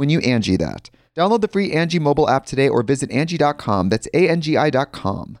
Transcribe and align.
when 0.00 0.08
you 0.08 0.18
Angi 0.20 0.58
that. 0.58 0.88
Download 1.14 1.42
the 1.42 1.48
free 1.48 1.72
Angi 1.72 2.00
mobile 2.00 2.26
app 2.26 2.46
today 2.46 2.70
or 2.70 2.82
visit 2.82 3.10
Angi.com. 3.10 3.90
That's 3.90 4.08
A-N-G-I 4.14 4.70
dot 4.70 4.92
com. 4.92 5.38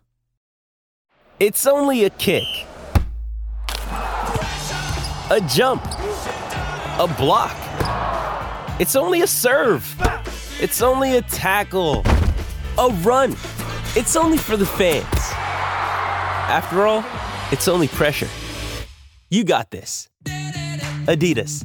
It's 1.38 1.66
only 1.66 2.04
a 2.04 2.10
kick. 2.10 2.44
A 5.30 5.40
jump. 5.48 5.82
A 5.86 7.14
block. 7.16 7.56
It's 8.78 8.96
only 8.96 9.22
a 9.22 9.26
serve. 9.26 9.82
It's 10.60 10.82
only 10.82 11.16
a 11.16 11.22
tackle. 11.22 12.02
A 12.76 12.90
run. 13.00 13.32
It's 13.96 14.14
only 14.14 14.36
for 14.36 14.58
the 14.58 14.66
fans. 14.66 15.06
After 16.52 16.86
all, 16.86 17.02
it's 17.50 17.66
only 17.66 17.88
pressure. 17.88 18.28
You 19.30 19.44
got 19.44 19.70
this. 19.70 20.10
Adidas. 21.06 21.64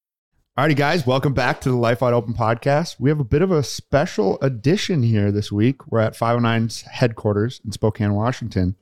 Alrighty, 0.59 0.75
guys, 0.75 1.07
welcome 1.07 1.33
back 1.33 1.61
to 1.61 1.69
the 1.69 1.77
Live 1.77 2.01
Wide 2.01 2.13
Open 2.13 2.33
podcast. 2.33 2.97
We 2.99 3.09
have 3.09 3.21
a 3.21 3.23
bit 3.23 3.41
of 3.41 3.51
a 3.51 3.63
special 3.63 4.37
edition 4.41 5.01
here 5.01 5.31
this 5.31 5.49
week. 5.49 5.87
We're 5.87 6.01
at 6.01 6.13
509's 6.13 6.81
headquarters 6.81 7.61
in 7.63 7.71
Spokane, 7.71 8.13
Washington, 8.15 8.75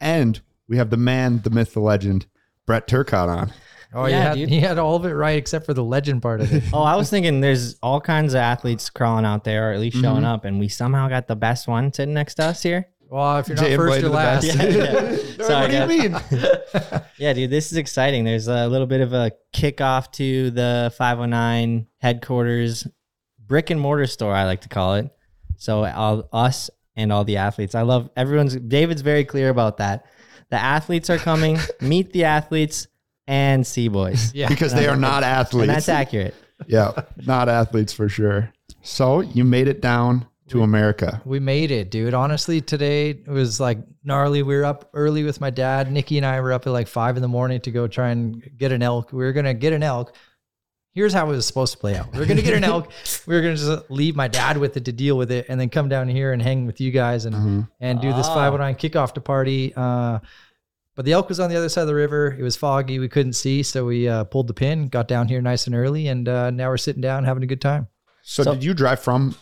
and 0.00 0.40
we 0.68 0.76
have 0.76 0.90
the 0.90 0.96
man, 0.96 1.40
the 1.42 1.50
myth, 1.50 1.72
the 1.72 1.80
legend, 1.80 2.26
Brett 2.64 2.86
Turcotte 2.86 3.28
on. 3.28 3.52
Oh, 3.92 4.06
Yeah, 4.06 4.16
he 4.16 4.22
had, 4.22 4.34
dude. 4.36 4.50
you 4.52 4.60
had 4.60 4.78
all 4.78 4.94
of 4.94 5.04
it 5.04 5.14
right 5.14 5.36
except 5.36 5.66
for 5.66 5.74
the 5.74 5.82
legend 5.82 6.22
part 6.22 6.42
of 6.42 6.52
it. 6.52 6.62
Oh, 6.72 6.84
I 6.84 6.94
was 6.94 7.10
thinking 7.10 7.40
there's 7.40 7.74
all 7.82 8.00
kinds 8.00 8.34
of 8.34 8.38
athletes 8.38 8.88
crawling 8.88 9.24
out 9.24 9.42
there, 9.42 9.70
or 9.70 9.74
at 9.74 9.80
least 9.80 9.96
showing 9.96 10.18
mm-hmm. 10.18 10.26
up, 10.26 10.44
and 10.44 10.60
we 10.60 10.68
somehow 10.68 11.08
got 11.08 11.26
the 11.26 11.34
best 11.36 11.66
one 11.66 11.92
sitting 11.92 12.14
next 12.14 12.36
to 12.36 12.44
us 12.44 12.62
here. 12.62 12.88
Well, 13.08 13.38
if 13.38 13.48
you're 13.48 13.56
not 13.56 13.64
Jay 13.64 13.76
first, 13.76 13.88
Blade 13.90 14.02
you're 14.02 14.10
last. 14.10 14.46
best. 14.46 14.58
Yeah, 14.58 14.64
yeah. 14.68 15.10
what 15.60 15.70
do 15.70 15.76
you 15.96 16.08
guys. 16.08 16.32
mean? 16.32 17.00
Yeah, 17.18 17.32
dude, 17.32 17.48
this 17.48 17.72
is 17.72 17.78
exciting. 17.78 18.24
There's 18.24 18.46
a 18.46 18.68
little 18.68 18.86
bit 18.86 19.00
of 19.00 19.14
a 19.14 19.32
kickoff 19.54 20.12
to 20.12 20.50
the 20.50 20.92
509 20.98 21.86
headquarters 21.98 22.86
brick 23.46 23.70
and 23.70 23.80
mortar 23.80 24.06
store, 24.06 24.34
I 24.34 24.44
like 24.44 24.62
to 24.62 24.68
call 24.68 24.96
it. 24.96 25.10
So 25.56 25.84
all 25.84 26.28
us 26.32 26.70
and 26.94 27.12
all 27.12 27.24
the 27.24 27.38
athletes. 27.38 27.74
I 27.74 27.82
love 27.82 28.10
everyone's 28.16 28.56
David's 28.56 29.02
very 29.02 29.24
clear 29.24 29.48
about 29.48 29.78
that. 29.78 30.06
The 30.50 30.56
athletes 30.56 31.10
are 31.10 31.18
coming, 31.18 31.58
meet 31.80 32.12
the 32.12 32.24
athletes 32.24 32.86
and 33.26 33.66
see 33.66 33.88
boys. 33.88 34.34
Yeah. 34.34 34.48
because 34.48 34.74
they 34.74 34.86
are 34.86 34.96
not 34.96 35.22
athletes. 35.22 35.68
And 35.68 35.76
that's 35.76 35.88
accurate. 35.88 36.34
yeah, 36.66 36.92
not 37.24 37.48
athletes 37.48 37.92
for 37.92 38.08
sure. 38.08 38.52
So 38.82 39.20
you 39.20 39.44
made 39.44 39.68
it 39.68 39.80
down 39.80 40.26
to 40.48 40.62
America. 40.62 41.20
We 41.24 41.40
made 41.40 41.70
it, 41.70 41.90
dude. 41.90 42.14
Honestly, 42.14 42.60
today 42.60 43.10
it 43.10 43.28
was 43.28 43.58
like 43.60 43.78
gnarly. 44.04 44.42
We 44.42 44.56
were 44.56 44.64
up 44.64 44.88
early 44.94 45.22
with 45.24 45.40
my 45.40 45.50
dad. 45.50 45.90
Nikki 45.90 46.16
and 46.18 46.26
I 46.26 46.40
were 46.40 46.52
up 46.52 46.66
at 46.66 46.70
like 46.72 46.86
five 46.88 47.16
in 47.16 47.22
the 47.22 47.28
morning 47.28 47.60
to 47.62 47.70
go 47.70 47.86
try 47.88 48.10
and 48.10 48.42
get 48.56 48.70
an 48.72 48.82
elk. 48.82 49.12
We 49.12 49.24
were 49.24 49.32
gonna 49.32 49.54
get 49.54 49.72
an 49.72 49.82
elk. 49.82 50.14
Here's 50.92 51.12
how 51.12 51.26
it 51.26 51.30
was 51.30 51.44
supposed 51.44 51.72
to 51.74 51.78
play 51.78 51.94
out. 51.96 52.10
We 52.12 52.20
were 52.20 52.26
gonna 52.26 52.42
get 52.42 52.54
an 52.54 52.64
elk. 52.64 52.90
We 53.26 53.34
were 53.34 53.40
gonna 53.42 53.56
just 53.56 53.90
leave 53.90 54.14
my 54.16 54.28
dad 54.28 54.56
with 54.56 54.76
it 54.76 54.84
to 54.86 54.92
deal 54.92 55.18
with 55.18 55.30
it, 55.32 55.46
and 55.48 55.60
then 55.60 55.68
come 55.68 55.88
down 55.88 56.08
here 56.08 56.32
and 56.32 56.40
hang 56.40 56.64
with 56.66 56.80
you 56.80 56.90
guys 56.92 57.24
and 57.24 57.66
and 57.80 58.00
do 58.00 58.12
this 58.12 58.26
Ah. 58.28 58.34
509 58.34 58.76
kickoff 58.76 59.14
to 59.14 59.20
party. 59.20 59.72
Uh, 59.76 60.20
but 60.94 61.04
the 61.04 61.12
elk 61.12 61.28
was 61.28 61.40
on 61.40 61.50
the 61.50 61.56
other 61.56 61.68
side 61.68 61.82
of 61.82 61.88
the 61.88 61.94
river. 61.94 62.34
It 62.38 62.42
was 62.42 62.56
foggy. 62.56 62.98
We 62.98 63.08
couldn't 63.08 63.34
see, 63.34 63.62
so 63.62 63.84
we 63.84 64.08
uh, 64.08 64.24
pulled 64.24 64.46
the 64.46 64.54
pin, 64.54 64.88
got 64.88 65.08
down 65.08 65.28
here 65.28 65.42
nice 65.42 65.66
and 65.66 65.74
early, 65.76 66.06
and 66.08 66.26
uh, 66.28 66.50
now 66.50 66.68
we're 66.70 66.78
sitting 66.78 67.02
down 67.02 67.24
having 67.24 67.42
a 67.42 67.46
good 67.46 67.60
time. 67.60 67.88
So, 68.22 68.44
So- 68.44 68.54
did 68.54 68.64
you 68.64 68.72
drive 68.72 69.00
from 69.00 69.34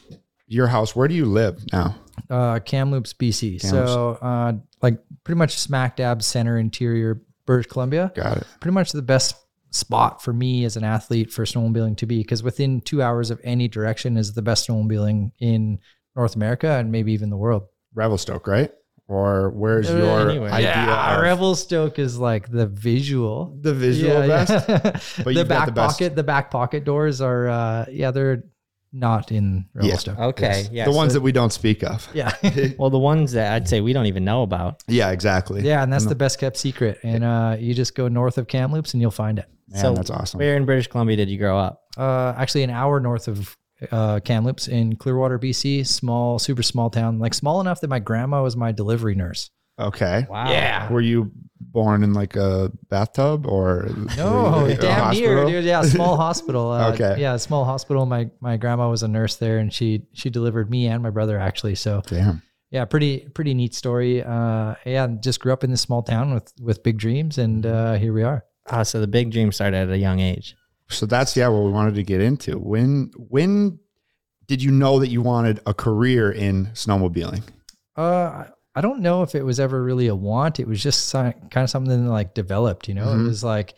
your 0.47 0.67
house? 0.67 0.95
Where 0.95 1.09
do 1.09 1.15
you 1.15 1.27
live 1.27 1.65
now? 1.73 1.97
uh, 2.31 2.59
Kamloops, 2.61 3.13
BC. 3.13 3.61
Kamloops. 3.61 3.91
So, 3.93 4.11
uh, 4.23 4.53
like 4.83 4.99
pretty 5.25 5.39
much 5.39 5.59
smack 5.59 5.97
dab 5.97 6.23
center 6.23 6.59
interior, 6.59 7.23
British 7.47 7.67
Columbia. 7.71 8.13
Got 8.15 8.39
it. 8.39 8.47
Pretty 8.61 8.75
much 8.75 8.93
the 8.93 9.03
best 9.03 9.35
spot 9.71 10.23
for 10.23 10.33
me 10.33 10.65
as 10.65 10.77
an 10.77 10.85
athlete 10.85 11.33
for 11.33 11.45
snowmobiling 11.45 11.97
to 11.97 12.07
be 12.07 12.19
because 12.19 12.43
within 12.43 12.81
two 12.81 13.03
hours 13.03 13.31
of 13.31 13.41
any 13.43 13.67
direction 13.69 14.17
is 14.17 14.33
the 14.35 14.43
best 14.43 14.69
snowmobiling 14.69 15.33
in 15.41 15.79
North 16.15 16.37
America 16.37 16.69
and 16.69 16.93
maybe 16.93 17.13
even 17.13 17.29
the 17.31 17.37
world. 17.37 17.65
Revelstoke, 17.95 18.47
right? 18.47 18.71
Or 19.09 19.51
where's 19.51 19.91
Uh, 19.91 19.97
your 19.97 20.31
anywhere. 20.31 20.51
idea 20.51 20.69
yeah, 20.71 21.17
of 21.17 21.23
Revelstoke 21.23 21.99
is 21.99 22.19
like 22.19 22.51
the 22.51 22.67
visual. 22.67 23.59
the 23.61 23.75
visual 23.75 24.13
yeah, 24.25 24.45
best? 24.45 24.69
yeah. 24.69 25.01
But 25.25 25.35
the 25.35 25.45
back 25.45 25.67
the 25.67 25.73
pocket, 25.73 26.17
the 26.17 26.23
back 26.23 26.51
pocket 26.51 26.85
doors 26.85 27.21
are, 27.21 27.49
uh, 27.49 27.85
yeah, 27.91 28.13
they're 28.13 28.45
not 28.95 29.33
in 29.33 29.67
Yeah. 29.75 29.83
Revelstoke. 29.83 30.19
Okay. 30.19 30.69
Yeah. 30.71 30.85
the 30.85 30.93
ones 30.93 31.13
that 31.15 31.21
we 31.21 31.33
don't 31.33 31.53
speak 31.53 31.83
of. 31.83 32.09
Yeah. 32.15 32.33
well, 32.79 32.91
the 32.91 32.99
ones 32.99 33.33
that 33.33 33.53
I'd 33.53 33.69
say 33.69 33.81
we 33.81 33.93
don't 33.93 34.07
even 34.07 34.25
know 34.25 34.43
about. 34.43 34.83
Yeah, 34.87 35.11
exactly. 35.11 35.63
Yeah, 35.63 35.83
and 35.83 35.93
that's 35.93 36.07
the 36.07 36.15
best 36.15 36.39
kept 36.39 36.57
secret. 36.57 37.01
And 37.03 37.25
uh, 37.25 37.57
you 37.59 37.75
just 37.75 37.95
go 37.95 38.09
north 38.09 38.39
of 38.39 38.47
Kamloops 38.47 38.95
and 38.95 39.01
you'll 39.01 39.11
find 39.11 39.39
it. 39.39 39.47
Man, 39.69 39.95
that's 39.95 40.11
awesome. 40.11 40.39
Where 40.39 40.57
in 40.57 40.65
British 40.65 40.87
Columbia 40.87 41.17
did 41.17 41.29
you 41.29 41.39
grow 41.39 41.59
up? 41.59 41.83
Uh, 41.97 42.35
actually, 42.37 42.63
an 42.63 42.71
hour 42.71 43.01
north 43.01 43.27
of 43.29 43.57
uh, 43.91 44.21
Kamloops 44.21 44.69
in 44.69 44.97
Clearwater, 44.97 45.39
BC. 45.39 45.87
Small, 45.87 46.39
super 46.39 46.63
small 46.63 46.91
town. 46.91 47.19
Like 47.19 47.35
small 47.35 47.61
enough 47.61 47.81
that 47.81 47.89
my 47.89 47.99
grandma 47.99 48.43
was 48.43 48.57
my 48.57 48.73
delivery 48.73 49.15
nurse. 49.15 49.51
Okay. 49.79 50.27
Wow. 50.29 50.51
Yeah. 50.51 50.91
Were 50.93 51.01
you 51.01 51.33
born 51.61 52.05
in 52.05 52.13
like 52.13 52.37
a 52.37 52.71
bathtub 52.89 53.47
or 53.47 53.89
No, 54.17 54.67
a 54.67 54.75
damn 54.77 55.13
near, 55.13 55.45
dude. 55.45 55.65
Yeah, 55.65 55.83
small 55.83 56.17
hospital. 56.27 56.71
Uh, 56.71 56.93
Okay. 56.93 57.17
Yeah, 57.19 57.37
small 57.37 57.65
hospital. 57.65 58.07
My 58.07 58.31
my 58.41 58.57
grandma 58.57 58.89
was 58.89 59.03
a 59.03 59.09
nurse 59.09 59.37
there, 59.37 59.59
and 59.59 59.73
she 59.73 60.03
she 60.13 60.31
delivered 60.31 60.71
me 60.71 60.87
and 60.87 61.03
my 61.03 61.11
brother 61.11 61.39
actually. 61.39 61.75
So 61.75 62.03
Damn. 62.07 62.43
yeah, 62.71 62.85
pretty 62.85 63.29
pretty 63.35 63.55
neat 63.55 63.75
story. 63.75 64.23
Uh, 64.23 64.75
yeah, 64.85 65.09
just 65.21 65.41
grew 65.41 65.53
up 65.53 65.65
in 65.65 65.71
this 65.71 65.81
small 65.81 66.03
town 66.03 66.33
with 66.35 66.53
with 66.61 66.83
big 66.85 66.99
dreams, 66.99 67.39
and 67.39 67.67
uh, 67.67 67.95
here 67.95 68.13
we 68.13 68.23
are. 68.23 68.45
Ah, 68.71 68.83
so 68.85 69.01
the 69.01 69.07
big 69.09 69.31
dream 69.33 69.51
started 69.53 69.77
at 69.77 69.91
a 69.91 69.99
young 69.99 70.21
age. 70.21 70.55
So 70.89 71.07
that's 71.07 71.37
yeah 71.37 71.49
what 71.49 71.65
we 71.65 71.71
wanted 71.71 71.97
to 71.97 72.03
get 72.05 72.21
into. 72.21 72.59
When 72.59 73.11
when 73.17 73.81
did 74.47 74.63
you 74.63 74.71
know 74.71 75.01
that 75.01 75.09
you 75.09 75.23
wanted 75.23 75.61
a 75.67 75.75
career 75.75 76.31
in 76.31 76.67
snowmobiling? 76.75 77.43
Uh, 77.97 78.45
I 78.75 78.81
don't 78.81 79.01
know 79.01 79.23
if 79.23 79.35
it 79.35 79.45
was 79.45 79.61
ever 79.61 79.83
really 79.83 80.09
a 80.09 80.15
want. 80.15 80.59
It 80.61 80.67
was 80.67 80.83
just 80.83 81.13
kind 81.13 81.35
of 81.57 81.71
something 81.71 82.05
that 82.05 82.11
like 82.11 82.35
developed, 82.35 82.89
you 82.89 82.95
know, 82.95 83.07
Mhm. 83.07 83.21
it 83.25 83.29
was 83.29 83.45
like, 83.45 83.75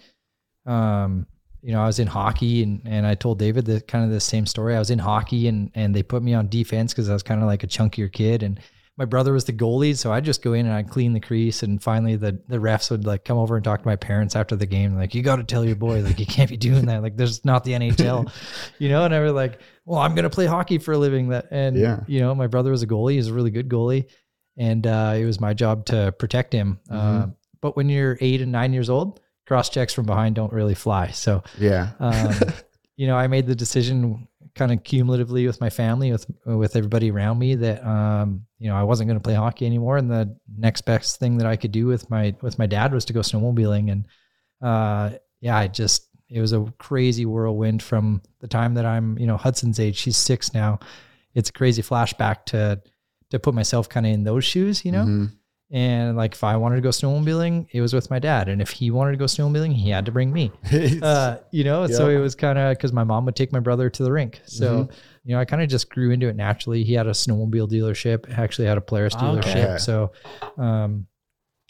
um, 0.64 1.26
you 1.62 1.72
know, 1.72 1.82
I 1.82 1.86
was 1.86 1.98
in 1.98 2.06
hockey 2.06 2.62
and, 2.62 2.80
and 2.84 3.06
I 3.06 3.14
told 3.14 3.38
David 3.38 3.64
the 3.66 3.80
kind 3.80 4.04
of 4.04 4.10
the 4.10 4.20
same 4.20 4.46
story. 4.46 4.74
I 4.74 4.78
was 4.78 4.90
in 4.90 4.98
hockey 4.98 5.48
and, 5.48 5.70
and 5.74 5.94
they 5.94 6.02
put 6.02 6.22
me 6.22 6.32
on 6.34 6.48
defense 6.48 6.94
cause 6.94 7.08
I 7.08 7.12
was 7.12 7.22
kind 7.22 7.40
of 7.40 7.46
like 7.46 7.62
a 7.64 7.66
chunkier 7.66 8.10
kid 8.12 8.42
and 8.42 8.60
my 8.98 9.04
brother 9.04 9.32
was 9.34 9.44
the 9.44 9.52
goalie. 9.52 9.94
So 9.96 10.10
I'd 10.12 10.24
just 10.24 10.42
go 10.42 10.54
in 10.54 10.64
and 10.64 10.74
I'd 10.74 10.88
clean 10.88 11.12
the 11.12 11.20
crease. 11.20 11.62
And 11.62 11.82
finally 11.82 12.16
the, 12.16 12.40
the 12.48 12.56
refs 12.56 12.90
would 12.90 13.04
like 13.04 13.24
come 13.26 13.36
over 13.36 13.56
and 13.56 13.64
talk 13.64 13.82
to 13.82 13.86
my 13.86 13.96
parents 13.96 14.34
after 14.34 14.56
the 14.56 14.64
game. 14.64 14.96
Like, 14.96 15.14
you 15.14 15.22
got 15.22 15.36
to 15.36 15.44
tell 15.44 15.64
your 15.66 15.76
boy, 15.76 16.00
like, 16.00 16.18
you 16.18 16.24
can't 16.24 16.48
be 16.48 16.56
doing 16.56 16.86
that. 16.86 17.02
Like, 17.02 17.16
there's 17.18 17.44
not 17.44 17.62
the 17.64 17.72
NHL, 17.72 18.30
you 18.78 18.88
know? 18.88 19.04
And 19.04 19.14
I 19.14 19.20
was 19.20 19.32
like, 19.32 19.60
well, 19.84 19.98
I'm 19.98 20.14
going 20.14 20.22
to 20.22 20.30
play 20.30 20.46
hockey 20.46 20.78
for 20.78 20.92
a 20.92 20.98
living 20.98 21.28
that. 21.28 21.48
And, 21.50 21.76
Yeah. 21.76 22.00
you 22.06 22.20
know, 22.20 22.34
my 22.34 22.46
brother 22.46 22.70
was 22.70 22.82
a 22.82 22.86
goalie. 22.86 23.14
He's 23.14 23.26
a 23.28 23.34
really 23.34 23.50
good 23.50 23.68
goalie 23.68 24.06
and 24.56 24.86
uh, 24.86 25.14
it 25.16 25.24
was 25.24 25.40
my 25.40 25.54
job 25.54 25.84
to 25.86 26.12
protect 26.18 26.52
him. 26.52 26.78
Uh, 26.90 27.26
but 27.60 27.76
when 27.76 27.88
you're 27.88 28.16
eight 28.20 28.40
and 28.40 28.52
nine 28.52 28.72
years 28.72 28.88
old, 28.90 29.20
cross 29.46 29.68
checks 29.68 29.92
from 29.94 30.06
behind 30.06 30.34
don't 30.34 30.52
really 30.52 30.74
fly. 30.74 31.08
So, 31.08 31.42
Yeah. 31.58 31.90
um, 31.98 32.32
you 32.96 33.06
know, 33.06 33.16
I 33.16 33.26
made 33.26 33.46
the 33.46 33.54
decision 33.54 34.28
kind 34.54 34.72
of 34.72 34.82
cumulatively 34.84 35.46
with 35.46 35.60
my 35.60 35.68
family, 35.68 36.10
with 36.12 36.24
with 36.46 36.76
everybody 36.76 37.10
around 37.10 37.38
me, 37.38 37.54
that 37.56 37.84
um, 37.86 38.46
you 38.58 38.68
know 38.70 38.76
I 38.76 38.84
wasn't 38.84 39.08
going 39.08 39.18
to 39.18 39.22
play 39.22 39.34
hockey 39.34 39.66
anymore, 39.66 39.98
and 39.98 40.10
the 40.10 40.34
next 40.56 40.82
best 40.86 41.18
thing 41.18 41.36
that 41.38 41.46
I 41.46 41.56
could 41.56 41.72
do 41.72 41.86
with 41.86 42.08
my 42.08 42.34
with 42.40 42.58
my 42.58 42.66
dad 42.66 42.94
was 42.94 43.04
to 43.06 43.12
go 43.12 43.20
snowmobiling, 43.20 43.92
and 43.92 44.06
uh, 44.62 45.10
yeah, 45.40 45.56
I 45.58 45.68
just 45.68 46.08
it 46.30 46.40
was 46.40 46.52
a 46.54 46.72
crazy 46.78 47.26
whirlwind 47.26 47.82
from 47.82 48.22
the 48.40 48.48
time 48.48 48.74
that 48.74 48.86
I'm 48.86 49.18
you 49.18 49.26
know 49.26 49.36
Hudson's 49.36 49.78
age. 49.78 49.96
She's 49.96 50.16
six 50.16 50.54
now. 50.54 50.78
It's 51.34 51.50
a 51.50 51.52
crazy 51.52 51.82
flashback 51.82 52.46
to 52.46 52.80
to 53.30 53.38
put 53.38 53.54
myself 53.54 53.88
kind 53.88 54.06
of 54.06 54.12
in 54.12 54.24
those 54.24 54.44
shoes, 54.44 54.84
you 54.84 54.92
know. 54.92 55.04
Mhm. 55.04 55.32
And 55.72 56.16
like 56.16 56.34
if 56.34 56.44
I 56.44 56.56
wanted 56.56 56.76
to 56.76 56.80
go 56.82 56.90
snowmobiling, 56.90 57.66
it 57.72 57.80
was 57.80 57.92
with 57.92 58.08
my 58.08 58.20
dad, 58.20 58.48
and 58.48 58.62
if 58.62 58.70
he 58.70 58.92
wanted 58.92 59.10
to 59.12 59.16
go 59.16 59.24
snowmobiling, 59.24 59.72
he 59.74 59.90
had 59.90 60.06
to 60.06 60.12
bring 60.12 60.32
me 60.32 60.52
uh, 61.02 61.38
you 61.50 61.64
know, 61.64 61.88
so 61.88 62.08
it 62.08 62.18
was 62.18 62.36
kind 62.36 62.56
of 62.56 62.76
because 62.76 62.92
my 62.92 63.02
mom 63.02 63.24
would 63.24 63.34
take 63.34 63.52
my 63.52 63.58
brother 63.58 63.90
to 63.90 64.02
the 64.04 64.12
rink. 64.12 64.40
So, 64.46 64.84
Mm-hmm. 64.84 64.92
you 65.24 65.34
know, 65.34 65.40
I 65.40 65.44
kind 65.44 65.62
of 65.62 65.68
just 65.68 65.90
grew 65.90 66.12
into 66.12 66.28
it 66.28 66.36
naturally. 66.36 66.84
He 66.84 66.92
had 66.94 67.08
a 67.08 67.10
snowmobile 67.10 67.68
dealership, 67.68 68.30
actually 68.38 68.68
had 68.68 68.78
a 68.78 68.80
Polaris 68.80 69.16
Okay. 69.16 69.24
dealership. 69.24 69.80
So, 69.80 70.12
um, 70.56 71.08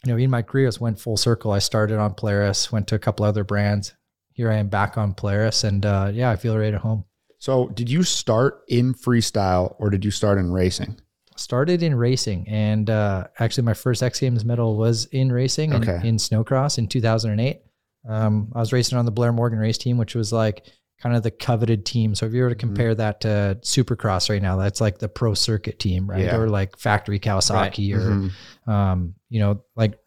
you 0.05 0.11
know, 0.11 0.17
in 0.19 0.29
my 0.29 0.43
career, 0.43 0.67
it 0.67 0.79
went 0.79 0.99
full 0.99 1.17
circle. 1.17 1.51
I 1.51 1.57
started 1.59 1.97
on 1.97 2.13
Polaris, 2.13 2.71
went 2.71 2.87
to 2.89 2.95
a 2.95 2.99
couple 2.99 3.25
other 3.25 3.43
brands. 3.43 3.95
Here 4.33 4.51
I 4.51 4.57
am 4.57 4.67
back 4.69 4.95
on 4.99 5.15
Polaris, 5.15 5.63
and 5.63 5.83
uh, 5.83 6.11
yeah, 6.13 6.29
I 6.29 6.35
feel 6.35 6.55
right 6.55 6.71
at 6.71 6.81
home. 6.81 7.03
So, 7.39 7.69
did 7.69 7.89
you 7.89 8.03
start 8.03 8.61
in 8.67 8.93
freestyle 8.93 9.73
or 9.79 9.89
did 9.89 10.05
you 10.05 10.11
start 10.11 10.37
in 10.37 10.51
racing? 10.51 10.97
Started 11.39 11.83
in 11.83 11.95
racing, 11.95 12.47
and 12.47 12.89
uh, 12.89 13.27
actually, 13.39 13.63
my 13.63 13.73
first 13.73 14.01
X 14.03 14.19
Games 14.19 14.43
medal 14.43 14.75
was 14.77 15.05
in 15.05 15.31
racing 15.31 15.73
Okay. 15.73 16.01
in 16.07 16.17
snowcross 16.17 16.77
in 16.77 16.87
2008. 16.87 17.61
Um, 18.09 18.51
I 18.55 18.59
was 18.59 18.73
racing 18.73 18.97
on 18.97 19.05
the 19.05 19.11
Blair 19.11 19.31
Morgan 19.33 19.59
race 19.59 19.77
team, 19.77 19.97
which 19.97 20.15
was 20.15 20.31
like 20.33 20.65
kind 21.01 21.15
of 21.15 21.21
the 21.23 21.29
coveted 21.31 21.85
team. 21.85 22.15
So 22.15 22.25
if 22.25 22.33
you 22.33 22.41
were 22.41 22.49
to 22.49 22.55
Mm-hmm. 22.55 22.67
compare 22.67 22.95
that 22.95 23.21
to 23.21 23.59
Supercross 23.61 24.29
right 24.29 24.41
now, 24.41 24.55
that's 24.57 24.81
like 24.81 24.97
the 24.97 25.07
pro 25.09 25.33
circuit 25.35 25.77
team, 25.77 26.09
right? 26.09 26.23
Yeah. 26.25 26.37
Or 26.37 26.49
like 26.49 26.77
factory 26.77 27.19
Kawasaki, 27.19 27.93
or 27.93 27.99
Mhm. 28.67 28.71
um, 28.71 29.13
you 29.29 29.39
know, 29.39 29.61
like 29.75 29.99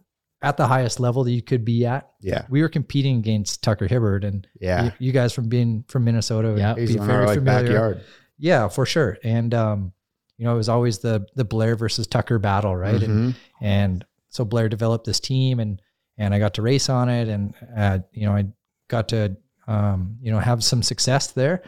at 0.42 0.56
the 0.56 0.66
highest 0.66 0.98
level 0.98 1.22
that 1.24 1.32
you 1.32 1.42
could 1.42 1.64
be 1.64 1.84
at. 1.86 2.10
Yeah. 2.22 2.46
We 2.48 2.62
were 2.62 2.68
competing 2.70 3.18
against 3.18 3.62
Tucker 3.62 3.86
Hibbert, 3.86 4.24
and 4.24 4.46
Yeah. 4.58 4.84
you, 4.86 4.92
you 4.98 5.12
guys 5.12 5.32
from 5.32 5.48
being 5.48 5.84
from 5.86 6.04
Minnesota, 6.04 6.48
would 6.48 6.58
Yep. 6.58 6.76
be 6.76 6.80
He's 6.86 6.96
in 6.96 7.04
very 7.06 7.18
our 7.18 7.26
like 7.26 7.38
familiar. 7.38 7.62
backyard. 7.68 8.00
Yeah, 8.38 8.68
for 8.68 8.86
sure. 8.86 9.18
And 9.22 9.52
um, 9.52 9.92
you 10.40 10.46
know, 10.46 10.54
it 10.54 10.56
was 10.56 10.70
always 10.70 11.00
the 11.00 11.26
the 11.36 11.44
Blair 11.44 11.76
versus 11.76 12.06
Tucker 12.06 12.38
battle, 12.38 12.74
right? 12.74 13.02
And 13.02 13.34
Mhm. 13.34 13.34
and 13.60 14.04
so 14.30 14.44
Blair 14.46 14.68
developed 14.70 15.04
this 15.04 15.20
team, 15.20 15.60
and 15.60 15.82
and 16.16 16.32
I 16.34 16.38
got 16.38 16.54
to 16.54 16.62
race 16.62 16.88
on 16.88 17.10
it, 17.10 17.28
and 17.28 17.54
uh, 17.76 17.98
you 18.12 18.24
know, 18.26 18.34
I 18.34 18.46
got 18.88 19.08
to 19.10 19.36
um, 19.68 20.16
you 20.22 20.32
know 20.32 20.38
have 20.38 20.64
some 20.64 20.82
success 20.82 21.32
there. 21.32 21.62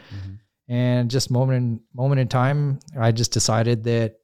And 0.67 1.11
just 1.11 1.29
moment 1.29 1.57
in 1.57 1.79
moment 1.93 2.19
in 2.21 2.27
time, 2.29 2.79
I 2.99 3.11
just 3.11 3.31
decided 3.31 3.83
that 3.83 4.15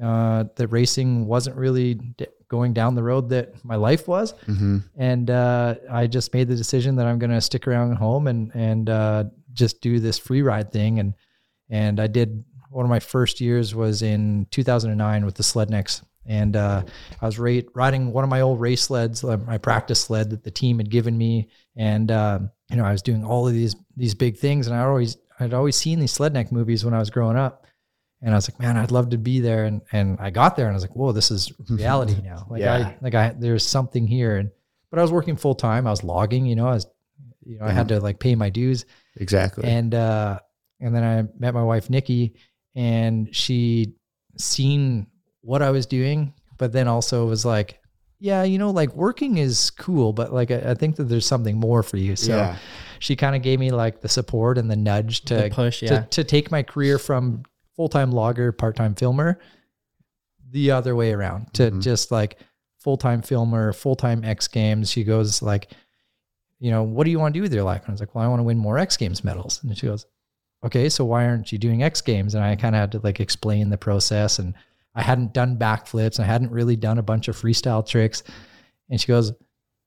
uh, 0.00 0.44
that 0.54 0.68
racing 0.68 1.26
wasn't 1.26 1.56
really 1.56 1.94
d- 1.94 2.26
going 2.48 2.72
down 2.74 2.94
the 2.94 3.02
road 3.02 3.28
that 3.30 3.64
my 3.64 3.74
life 3.74 4.06
was, 4.06 4.32
Mhm. 4.46 4.84
and 4.96 5.28
uh, 5.30 5.74
I 5.90 6.06
just 6.06 6.32
made 6.32 6.46
the 6.48 6.54
decision 6.56 6.96
that 6.96 7.06
I'm 7.06 7.18
going 7.18 7.32
to 7.32 7.40
stick 7.40 7.66
around 7.66 7.96
home 7.96 8.28
and 8.28 8.52
and 8.54 8.88
uh, 8.88 9.24
just 9.52 9.80
do 9.80 9.98
this 9.98 10.18
free 10.18 10.42
ride 10.42 10.70
thing. 10.72 11.00
And 11.00 11.14
and 11.70 11.98
I 12.00 12.06
did 12.06 12.44
one 12.70 12.84
of 12.84 12.90
my 12.90 13.00
first 13.00 13.40
years 13.40 13.74
was 13.74 14.02
in 14.02 14.46
2009 14.50 15.24
with 15.24 15.34
the 15.34 15.42
Slednecks, 15.42 16.02
and 16.26 16.56
uh, 16.56 16.82
I 17.20 17.26
was 17.26 17.38
ra- 17.38 17.60
riding 17.74 18.12
one 18.12 18.24
of 18.24 18.30
my 18.30 18.42
old 18.42 18.60
race 18.60 18.82
sleds, 18.82 19.24
my 19.24 19.58
practice 19.58 20.00
sled 20.00 20.30
that 20.30 20.44
the 20.44 20.50
team 20.50 20.78
had 20.78 20.90
given 20.90 21.16
me, 21.16 21.48
and 21.76 22.10
uh, 22.10 22.38
you 22.70 22.76
know 22.76 22.84
I 22.84 22.92
was 22.92 23.02
doing 23.02 23.24
all 23.24 23.46
of 23.46 23.54
these 23.54 23.74
these 23.96 24.14
big 24.14 24.36
things, 24.36 24.66
and 24.66 24.76
I 24.76 24.84
always 24.84 25.16
I'd 25.40 25.54
always 25.54 25.76
seen 25.76 26.00
these 26.00 26.16
Sledneck 26.16 26.52
movies 26.52 26.84
when 26.84 26.94
I 26.94 26.98
was 26.98 27.10
growing 27.10 27.36
up. 27.36 27.64
And 28.20 28.32
I 28.32 28.36
was 28.36 28.50
like, 28.50 28.58
man, 28.58 28.76
I'd 28.76 28.90
love 28.90 29.10
to 29.10 29.16
be 29.18 29.38
there. 29.38 29.62
And 29.64 29.80
and 29.92 30.18
I 30.18 30.30
got 30.30 30.56
there 30.56 30.66
and 30.66 30.72
I 30.72 30.76
was 30.76 30.82
like, 30.82 30.96
whoa, 30.96 31.12
this 31.12 31.30
is 31.30 31.52
reality 31.70 32.20
now. 32.20 32.48
Like 32.50 32.62
Yeah. 32.62 32.74
I 32.74 32.96
like 33.00 33.14
I 33.14 33.28
there's 33.38 33.64
something 33.64 34.08
here. 34.08 34.38
And 34.38 34.50
but 34.90 34.98
I 34.98 35.02
was 35.02 35.12
working 35.12 35.36
full 35.36 35.54
time. 35.54 35.86
I 35.86 35.90
was 35.90 36.02
logging, 36.02 36.44
you 36.44 36.56
know, 36.56 36.66
I 36.66 36.72
was 36.72 36.88
you 37.46 37.60
know, 37.60 37.66
I 37.66 37.70
had 37.70 37.86
to 37.90 38.00
like 38.00 38.18
pay 38.18 38.34
my 38.34 38.50
dues. 38.50 38.86
Exactly. 39.18 39.68
And 39.70 39.94
uh 39.94 40.40
and 40.80 40.92
then 40.92 41.04
I 41.04 41.28
met 41.38 41.54
my 41.54 41.62
wife 41.62 41.90
Nikki 41.90 42.34
and 42.74 43.34
she 43.34 43.94
seen 44.36 45.06
what 45.42 45.62
I 45.62 45.70
was 45.70 45.86
doing, 45.86 46.32
but 46.58 46.72
then 46.72 46.88
also 46.88 47.26
was 47.26 47.44
like, 47.44 47.80
yeah, 48.20 48.42
you 48.42 48.58
know, 48.58 48.70
like 48.70 48.94
working 48.94 49.38
is 49.38 49.70
cool, 49.70 50.12
but 50.12 50.32
like 50.32 50.50
I, 50.50 50.70
I 50.70 50.74
think 50.74 50.96
that 50.96 51.04
there's 51.04 51.26
something 51.26 51.56
more 51.58 51.82
for 51.82 51.96
you. 51.96 52.16
So 52.16 52.36
Yeah. 52.36 52.56
she 52.98 53.14
kind 53.16 53.36
of 53.36 53.42
gave 53.42 53.60
me 53.60 53.70
like 53.70 54.00
the 54.00 54.08
support 54.08 54.58
and 54.58 54.70
the 54.70 54.76
nudge 54.76 55.22
to 55.26 55.34
The 55.34 55.50
push, 55.50 55.80
to, 55.80 55.86
yeah. 55.86 56.00
to 56.02 56.24
take 56.24 56.50
my 56.50 56.62
career 56.62 56.98
from 56.98 57.44
full-time 57.76 58.10
logger, 58.10 58.50
part-time 58.50 58.94
filmer, 58.96 59.38
the 60.50 60.70
other 60.72 60.96
way 60.96 61.12
around 61.12 61.52
to 61.54 61.70
Mhm. 61.70 61.80
just 61.82 62.10
like 62.10 62.38
full-time 62.80 63.22
filmer, 63.22 63.72
full-time 63.72 64.24
X 64.24 64.48
Games. 64.48 64.90
She 64.90 65.04
goes 65.04 65.42
like, 65.42 65.70
you 66.58 66.70
know, 66.72 66.82
what 66.82 67.04
do 67.04 67.10
you 67.12 67.20
want 67.20 67.34
to 67.34 67.38
do 67.38 67.42
with 67.42 67.54
your 67.54 67.62
life? 67.62 67.82
And 67.82 67.90
I 67.90 67.92
was 67.92 68.00
like, 68.00 68.14
well, 68.16 68.24
I 68.24 68.28
want 68.28 68.40
to 68.40 68.44
win 68.44 68.58
more 68.58 68.78
X 68.78 68.96
Games 68.96 69.22
medals. 69.22 69.60
And 69.62 69.76
she 69.78 69.86
goes, 69.86 70.06
okay, 70.64 70.88
so 70.88 71.04
why 71.04 71.26
aren't 71.26 71.52
you 71.52 71.58
doing 71.58 71.82
X 71.82 72.00
Games? 72.00 72.34
And 72.34 72.44
I 72.44 72.56
kind 72.56 72.74
of 72.74 72.80
had 72.80 72.92
to 72.92 72.98
like 73.00 73.20
explain 73.20 73.70
the 73.70 73.78
process. 73.78 74.38
And 74.38 74.54
I 74.94 75.02
hadn't 75.02 75.32
done 75.32 75.56
backflips. 75.56 76.18
And 76.18 76.24
I 76.24 76.26
hadn't 76.32 76.50
really 76.50 76.76
done 76.76 76.98
a 76.98 77.02
bunch 77.02 77.28
of 77.28 77.36
freestyle 77.36 77.86
tricks. 77.86 78.22
And 78.90 79.00
she 79.00 79.06
goes, 79.06 79.32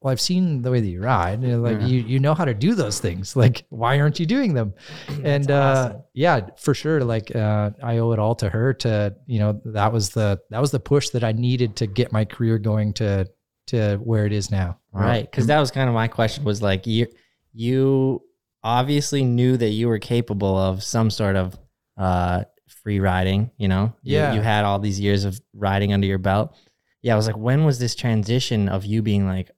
well, 0.02 0.12
I've 0.12 0.22
seen 0.22 0.64
the 0.64 0.72
way 0.72 0.80
that 0.80 0.88
you 0.88 1.02
ride. 1.02 1.44
You 1.44 1.50
know, 1.50 1.60
like 1.62 1.80
Yeah. 1.82 1.86
you, 1.88 2.00
you 2.02 2.20
know 2.20 2.34
how 2.34 2.46
to 2.46 2.54
do 2.54 2.74
those 2.74 3.00
things. 3.00 3.36
Like, 3.42 3.66
why 3.70 4.00
aren't 4.00 4.20
you 4.20 4.26
doing 4.26 4.54
them? 4.54 4.74
and 5.24 5.52
uh, 5.52 5.98
yeah, 6.14 6.48
for 6.58 6.74
sure. 6.74 7.04
Like, 7.04 7.36
uh, 7.36 7.72
I 7.84 7.98
owe 7.98 8.12
it 8.14 8.20
all 8.20 8.36
to 8.36 8.50
her. 8.50 8.74
To 8.76 9.16
you 9.28 9.40
know, 9.40 9.62
that 9.66 9.92
was 9.94 10.10
the 10.10 10.40
that 10.50 10.60
was 10.60 10.72
the 10.72 10.80
push 10.80 11.10
that 11.10 11.24
I 11.24 11.34
needed 11.34 11.76
to 11.78 11.88
get 11.88 12.12
my 12.12 12.26
career 12.26 12.58
going 12.58 12.94
to 12.94 13.28
to 13.68 13.98
where 13.98 14.26
it 14.26 14.34
is 14.34 14.50
now. 14.50 14.80
Right. 14.92 15.30
Because 15.30 15.46
that 15.48 15.60
was 15.60 15.70
kind 15.72 15.88
of 15.88 15.94
my 15.94 16.08
question 16.08 16.44
was 16.44 16.62
like, 16.62 16.88
you, 16.88 17.08
you 17.54 18.22
obviously 18.64 19.24
knew 19.24 19.58
that 19.58 19.70
you 19.70 19.88
were 19.88 20.00
capable 20.00 20.58
of 20.58 20.84
some 20.84 21.10
sort 21.10 21.36
of 21.36 21.58
uh, 21.98 22.44
free 22.84 23.00
riding, 23.00 23.52
you 23.58 23.68
know? 23.68 23.94
You- 24.04 24.18
Yeah. 24.18 24.34
You, 24.34 24.42
had 24.42 24.66
all 24.66 24.80
these 24.80 25.00
years 25.00 25.26
of 25.26 25.40
riding 25.54 25.94
under 25.94 26.08
your 26.08 26.18
belt. 26.18 26.56
Yeah. 27.02 27.14
I 27.14 27.18
was 27.18 27.28
like, 27.28 27.38
when 27.38 27.66
was 27.66 27.80
this 27.80 27.96
transition 27.96 28.70
of 28.70 28.86
you 28.86 29.02
being 29.02 29.26
like, 29.26 29.52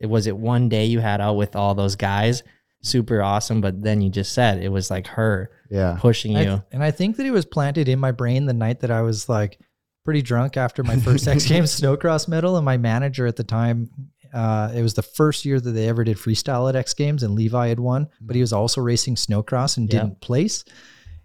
it 0.00 0.06
was 0.06 0.26
it 0.26 0.36
one 0.36 0.68
day 0.68 0.84
you 0.86 1.00
had 1.00 1.20
out 1.20 1.34
with 1.36 1.56
all 1.56 1.74
those 1.74 1.96
guys? 1.96 2.42
Super 2.82 3.20
awesome. 3.22 3.60
But 3.60 3.82
then 3.82 4.00
you 4.00 4.10
just 4.10 4.32
said 4.32 4.62
it 4.62 4.68
was 4.70 4.90
like 4.90 5.08
her 5.08 5.50
yeah. 5.70 5.96
pushing 5.98 6.36
I 6.36 6.40
you. 6.42 6.48
th- 6.50 6.60
and 6.72 6.82
I 6.84 6.90
think 6.92 7.16
that 7.16 7.26
it 7.26 7.32
was 7.32 7.44
planted 7.44 7.88
in 7.88 7.98
my 7.98 8.12
brain 8.12 8.46
the 8.46 8.52
night 8.52 8.80
that 8.80 8.90
I 8.92 9.02
was 9.02 9.28
like 9.28 9.58
pretty 10.04 10.22
drunk 10.22 10.56
after 10.56 10.82
my 10.84 10.96
first 10.96 11.26
X 11.28 11.46
Games 11.46 11.70
snowcross 11.80 12.28
medal. 12.28 12.56
And 12.56 12.64
my 12.64 12.76
manager 12.76 13.26
at 13.26 13.34
the 13.36 13.42
time, 13.44 13.90
uh, 14.32 14.70
it 14.74 14.82
was 14.82 14.94
the 14.94 15.02
first 15.02 15.44
year 15.44 15.60
that 15.60 15.70
they 15.70 15.88
ever 15.88 16.04
did 16.04 16.16
freestyle 16.16 16.68
at 16.68 16.76
X 16.76 16.94
Games, 16.94 17.22
and 17.22 17.34
Levi 17.34 17.68
had 17.68 17.80
won, 17.80 18.08
but 18.20 18.34
he 18.36 18.40
was 18.40 18.52
also 18.52 18.80
racing 18.80 19.14
snowcross 19.16 19.76
and 19.76 19.92
Yeah. 19.92 20.00
didn't 20.00 20.20
place. 20.20 20.64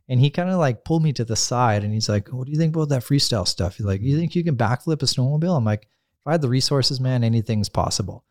And 0.09 0.19
he 0.19 0.29
kind 0.29 0.49
of 0.49 0.57
like 0.59 0.83
pulled 0.83 1.01
me 1.03 1.13
to 1.13 1.23
the 1.25 1.35
side 1.35 1.83
and 1.83 1.93
he's 1.93 2.09
like, 2.09 2.27
What 2.29 2.45
do 2.45 2.51
you 2.51 2.57
think 2.57 2.75
about 2.75 2.89
that 2.89 3.03
freestyle 3.03 3.47
stuff? 3.47 3.77
He's 3.77 3.85
like, 3.85 4.01
You 4.01 4.17
think 4.17 4.35
you 4.35 4.43
can 4.43 4.57
backflip 4.57 5.01
a 5.01 5.05
snowmobile? 5.05 5.55
I'm 5.57 5.63
like, 5.63 5.83
If 5.83 6.27
I 6.27 6.31
had 6.33 6.41
the 6.41 6.49
resources, 6.49 6.99
man, 6.99 7.23
anything's 7.23 7.69
possible. 7.69 8.25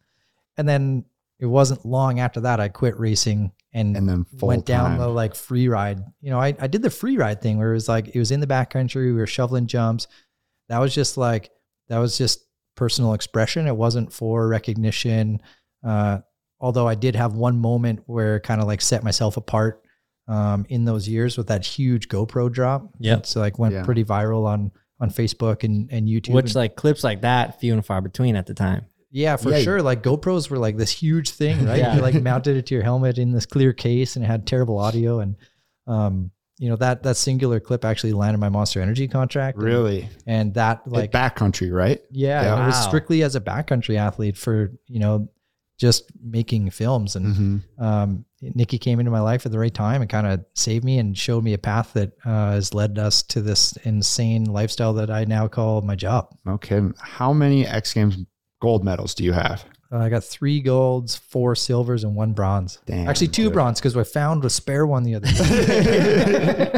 And 0.58 0.68
then 0.68 1.06
it 1.38 1.46
wasn't 1.46 1.84
long 1.86 2.20
after 2.20 2.40
that 2.40 2.60
I 2.60 2.68
quit 2.68 2.98
racing 3.00 3.52
and, 3.72 3.96
And 3.96 4.06
then 4.06 4.26
went 4.40 4.66
down 4.66 4.90
time. 4.90 4.98
the 4.98 5.08
like 5.08 5.34
free 5.34 5.66
ride. 5.66 5.98
You 6.20 6.30
know, 6.30 6.38
I, 6.38 6.54
I 6.60 6.66
did 6.66 6.82
the 6.82 6.90
free 6.90 7.16
ride 7.16 7.40
thing 7.40 7.56
where 7.58 7.70
it 7.70 7.74
was 7.74 7.88
like 7.88 8.08
it 8.14 8.18
was 8.18 8.30
in 8.30 8.40
the 8.40 8.46
backcountry, 8.46 9.06
we 9.06 9.12
were 9.14 9.26
shoveling 9.26 9.66
jumps. 9.66 10.08
That 10.68 10.78
was 10.78 10.94
just 10.94 11.16
like 11.16 11.50
that 11.88 11.98
was 11.98 12.18
just 12.18 12.44
personal 12.74 13.14
expression. 13.14 13.66
It 13.66 13.76
wasn't 13.76 14.12
for 14.12 14.48
recognition. 14.48 15.40
Uh, 15.84 16.18
although 16.60 16.86
I 16.88 16.94
did 16.94 17.16
have 17.16 17.34
one 17.34 17.58
moment 17.58 18.00
where 18.06 18.40
kind 18.40 18.60
of 18.60 18.66
like 18.66 18.80
set 18.80 19.02
myself 19.04 19.36
apart. 19.36 19.78
um, 20.28 20.64
in 20.68 20.84
those 20.84 21.08
years 21.08 21.36
with 21.36 21.48
that 21.48 21.66
huge 21.66 22.06
GoPro 22.08 22.50
drop. 22.50 22.88
Yeah. 23.00 23.22
So 23.24 23.40
like 23.40 23.58
went 23.58 23.74
Yeah. 23.74 23.82
pretty 23.84 24.04
viral 24.04 24.46
on 24.46 24.70
on 25.00 25.10
Facebook 25.10 25.64
and, 25.64 25.90
and 25.92 26.06
YouTube. 26.06 26.32
Which 26.34 26.46
and- 26.46 26.54
like 26.54 26.76
clips 26.76 27.02
like 27.02 27.22
that, 27.22 27.58
few 27.60 27.72
and 27.72 27.84
far 27.84 28.00
between 28.00 28.36
at 28.36 28.46
the 28.46 28.54
time. 28.54 28.86
yeah, 29.10 29.34
for 29.36 29.50
Yeah. 29.50 29.58
sure. 29.62 29.82
Like 29.82 30.02
GoPros 30.04 30.48
were 30.48 30.58
like 30.58 30.76
this 30.76 30.92
huge 30.92 31.30
thing, 31.30 31.66
right? 31.66 31.78
Yeah. 31.80 31.96
You 31.96 32.02
like 32.02 32.14
mounted 32.22 32.56
it 32.56 32.66
to 32.66 32.74
your 32.74 32.84
helmet 32.84 33.18
in 33.18 33.32
this 33.32 33.46
clear 33.46 33.72
case 33.72 34.14
and 34.14 34.24
it 34.24 34.28
had 34.28 34.46
terrible 34.46 34.78
audio. 34.78 35.18
And 35.18 35.34
um, 35.88 36.30
you 36.62 36.68
know, 36.68 36.76
that 36.76 37.02
that 37.02 37.16
singular 37.16 37.58
clip 37.58 37.84
actually 37.84 38.12
landed 38.12 38.38
my 38.38 38.48
Monster 38.48 38.80
Energy 38.80 39.08
contract. 39.08 39.58
Really? 39.58 40.08
And, 40.28 40.54
that 40.54 40.82
Like 40.86 41.12
like 41.12 41.34
backcountry, 41.34 41.72
right? 41.72 42.00
yeah, 42.12 42.42
Yeah. 42.42 42.52
and 42.54 42.62
it 42.62 42.66
was 42.66 42.80
strictly 42.84 43.24
as 43.24 43.34
a 43.34 43.40
backcountry 43.40 43.96
athlete 43.96 44.36
for, 44.36 44.70
you 44.86 45.00
know, 45.00 45.28
just 45.78 46.04
making 46.22 46.70
films. 46.70 47.16
And 47.16 47.26
Mm-hmm. 47.26 47.84
um, 47.84 48.24
Nikki 48.40 48.78
came 48.78 49.00
into 49.00 49.10
my 49.10 49.18
life 49.20 49.44
at 49.44 49.50
the 49.50 49.58
right 49.58 49.74
time 49.74 50.02
and 50.02 50.08
kind 50.10 50.26
of 50.28 50.44
saved 50.54 50.84
me 50.84 50.98
and 50.98 51.18
showed 51.18 51.42
me 51.42 51.52
a 51.54 51.58
path 51.58 51.94
that 51.94 52.12
uh, 52.24 52.52
has 52.52 52.72
led 52.72 52.96
us 52.96 53.22
to 53.24 53.42
this 53.42 53.72
insane 53.82 54.44
lifestyle 54.44 54.92
that 54.94 55.10
I 55.10 55.24
now 55.24 55.48
call 55.48 55.80
my 55.82 55.96
job. 55.96 56.28
Okay. 56.46 56.80
How 57.00 57.32
many 57.32 57.66
X 57.66 57.92
Games 57.92 58.18
gold 58.60 58.84
medals 58.84 59.14
do 59.14 59.24
you 59.24 59.32
have? 59.32 59.64
Uh, 59.92 59.98
I 59.98 60.08
got 60.08 60.24
three 60.24 60.60
golds, 60.60 61.16
four 61.16 61.54
silvers, 61.54 62.04
and 62.04 62.14
one 62.14 62.32
bronze. 62.32 62.78
Damn, 62.86 63.08
Actually, 63.08 63.28
two 63.28 63.44
dude. 63.44 63.52
bronze 63.52 63.78
because 63.78 63.96
I 63.96 64.04
found 64.04 64.44
a 64.44 64.50
spare 64.50 64.86
one 64.86 65.02
the 65.02 65.16
other 65.16 65.28
day. 65.28 66.68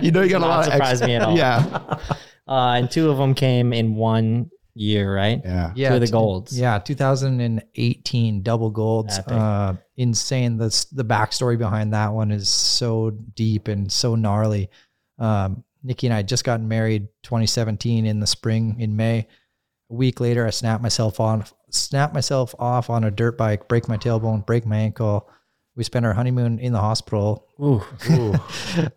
You 0.02 0.10
know, 0.12 0.22
you 0.22 0.30
got 0.30 0.42
a 0.42 0.46
lot 0.46 0.66
of 0.66 0.72
surprise 0.72 1.02
me 1.02 1.14
at 1.16 1.22
all. 1.22 1.36
Yeah. 1.36 1.98
Uh, 2.48 2.74
and 2.78 2.90
two 2.90 3.08
of 3.08 3.16
them 3.16 3.32
came 3.32 3.72
in 3.72 3.94
one 3.94 4.50
year, 4.74 5.14
right? 5.14 5.40
Yeah. 5.44 5.72
yeah, 5.76 5.90
Two 5.90 5.94
of 5.96 6.00
the 6.00 6.08
golds. 6.08 6.58
Yeah, 6.58 6.80
2018 6.80 8.42
double 8.42 8.70
golds. 8.70 9.20
Uh, 9.20 9.76
insane. 9.96 10.56
The 10.56 10.86
the 10.90 11.04
backstory 11.04 11.56
behind 11.56 11.92
that 11.92 12.12
one 12.12 12.32
is 12.32 12.48
so 12.48 13.10
deep 13.10 13.68
and 13.68 13.92
so 13.92 14.16
gnarly. 14.16 14.68
Um, 15.20 15.62
Nikki 15.84 16.08
and 16.08 16.14
I 16.14 16.18
had 16.18 16.28
just 16.28 16.42
gotten 16.42 16.66
married 16.66 17.06
2017 17.22 18.04
in 18.04 18.18
the 18.18 18.26
spring 18.26 18.80
in 18.80 18.96
May. 18.96 19.28
A 19.90 19.94
week 19.94 20.18
later, 20.18 20.44
I 20.44 20.50
snapped 20.50 20.82
myself 20.82 21.20
on 21.20 21.44
snapped 21.70 22.14
myself 22.14 22.54
off 22.58 22.90
on 22.90 23.04
a 23.04 23.10
dirt 23.10 23.36
bike, 23.38 23.68
break 23.68 23.88
my 23.88 23.96
tailbone, 23.96 24.44
break 24.44 24.66
my 24.66 24.76
ankle. 24.76 25.28
We 25.76 25.84
spent 25.84 26.04
our 26.04 26.12
honeymoon 26.12 26.58
in 26.58 26.72
the 26.72 26.80
hospital. 26.80 27.46
Ooh. 27.62 27.82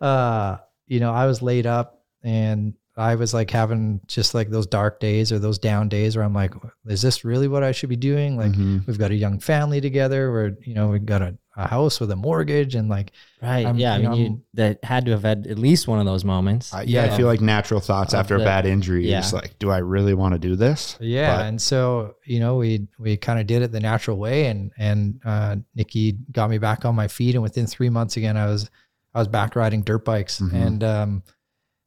uh, 0.00 0.58
you 0.86 1.00
know, 1.00 1.12
I 1.12 1.26
was 1.26 1.42
laid 1.42 1.66
up 1.66 2.02
and 2.22 2.74
I 2.96 3.16
was 3.16 3.34
like 3.34 3.50
having 3.50 4.00
just 4.06 4.34
like 4.34 4.50
those 4.50 4.66
dark 4.68 5.00
days 5.00 5.32
or 5.32 5.38
those 5.40 5.58
down 5.58 5.88
days 5.88 6.16
where 6.16 6.24
I'm 6.24 6.32
like, 6.34 6.54
is 6.86 7.02
this 7.02 7.24
really 7.24 7.48
what 7.48 7.64
I 7.64 7.72
should 7.72 7.88
be 7.88 7.96
doing? 7.96 8.36
Like, 8.36 8.52
Mhm. 8.52 8.86
we've 8.86 8.98
got 8.98 9.10
a 9.10 9.16
young 9.16 9.40
family 9.40 9.80
together 9.80 10.30
where, 10.30 10.56
you 10.62 10.74
know, 10.74 10.88
we've 10.88 11.04
got 11.04 11.20
a, 11.20 11.36
a 11.56 11.66
house 11.66 11.98
with 11.98 12.12
a 12.12 12.16
mortgage 12.16 12.76
and 12.76 12.88
like, 12.88 13.10
Right. 13.42 13.66
I'm- 13.66 13.78
yeah. 13.78 13.94
I 13.94 13.96
you 13.96 14.02
mean, 14.02 14.10
know, 14.10 14.16
you 14.16 14.42
that 14.54 14.84
had 14.84 15.06
to 15.06 15.10
have 15.10 15.22
had 15.24 15.48
at 15.48 15.58
least 15.58 15.88
one 15.88 15.98
of 15.98 16.06
those 16.06 16.24
moments. 16.24 16.72
I- 16.72 16.82
yeah, 16.82 17.04
I 17.04 17.16
feel 17.16 17.26
like 17.26 17.40
natural 17.40 17.80
thoughts 17.80 18.14
Of 18.14 18.20
after 18.20 18.36
a 18.36 18.38
bad 18.40 18.64
injury 18.64 19.08
yeah. 19.10 19.18
is 19.18 19.32
like, 19.32 19.58
do 19.58 19.70
I 19.70 19.78
really 19.78 20.14
want 20.14 20.34
to 20.34 20.38
do 20.38 20.54
this? 20.54 20.96
yeah. 21.00 21.36
But- 21.38 21.46
and 21.46 21.60
so, 21.60 22.14
you 22.24 22.38
know, 22.38 22.56
we, 22.58 22.86
we 23.00 23.16
kind 23.16 23.40
of 23.40 23.48
did 23.48 23.62
it 23.62 23.72
the 23.72 23.80
natural 23.80 24.18
way 24.18 24.46
and, 24.46 24.70
and, 24.78 25.20
uh, 25.24 25.56
Nikki 25.74 26.12
got 26.30 26.48
me 26.48 26.58
back 26.58 26.84
on 26.84 26.94
my 26.94 27.08
feet. 27.08 27.34
And 27.34 27.42
within 27.42 27.66
three 27.66 27.90
months 27.90 28.16
again, 28.16 28.36
I 28.36 28.46
was, 28.46 28.70
I 29.16 29.18
was 29.18 29.26
back 29.28 29.56
riding 29.56 29.82
dirt 29.82 30.04
bikes 30.04 30.40
Mhm. 30.40 30.52
and, 30.54 30.84
um, 30.84 31.22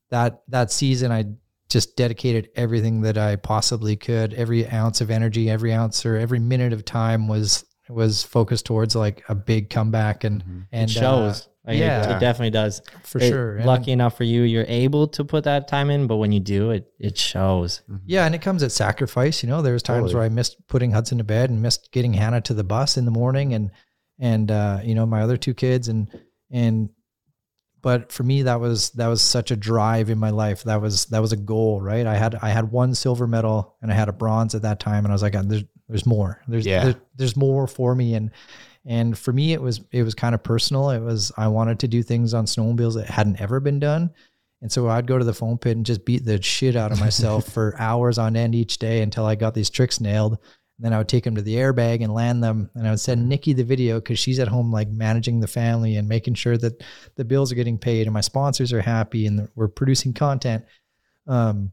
that, 0.09 0.41
that 0.49 0.71
season 0.71 1.11
I 1.11 1.25
just 1.69 1.95
dedicated 1.97 2.49
everything 2.55 3.01
that 3.01 3.17
I 3.17 3.35
possibly 3.35 3.95
could. 3.95 4.33
Every 4.33 4.67
ounce 4.69 5.01
of 5.01 5.11
energy, 5.11 5.49
every 5.49 5.73
ounce 5.73 6.05
or 6.05 6.15
every 6.15 6.39
minute 6.39 6.71
of 6.73 6.85
time 6.85 7.27
was, 7.27 7.65
was 7.89 8.23
focused 8.23 8.65
towards 8.65 8.95
like 8.95 9.23
a 9.29 9.35
big 9.35 9.69
comeback 9.69 10.23
and, 10.23 10.65
and 10.71 10.89
it 10.89 10.97
uh, 10.97 10.99
shows. 10.99 11.49
Like, 11.65 11.75
it- 11.75 11.79
yeah. 11.79 12.15
it, 12.15 12.19
definitely 12.21 12.51
does. 12.51 12.81
for 13.03 13.19
It- 13.19 13.27
sure. 13.29 13.57
And- 13.57 13.65
lucky 13.65 13.91
enough 13.91 14.15
for 14.15 14.23
you, 14.23 14.43
you're 14.43 14.63
able 14.69 15.07
to 15.09 15.25
put 15.25 15.43
that 15.43 15.67
time 15.67 15.89
in, 15.89 16.07
but 16.07 16.15
when 16.17 16.31
you 16.31 16.39
do, 16.39 16.71
it 16.71 16.89
it 16.99 17.17
shows. 17.17 17.81
Yeah, 18.05 18.25
and 18.25 18.33
it 18.33 18.41
comes 18.41 18.63
at 18.63 18.71
sacrifice. 18.71 19.43
You 19.43 19.49
know, 19.49 19.61
there 19.61 19.73
was 19.73 19.83
times 19.83 20.03
Totally. 20.03 20.15
where 20.15 20.23
I 20.23 20.29
missed 20.29 20.65
putting 20.67 20.91
Hudson 20.91 21.17
to 21.17 21.25
bed 21.25 21.49
and 21.49 21.61
missed 21.61 21.91
getting 21.91 22.13
Hannah 22.13 22.39
to 22.41 22.53
the 22.53 22.63
bus 22.63 22.95
in 22.95 23.03
the 23.03 23.11
morning, 23.11 23.53
and 23.53 23.71
and 24.19 24.49
uh, 24.49 24.79
you 24.83 24.95
know 24.95 25.05
my 25.05 25.21
other 25.21 25.35
two 25.35 25.53
kids, 25.53 25.89
and 25.89 26.09
and 26.49 26.89
but 27.87 28.11
for 28.11 28.23
me 28.23 28.41
that 28.41 28.59
was 28.59 28.89
that 28.91 29.07
was 29.07 29.21
such 29.21 29.49
a 29.49 29.55
drive 29.55 30.09
in 30.09 30.17
my 30.17 30.29
life. 30.31 30.63
That 30.65 30.81
was 30.81 31.05
that 31.05 31.21
was 31.21 31.31
a 31.31 31.37
goal, 31.37 31.79
right? 31.79 32.05
I 32.05 32.17
had 32.17 32.35
I 32.41 32.49
had 32.49 32.69
one 32.69 32.93
silver 32.93 33.27
medal 33.27 33.75
and 33.81 33.89
I 33.89 33.95
had 33.95 34.09
a 34.09 34.13
bronze 34.13 34.53
at 34.55 34.63
that 34.63 34.81
time, 34.81 35.05
and 35.05 35.11
I 35.11 35.15
was 35.15 35.21
like, 35.21 35.33
there's 35.47 35.63
there's 35.87 36.05
more. 36.05 36.41
There's 36.49 36.65
Yeah. 36.65 36.83
there- 36.83 36.95
there's 37.15 37.37
more 37.37 37.65
for 37.65 37.95
me, 37.95 38.13
and 38.15 38.31
and 38.85 39.17
for 39.17 39.31
me 39.31 39.53
it 39.53 39.61
was 39.61 39.79
it 39.93 40.03
was 40.03 40.13
kind 40.15 40.35
of 40.35 40.43
personal. 40.43 40.89
It 40.89 40.99
was 41.01 41.31
I 41.37 41.47
wanted 41.47 41.79
to 41.79 41.87
do 41.87 42.03
things 42.03 42.33
on 42.33 42.45
snowmobiles 42.45 42.95
that 42.95 43.07
hadn't 43.07 43.39
ever 43.39 43.61
been 43.61 43.79
done. 43.79 44.09
And 44.61 44.69
so 44.71 44.89
I'd 44.89 45.07
go 45.07 45.17
to 45.17 45.23
the 45.23 45.33
foam 45.35 45.57
pit 45.57 45.77
and 45.77 45.85
just 45.85 46.03
beat 46.03 46.25
the 46.25 46.41
shit 46.41 46.75
out 46.75 46.91
of 46.91 46.99
myself 46.99 47.47
for 47.53 47.73
hours 47.79 48.17
on 48.17 48.35
end 48.35 48.53
each 48.53 48.79
day 48.79 49.01
until 49.01 49.25
I 49.25 49.35
got 49.35 49.53
these 49.53 49.69
tricks 49.69 50.01
nailed. 50.01 50.39
And 50.77 50.85
then 50.85 50.93
I 50.93 50.99
would 50.99 51.07
take 51.07 51.23
them 51.23 51.35
to 51.35 51.41
the 51.41 51.55
airbag 51.55 52.03
and 52.03 52.13
land 52.13 52.43
them. 52.43 52.69
And 52.75 52.87
I 52.87 52.91
would 52.91 52.99
send 52.99 53.27
Nikki 53.27 53.53
the 53.53 53.63
video 53.63 53.99
because 53.99 54.19
she's 54.19 54.37
at 54.39 54.47
home, 54.47 54.71
like 54.71 54.89
managing 54.89 55.39
the 55.39 55.47
family 55.47 55.95
and 55.95 56.07
making 56.07 56.35
sure 56.35 56.55
that 56.57 56.83
the 57.15 57.25
bills 57.25 57.51
are 57.51 57.55
getting 57.55 57.79
paid 57.79 58.05
and 58.05 58.13
my 58.13 58.21
sponsors 58.21 58.71
are 58.73 58.81
happy 58.81 59.25
and 59.25 59.49
we're 59.55 59.69
producing 59.69 60.13
content. 60.13 60.63
Um, 61.25 61.71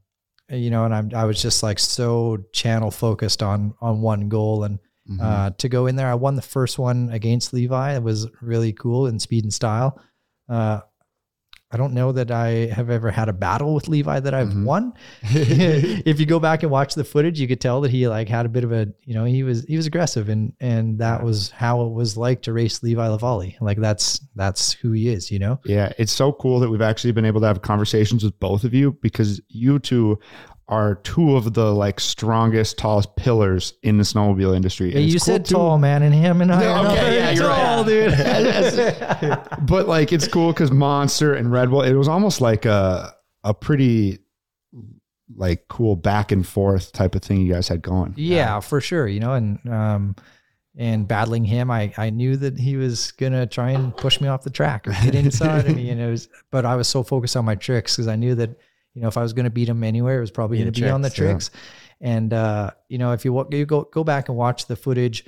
you 0.48 0.70
know, 0.70 0.84
and 0.86 0.94
I'm, 0.94 1.10
I 1.14 1.24
was 1.24 1.40
just 1.40 1.62
like 1.62 1.78
so 1.78 2.38
channel 2.52 2.90
focused 2.90 3.42
on, 3.42 3.74
on 3.80 4.00
one 4.00 4.28
goal. 4.28 4.64
And, 4.64 4.78
Mhm. 5.06 5.20
uh, 5.20 5.50
to 5.58 5.68
go 5.68 5.86
in 5.86 5.96
there, 5.96 6.08
I 6.08 6.14
won 6.14 6.34
the 6.34 6.40
first 6.40 6.78
one 6.78 7.10
against 7.10 7.52
Levi. 7.52 7.94
It 7.94 8.02
was 8.02 8.26
really 8.40 8.72
cool 8.72 9.06
in 9.06 9.18
speed 9.18 9.44
and 9.44 9.52
style. 9.52 10.00
Uh, 10.48 10.80
I 11.70 11.76
don't 11.76 11.92
know 11.92 12.12
that 12.12 12.30
I 12.30 12.66
have 12.66 12.88
ever 12.88 13.10
had 13.10 13.28
a 13.28 13.32
battle 13.32 13.74
with 13.74 13.88
Levi 13.88 14.20
that 14.20 14.32
I've 14.32 14.50
Mhm. 14.50 14.64
won. 14.64 14.92
if 15.22 16.20
you 16.20 16.26
go 16.26 16.38
back 16.38 16.62
and 16.62 16.70
watch 16.70 16.94
the 16.94 17.02
footage, 17.02 17.40
you 17.40 17.48
could 17.48 17.60
tell 17.60 17.80
that 17.80 17.90
he 17.90 18.06
like 18.06 18.28
had 18.28 18.46
a 18.46 18.48
bit 18.48 18.62
of 18.62 18.70
a, 18.72 18.86
you 19.04 19.14
know, 19.14 19.24
he 19.24 19.42
was 19.42 19.64
he 19.64 19.76
was 19.76 19.86
aggressive, 19.86 20.28
and 20.28 20.52
and 20.60 20.98
that 21.00 21.24
was 21.24 21.50
how 21.50 21.82
it 21.84 21.92
was 21.92 22.16
like 22.16 22.42
to 22.42 22.52
race 22.52 22.82
Levi 22.82 23.06
LaVallee. 23.08 23.56
Like 23.60 23.78
that's 23.78 24.20
that's 24.36 24.72
who 24.72 24.92
he 24.92 25.08
is, 25.08 25.30
you 25.32 25.38
know. 25.40 25.58
Yeah, 25.64 25.92
it's 25.98 26.12
so 26.12 26.32
cool 26.32 26.60
that 26.60 26.70
we've 26.70 26.82
actually 26.82 27.12
been 27.12 27.24
able 27.24 27.40
to 27.40 27.46
have 27.48 27.62
conversations 27.62 28.22
with 28.22 28.38
both 28.38 28.62
of 28.64 28.72
you 28.72 28.92
because 29.02 29.40
you 29.48 29.78
two 29.80 30.18
are 30.68 30.94
two 30.96 31.36
of 31.36 31.52
the 31.52 31.74
like 31.74 32.00
strongest, 32.00 32.78
tallest 32.78 33.16
pillars 33.16 33.74
in 33.82 33.98
the 33.98 34.04
snowmobile 34.04 34.56
industry. 34.56 34.94
And 34.94 35.04
you 35.04 35.12
cool 35.12 35.20
said 35.20 35.44
too- 35.44 35.54
tall, 35.54 35.78
man, 35.78 36.02
and 36.02 36.14
him 36.14 36.40
and 36.40 36.50
I. 36.52 36.60
No, 36.60 36.90
okay, 36.92 37.16
yeah, 37.16 37.30
you're 37.32 37.48
tall, 37.48 37.84
right. 37.84 39.40
dude. 39.60 39.66
but 39.68 39.86
like 39.88 40.12
it's 40.12 40.26
cool 40.26 40.52
because 40.52 40.70
Monster 40.70 41.34
and 41.34 41.52
Red 41.52 41.70
Bull, 41.70 41.82
it 41.82 41.94
was 41.94 42.08
almost 42.08 42.40
like 42.40 42.64
a 42.64 43.14
a 43.42 43.52
pretty 43.52 44.20
like 45.36 45.68
cool 45.68 45.96
back 45.96 46.32
and 46.32 46.46
forth 46.46 46.92
type 46.92 47.14
of 47.14 47.22
thing 47.22 47.40
you 47.42 47.52
guys 47.52 47.68
had 47.68 47.82
going. 47.82 48.14
Yeah, 48.16 48.60
for 48.60 48.80
sure. 48.80 49.06
You 49.06 49.20
know, 49.20 49.34
and 49.34 49.58
um, 49.68 50.16
and 50.76 51.06
battling 51.06 51.44
him, 51.44 51.70
I 51.70 51.92
I 51.98 52.10
knew 52.10 52.36
that 52.38 52.58
he 52.58 52.76
was 52.76 53.12
gonna 53.12 53.46
try 53.46 53.70
and 53.70 53.94
push 53.96 54.20
me 54.20 54.28
off 54.28 54.42
the 54.42 54.50
track 54.50 54.88
or 54.88 54.92
get 55.02 55.14
inside 55.14 55.66
of 55.66 55.76
me, 55.76 55.90
and 55.90 56.00
it 56.00 56.10
was. 56.10 56.28
But 56.50 56.64
I 56.64 56.76
was 56.76 56.88
so 56.88 57.02
focused 57.02 57.36
on 57.36 57.44
my 57.44 57.54
tricks 57.54 57.94
because 57.96 58.08
I 58.08 58.16
knew 58.16 58.34
that 58.36 58.58
you 58.94 59.02
know 59.02 59.08
if 59.08 59.16
I 59.16 59.22
was 59.22 59.32
gonna 59.32 59.50
beat 59.50 59.68
him 59.68 59.84
anywhere, 59.84 60.18
it 60.18 60.20
was 60.20 60.30
probably 60.30 60.58
gonna 60.58 60.70
the 60.70 60.80
be 60.80 60.88
on 60.88 61.02
the 61.02 61.10
tricks, 61.10 61.48
tricks. 61.48 61.64
And 62.00 62.32
uh, 62.32 62.70
you 62.88 62.98
know, 62.98 63.12
if 63.12 63.24
you 63.24 63.46
you 63.50 63.66
go 63.66 63.82
go 63.82 64.04
back 64.04 64.28
and 64.28 64.38
watch 64.38 64.66
the 64.66 64.76
footage. 64.76 65.24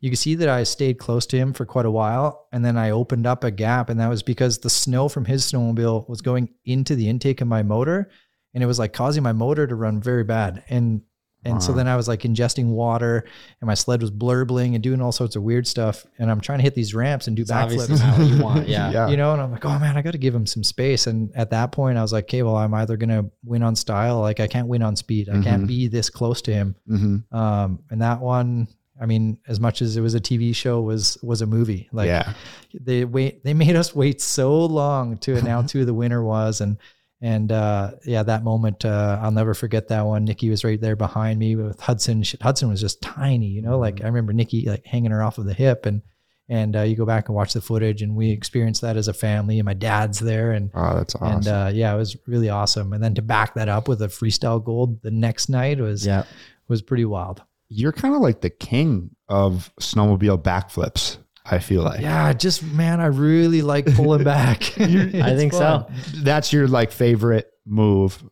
You 0.00 0.10
can 0.10 0.16
see 0.18 0.34
that 0.34 0.50
I 0.50 0.64
stayed 0.64 0.98
close 0.98 1.24
to 1.28 1.38
him 1.38 1.54
for 1.54 1.64
quite 1.64 1.86
a 1.86 1.90
while, 1.90 2.46
and 2.52 2.62
then 2.62 2.76
I 2.76 2.90
opened 2.90 3.26
up 3.26 3.42
a 3.42 3.50
gap, 3.50 3.88
and 3.88 3.98
that 4.00 4.08
was 4.08 4.22
because 4.22 4.58
the 4.58 4.68
snow 4.68 5.08
from 5.08 5.24
his 5.24 5.50
snowmobile 5.50 6.06
was 6.10 6.20
going 6.20 6.50
into 6.66 6.94
the 6.94 7.08
intake 7.08 7.40
of 7.40 7.48
my 7.48 7.62
motor, 7.62 8.10
and 8.52 8.62
it 8.62 8.66
was 8.66 8.78
like 8.78 8.92
causing 8.92 9.22
my 9.22 9.32
motor 9.32 9.66
to 9.66 9.74
run 9.74 10.02
very 10.02 10.22
bad. 10.22 10.62
And 10.68 11.00
and 11.44 11.62
so 11.62 11.72
then 11.72 11.86
I 11.88 11.96
was 11.96 12.08
like 12.08 12.22
ingesting 12.22 12.66
water, 12.68 13.24
and 13.60 13.66
my 13.68 13.74
sled 13.74 14.00
was 14.00 14.10
blurbling 14.10 14.74
and 14.74 14.82
doing 14.82 15.00
all 15.00 15.12
sorts 15.12 15.36
of 15.36 15.42
weird 15.42 15.66
stuff. 15.66 16.06
And 16.18 16.30
I'm 16.30 16.40
trying 16.40 16.58
to 16.58 16.62
hit 16.62 16.74
these 16.74 16.94
ramps 16.94 17.26
and 17.26 17.36
do 17.36 17.42
It's 17.42 17.50
obviously 17.50 17.96
backflips, 17.96 18.36
you 18.36 18.42
want. 18.42 18.68
Yeah. 18.74 18.90
Yeah. 18.90 19.08
you 19.08 19.16
know. 19.16 19.32
And 19.32 19.42
I'm 19.42 19.50
like, 19.52 19.64
oh 19.64 19.78
man, 19.78 19.96
I 19.96 20.02
got 20.02 20.12
to 20.12 20.18
give 20.18 20.34
him 20.34 20.46
some 20.46 20.64
space. 20.64 21.06
And 21.06 21.30
at 21.36 21.50
that 21.50 21.72
point, 21.72 21.98
I 21.98 22.02
was 22.02 22.12
like, 22.12 22.24
okay, 22.24 22.42
well, 22.42 22.56
I'm 22.56 22.72
either 22.74 22.96
gonna 22.96 23.24
win 23.44 23.62
on 23.62 23.76
style, 23.76 24.20
like 24.20 24.40
I 24.40 24.46
can't 24.46 24.68
win 24.68 24.82
on 24.82 24.96
speed. 24.96 25.28
I 25.28 25.34
Mhm. 25.34 25.44
can't 25.44 25.66
be 25.66 25.88
this 25.88 26.08
close 26.10 26.40
to 26.42 26.52
him. 26.54 26.76
hmm 26.86 27.16
Um, 27.32 27.80
and 27.90 28.00
that 28.02 28.20
one, 28.20 28.68
I 29.00 29.06
mean, 29.06 29.38
as 29.48 29.58
much 29.58 29.82
as 29.82 29.96
it 29.96 30.00
was 30.00 30.14
a 30.14 30.20
TV 30.20 30.54
show, 30.54 30.80
was 30.80 31.18
was 31.22 31.42
a 31.42 31.46
movie. 31.46 31.88
Like 31.92 32.06
yeah. 32.06 32.32
they 32.80 33.04
wait 33.04 33.42
they 33.42 33.52
made 33.52 33.74
us 33.76 33.94
wait 33.94 34.20
so 34.20 34.64
long 34.64 35.18
to 35.18 35.36
announce 35.36 35.72
who 35.72 35.84
the 35.84 35.92
winner 35.94 36.22
was 36.22 36.60
and 36.60 36.78
and 37.20 37.52
uh 37.52 37.92
yeah 38.04 38.22
that 38.22 38.42
moment 38.44 38.84
uh 38.84 39.18
i'll 39.22 39.30
never 39.30 39.54
forget 39.54 39.88
that 39.88 40.02
one 40.04 40.24
nikki 40.24 40.50
was 40.50 40.64
right 40.64 40.80
there 40.80 40.96
behind 40.96 41.38
me 41.38 41.54
with 41.56 41.80
hudson 41.80 42.22
She- 42.22 42.38
hudson 42.40 42.68
was 42.68 42.80
just 42.80 43.00
tiny 43.00 43.46
you 43.46 43.62
know 43.62 43.78
like 43.78 44.02
i 44.02 44.06
remember 44.06 44.32
nikki 44.32 44.68
like 44.68 44.84
hanging 44.84 45.10
her 45.12 45.22
off 45.22 45.38
of 45.38 45.44
the 45.46 45.54
hip 45.54 45.86
and 45.86 46.02
and 46.46 46.76
uh, 46.76 46.82
you 46.82 46.94
go 46.94 47.06
back 47.06 47.28
and 47.30 47.34
watch 47.36 47.54
the 47.54 47.62
footage 47.62 48.02
and 48.02 48.14
we 48.14 48.30
experienced 48.30 48.82
that 48.82 48.98
as 48.98 49.08
a 49.08 49.14
family 49.14 49.58
and 49.58 49.64
my 49.64 49.72
dad's 49.72 50.18
there 50.18 50.52
and 50.52 50.70
Oh, 50.74 50.94
that's 50.96 51.14
awesome. 51.14 51.28
and 51.38 51.48
uh 51.48 51.70
yeah 51.72 51.94
it 51.94 51.96
was 51.96 52.16
really 52.26 52.50
awesome 52.50 52.92
and 52.92 53.02
then 53.02 53.14
to 53.14 53.22
back 53.22 53.54
that 53.54 53.68
up 53.70 53.88
with 53.88 54.02
a 54.02 54.08
freestyle 54.08 54.62
gold 54.62 55.00
the 55.02 55.10
next 55.10 55.48
night 55.48 55.78
was 55.78 56.04
Yeah. 56.04 56.24
was 56.68 56.82
pretty 56.82 57.04
wild 57.06 57.42
You're 57.70 57.92
kind 57.92 58.14
of 58.14 58.20
like 58.20 58.40
the 58.42 58.50
king 58.50 59.10
of 59.28 59.70
snowmobile 59.80 60.42
backflips. 60.42 61.16
I 61.44 61.58
feel 61.58 61.82
like 61.82 62.00
Yeah, 62.00 62.32
just 62.32 62.62
man, 62.62 63.00
I 63.00 63.06
really 63.06 63.60
like 63.62 63.86
pulling 63.94 64.24
back. 64.34 64.62
I 64.80 65.36
think 65.36 65.52
fun. 65.52 65.86
so. 65.86 65.86
that's 66.22 66.52
your 66.52 66.66
like 66.68 66.90
favorite 66.90 67.50
move 67.66 68.22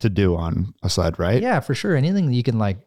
to 0.00 0.08
do 0.10 0.36
on 0.36 0.74
a 0.82 0.90
sled, 0.90 1.18
right? 1.18 1.42
Yeah, 1.42 1.60
for 1.60 1.74
sure. 1.74 1.96
Anything 1.96 2.26
that 2.26 2.34
you 2.34 2.42
can 2.42 2.58
like 2.58 2.78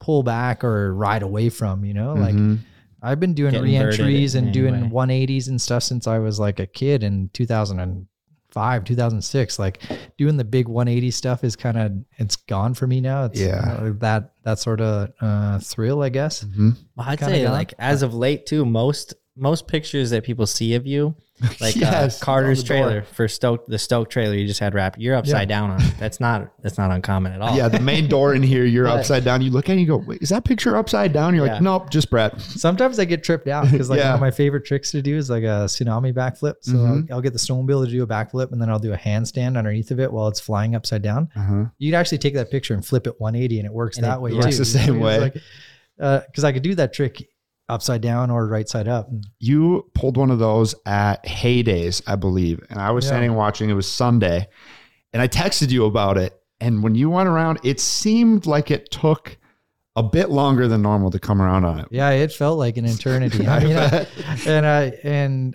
pull 0.00 0.22
back 0.22 0.62
or 0.64 0.94
ride 0.94 1.22
away 1.22 1.48
from, 1.48 1.84
you 1.84 1.94
know, 1.94 2.14
like 2.14 2.34
Mhm. 2.34 2.58
I've 3.02 3.20
been 3.20 3.34
doing 3.34 3.52
Get 3.52 3.64
inverted 3.64 3.98
re-entries 4.00 4.34
and 4.34 4.52
doing 4.52 4.88
way. 4.88 4.88
180s 4.90 5.48
and 5.48 5.60
stuff 5.60 5.82
since 5.82 6.06
I 6.06 6.18
was 6.20 6.38
like 6.40 6.58
a 6.58 6.66
kid 6.66 7.02
in 7.02 7.28
2005, 7.34 8.84
2006. 8.84 9.58
Like 9.58 9.82
doing 10.16 10.36
the 10.36 10.44
big 10.44 10.68
180 10.68 11.10
stuff 11.10 11.44
is 11.44 11.56
kind 11.56 11.76
of 11.76 11.92
it's 12.18 12.36
gone 12.36 12.72
for 12.74 12.86
me 12.86 13.00
now. 13.00 13.24
It's 13.26 13.40
Yeah. 13.40 13.76
uh, 13.80 13.92
that 13.98 14.32
that 14.44 14.58
sort 14.58 14.80
of 14.80 15.10
uh, 15.20 15.58
thrill, 15.58 16.02
I 16.02 16.08
guess. 16.08 16.44
Mhm. 16.44 16.76
Well, 16.96 17.08
I'd 17.08 17.20
say 17.20 17.42
gone. 17.44 17.52
like 17.52 17.74
as 17.78 18.02
of 18.02 18.14
late 18.14 18.46
too, 18.46 18.64
most 18.64 19.14
most 19.36 19.66
pictures 19.66 20.10
that 20.10 20.22
people 20.22 20.46
see 20.46 20.74
of 20.74 20.86
you, 20.86 21.14
like 21.60 21.74
Yes, 21.74 22.22
uh, 22.22 22.24
Carter's 22.24 22.62
trailer 22.62 23.02
for 23.02 23.26
Stoke, 23.26 23.66
the 23.66 23.78
Stoke 23.78 24.08
trailer 24.08 24.34
you 24.36 24.46
just 24.46 24.60
had 24.60 24.72
wrapped, 24.72 25.00
you're 25.00 25.16
upside 25.16 25.48
down 25.48 25.70
on. 25.70 25.82
it. 25.82 25.94
That's 25.98 26.20
not 26.20 26.52
that's 26.62 26.78
not 26.78 26.92
uncommon 26.92 27.32
at 27.32 27.40
all. 27.40 27.56
Yeah, 27.56 27.68
the 27.68 27.80
main 27.80 28.08
door 28.08 28.34
in 28.34 28.42
here, 28.44 28.64
you're 28.64 28.84
But- 28.84 28.98
upside 29.00 29.24
down. 29.24 29.42
You 29.42 29.50
look 29.50 29.64
at 29.64 29.70
it 29.70 29.72
and 29.72 29.80
you 29.80 29.86
go, 29.88 29.96
Wait, 29.96 30.22
is 30.22 30.28
that 30.28 30.44
picture 30.44 30.76
upside 30.76 31.12
down? 31.12 31.34
You're 31.34 31.46
Yeah. 31.46 31.54
like, 31.54 31.62
nope, 31.62 31.90
just 31.90 32.08
Brett. 32.10 32.40
Sometimes 32.40 33.00
I 33.00 33.04
get 33.04 33.24
tripped 33.24 33.48
out 33.48 33.68
because 33.70 33.90
like 33.90 33.98
Yeah. 33.98 34.10
one 34.10 34.14
of 34.14 34.20
my 34.20 34.30
favorite 34.30 34.64
tricks 34.64 34.92
to 34.92 35.02
do 35.02 35.16
is 35.16 35.28
like 35.28 35.42
a 35.42 35.66
tsunami 35.66 36.14
backflip. 36.14 36.54
So 36.60 36.74
Mhm. 36.74 37.10
I'll, 37.10 37.16
I'll 37.16 37.20
get 37.22 37.32
the 37.32 37.40
snowmobile 37.40 37.86
to 37.86 37.90
do 37.90 38.04
a 38.04 38.06
backflip 38.06 38.52
and 38.52 38.62
then 38.62 38.70
I'll 38.70 38.78
do 38.78 38.92
a 38.92 38.96
handstand 38.98 39.58
underneath 39.58 39.90
of 39.90 39.98
it 39.98 40.12
while 40.12 40.28
it's 40.28 40.38
flying 40.38 40.76
upside 40.76 41.02
down. 41.02 41.28
Uh-huh. 41.34 41.64
You 41.78 41.90
can 41.90 42.00
actually 42.00 42.18
take 42.18 42.34
that 42.34 42.52
picture 42.52 42.74
and 42.74 42.86
flip 42.86 43.08
it 43.08 43.20
180 43.20 43.58
and 43.58 43.66
it 43.66 43.72
works 43.72 43.96
And 43.96 44.04
that 44.06 44.18
it 44.18 44.20
way 44.20 44.32
works 44.34 44.50
too. 44.52 44.58
the 44.58 44.64
same 44.64 45.00
way. 45.00 45.32
Because 45.98 46.44
I 46.44 46.52
could 46.52 46.62
do 46.62 46.76
that 46.76 46.92
trick 46.92 47.28
upside 47.68 48.00
down 48.02 48.30
or 48.30 48.46
right 48.46 48.68
side 48.68 48.88
up. 48.88 49.08
You 49.38 49.90
pulled 49.94 50.16
one 50.16 50.30
of 50.30 50.38
those 50.38 50.74
at 50.86 51.24
Heydays, 51.24 52.02
I 52.06 52.16
believe. 52.16 52.60
And 52.70 52.78
I 52.78 52.90
was 52.90 53.04
Yeah. 53.04 53.10
standing 53.10 53.34
watching, 53.34 53.70
it 53.70 53.74
was 53.74 53.90
Sunday. 53.90 54.48
And 55.12 55.22
I 55.22 55.28
texted 55.28 55.70
you 55.70 55.84
about 55.86 56.18
it. 56.18 56.38
And 56.60 56.82
when 56.82 56.94
you 56.94 57.08
went 57.10 57.28
around, 57.28 57.60
it 57.62 57.80
seemed 57.80 58.46
like 58.46 58.70
it 58.70 58.90
took 58.90 59.38
a 59.96 60.02
bit 60.02 60.28
longer 60.30 60.66
than 60.68 60.82
normal 60.82 61.10
to 61.12 61.18
come 61.18 61.40
around 61.40 61.64
on 61.64 61.78
it. 61.80 61.86
Yeah, 61.90 62.10
it 62.10 62.32
felt 62.32 62.58
like 62.58 62.76
an 62.76 62.84
eternity. 62.84 63.46
I 63.46 63.64
mean, 63.64 63.76
I- 63.76 64.06
and 64.46 64.66
I 64.66 64.92
and 65.04 65.54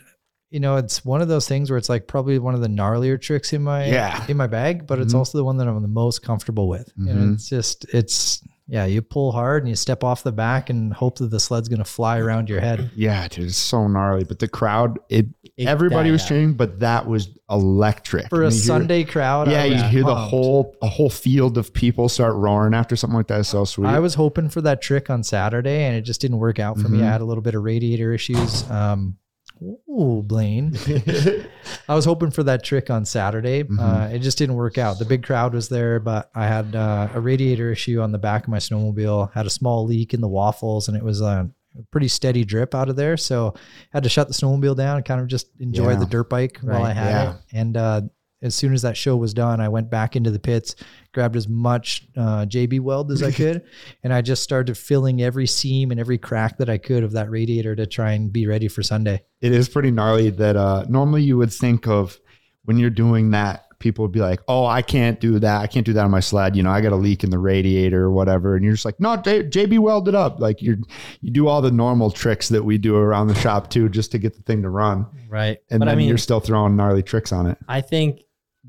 you 0.51 0.59
know, 0.59 0.77
it's 0.77 1.05
one 1.05 1.21
of 1.21 1.27
those 1.27 1.47
things 1.47 1.69
where 1.69 1.77
it's 1.77 1.89
like 1.89 2.07
probably 2.07 2.39
one 2.39 2.55
of 2.55 2.61
the 2.61 2.67
gnarlier 2.67 3.21
tricks 3.21 3.53
in 3.53 3.61
my 3.61 3.85
Yeah. 3.85 4.25
in 4.27 4.35
my 4.35 4.47
bag, 4.47 4.87
but 4.87 4.97
it's 4.97 5.13
Mhm. 5.13 5.17
also 5.17 5.37
the 5.37 5.43
one 5.43 5.57
that 5.57 5.67
I'm 5.67 5.79
the 5.81 5.87
most 5.87 6.23
comfortable 6.23 6.67
with. 6.67 6.91
Mhm. 6.97 7.09
And 7.09 7.33
it's 7.35 7.47
just 7.47 7.85
it's 7.93 8.41
yeah, 8.71 8.85
you 8.85 9.01
pull 9.01 9.31
hard 9.31 9.63
and 9.63 9.69
you 9.69 9.75
step 9.75 10.03
off 10.03 10.21
the 10.21 10.31
back 10.31 10.69
and 10.69 10.93
hope 10.93 11.17
that 11.17 11.31
the 11.31 11.39
sled's 11.39 11.67
gonna 11.67 11.83
fly 11.83 12.19
around 12.19 12.47
your 12.49 12.59
head. 12.61 12.91
Yeah, 12.95 13.27
dude, 13.27 13.45
it's 13.45 13.57
so 13.57 13.87
gnarly. 13.87 14.23
But 14.23 14.37
the 14.39 14.47
crowd, 14.47 14.99
it, 15.09 15.25
It- 15.57 15.67
everybody 15.67 16.11
was 16.11 16.23
cheering, 16.25 16.53
but 16.53 16.79
that 16.81 17.07
was 17.07 17.29
electric. 17.49 18.29
For 18.29 18.43
a 18.43 18.45
you 18.45 18.51
hear- 18.51 18.59
Sunday 18.61 19.03
crowd, 19.03 19.47
I 19.47 19.51
yeah, 19.51 19.63
you 19.65 19.83
hear 19.89 20.03
the 20.03 20.15
whole 20.15 20.75
a 20.81 20.87
whole 20.87 21.09
field 21.09 21.57
of 21.57 21.73
people 21.73 22.07
start 22.09 22.35
roaring 22.35 22.73
after 22.73 22.95
something 22.95 23.17
like 23.17 23.27
that. 23.27 23.39
It's 23.41 23.49
so 23.49 23.65
sweet. 23.65 23.87
I 23.87 23.99
was 23.99 24.13
hoping 24.13 24.49
for 24.49 24.61
that 24.61 24.81
trick 24.81 25.09
on 25.09 25.23
Saturday 25.23 25.83
and 25.83 25.95
it 25.95 26.01
just 26.01 26.21
didn't 26.21 26.37
work 26.37 26.59
out 26.59 26.77
for 26.79 26.87
me. 26.89 26.99
Mhm. 26.99 27.03
I 27.03 27.11
had 27.11 27.21
a 27.21 27.25
little 27.25 27.41
bit 27.43 27.55
of 27.55 27.63
radiator 27.63 28.13
issues. 28.13 28.69
Um, 28.69 29.15
ooh, 29.61 30.23
Blaine. 30.25 30.73
I 31.89 31.95
was 31.95 32.05
hoping 32.05 32.31
for 32.31 32.43
that 32.43 32.63
trick 32.63 32.89
on 32.89 33.05
Saturday. 33.05 33.63
Mhm. 33.63 33.79
Uh, 33.79 34.13
it 34.13 34.19
just 34.19 34.37
didn't 34.37 34.55
work 34.55 34.77
out. 34.77 34.99
The 34.99 35.05
big 35.05 35.23
crowd 35.23 35.53
was 35.53 35.69
there, 35.69 35.99
but 35.99 36.29
I 36.35 36.47
had 36.47 36.75
uh, 36.75 37.09
a 37.13 37.19
radiator 37.21 37.71
issue 37.71 38.01
on 38.01 38.11
the 38.11 38.17
back 38.17 38.43
of 38.43 38.49
my 38.49 38.57
snowmobile, 38.59 39.31
had 39.33 39.45
a 39.45 39.49
small 39.49 39.85
leak 39.85 40.13
in 40.13 40.21
the 40.21 40.27
waffles, 40.27 40.87
and 40.87 40.95
it 40.97 41.03
was 41.03 41.21
a 41.21 41.49
pretty 41.91 42.07
steady 42.07 42.43
drip 42.43 42.73
out 42.73 42.89
of 42.89 42.95
there. 42.95 43.15
So 43.17 43.53
I 43.55 43.59
had 43.97 44.03
to 44.03 44.09
shut 44.09 44.27
the 44.27 44.33
snowmobile 44.33 44.75
down 44.75 44.97
and 44.97 45.05
kind 45.05 45.21
of 45.21 45.27
just 45.27 45.47
enjoy 45.59 45.91
Yeah. 45.91 45.99
the 45.99 46.05
dirt 46.05 46.29
bike 46.29 46.57
while 46.61 46.83
I 46.83 46.93
had 46.93 47.09
yeah. 47.09 47.29
it. 47.31 47.35
And 47.53 47.77
uh, 47.77 48.01
as 48.41 48.55
soon 48.55 48.73
as 48.73 48.81
that 48.83 48.95
show 48.95 49.17
was 49.17 49.33
done, 49.33 49.59
I 49.59 49.67
went 49.67 49.89
back 49.89 50.15
into 50.15 50.31
the 50.31 50.39
pits, 50.39 50.75
grabbed 51.13 51.35
as 51.35 51.47
much 51.47 52.07
uh, 52.15 52.45
JB 52.45 52.79
weld 52.79 53.11
as 53.11 53.21
I 53.21 53.31
could, 53.41 53.63
and 54.03 54.13
I 54.13 54.21
just 54.21 54.43
started 54.43 54.77
filling 54.77 55.21
every 55.21 55.47
seam 55.47 55.91
and 55.91 55.99
every 55.99 56.17
crack 56.17 56.57
that 56.57 56.69
I 56.69 56.77
could 56.77 57.03
of 57.03 57.11
that 57.13 57.29
radiator 57.29 57.75
to 57.75 57.85
try 57.85 58.11
and 58.13 58.31
be 58.31 58.47
ready 58.47 58.67
for 58.67 58.81
Sunday. 58.83 59.21
it 59.41 59.51
is 59.51 59.67
pretty 59.69 59.91
gnarly 59.91 60.29
that 60.29 60.55
uh 60.55 60.85
normally 60.89 61.23
you 61.23 61.37
would 61.37 61.51
think 61.53 61.87
of 61.87 62.19
when 62.65 62.77
you're 62.77 62.89
doing 62.89 63.31
that 63.31 63.65
people 63.79 64.03
would 64.03 64.11
be 64.11 64.19
like 64.19 64.41
oh 64.49 64.65
i 64.65 64.81
can't 64.81 65.21
do 65.21 65.39
that. 65.39 65.61
I 65.61 65.67
can't 65.67 65.85
do 65.85 65.93
that 65.93 66.03
on 66.03 66.11
my 66.11 66.19
sled. 66.19 66.53
You 66.55 66.63
know 66.63 66.69
i 66.69 66.81
got 66.81 66.91
a 66.91 66.97
leak 66.97 67.23
in 67.23 67.29
the 67.29 67.39
radiator 67.39 68.03
or 68.03 68.11
whatever. 68.11 68.55
And 68.55 68.63
you're 68.63 68.73
just 68.73 68.83
like 68.83 68.99
no 68.99 69.15
J- 69.15 69.43
jb 69.43 69.79
welded 69.79 70.13
it 70.13 70.15
up. 70.15 70.39
Like 70.39 70.61
you're 70.61 70.77
you 71.21 71.31
do 71.31 71.47
all 71.47 71.61
the 71.61 71.71
normal 71.71 72.11
tricks 72.11 72.49
that 72.49 72.63
we 72.63 72.77
do 72.77 72.95
around 72.97 73.27
the 73.27 73.35
shop 73.35 73.69
too 73.69 73.87
just 73.87 74.11
to 74.11 74.17
get 74.17 74.35
the 74.35 74.41
thing 74.43 74.61
to 74.63 74.69
run. 74.69 75.05
Right. 75.29 75.59
and 75.69 75.79
but 75.79 75.85
then 75.85 75.93
I 75.93 75.95
mean, 75.95 76.09
you're 76.09 76.17
still 76.17 76.41
throwing 76.41 76.75
gnarly 76.75 77.03
tricks 77.03 77.31
on 77.31 77.47
it. 77.47 77.57
I 77.69 77.79
think 77.81 78.21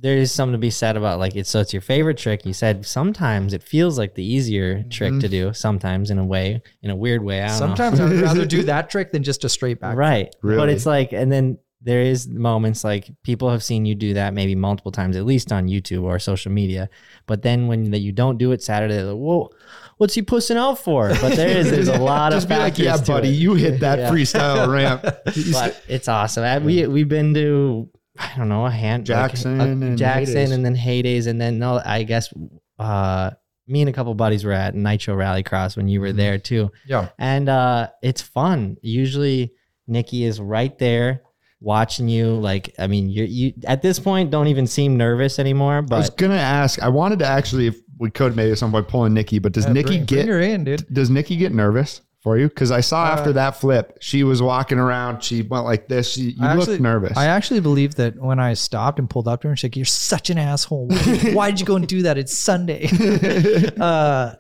there 0.03 0.17
is 0.17 0.33
something 0.33 0.53
to 0.53 0.59
be 0.59 0.71
said 0.71 0.97
about 0.97 1.19
like 1.19 1.37
it's 1.37 1.51
so 1.51 1.61
it's 1.61 1.73
your 1.73 1.83
favorite 1.83 2.17
trick. 2.17 2.47
You 2.47 2.53
said 2.55 2.87
sometimes 2.87 3.53
it 3.53 3.63
feels 3.63 3.99
like 3.99 4.15
the 4.15 4.25
easier 4.25 4.83
trick 4.85 5.13
to 5.13 5.19
mm-hmm. 5.19 5.31
do. 5.31 5.53
Sometimes 5.53 6.11
in 6.11 6.19
a 6.19 6.25
way, 6.25 6.63
in 6.83 6.91
a 6.91 6.97
weird 6.97 7.23
way. 7.23 7.43
I 7.43 7.49
don't 7.49 7.61
know. 7.61 7.67
Sometimes 7.67 8.01
I 8.01 8.05
would 8.09 8.21
rather 8.21 8.47
do 8.47 8.63
that 8.73 8.89
trick 8.91 9.13
than 9.13 9.23
just 9.23 9.45
a 9.45 9.49
straight 9.49 9.81
back. 9.81 9.97
right 9.97 10.35
Really? 10.43 10.59
but 10.59 10.69
it's 10.71 10.87
like 10.87 11.13
and 11.13 11.31
then 11.31 11.59
there 11.83 12.03
is 12.03 12.29
moments 12.29 12.85
like 12.85 13.11
people 13.23 13.49
have 13.51 13.63
seen 13.63 13.87
you 13.87 13.95
do 13.95 14.15
that 14.15 14.35
maybe 14.35 14.55
multiple 14.55 14.93
times 14.93 15.17
at 15.17 15.25
least 15.25 15.51
on 15.51 15.67
youtube 15.67 16.03
or 16.03 16.19
social 16.19 16.53
media 16.53 16.91
but 17.27 17.41
then 17.41 17.69
when 17.69 17.91
that 17.91 18.01
you 18.01 18.13
don't 18.13 18.37
do 18.37 18.53
it 18.53 18.63
saturday 18.63 18.95
they're 18.97 19.07
like 19.07 19.17
whoa 19.17 19.49
what's 19.97 20.13
he 20.13 20.21
pussing 20.21 20.59
out 20.59 20.79
for 20.79 21.09
but 21.23 21.37
there 21.37 21.49
is 21.57 21.71
there's 21.71 21.89
a 21.89 21.99
lot 21.99 22.33
just 22.33 22.45
of 22.45 22.51
be 22.51 22.57
like 22.57 22.79
yeah 22.79 22.97
to 22.97 23.07
buddy 23.13 23.29
it. 23.29 23.33
you 23.33 23.55
hit 23.55 23.81
that 23.81 23.99
Yeah. 24.01 24.11
freestyle 24.11 24.71
ramp 24.71 25.03
but 25.03 25.83
it's 25.89 26.07
awesome 26.07 26.45
And 26.45 26.67
we, 26.67 26.87
we've 26.87 27.09
been 27.09 27.33
to 27.35 27.89
i 28.21 28.33
don't 28.37 28.49
know 28.49 28.67
a 28.67 28.71
hand 28.71 29.09
like, 29.09 29.31
Jackson 29.31 29.61
a- 29.61 29.65
and 29.65 29.99
jackson 29.99 30.35
Heydays. 30.37 30.53
and 30.53 30.65
then 30.65 30.77
heydays 30.77 31.27
and 31.27 31.41
then 31.41 31.59
no 31.59 31.81
i 31.85 32.03
guess 32.05 32.33
uh 32.79 33.31
me 33.67 33.81
and 33.83 33.89
a 33.89 33.93
couple 33.93 34.15
buddies 34.15 34.45
were 34.45 34.53
at 34.53 34.75
nitro 34.75 35.15
rallycross 35.17 35.77
when 35.77 35.89
you 35.89 36.01
were 36.01 36.09
Mhm. 36.13 36.17
there 36.17 36.39
too 36.39 36.71
Yeah. 36.87 37.09
and 37.19 37.49
uh 37.49 37.89
it's 38.03 38.21
fun 38.23 38.77
usually 38.83 39.53
nikki 39.87 40.25
is 40.25 40.41
right 40.41 40.77
there 40.79 41.23
watching 41.61 42.09
you 42.09 42.33
like 42.35 42.75
i 42.79 42.87
mean 42.87 43.11
you 43.11 43.25
you 43.25 43.53
at 43.67 43.83
this 43.83 43.99
point 43.99 44.31
don't 44.31 44.47
even 44.49 44.67
seem 44.67 44.97
nervous 44.97 45.39
anymore 45.39 45.83
but 45.83 45.97
i 45.97 45.99
was 45.99 46.11
gonna 46.11 46.35
ask 46.35 46.83
i 46.83 46.89
wanted 46.89 47.19
to 47.19 47.27
actually 47.27 47.67
if 47.67 47.79
we 47.99 48.11
could 48.11 48.35
maybe 48.35 48.51
at 48.51 48.57
some 48.59 48.71
point 48.71 48.89
pull 48.89 49.05
in 49.05 49.13
nikki 49.13 49.39
but 49.39 49.53
does 49.53 49.67
Yeah, 49.67 49.73
nikki 49.73 49.89
bring, 49.89 50.05
get 50.07 50.15
bring 50.27 50.29
her 50.29 50.41
in, 50.41 50.65
dude? 50.65 50.87
does 50.93 51.11
Nikki 51.11 51.37
get 51.37 51.53
nervous 51.53 52.01
for 52.23 52.37
you? 52.39 52.49
Because 52.49 52.71
I 52.71 52.81
saw 52.81 53.07
after 53.07 53.31
Uh, 53.31 53.35
that 53.35 53.57
flip, 53.57 53.97
she 54.01 54.25
was 54.25 54.43
walking 54.43 54.79
around. 54.79 55.23
She 55.23 55.43
went 55.43 55.65
like 55.65 55.89
this. 55.89 56.13
She, 56.13 56.31
you 56.33 56.37
I 56.41 56.55
looked 56.55 56.69
actually- 56.69 56.79
nervous. 56.81 57.17
I 57.17 57.27
actually 57.27 57.61
believe 57.61 57.95
that 57.97 58.17
when 58.17 58.39
I 58.39 58.55
stopped 58.55 58.99
and 58.99 59.09
pulled 59.09 59.27
up 59.29 59.41
to 59.43 59.49
her, 59.49 59.51
and 59.53 59.59
she's 59.59 59.65
like, 59.65 59.77
"You're 59.77 59.85
such 59.87 60.31
an 60.31 60.39
asshole. 60.39 60.89
Why 61.33 61.51
did 61.51 61.61
you 61.61 61.67
go 61.67 61.77
and 61.77 61.87
do 61.87 62.03
that? 62.03 62.19
It's 62.19 62.37
Sunday." 62.37 62.89
uh, 63.81 64.35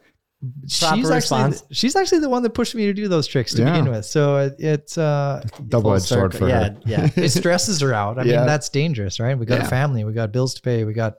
she's 0.66 0.82
actually 0.82 1.14
response. 1.14 1.62
she's 1.70 1.94
actually 1.96 2.20
the 2.20 2.28
one 2.28 2.42
that 2.42 2.50
pushed 2.50 2.74
me 2.74 2.86
to 2.86 2.94
do 2.94 3.08
those 3.08 3.26
tricks 3.26 3.52
to 3.54 3.62
Yeah. 3.62 3.72
begin 3.78 3.90
with. 3.92 4.04
So 4.06 4.38
it, 4.38 4.56
it's 4.58 4.96
uh, 4.98 5.42
Double 5.68 5.94
edged 5.94 6.04
sword 6.06 6.34
for 6.34 6.48
yeah 6.48 6.70
her. 6.70 6.76
yeah 6.86 7.08
it 7.16 7.28
stresses 7.30 7.80
her 7.80 7.92
out. 7.92 8.18
I 8.18 8.22
Yeah. 8.24 8.38
mean, 8.38 8.46
that's 8.46 8.68
dangerous, 8.70 9.20
right? 9.20 9.38
We 9.38 9.44
got 9.46 9.58
Yeah. 9.60 9.66
a 9.66 9.68
family, 9.68 10.04
we 10.04 10.12
got 10.14 10.32
bills 10.32 10.54
to 10.54 10.62
pay, 10.62 10.84
we 10.84 10.94
got, 10.94 11.16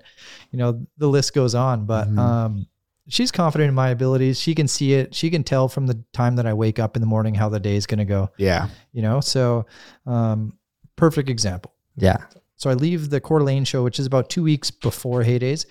you 0.51 0.57
know, 0.57 0.85
the 0.97 1.07
list 1.07 1.33
goes 1.35 1.53
on. 1.53 1.85
But 1.85 2.07
Mhm. 2.09 2.17
um, 2.17 2.65
she's 3.07 3.31
confident 3.31 3.69
in 3.69 3.75
my 3.75 3.89
abilities. 3.89 4.39
She 4.39 4.55
can 4.55 4.67
see 4.67 4.93
it. 4.93 5.13
She 5.15 5.29
can 5.29 5.43
tell 5.43 5.67
from 5.67 5.87
the 5.87 6.03
time 6.13 6.35
that 6.35 6.45
I 6.45 6.53
wake 6.53 6.79
up 6.79 6.95
in 6.95 7.01
the 7.01 7.07
morning 7.07 7.33
how 7.33 7.49
the 7.49 7.59
day 7.59 7.75
is 7.75 7.85
going 7.85 7.99
to 7.99 8.05
go. 8.05 8.29
Yeah. 8.37 8.69
You 8.93 9.01
know, 9.01 9.21
so 9.21 9.65
um, 10.05 10.57
perfect 10.95 11.29
example. 11.29 11.73
yeah 11.95 12.17
So 12.55 12.69
I 12.69 12.73
leave 12.73 13.09
the 13.09 13.19
Coeur 13.19 13.39
d'Alene 13.39 13.65
show, 13.65 13.83
which 13.83 13.99
is 13.99 14.05
about 14.05 14.29
two 14.29 14.43
weeks 14.43 14.71
before 14.71 15.23
Heydays, 15.23 15.65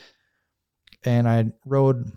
and 1.04 1.28
I 1.28 1.46
rode 1.64 2.10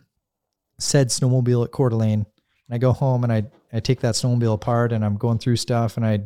said 0.80 1.08
snowmobile 1.10 1.66
at 1.66 1.72
Coeur 1.72 1.90
d'Alene. 1.90 2.26
And 2.68 2.76
I 2.76 2.78
go 2.78 2.92
home 2.92 3.24
and 3.24 3.32
I 3.32 3.44
I 3.72 3.80
take 3.80 4.02
that 4.02 4.16
snowmobile 4.16 4.54
apart 4.54 4.92
and 4.92 5.04
I'm 5.04 5.18
going 5.18 5.38
through 5.38 5.58
stuff 5.58 5.98
and 5.98 6.06
I 6.06 6.20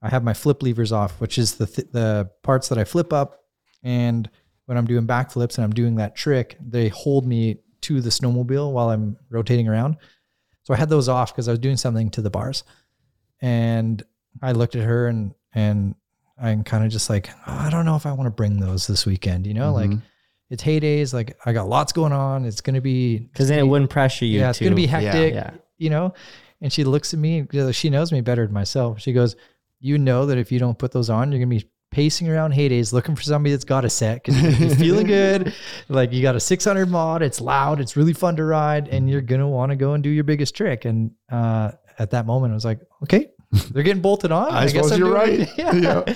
I 0.00 0.08
have 0.08 0.22
my 0.22 0.34
flip 0.34 0.62
levers 0.62 0.92
off, 0.92 1.20
which 1.20 1.38
is 1.38 1.56
the 1.56 1.66
th- 1.66 1.88
the 1.92 2.30
parts 2.42 2.68
that 2.68 2.78
I 2.78 2.84
flip 2.84 3.12
up, 3.12 3.40
and 3.82 4.30
when 4.66 4.78
I'm 4.78 4.86
doing 4.86 5.06
backflips 5.06 5.56
and 5.56 5.64
I'm 5.64 5.72
doing 5.72 5.96
that 5.96 6.14
trick, 6.14 6.56
they 6.60 6.88
hold 6.88 7.26
me 7.26 7.58
to 7.88 8.00
the 8.00 8.10
snowmobile 8.10 8.72
while 8.72 8.90
I'm 8.90 9.16
rotating 9.30 9.68
around. 9.68 9.96
So 10.64 10.74
I 10.74 10.76
had 10.76 10.88
those 10.88 11.08
off 11.08 11.32
because 11.32 11.48
I 11.48 11.52
was 11.52 11.58
doing 11.60 11.76
something 11.78 12.10
to 12.10 12.22
the 12.22 12.30
bars, 12.30 12.62
and 13.40 14.02
I 14.42 14.52
looked 14.52 14.76
at 14.76 14.84
her 14.84 15.08
and 15.08 15.34
and 15.54 15.94
I'm 16.40 16.62
kind 16.62 16.84
of 16.84 16.90
just 16.92 17.10
like, 17.10 17.30
"Oh, 17.46 17.52
I 17.52 17.70
don't 17.70 17.84
know 17.84 17.96
if 17.96 18.06
I 18.06 18.12
want 18.12 18.26
to 18.26 18.30
bring 18.30 18.60
those 18.60 18.86
this 18.86 19.06
weekend. 19.06 19.46
You 19.46 19.54
know, 19.54 19.72
like 19.72 19.90
Mhm. 19.90 20.02
it's 20.50 20.62
heydays. 20.62 21.12
Like 21.12 21.36
I 21.44 21.52
got 21.52 21.68
lots 21.68 21.92
going 21.92 22.12
on. 22.12 22.44
It's 22.44 22.60
gonna 22.60 22.80
be 22.80 23.18
because 23.18 23.48
then 23.48 23.58
it 23.58 23.66
wouldn't 23.66 23.90
pressure 23.90 24.24
you 24.26 24.40
yeah, 24.40 24.50
it's 24.50 24.58
to 24.58 24.64
gonna 24.64 24.76
be 24.76 24.86
hectic. 24.86 25.34
yeah 25.34 25.50
You 25.78 25.90
know, 25.90 26.14
and 26.60 26.72
she 26.72 26.84
looks 26.84 27.12
at 27.14 27.20
me. 27.20 27.46
She 27.72 27.88
knows 27.90 28.12
me 28.12 28.20
better 28.20 28.44
than 28.44 28.54
myself. 28.54 29.00
She 29.00 29.12
goes, 29.12 29.36
"You 29.80 29.96
know 29.98 30.26
that 30.26 30.38
if 30.38 30.52
you 30.52 30.58
don't 30.58 30.78
put 30.78 30.92
those 30.92 31.08
on, 31.10 31.32
you're 31.32 31.38
gonna 31.40 31.48
be." 31.60 31.68
Pacing 31.90 32.28
around 32.28 32.52
heydays, 32.52 32.92
looking 32.92 33.16
for 33.16 33.22
somebody 33.22 33.52
that's 33.52 33.64
got 33.64 33.84
a 33.84 33.90
set 33.90 34.22
because 34.22 34.60
you're 34.60 34.70
feeling 34.76 35.06
good. 35.18 35.54
Like 35.88 36.12
you 36.12 36.20
got 36.22 36.36
a 36.36 36.40
600 36.40 36.86
mod, 36.86 37.22
it's 37.22 37.40
loud, 37.40 37.80
it's 37.80 37.96
really 37.96 38.12
fun 38.12 38.36
to 38.36 38.44
ride, 38.44 38.88
and 38.88 39.08
you're 39.08 39.22
gonna 39.22 39.48
want 39.48 39.70
to 39.70 39.76
go 39.76 39.94
and 39.94 40.02
do 40.04 40.10
your 40.10 40.24
biggest 40.24 40.54
trick. 40.54 40.84
And 40.84 41.12
uh, 41.32 41.72
at 41.98 42.10
that 42.10 42.26
moment, 42.26 42.52
I 42.52 42.54
was 42.54 42.64
like, 42.66 42.80
okay, 43.04 43.30
they're 43.70 43.82
getting 43.82 44.02
bolted 44.02 44.30
on. 44.30 44.48
I 44.52 44.66
suppose 44.66 44.92
I'm 44.92 44.98
you're 44.98 45.12
right. 45.12 45.48
Yeah. 45.58 45.72
Yeah. 45.74 46.14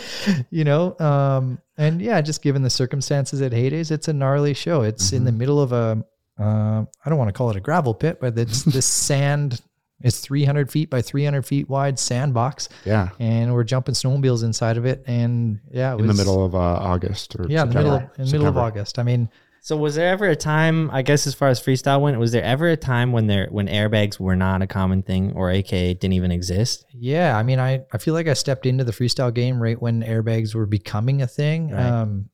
you 0.51 0.65
know, 0.65 0.99
um, 0.99 1.59
and 1.79 2.03
yeah, 2.03 2.21
just 2.21 2.43
given 2.43 2.63
the 2.63 2.71
circumstances 2.71 3.41
at 3.41 3.53
Heydays, 3.53 3.91
it's 3.91 4.09
a 4.09 4.13
gnarly 4.13 4.53
show. 4.55 4.83
It's 4.83 5.13
in 5.13 5.19
Mm-hmm. 5.21 5.25
the 5.27 5.33
middle 5.33 5.61
of 5.63 5.73
a, 5.73 6.05
uh, 6.39 6.85
I 7.05 7.09
don't 7.09 7.19
want 7.19 7.29
to 7.29 7.33
call 7.33 7.49
it 7.51 7.57
a 7.57 7.61
gravel 7.61 7.95
pit, 7.95 8.19
but 8.21 8.39
it's 8.39 8.63
this 8.65 8.85
sand. 8.87 9.61
It's 10.03 10.21
300 10.21 10.71
feet 10.71 10.91
by 10.91 11.03
300 11.03 11.43
feet 11.47 11.69
wide 11.69 11.99
sandbox, 11.99 12.69
Yeah. 12.85 13.11
and 13.19 13.53
we're 13.55 13.65
jumping 13.65 13.95
snowmobiles 13.95 14.43
inside 14.45 14.77
of 14.77 14.85
it. 14.87 15.03
And 15.07 15.61
yeah, 15.71 15.95
it 15.95 16.01
In 16.01 16.07
the 16.07 16.15
middle 16.15 16.45
of 16.45 16.55
uh, 16.55 16.59
August 16.59 17.37
or 17.39 17.47
yeah, 17.49 17.63
in 17.63 17.69
the 17.71 17.75
middle 17.75 17.93
of, 17.95 18.03
in 18.19 18.25
the 18.27 18.33
middle 18.33 18.47
of 18.49 18.57
August. 18.57 18.99
I 18.99 19.03
mean, 19.03 19.29
So 19.65 19.77
was 19.77 19.95
there 19.95 20.09
ever 20.09 20.27
a 20.29 20.35
time, 20.35 20.91
I 20.91 21.03
guess 21.03 21.25
as 21.29 21.35
far 21.35 21.49
as 21.49 21.61
freestyle 21.61 22.01
went, 22.01 22.19
was 22.19 22.33
there 22.33 22.43
ever 22.43 22.69
a 22.69 22.77
time 22.77 23.13
when 23.13 23.29
there 23.29 23.47
when 23.51 23.69
airbags 23.69 24.19
were 24.19 24.35
not 24.35 24.61
a 24.61 24.67
common 24.67 25.03
thing 25.03 25.33
or 25.37 25.51
aka 25.53 25.95
didn't 25.95 26.15
even 26.15 26.33
exist? 26.33 26.85
Yeah, 26.93 27.37
I 27.39 27.45
mean, 27.45 27.61
I, 27.61 27.83
I 27.93 27.99
feel 27.99 28.13
like 28.15 28.27
I 28.27 28.35
stepped 28.35 28.67
into 28.67 28.83
the 28.83 28.91
freestyle 28.93 29.33
game 29.33 29.63
right 29.63 29.81
when 29.81 30.03
airbags 30.03 30.53
were 30.55 30.67
becoming 30.67 31.23
a 31.23 31.29
thing. 31.29 31.71
Right. 31.71 31.81
Um, 31.87 32.29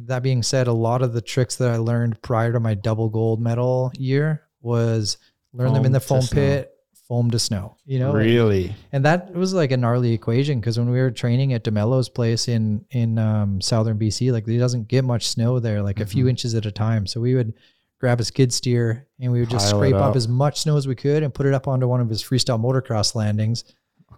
that 0.00 0.24
being 0.24 0.42
said, 0.42 0.66
a 0.66 0.72
lot 0.72 1.02
of 1.02 1.12
the 1.12 1.20
tricks 1.22 1.54
that 1.56 1.70
I 1.70 1.76
learned 1.76 2.20
prior 2.22 2.52
to 2.52 2.58
my 2.58 2.74
double 2.74 3.08
gold 3.10 3.40
medal 3.40 3.92
year 3.94 4.42
was 4.60 5.18
learn 5.52 5.72
them 5.74 5.84
in 5.84 5.92
the 5.92 6.00
to 6.00 6.04
foam 6.06 6.22
snow. 6.22 6.34
pit, 6.40 6.70
foam 7.12 7.30
to 7.30 7.38
snow. 7.38 7.76
You 7.84 7.98
know, 7.98 8.12
Really? 8.14 8.74
and 8.92 9.04
that 9.04 9.34
was 9.34 9.52
like 9.52 9.70
a 9.70 9.76
gnarly 9.76 10.14
equation 10.14 10.60
because 10.60 10.78
when 10.78 10.88
we 10.90 10.98
were 10.98 11.10
training 11.10 11.52
at 11.52 11.62
Demello's 11.62 12.08
place 12.08 12.48
in 12.48 12.86
in 12.90 13.18
um, 13.18 13.60
southern 13.60 13.98
BC, 13.98 14.32
like 14.32 14.46
there 14.46 14.58
doesn't 14.58 14.88
get 14.88 15.04
much 15.04 15.26
snow 15.28 15.60
there, 15.60 15.82
like 15.82 16.00
a 16.00 16.04
Mm-hmm. 16.04 16.10
few 16.10 16.28
inches 16.28 16.54
at 16.54 16.64
a 16.64 16.72
time. 16.72 17.06
So 17.06 17.20
we 17.20 17.34
would 17.34 17.52
grab 18.00 18.18
a 18.18 18.24
skid 18.24 18.50
steer 18.52 19.06
and 19.20 19.30
we 19.30 19.40
would 19.40 19.50
just 19.50 19.70
Pile 19.70 19.78
scrape 19.80 19.94
up 19.94 20.10
up. 20.10 20.16
as 20.16 20.26
much 20.26 20.60
snow 20.62 20.76
as 20.78 20.88
we 20.88 20.94
could 20.94 21.22
and 21.22 21.34
put 21.34 21.44
it 21.44 21.52
up 21.54 21.68
onto 21.68 21.86
one 21.86 22.00
of 22.00 22.08
his 22.08 22.22
freestyle 22.22 22.58
motocross 22.58 23.14
landings. 23.14 23.64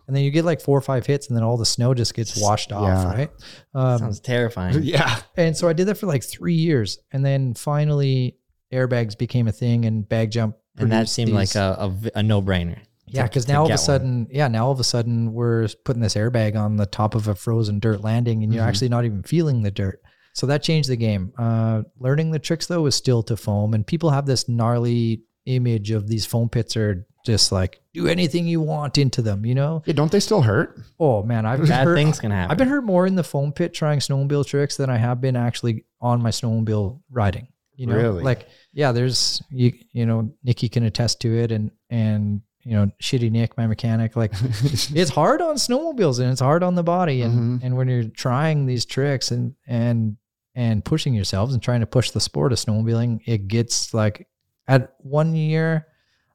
And 0.07 0.14
then 0.14 0.22
you 0.22 0.30
get 0.30 0.44
like 0.44 0.61
four 0.61 0.76
or 0.78 0.83
five 0.83 1.04
hits, 1.07 1.28
and 1.28 1.37
then 1.37 1.42
all 1.42 1.57
the 1.57 1.66
snow 1.66 1.94
just 1.94 2.14
gets 2.14 2.40
washed 2.40 2.72
off, 2.72 2.87
Yeah. 2.88 3.12
right? 3.12 3.30
Um, 3.74 3.98
Sounds 3.98 4.20
terrifying. 4.20 4.83
Yeah. 4.94 5.18
and 5.37 5.57
so 5.57 5.66
I 5.68 5.72
did 5.72 5.87
that 5.88 5.96
for 5.96 6.07
like 6.07 6.22
three 6.22 6.54
years, 6.68 6.98
and 7.12 7.24
then 7.24 7.54
finally 7.54 8.37
airbags 8.72 9.16
became 9.18 9.48
a 9.48 9.52
thing, 9.52 9.85
and 9.87 10.07
bag 10.09 10.30
jump. 10.30 10.57
And 10.79 10.91
that 10.93 11.09
seemed 11.09 11.29
these- 11.37 11.55
like 11.55 12.11
a 12.15 12.23
no 12.23 12.43
brainer. 12.43 12.79
yeah, 13.07 13.23
because 13.25 13.47
now 13.47 13.61
all 13.61 13.65
of 13.67 13.69
get 13.69 13.75
a 13.75 13.81
one. 13.81 13.85
sudden, 13.87 14.27
yeah, 14.31 14.49
now 14.49 14.67
all 14.67 14.73
of 14.73 14.81
a 14.81 14.85
sudden 14.85 15.33
we're 15.33 15.69
putting 15.85 16.03
this 16.03 16.15
airbag 16.15 16.57
on 16.57 16.77
the 16.77 16.87
top 16.87 17.15
of 17.15 17.29
a 17.29 17.35
frozen 17.35 17.79
dirt 17.79 18.03
landing, 18.03 18.43
and 18.43 18.53
you're 18.53 18.63
Mm-hmm. 18.63 18.69
actually 18.69 18.89
not 18.89 19.05
even 19.05 19.23
feeling 19.23 19.63
the 19.63 19.71
dirt. 19.71 20.01
So 20.33 20.47
that 20.49 20.63
changed 20.65 20.89
the 20.89 20.97
game. 20.97 21.33
Uh, 21.39 21.83
learning 22.01 22.33
the 22.33 22.41
tricks 22.41 22.67
though 22.67 22.83
was 22.83 22.97
still 22.97 23.23
to 23.25 23.37
foam, 23.37 23.73
and 23.75 23.87
people 23.87 24.11
have 24.11 24.27
this 24.27 24.49
gnarly 24.49 25.23
image 25.47 25.91
of 25.93 26.09
these 26.09 26.27
foam 26.27 26.49
pits 26.49 26.77
are 26.77 27.07
just 27.25 27.53
like 27.53 27.81
do 27.93 28.09
anything 28.09 28.47
you 28.47 28.61
want 28.61 28.99
into 28.99 29.23
them, 29.23 29.47
you 29.47 29.55
know? 29.55 29.83
Yeah, 29.87 29.93
don't 29.95 30.11
they 30.11 30.19
still 30.21 30.43
hurt? 30.43 30.79
Oh 30.99 31.23
man, 31.23 31.47
I've 31.47 31.67
Bad 31.69 31.85
hurt, 31.87 31.95
things 31.95 32.19
can 32.19 32.33
happen. 32.33 32.51
I've 32.51 32.59
been 32.59 32.69
hurt 32.69 32.83
more 32.85 33.07
in 33.07 33.15
the 33.15 33.23
foam 33.23 33.53
pit 33.53 33.73
trying 33.73 34.01
snowmobile 34.01 34.45
tricks 34.47 34.77
than 34.77 34.91
I 34.91 34.97
have 34.97 35.21
been 35.21 35.37
actually 35.37 35.85
on 36.01 36.21
my 36.21 36.31
snowmobile 36.31 37.01
riding. 37.13 37.47
You 37.77 37.87
know, 37.89 37.97
Really? 37.97 38.23
like 38.23 38.49
yeah, 38.73 38.93
there's 38.93 39.43
you 39.51 39.73
you 39.93 40.07
know 40.07 40.33
Nikki 40.43 40.69
can 40.69 40.85
attest 40.85 41.21
to 41.23 41.37
it, 41.37 41.51
and 41.53 41.71
and 41.91 42.41
you 42.63 42.73
know 42.73 42.91
shitty 43.03 43.31
Nick, 43.31 43.57
my 43.57 43.67
mechanic, 43.67 44.17
like 44.17 44.33
it's 44.63 45.11
hard 45.11 45.43
on 45.43 45.57
snowmobiles 45.57 46.21
and 46.21 46.31
it's 46.31 46.41
hard 46.41 46.63
on 46.63 46.75
the 46.75 46.83
body, 46.85 47.23
and 47.23 47.35
mm-hmm. 47.35 47.67
and 47.67 47.77
when 47.77 47.89
you're 47.89 48.05
trying 48.05 48.67
these 48.67 48.85
tricks 48.85 49.31
and 49.31 49.55
and 49.67 50.17
and 50.55 50.85
pushing 50.85 51.15
yourselves 51.15 51.53
and 51.53 51.63
trying 51.63 51.81
to 51.81 51.87
push 51.87 52.11
the 52.13 52.21
sport 52.21 52.53
of 52.53 52.59
snowmobiling, 52.59 53.21
it 53.27 53.49
gets 53.49 53.93
like 53.93 54.29
at 54.69 54.95
one 54.99 55.35
year, 55.35 55.87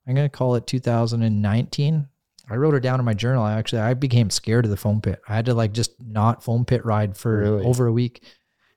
I'm 0.08 0.13
gonna 0.15 0.30
call 0.30 0.56
it 0.56 0.67
2019. 0.67 2.08
I 2.52 2.56
wrote 2.56 2.73
it 2.73 2.80
down 2.80 2.99
in 2.99 3.06
my 3.06 3.13
journal. 3.13 3.43
I 3.43 3.54
actually 3.60 3.82
I 3.82 3.93
became 3.93 4.30
scared 4.30 4.65
of 4.65 4.71
the 4.71 4.78
foam 4.78 5.02
pit. 5.02 5.21
I 5.28 5.36
had 5.36 5.45
to 5.45 5.54
like 5.54 5.71
just 5.71 5.91
not 6.02 6.43
foam 6.43 6.65
pit 6.65 6.84
ride 6.84 7.15
for 7.15 7.38
Really? 7.38 7.63
over 7.65 7.86
a 7.88 7.91
week 7.93 8.23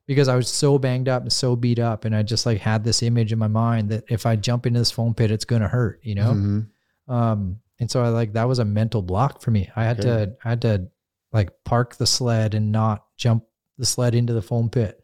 because 0.07 0.29
I 0.29 0.37
was 0.37 0.49
so 0.49 0.79
banged 0.79 1.09
up 1.09 1.23
and 1.23 1.33
so 1.33 1.57
beat 1.57 1.79
up, 1.79 2.05
and 2.05 2.15
I 2.15 2.23
just 2.23 2.47
like 2.47 2.59
had 2.61 2.85
this 2.85 3.03
image 3.03 3.33
in 3.33 3.39
my 3.39 3.49
mind 3.49 3.91
that 3.91 4.05
if 4.09 4.27
I 4.27 4.37
jump 4.37 4.67
into 4.67 4.79
this 4.81 4.91
foam 4.91 5.15
pit, 5.15 5.31
it's 5.31 5.45
gonna 5.45 5.69
hurt, 5.69 6.01
you 6.03 6.15
know. 6.15 6.33
Mhm. 6.33 6.67
Um, 7.09 7.57
and 7.79 7.91
so 7.91 8.03
I 8.03 8.09
like 8.09 8.33
that 8.35 8.49
was 8.49 8.59
a 8.59 8.65
mental 8.65 9.03
block 9.03 9.43
for 9.43 9.51
me. 9.51 9.69
I 9.77 9.85
had 9.85 10.01
to 10.03 10.35
I 10.45 10.49
had 10.51 10.63
to 10.63 10.89
like 11.33 11.51
park 11.65 11.97
the 11.97 12.07
sled 12.07 12.55
and 12.55 12.71
not 12.73 13.05
jump 13.17 13.45
the 13.79 13.87
sled 13.87 14.15
into 14.15 14.33
the 14.33 14.43
foam 14.43 14.69
pit. 14.71 14.99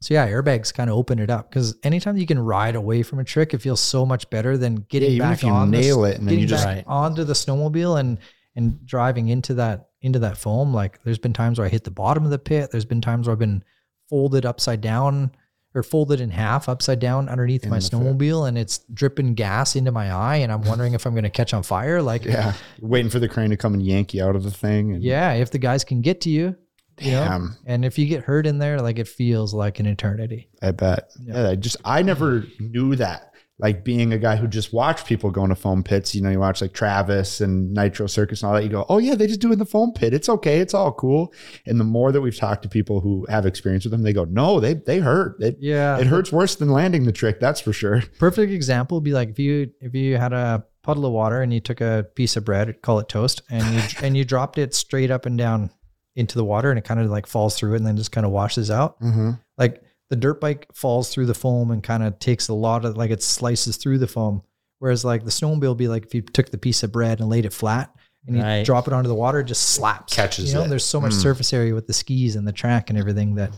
So 0.00 0.14
yeah, 0.14 0.28
airbags 0.28 0.72
kind 0.74 0.90
of 0.90 0.96
open 0.96 1.18
it 1.18 1.30
up 1.30 1.48
because 1.50 1.76
anytime 1.82 2.16
you 2.16 2.26
can 2.26 2.38
ride 2.38 2.76
away 2.76 3.02
from 3.02 3.18
a 3.18 3.24
trick, 3.24 3.54
it 3.54 3.62
feels 3.62 3.80
so 3.80 4.04
much 4.04 4.28
better 4.30 4.56
than 4.56 4.76
getting 4.88 5.10
even 5.12 5.28
back 5.28 5.38
if 5.38 5.42
you 5.44 5.48
on 5.50 5.70
the 5.70 5.78
nail 5.80 6.04
it 6.04 6.18
and 6.18 6.28
then 6.28 6.38
you 6.38 6.46
just- 6.46 6.64
back 6.64 6.84
onto 6.86 7.24
the 7.24 7.32
snowmobile 7.32 7.98
and 7.98 8.18
and 8.54 8.84
driving 8.86 9.28
into 9.28 9.54
that 9.54 9.88
into 10.02 10.18
that 10.20 10.36
foam. 10.36 10.72
Like 10.74 11.02
there's 11.04 11.18
been 11.18 11.32
times 11.32 11.58
where 11.58 11.66
I 11.66 11.70
hit 11.70 11.84
the 11.84 11.90
bottom 11.90 12.24
of 12.24 12.30
the 12.30 12.38
pit. 12.38 12.70
There's 12.72 12.84
been 12.84 13.00
times 13.00 13.26
where 13.26 13.32
I've 13.32 13.38
been 13.38 13.62
folded 14.08 14.46
upside 14.46 14.80
down 14.80 15.32
or 15.74 15.82
folded 15.82 16.20
in 16.20 16.30
half 16.30 16.68
upside 16.68 16.98
down 16.98 17.28
underneath 17.28 17.66
my 17.66 17.78
the 17.78 17.82
pit. 17.90 17.92
snowmobile 17.92 18.48
and 18.48 18.56
it's 18.56 18.78
dripping 18.94 19.34
gas 19.34 19.76
into 19.76 19.92
my 19.92 20.10
eye 20.10 20.36
and 20.36 20.50
I'm 20.50 20.62
wondering 20.62 20.94
if 20.94 21.04
I'm 21.06 21.12
going 21.12 21.24
to 21.24 21.30
catch 21.30 21.52
on 21.52 21.62
fire. 21.62 22.00
Like 22.00 22.24
Yeah. 22.24 22.54
Waiting 22.80 23.10
for 23.10 23.18
the 23.18 23.28
crane 23.28 23.50
to 23.50 23.56
come 23.58 23.74
and 23.74 23.82
yank 23.82 24.14
you 24.14 24.24
out 24.24 24.36
of 24.36 24.42
the 24.42 24.50
thing. 24.50 24.94
And 24.94 25.02
yeah, 25.02 25.32
if 25.34 25.50
the 25.50 25.58
guys 25.58 25.84
can 25.84 26.00
get 26.00 26.22
to 26.22 26.30
you, 26.30 26.56
you 26.98 27.10
know, 27.12 27.24
Damn. 27.24 27.56
and 27.66 27.84
if 27.84 27.98
you 27.98 28.06
get 28.06 28.24
hurt 28.24 28.46
in 28.46 28.56
there, 28.56 28.80
like 28.80 28.98
it 28.98 29.06
feels 29.06 29.52
like 29.52 29.78
an 29.78 29.84
eternity. 29.86 30.48
I 30.62 30.70
bet. 30.70 31.10
Yeah. 31.20 31.50
I 31.50 31.54
just 31.56 31.76
I 31.84 32.00
never 32.00 32.46
knew 32.58 32.96
that. 32.96 33.34
Like 33.58 33.84
being 33.84 34.12
a 34.12 34.18
guy 34.18 34.36
who 34.36 34.46
just 34.46 34.74
watched 34.74 35.06
people 35.06 35.30
go 35.30 35.42
into 35.42 35.54
foam 35.56 35.82
pits, 35.82 36.14
you 36.14 36.20
know, 36.20 36.28
you 36.28 36.38
watch 36.38 36.60
like 36.60 36.74
Travis 36.74 37.40
and 37.40 37.72
Nitro 37.72 38.06
Circus 38.06 38.42
and 38.42 38.48
all 38.48 38.54
that, 38.54 38.64
you 38.64 38.68
go, 38.68 38.84
Oh 38.90 38.98
yeah, 38.98 39.14
they 39.14 39.26
just 39.26 39.40
do 39.40 39.48
it 39.48 39.54
in 39.54 39.58
the 39.58 39.64
foam 39.64 39.92
pit. 39.94 40.12
It's 40.12 40.28
okay, 40.28 40.60
it's 40.60 40.74
all 40.74 40.92
cool. 40.92 41.32
And 41.64 41.80
the 41.80 41.84
more 41.84 42.12
that 42.12 42.20
we've 42.20 42.36
talked 42.36 42.62
to 42.64 42.68
people 42.68 43.00
who 43.00 43.24
have 43.30 43.46
experience 43.46 43.84
with 43.86 43.92
them, 43.92 44.02
they 44.02 44.12
go, 44.12 44.24
No, 44.24 44.60
they 44.60 44.74
they 44.74 44.98
hurt. 44.98 45.36
It 45.40 45.56
Yeah. 45.58 45.98
it 45.98 46.06
hurts 46.06 46.30
worse 46.30 46.56
than 46.56 46.68
landing 46.70 47.04
the 47.06 47.12
trick, 47.12 47.40
that's 47.40 47.60
for 47.60 47.72
sure. 47.72 48.02
Perfect 48.18 48.52
example 48.52 48.98
would 48.98 49.04
be 49.04 49.12
like 49.14 49.30
if 49.30 49.38
you 49.38 49.70
if 49.80 49.94
you 49.94 50.18
had 50.18 50.34
a 50.34 50.64
puddle 50.82 51.06
of 51.06 51.12
water 51.12 51.40
and 51.40 51.52
you 51.52 51.60
took 51.60 51.80
a 51.80 52.06
piece 52.14 52.36
of 52.36 52.44
bread, 52.44 52.82
call 52.82 52.98
it 52.98 53.08
toast, 53.08 53.40
and 53.48 53.64
you 53.74 53.80
and 54.06 54.16
you 54.18 54.24
dropped 54.26 54.58
it 54.58 54.74
straight 54.74 55.10
up 55.10 55.24
and 55.24 55.38
down 55.38 55.70
into 56.14 56.36
the 56.36 56.44
water 56.44 56.70
and 56.70 56.78
it 56.78 56.84
kind 56.84 57.00
of 57.00 57.10
like 57.10 57.26
falls 57.26 57.56
through 57.56 57.72
it 57.72 57.76
and 57.78 57.86
then 57.86 57.96
just 57.96 58.12
kind 58.12 58.26
of 58.26 58.32
washes 58.32 58.70
out. 58.70 59.00
Mm-hmm. 59.00 59.30
Like 59.58 59.82
the 60.10 60.16
dirt 60.16 60.40
bike 60.40 60.66
falls 60.74 61.10
through 61.12 61.26
the 61.26 61.34
foam 61.34 61.70
and 61.70 61.82
kind 61.82 62.02
of 62.02 62.18
takes 62.18 62.48
a 62.48 62.54
lot 62.54 62.84
of 62.84 62.96
like 62.96 63.10
it 63.10 63.22
slices 63.22 63.76
through 63.76 63.98
the 63.98 64.06
foam. 64.06 64.42
Whereas 64.78 65.04
like 65.04 65.24
the 65.24 65.30
snowmobile 65.30 65.68
would 65.70 65.78
be 65.78 65.88
like 65.88 66.04
if 66.04 66.14
you 66.14 66.22
took 66.22 66.50
the 66.50 66.58
piece 66.58 66.82
of 66.82 66.92
bread 66.92 67.20
and 67.20 67.28
laid 67.28 67.44
it 67.46 67.52
flat 67.52 67.90
and 68.26 68.36
you 68.36 68.42
Right. 68.42 68.64
drop 68.64 68.86
it 68.86 68.92
onto 68.92 69.08
the 69.08 69.14
water, 69.14 69.40
it 69.40 69.44
just 69.44 69.62
slaps. 69.70 70.14
Catches 70.14 70.48
You 70.52 70.54
know, 70.58 70.64
it. 70.64 70.68
there's 70.68 70.84
so 70.84 71.00
much 71.00 71.12
surface 71.12 71.52
area 71.52 71.74
with 71.74 71.86
the 71.86 71.92
skis 71.92 72.36
and 72.36 72.46
the 72.46 72.52
track 72.52 72.90
and 72.90 72.98
everything 72.98 73.34
that 73.36 73.52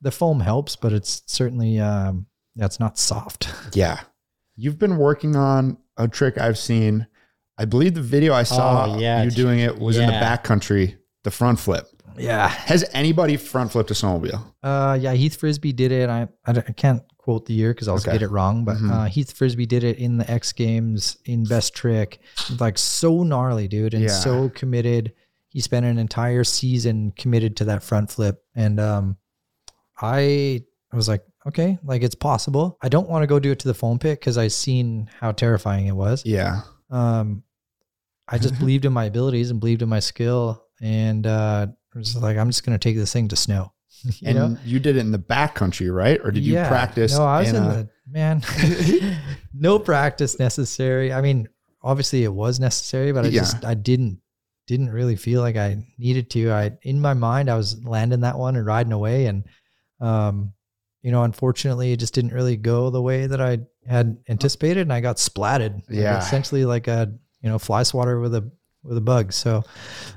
the 0.00 0.10
foam 0.10 0.40
helps, 0.40 0.76
but 0.76 0.92
it's 0.92 1.22
certainly 1.26 1.78
um 1.80 2.26
yeah, 2.54 2.66
it's 2.66 2.78
not 2.80 2.98
soft. 2.98 3.48
Yeah. 3.74 4.00
You've 4.56 4.78
been 4.78 4.98
working 4.98 5.34
on 5.36 5.78
a 5.96 6.06
trick 6.08 6.38
I've 6.38 6.58
seen. 6.58 7.06
I 7.58 7.64
believe 7.64 7.94
the 7.94 8.02
video 8.02 8.34
I 8.34 8.42
saw 8.44 8.86
Oh, 8.94 8.98
yeah. 8.98 9.22
you 9.22 9.30
doing 9.30 9.58
it 9.60 9.78
was 9.78 9.96
in 9.98 10.06
the 10.06 10.12
Yeah. 10.12 10.36
backcountry, 10.36 10.96
the 11.24 11.30
front 11.30 11.58
flip. 11.58 11.86
Yeah. 12.18 12.48
Has 12.48 12.84
anybody 12.92 13.36
front 13.36 13.72
flipped 13.72 13.90
a 13.90 13.94
snowmobile? 13.94 14.42
Uh, 14.62 14.98
yeah, 15.00 15.12
Heath 15.12 15.36
Frisby 15.36 15.72
did 15.72 15.92
it. 15.92 16.08
I 16.10 16.28
I, 16.46 16.50
I 16.52 16.72
can't 16.72 17.02
quote 17.18 17.46
the 17.46 17.54
year 17.54 17.72
because 17.72 17.86
I'll 17.88 17.96
Okay. 17.96 18.12
get 18.12 18.22
it 18.22 18.28
wrong, 18.30 18.64
but 18.64 18.76
Mhm. 18.78 18.90
uh, 18.90 19.04
Heath 19.04 19.32
Frisby 19.32 19.66
did 19.66 19.84
it 19.84 19.98
in 19.98 20.18
the 20.18 20.28
X 20.30 20.52
Games 20.52 21.16
in 21.24 21.44
Best 21.44 21.72
Trick, 21.74 22.20
like 22.58 22.76
so 22.78 23.22
gnarly, 23.22 23.68
dude, 23.68 23.94
and 23.94 24.02
Yeah. 24.04 24.10
so 24.10 24.48
committed. 24.50 25.12
He 25.48 25.60
spent 25.60 25.86
an 25.86 25.98
entire 25.98 26.44
season 26.44 27.12
committed 27.16 27.56
to 27.58 27.64
that 27.66 27.82
front 27.82 28.10
flip, 28.10 28.42
and 28.56 28.80
um, 28.80 29.16
I 30.00 30.62
was 30.92 31.08
like, 31.08 31.24
okay, 31.46 31.78
like 31.84 32.02
it's 32.02 32.14
possible. 32.14 32.78
I 32.82 32.88
don't 32.88 33.08
want 33.08 33.22
to 33.22 33.26
go 33.26 33.38
do 33.38 33.50
it 33.52 33.58
to 33.60 33.68
the 33.68 33.74
foam 33.74 33.98
pit 33.98 34.18
because 34.20 34.36
I 34.38 34.48
seen 34.48 35.08
how 35.20 35.32
terrifying 35.32 35.86
it 35.86 35.96
was. 35.96 36.24
Yeah. 36.26 36.62
Um, 36.90 37.42
I 38.28 38.38
just 38.38 38.58
believed 38.58 38.84
in 38.84 38.92
my 38.92 39.04
abilities 39.04 39.50
and 39.50 39.60
believed 39.60 39.82
in 39.82 39.88
my 39.88 40.00
skill, 40.00 40.64
and 40.80 41.26
uh, 41.26 41.68
I 41.94 41.98
was 41.98 42.16
like, 42.16 42.36
I'm 42.36 42.48
just 42.48 42.64
gonna 42.64 42.78
take 42.78 42.96
this 42.96 43.12
thing 43.12 43.28
to 43.28 43.36
snow. 43.36 43.72
you 44.04 44.12
and 44.24 44.36
know, 44.38 44.56
you 44.64 44.80
did 44.80 44.96
it 44.96 45.00
in 45.00 45.12
the 45.12 45.18
backcountry, 45.18 45.94
right? 45.94 46.20
Or 46.24 46.30
did 46.30 46.42
you 46.44 46.54
Yeah. 46.54 46.68
practice? 46.68 47.16
No, 47.16 47.24
I 47.24 47.40
was 47.40 47.48
in, 47.50 47.56
a- 47.56 47.60
the 47.60 47.88
man. 48.08 48.42
no 49.54 49.78
practice 49.78 50.38
necessary. 50.38 51.12
I 51.12 51.20
mean, 51.20 51.48
obviously 51.82 52.24
it 52.24 52.32
was 52.32 52.58
necessary, 52.60 53.12
but 53.12 53.24
I 53.24 53.28
Yeah. 53.28 53.40
just 53.42 53.64
I 53.64 53.74
didn't 53.74 54.18
didn't 54.66 54.90
really 54.90 55.16
feel 55.16 55.40
like 55.40 55.56
I 55.56 55.84
needed 55.98 56.30
to. 56.30 56.50
I 56.52 56.72
in 56.82 57.00
my 57.00 57.14
mind 57.14 57.50
I 57.50 57.56
was 57.56 57.82
landing 57.84 58.20
that 58.20 58.38
one 58.38 58.56
and 58.56 58.64
riding 58.66 58.92
away, 58.92 59.26
and 59.26 59.44
um, 60.00 60.52
you 61.02 61.10
know, 61.10 61.24
unfortunately, 61.24 61.92
it 61.92 61.98
just 61.98 62.14
didn't 62.14 62.32
really 62.32 62.56
go 62.56 62.90
the 62.90 63.02
way 63.02 63.26
that 63.26 63.40
I 63.40 63.58
had 63.88 64.16
anticipated, 64.28 64.82
and 64.82 64.92
I 64.92 65.00
got 65.00 65.16
splatted. 65.16 65.74
Like, 65.88 65.98
Yeah. 65.98 66.18
essentially 66.18 66.64
like 66.64 66.86
a 66.88 67.12
you 67.42 67.48
know 67.50 67.58
fly 67.58 67.82
swatter 67.82 68.20
with 68.20 68.34
a 68.34 68.50
with 68.82 68.96
a 68.98 69.00
bug. 69.00 69.32
So 69.32 69.64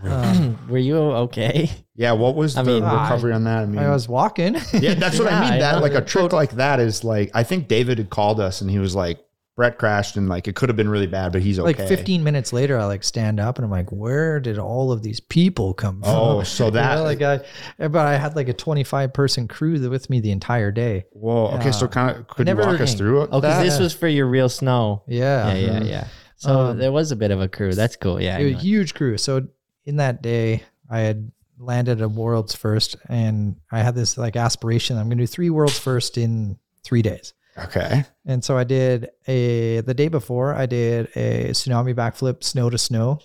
um, 0.03 0.57
Were 0.69 0.77
you 0.77 0.97
okay? 0.97 1.69
yeah. 1.95 2.11
What 2.13 2.35
was 2.35 2.57
I 2.57 2.63
the 2.63 2.71
mean- 2.73 2.83
recovery 2.83 3.33
on 3.33 3.43
that? 3.45 3.63
I 3.63 3.65
mean, 3.65 3.79
I 3.79 3.89
was 3.91 4.07
walking. 4.09 4.55
yeah, 4.73 4.93
that's 4.95 5.19
what 5.19 5.25
Yeah, 5.31 5.39
I 5.41 5.49
mean. 5.51 5.59
That 5.59 5.75
know. 5.75 5.81
like 5.81 5.93
a 5.93 6.01
trick 6.01 6.33
like 6.33 6.51
that 6.51 6.79
is 6.79 7.03
like 7.03 7.31
I 7.33 7.43
think 7.43 7.67
David 7.67 7.97
had 7.97 8.09
called 8.09 8.39
us 8.39 8.61
and 8.61 8.69
he 8.69 8.79
was 8.79 8.95
like, 8.95 9.19
Brett 9.55 9.77
crashed 9.77 10.17
and 10.17 10.27
like 10.27 10.49
it 10.49 10.55
could 10.57 10.67
have 10.67 10.75
been 10.75 10.89
really 10.89 11.07
bad, 11.07 11.31
but 11.31 11.41
he's 11.41 11.57
okay. 11.59 11.65
Like 11.79 11.87
15 11.87 12.25
minutes 12.25 12.51
later, 12.51 12.77
I 12.77 12.83
like 12.87 13.05
stand 13.05 13.39
up 13.39 13.57
and 13.57 13.63
I'm 13.63 13.71
like, 13.71 13.89
where 13.89 14.41
did 14.41 14.59
all 14.59 14.91
of 14.91 15.01
these 15.01 15.21
people 15.21 15.73
come 15.73 16.01
from? 16.01 16.09
Oh, 16.11 16.43
so 16.43 16.65
You 16.65 16.71
know, 16.71 16.75
that 16.75 16.95
like 16.99 17.21
I, 17.21 17.39
but 17.87 18.05
I 18.05 18.17
had 18.17 18.35
like 18.35 18.49
a 18.49 18.53
25 18.53 19.13
person 19.13 19.47
crew 19.47 19.89
with 19.89 20.09
me 20.09 20.19
the 20.19 20.31
entire 20.31 20.71
day. 20.73 21.05
Whoa. 21.13 21.51
Okay, 21.57 21.71
so 21.71 21.87
kind 21.87 22.17
of 22.17 22.27
could 22.27 22.47
never- 22.47 22.63
you 22.63 22.67
walk 22.67 22.81
us 22.81 22.95
through 22.95 23.21
it? 23.21 23.29
Oh, 23.31 23.39
because 23.39 23.63
this 23.63 23.79
was 23.79 23.93
for 23.93 24.09
your 24.09 24.27
real 24.27 24.49
snow. 24.49 25.03
Yeah. 25.07 25.53
Yeah, 25.53 25.79
yeah, 25.79 25.83
yeah. 25.83 26.07
So 26.45 26.59
Um, 26.59 26.77
there 26.77 26.91
was 26.91 27.11
a 27.11 27.15
bit 27.15 27.31
of 27.31 27.41
a 27.41 27.47
crew. 27.47 27.73
That's 27.73 27.95
cool. 27.95 28.21
Yeah. 28.21 28.37
It 28.37 28.45
was 28.45 28.53
a 28.55 28.57
huge 28.57 28.93
crew. 28.93 29.17
So 29.17 29.47
in 29.85 29.97
that 29.97 30.21
day, 30.21 30.63
I 30.89 30.99
had 30.99 31.31
landed 31.57 32.01
a 32.01 32.09
world's 32.09 32.53
first 32.55 32.95
and 33.07 33.55
I 33.71 33.79
had 33.81 33.95
this 33.95 34.17
like 34.17 34.35
aspiration. 34.35 34.97
I'm 34.97 35.07
going 35.07 35.17
to 35.17 35.23
do 35.23 35.27
three 35.27 35.49
world's 35.49 35.79
first 35.79 36.17
in 36.17 36.57
three 36.83 37.01
days. 37.01 37.33
okay. 37.57 38.03
And 38.25 38.43
so 38.43 38.57
I 38.57 38.63
did 38.65 39.09
a 39.27 39.79
the 39.81 39.93
day 39.93 40.09
before 40.09 40.53
I 40.53 40.65
did 40.65 41.07
a 41.15 41.49
tsunami 41.51 41.95
backflip 41.95 42.43
snow 42.43 42.69
to 42.69 42.77
snow. 42.77 43.19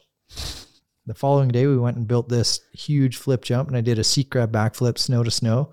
The 1.06 1.14
following 1.14 1.48
day 1.48 1.66
we 1.66 1.76
went 1.76 1.96
and 1.96 2.06
built 2.06 2.28
this 2.28 2.60
huge 2.72 3.16
flip 3.16 3.42
jump 3.42 3.68
and 3.68 3.76
I 3.76 3.80
did 3.80 3.98
a 3.98 4.04
seat 4.04 4.30
grab 4.30 4.52
backflip 4.52 4.96
snow 4.98 5.24
to 5.24 5.30
snow. 5.30 5.72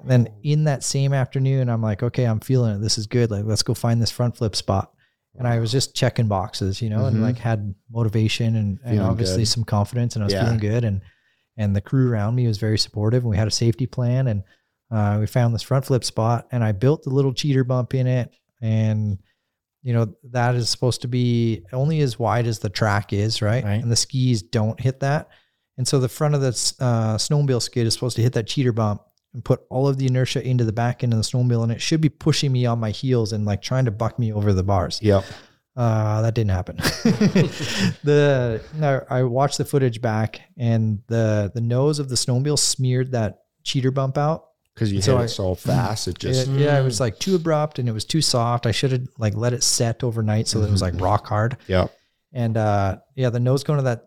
And 0.00 0.10
then 0.10 0.28
in 0.42 0.64
that 0.64 0.82
same 0.82 1.12
afternoon 1.12 1.68
I'm 1.68 1.82
like, 1.82 2.02
okay, 2.02 2.24
I'm 2.24 2.40
feeling 2.40 2.76
it. 2.76 2.80
This 2.80 2.96
is 2.96 3.06
good. 3.06 3.30
Like 3.30 3.44
let's 3.44 3.62
go 3.62 3.74
find 3.74 4.00
this 4.00 4.10
front 4.10 4.36
flip 4.38 4.56
spot. 4.56 4.94
And 5.40 5.48
I 5.48 5.58
was 5.58 5.72
just 5.72 5.94
checking 5.96 6.28
boxes, 6.28 6.82
you 6.82 6.90
know, 6.90 7.06
and 7.06 7.16
Mhm. 7.16 7.22
like 7.22 7.38
had 7.38 7.74
motivation 7.90 8.56
and, 8.56 8.78
and 8.84 9.00
obviously 9.00 9.42
good. 9.42 9.48
some 9.48 9.64
confidence 9.64 10.14
and 10.14 10.22
I 10.22 10.26
was 10.26 10.34
Yeah. 10.34 10.44
feeling 10.44 10.58
good 10.60 10.84
and 10.84 11.00
and 11.56 11.74
the 11.74 11.80
crew 11.80 12.10
around 12.10 12.34
me 12.36 12.46
was 12.46 12.58
very 12.58 12.78
supportive 12.78 13.22
and 13.22 13.30
we 13.30 13.36
had 13.36 13.48
a 13.48 13.50
safety 13.50 13.86
plan 13.86 14.28
and 14.28 14.42
uh, 14.90 15.16
we 15.20 15.26
found 15.26 15.54
this 15.54 15.62
front 15.62 15.84
flip 15.86 16.04
spot 16.04 16.46
and 16.52 16.62
I 16.62 16.72
built 16.72 17.02
the 17.02 17.10
little 17.10 17.32
cheater 17.34 17.64
bump 17.64 17.94
in 17.94 18.06
it. 18.06 18.32
And, 18.62 19.18
you 19.82 19.92
know, 19.92 20.14
that 20.30 20.54
is 20.54 20.68
supposed 20.68 21.00
to 21.02 21.08
be 21.08 21.64
only 21.72 22.00
as 22.00 22.18
wide 22.18 22.46
as 22.46 22.58
the 22.60 22.68
track 22.70 23.12
is, 23.12 23.40
right? 23.42 23.62
Right. 23.64 23.82
And 23.82 23.90
the 23.90 23.96
skis 23.96 24.42
don't 24.42 24.78
hit 24.80 25.00
that. 25.00 25.28
And 25.78 25.86
so 25.88 25.98
the 25.98 26.08
front 26.08 26.34
of 26.34 26.40
the 26.40 26.48
uh, 26.80 27.16
snowmobile 27.16 27.62
skid 27.62 27.86
is 27.86 27.94
supposed 27.94 28.16
to 28.16 28.22
hit 28.22 28.32
that 28.34 28.46
cheater 28.46 28.72
bump 28.72 29.02
and 29.32 29.44
put 29.44 29.60
all 29.70 29.86
of 29.88 29.96
the 29.96 30.06
inertia 30.06 30.46
into 30.46 30.64
the 30.64 30.72
back 30.72 31.02
end 31.04 31.12
of 31.12 31.18
the 31.18 31.22
snowmobile. 31.24 31.62
And 31.62 31.72
it 31.72 31.80
should 31.80 32.00
be 32.00 32.08
pushing 32.08 32.50
me 32.52 32.66
on 32.66 32.78
my 32.80 32.90
heels 32.90 33.32
and 33.32 33.44
like 33.44 33.62
trying 33.62 33.84
to 33.84 33.90
buck 33.90 34.18
me 34.18 34.32
over 34.32 34.52
the 34.52 34.62
bars. 34.64 34.98
Yeah. 35.02 35.22
Uh, 35.76 36.20
that 36.22 36.34
didn't 36.34 36.50
happen. 36.50 36.76
the 38.04 38.62
no, 38.74 39.04
I 39.08 39.22
watched 39.22 39.58
the 39.58 39.64
footage 39.64 40.00
back, 40.00 40.40
and 40.56 41.00
the 41.06 41.50
the 41.54 41.60
nose 41.60 41.98
of 41.98 42.08
the 42.08 42.14
snowmobile 42.16 42.58
smeared 42.58 43.12
that 43.12 43.40
cheater 43.62 43.90
bump 43.90 44.18
out. 44.18 44.46
Because 44.74 44.92
you 44.92 45.02
So 45.02 45.12
hit 45.16 45.20
I- 45.22 45.24
it 45.24 45.28
so 45.28 45.54
fast, 45.54 46.08
it 46.08 46.18
just 46.18 46.48
It- 46.48 46.58
yeah, 46.58 46.78
it 46.78 46.82
was 46.82 47.00
like 47.00 47.18
too 47.18 47.34
abrupt 47.34 47.78
and 47.78 47.88
it 47.88 47.92
was 47.92 48.04
too 48.04 48.22
soft. 48.22 48.66
I 48.66 48.70
should 48.72 48.92
have 48.92 49.02
like 49.18 49.34
let 49.36 49.52
it 49.52 49.62
set 49.62 50.02
overnight 50.02 50.48
so 50.48 50.60
that 50.60 50.68
it 50.68 50.72
was 50.72 50.80
like 50.82 50.98
rock 51.00 51.26
hard. 51.26 51.56
Yeah, 51.66 51.88
And 52.32 52.56
uh, 52.56 52.98
yeah, 53.14 53.30
the 53.30 53.40
nose 53.40 53.62
going 53.64 53.78
to 53.78 53.82
that, 53.84 54.06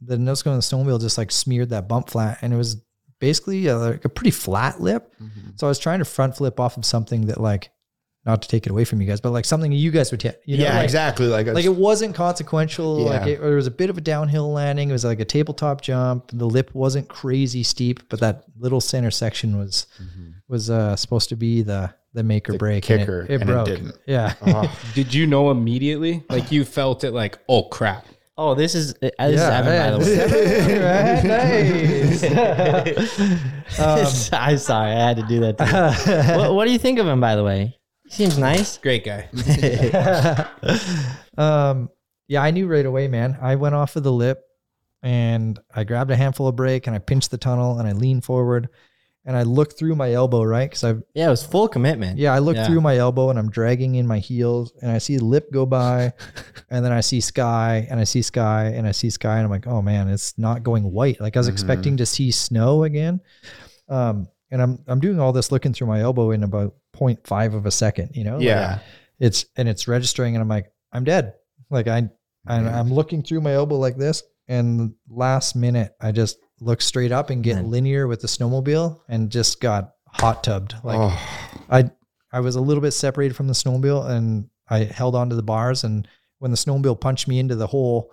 the 0.00 0.18
nose 0.18 0.42
going 0.42 0.60
to 0.60 0.68
the 0.68 0.76
snowmobile 0.76 1.00
just 1.00 1.16
like 1.18 1.30
smeared 1.30 1.70
that 1.70 1.88
bump 1.88 2.10
flat, 2.10 2.38
and 2.42 2.52
it 2.52 2.56
was 2.56 2.82
basically 3.22 3.68
a, 3.68 3.78
like 3.78 4.04
a 4.04 4.08
pretty 4.08 4.32
flat 4.32 4.80
lip. 4.80 5.14
Mm-hmm. 5.22 5.50
So 5.54 5.68
I 5.68 5.70
was 5.70 5.78
trying 5.78 6.00
to 6.00 6.04
front 6.04 6.36
flip 6.36 6.58
off 6.58 6.76
of 6.76 6.84
something 6.84 7.26
that 7.26 7.40
like, 7.40 7.70
not 8.26 8.42
to 8.42 8.48
take 8.48 8.66
it 8.66 8.70
away 8.70 8.84
from 8.84 9.00
you 9.00 9.06
guys, 9.06 9.20
but 9.20 9.30
like 9.30 9.44
something 9.44 9.70
you 9.70 9.92
guys 9.92 10.10
would 10.10 10.22
hit. 10.22 10.42
You 10.44 10.58
know, 10.58 10.64
yeah, 10.64 10.74
like, 10.74 10.84
exactly. 10.84 11.26
Like, 11.26 11.46
like 11.46 11.64
it 11.64 11.74
wasn't 11.74 12.16
consequential. 12.16 12.98
Like 12.98 13.28
it, 13.28 13.40
it 13.40 13.54
was 13.54 13.68
a 13.68 13.70
bit 13.70 13.90
of 13.90 13.98
a 13.98 14.00
downhill 14.00 14.52
landing. 14.52 14.90
It 14.90 14.92
was 14.92 15.04
like 15.04 15.20
a 15.20 15.24
tabletop 15.24 15.80
jump. 15.80 16.30
The 16.32 16.46
lip 16.46 16.74
wasn't 16.74 17.08
crazy 17.08 17.62
steep, 17.62 18.08
but 18.08 18.18
that 18.20 18.44
little 18.56 18.80
center 18.80 19.10
section 19.12 19.56
was 19.56 19.86
mm-hmm. 20.02 20.30
was 20.48 20.68
uh, 20.68 20.96
supposed 20.96 21.28
to 21.28 21.36
be 21.36 21.62
the 21.62 21.94
the 22.12 22.22
make 22.22 22.48
or 22.48 22.52
The 22.52 22.58
break. 22.58 22.90
and 22.90 23.00
it- 23.00 23.04
kicker, 23.04 23.22
it, 23.22 23.30
and 23.30 23.42
it 23.42 23.46
broke. 23.46 23.66
didn't. 23.66 23.98
Yeah. 24.06 24.34
oh, 24.42 24.78
Did 24.94 25.14
you 25.14 25.26
know 25.26 25.50
immediately? 25.50 26.24
Like 26.28 26.52
you 26.52 26.64
felt 26.64 27.04
it 27.04 27.12
like, 27.12 27.38
oh 27.48 27.64
crap. 27.64 28.06
Oh, 28.38 28.54
this 28.54 28.74
is 28.74 28.94
uh, 28.94 29.10
this 29.28 29.40
is 29.40 29.46
Evan, 29.46 29.78
by 29.78 29.90
the 29.90 29.98
way. 29.98 30.06
Um, 33.78 34.06
I'm 34.32 34.58
sorry, 34.58 34.92
I 34.92 35.08
had 35.08 35.16
to 35.16 35.22
do 35.22 35.40
that. 35.40 35.56
To 35.56 35.64
you. 35.64 36.38
what, 36.38 36.54
what 36.54 36.66
do 36.66 36.72
you 36.72 36.78
think 36.78 36.98
of 36.98 37.06
him, 37.06 37.20
by 37.20 37.36
the 37.36 37.44
way? 37.44 37.78
He 38.04 38.10
seems 38.10 38.36
nice. 38.36 38.76
Great 38.76 39.04
guy. 39.04 39.28
um, 41.38 41.88
yeah, 42.28 42.42
I 42.42 42.50
knew 42.50 42.66
right 42.66 42.84
away, 42.84 43.08
man. 43.08 43.38
I 43.40 43.56
went 43.56 43.74
off 43.74 43.96
of 43.96 44.02
the 44.02 44.12
lip 44.12 44.42
and 45.02 45.58
I 45.74 45.84
grabbed 45.84 46.10
a 46.10 46.16
handful 46.16 46.48
of 46.48 46.56
brake 46.56 46.86
and 46.86 46.94
I 46.94 46.98
pinched 46.98 47.30
the 47.30 47.38
tunnel 47.38 47.78
and 47.78 47.88
I 47.88 47.92
leaned 47.92 48.24
forward 48.24 48.68
and 49.24 49.36
I 49.36 49.42
look 49.44 49.78
through 49.78 49.94
my 49.94 50.12
elbow, 50.12 50.42
right? 50.42 50.68
Because 50.68 50.84
I've 50.84 51.02
Yeah, 51.14 51.28
it 51.28 51.30
was 51.30 51.44
full 51.44 51.68
commitment. 51.68 52.18
Yeah, 52.18 52.34
I 52.34 52.40
look 52.40 52.56
Yeah. 52.56 52.66
through 52.66 52.80
my 52.80 52.96
elbow 52.96 53.30
and 53.30 53.38
I'm 53.38 53.50
dragging 53.50 53.94
in 53.94 54.06
my 54.06 54.18
heels 54.18 54.72
and 54.82 54.90
I 54.90 54.98
see 54.98 55.18
lip 55.18 55.52
go 55.52 55.64
by 55.64 56.12
and 56.70 56.84
then 56.84 56.92
I 56.92 57.00
see 57.00 57.20
sky 57.20 57.86
and 57.90 58.00
I 58.00 58.04
see 58.04 58.22
sky 58.22 58.72
and 58.74 58.86
I 58.86 58.90
see 58.92 59.10
sky 59.10 59.36
and 59.36 59.44
I'm 59.44 59.50
like, 59.50 59.66
oh 59.66 59.80
man, 59.82 60.08
it's 60.08 60.36
not 60.38 60.62
going 60.62 60.90
white. 60.90 61.20
Like 61.20 61.36
I 61.36 61.40
was 61.40 61.48
expecting 61.48 61.96
to 61.98 62.06
see 62.06 62.30
snow 62.32 62.82
again. 62.84 63.20
Um, 63.88 64.28
and 64.50 64.60
I'm 64.60 64.78
I'm 64.86 65.00
doing 65.00 65.20
all 65.20 65.32
this 65.32 65.52
looking 65.52 65.72
through 65.72 65.86
my 65.86 66.00
elbow 66.00 66.30
in 66.32 66.42
about 66.42 66.74
0.5 66.96 67.54
of 67.54 67.66
a 67.66 67.70
second, 67.70 68.10
you 68.14 68.24
know? 68.24 68.36
Like, 68.36 68.44
yeah. 68.46 68.78
it's 69.18 69.46
and 69.56 69.68
it's 69.68 69.86
registering 69.88 70.34
and 70.34 70.42
I'm 70.42 70.48
like, 70.48 70.72
I'm 70.92 71.04
dead. 71.04 71.34
Like 71.70 71.86
I 71.88 72.10
and 72.48 72.68
I'm 72.68 72.92
looking 72.92 73.22
through 73.22 73.40
my 73.40 73.52
elbow 73.54 73.76
like 73.78 73.96
this 73.96 74.24
and 74.48 74.94
last 75.08 75.54
minute 75.54 75.94
I 76.00 76.10
just 76.10 76.38
look 76.62 76.80
straight 76.80 77.12
up 77.12 77.30
and 77.30 77.42
get 77.42 77.56
Man. 77.56 77.70
linear 77.70 78.06
with 78.06 78.20
the 78.20 78.28
snowmobile 78.28 79.00
and 79.08 79.30
just 79.30 79.60
got 79.60 79.94
hot 80.08 80.44
tubbed. 80.44 80.74
Like 80.84 80.98
oh, 80.98 81.28
I 81.70 81.90
I 82.32 82.40
was 82.40 82.56
a 82.56 82.60
little 82.60 82.80
bit 82.80 82.92
separated 82.92 83.34
from 83.34 83.46
the 83.48 83.52
snowmobile 83.54 84.08
and 84.10 84.48
I 84.68 84.84
held 84.84 85.14
onto 85.14 85.36
the 85.36 85.42
bars 85.42 85.84
and 85.84 86.06
when 86.38 86.50
the 86.50 86.56
snowmobile 86.56 87.00
punched 87.00 87.28
me 87.28 87.38
into 87.38 87.54
the 87.54 87.66
hole, 87.66 88.12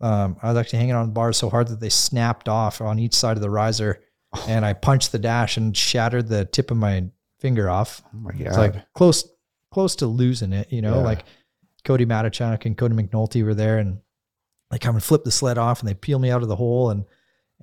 um, 0.00 0.36
I 0.42 0.48
was 0.48 0.58
actually 0.58 0.78
hanging 0.80 0.94
on 0.94 1.06
the 1.06 1.12
bars 1.12 1.36
so 1.36 1.48
hard 1.48 1.68
that 1.68 1.80
they 1.80 1.88
snapped 1.88 2.48
off 2.48 2.80
on 2.80 2.98
each 2.98 3.14
side 3.14 3.36
of 3.36 3.42
the 3.42 3.50
riser 3.50 4.00
and 4.48 4.64
I 4.64 4.72
punched 4.74 5.12
the 5.12 5.18
dash 5.18 5.56
and 5.56 5.76
shattered 5.76 6.28
the 6.28 6.44
tip 6.44 6.70
of 6.70 6.76
my 6.76 7.06
finger 7.40 7.68
off. 7.70 8.02
oh 8.14 8.18
my 8.18 8.32
god. 8.32 8.40
It's 8.40 8.56
like 8.58 8.92
close 8.94 9.28
close 9.70 9.96
to 9.96 10.06
losing 10.06 10.52
it, 10.52 10.72
you 10.72 10.82
know, 10.82 10.96
Yeah. 10.96 11.04
like 11.04 11.24
Cody 11.84 12.06
Matichuk 12.06 12.64
and 12.64 12.76
Cody 12.76 12.94
McNulty 12.94 13.44
were 13.44 13.54
there 13.54 13.78
and 13.78 13.98
they 14.70 14.78
come 14.78 14.94
and 14.94 15.04
flip 15.04 15.24
the 15.24 15.30
sled 15.30 15.58
off 15.58 15.80
and 15.80 15.88
they 15.88 15.94
peel 15.94 16.18
me 16.18 16.30
out 16.30 16.42
of 16.42 16.48
the 16.48 16.56
hole 16.56 16.90
and 16.90 17.04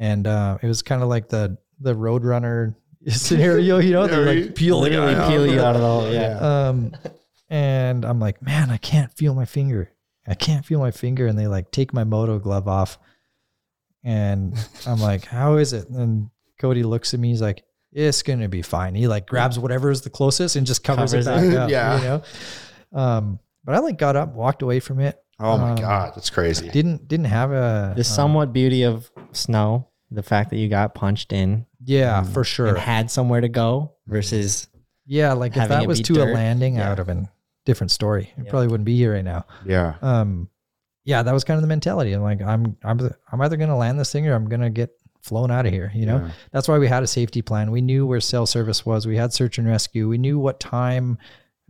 and 0.01 0.25
uh, 0.25 0.57
it 0.61 0.67
was 0.67 0.81
kind 0.81 1.03
of 1.03 1.09
like 1.09 1.29
the 1.29 1.57
the 1.79 1.93
Roadrunner 1.93 2.75
scenario, 3.07 3.77
you 3.77 3.91
know, 3.93 4.07
they 4.07 4.43
like 4.43 4.55
peel 4.55 4.81
the 4.81 4.89
Literally 4.89 5.13
guy 5.13 5.29
peel 5.29 5.43
out. 5.43 5.49
you 5.49 5.61
out 5.61 5.75
of 5.75 5.81
the 5.81 5.87
hole. 5.87 6.11
Yeah. 6.11 6.37
Um, 6.69 6.93
and 7.49 8.03
I'm 8.03 8.19
like, 8.19 8.41
man, 8.41 8.71
I 8.71 8.77
can't 8.77 9.13
feel 9.13 9.33
my 9.35 9.45
finger. 9.45 9.91
I 10.27 10.33
can't 10.35 10.65
feel 10.65 10.79
my 10.79 10.91
finger. 10.91 11.27
And 11.27 11.37
they 11.37 11.47
like 11.47 11.71
take 11.71 11.93
my 11.93 12.03
moto 12.03 12.39
glove 12.39 12.67
off. 12.67 12.97
And 14.03 14.57
I'm 14.87 14.99
like, 14.99 15.25
how 15.25 15.57
is 15.57 15.73
it? 15.73 15.87
And 15.89 16.29
Cody 16.59 16.83
looks 16.83 17.13
at 17.13 17.19
me. 17.19 17.29
He's 17.29 17.41
like, 17.41 17.63
it's 17.91 18.23
going 18.23 18.39
to 18.39 18.47
be 18.47 18.61
fine. 18.61 18.95
He 18.95 19.07
like 19.07 19.27
grabs 19.27 19.59
whatever 19.59 19.91
is 19.91 20.01
the 20.01 20.09
closest 20.09 20.55
and 20.55 20.65
just 20.65 20.83
covers, 20.83 21.11
Covers 21.11 21.27
it 21.27 21.29
back 21.29 21.43
it. 21.43 21.57
up. 21.57 21.69
Yeah. 21.71 21.97
You 21.97 22.03
know? 22.03 22.99
Um, 22.99 23.39
but 23.63 23.75
I 23.75 23.79
like 23.79 23.97
got 23.97 24.15
up, 24.15 24.33
walked 24.33 24.61
away 24.63 24.79
from 24.79 24.99
it. 24.99 25.19
oh 25.39 25.57
my 25.57 25.71
um, 25.71 25.75
god, 25.75 26.13
that's 26.15 26.29
crazy. 26.29 26.69
Didn't, 26.69 27.07
didn't 27.07 27.25
have 27.27 27.51
a, 27.51 27.93
The 27.95 28.01
um, 28.01 28.03
somewhat 28.03 28.53
beauty 28.53 28.83
of 28.83 29.11
snow, 29.33 29.89
the 30.11 30.23
fact 30.23 30.49
that 30.49 30.57
you 30.57 30.67
got 30.67 30.93
punched 30.93 31.31
in 31.33 31.65
yeah, 31.83 32.21
for 32.23 32.43
sure. 32.43 32.67
and 32.67 32.77
had 32.77 33.09
somewhere 33.09 33.41
to 33.41 33.49
go 33.49 33.93
versus 34.07 34.67
Yeah. 35.05 35.33
Like 35.33 35.53
if 35.53 35.57
having 35.61 35.77
that 35.77 35.83
it 35.83 35.87
was 35.87 36.01
to 36.01 36.13
dirt. 36.13 36.29
a 36.29 36.33
landing, 36.33 36.75
Yeah. 36.75 36.87
I 36.87 36.89
would 36.89 36.97
have 36.97 37.07
been 37.07 37.29
different 37.65 37.91
story. 37.91 38.33
I 38.37 38.41
Yeah. 38.43 38.49
probably 38.49 38.67
wouldn't 38.67 38.85
be 38.85 38.97
here 38.97 39.13
right 39.13 39.23
now. 39.25 39.45
yeah. 39.65 39.95
um 40.01 40.49
yeah 41.03 41.23
that 41.23 41.33
was 41.33 41.43
kind 41.43 41.57
of 41.57 41.63
the 41.63 41.67
mentality 41.67 42.13
i'm 42.13 42.21
like 42.21 42.43
i'm 42.43 42.77
i'm 42.83 42.99
i'm 43.31 43.41
either 43.41 43.57
going 43.57 43.69
to 43.71 43.75
land 43.75 43.99
this 43.99 44.11
thing 44.11 44.27
or 44.27 44.35
i'm 44.35 44.47
going 44.47 44.61
to 44.61 44.69
get 44.69 44.91
flown 45.23 45.49
out 45.49 45.65
of 45.65 45.71
here 45.73 45.91
you 45.95 46.05
know 46.05 46.17
Yeah. 46.17 46.31
that's 46.51 46.67
why 46.67 46.77
we 46.77 46.87
had 46.87 47.01
a 47.01 47.07
safety 47.07 47.41
plan 47.41 47.71
we 47.71 47.81
knew 47.81 48.05
where 48.05 48.19
cell 48.21 48.45
service 48.45 48.85
was 48.85 49.07
we 49.07 49.17
had 49.17 49.33
search 49.33 49.57
and 49.57 49.67
rescue 49.67 50.07
we 50.07 50.19
knew 50.19 50.37
what 50.37 50.59
time 50.59 51.17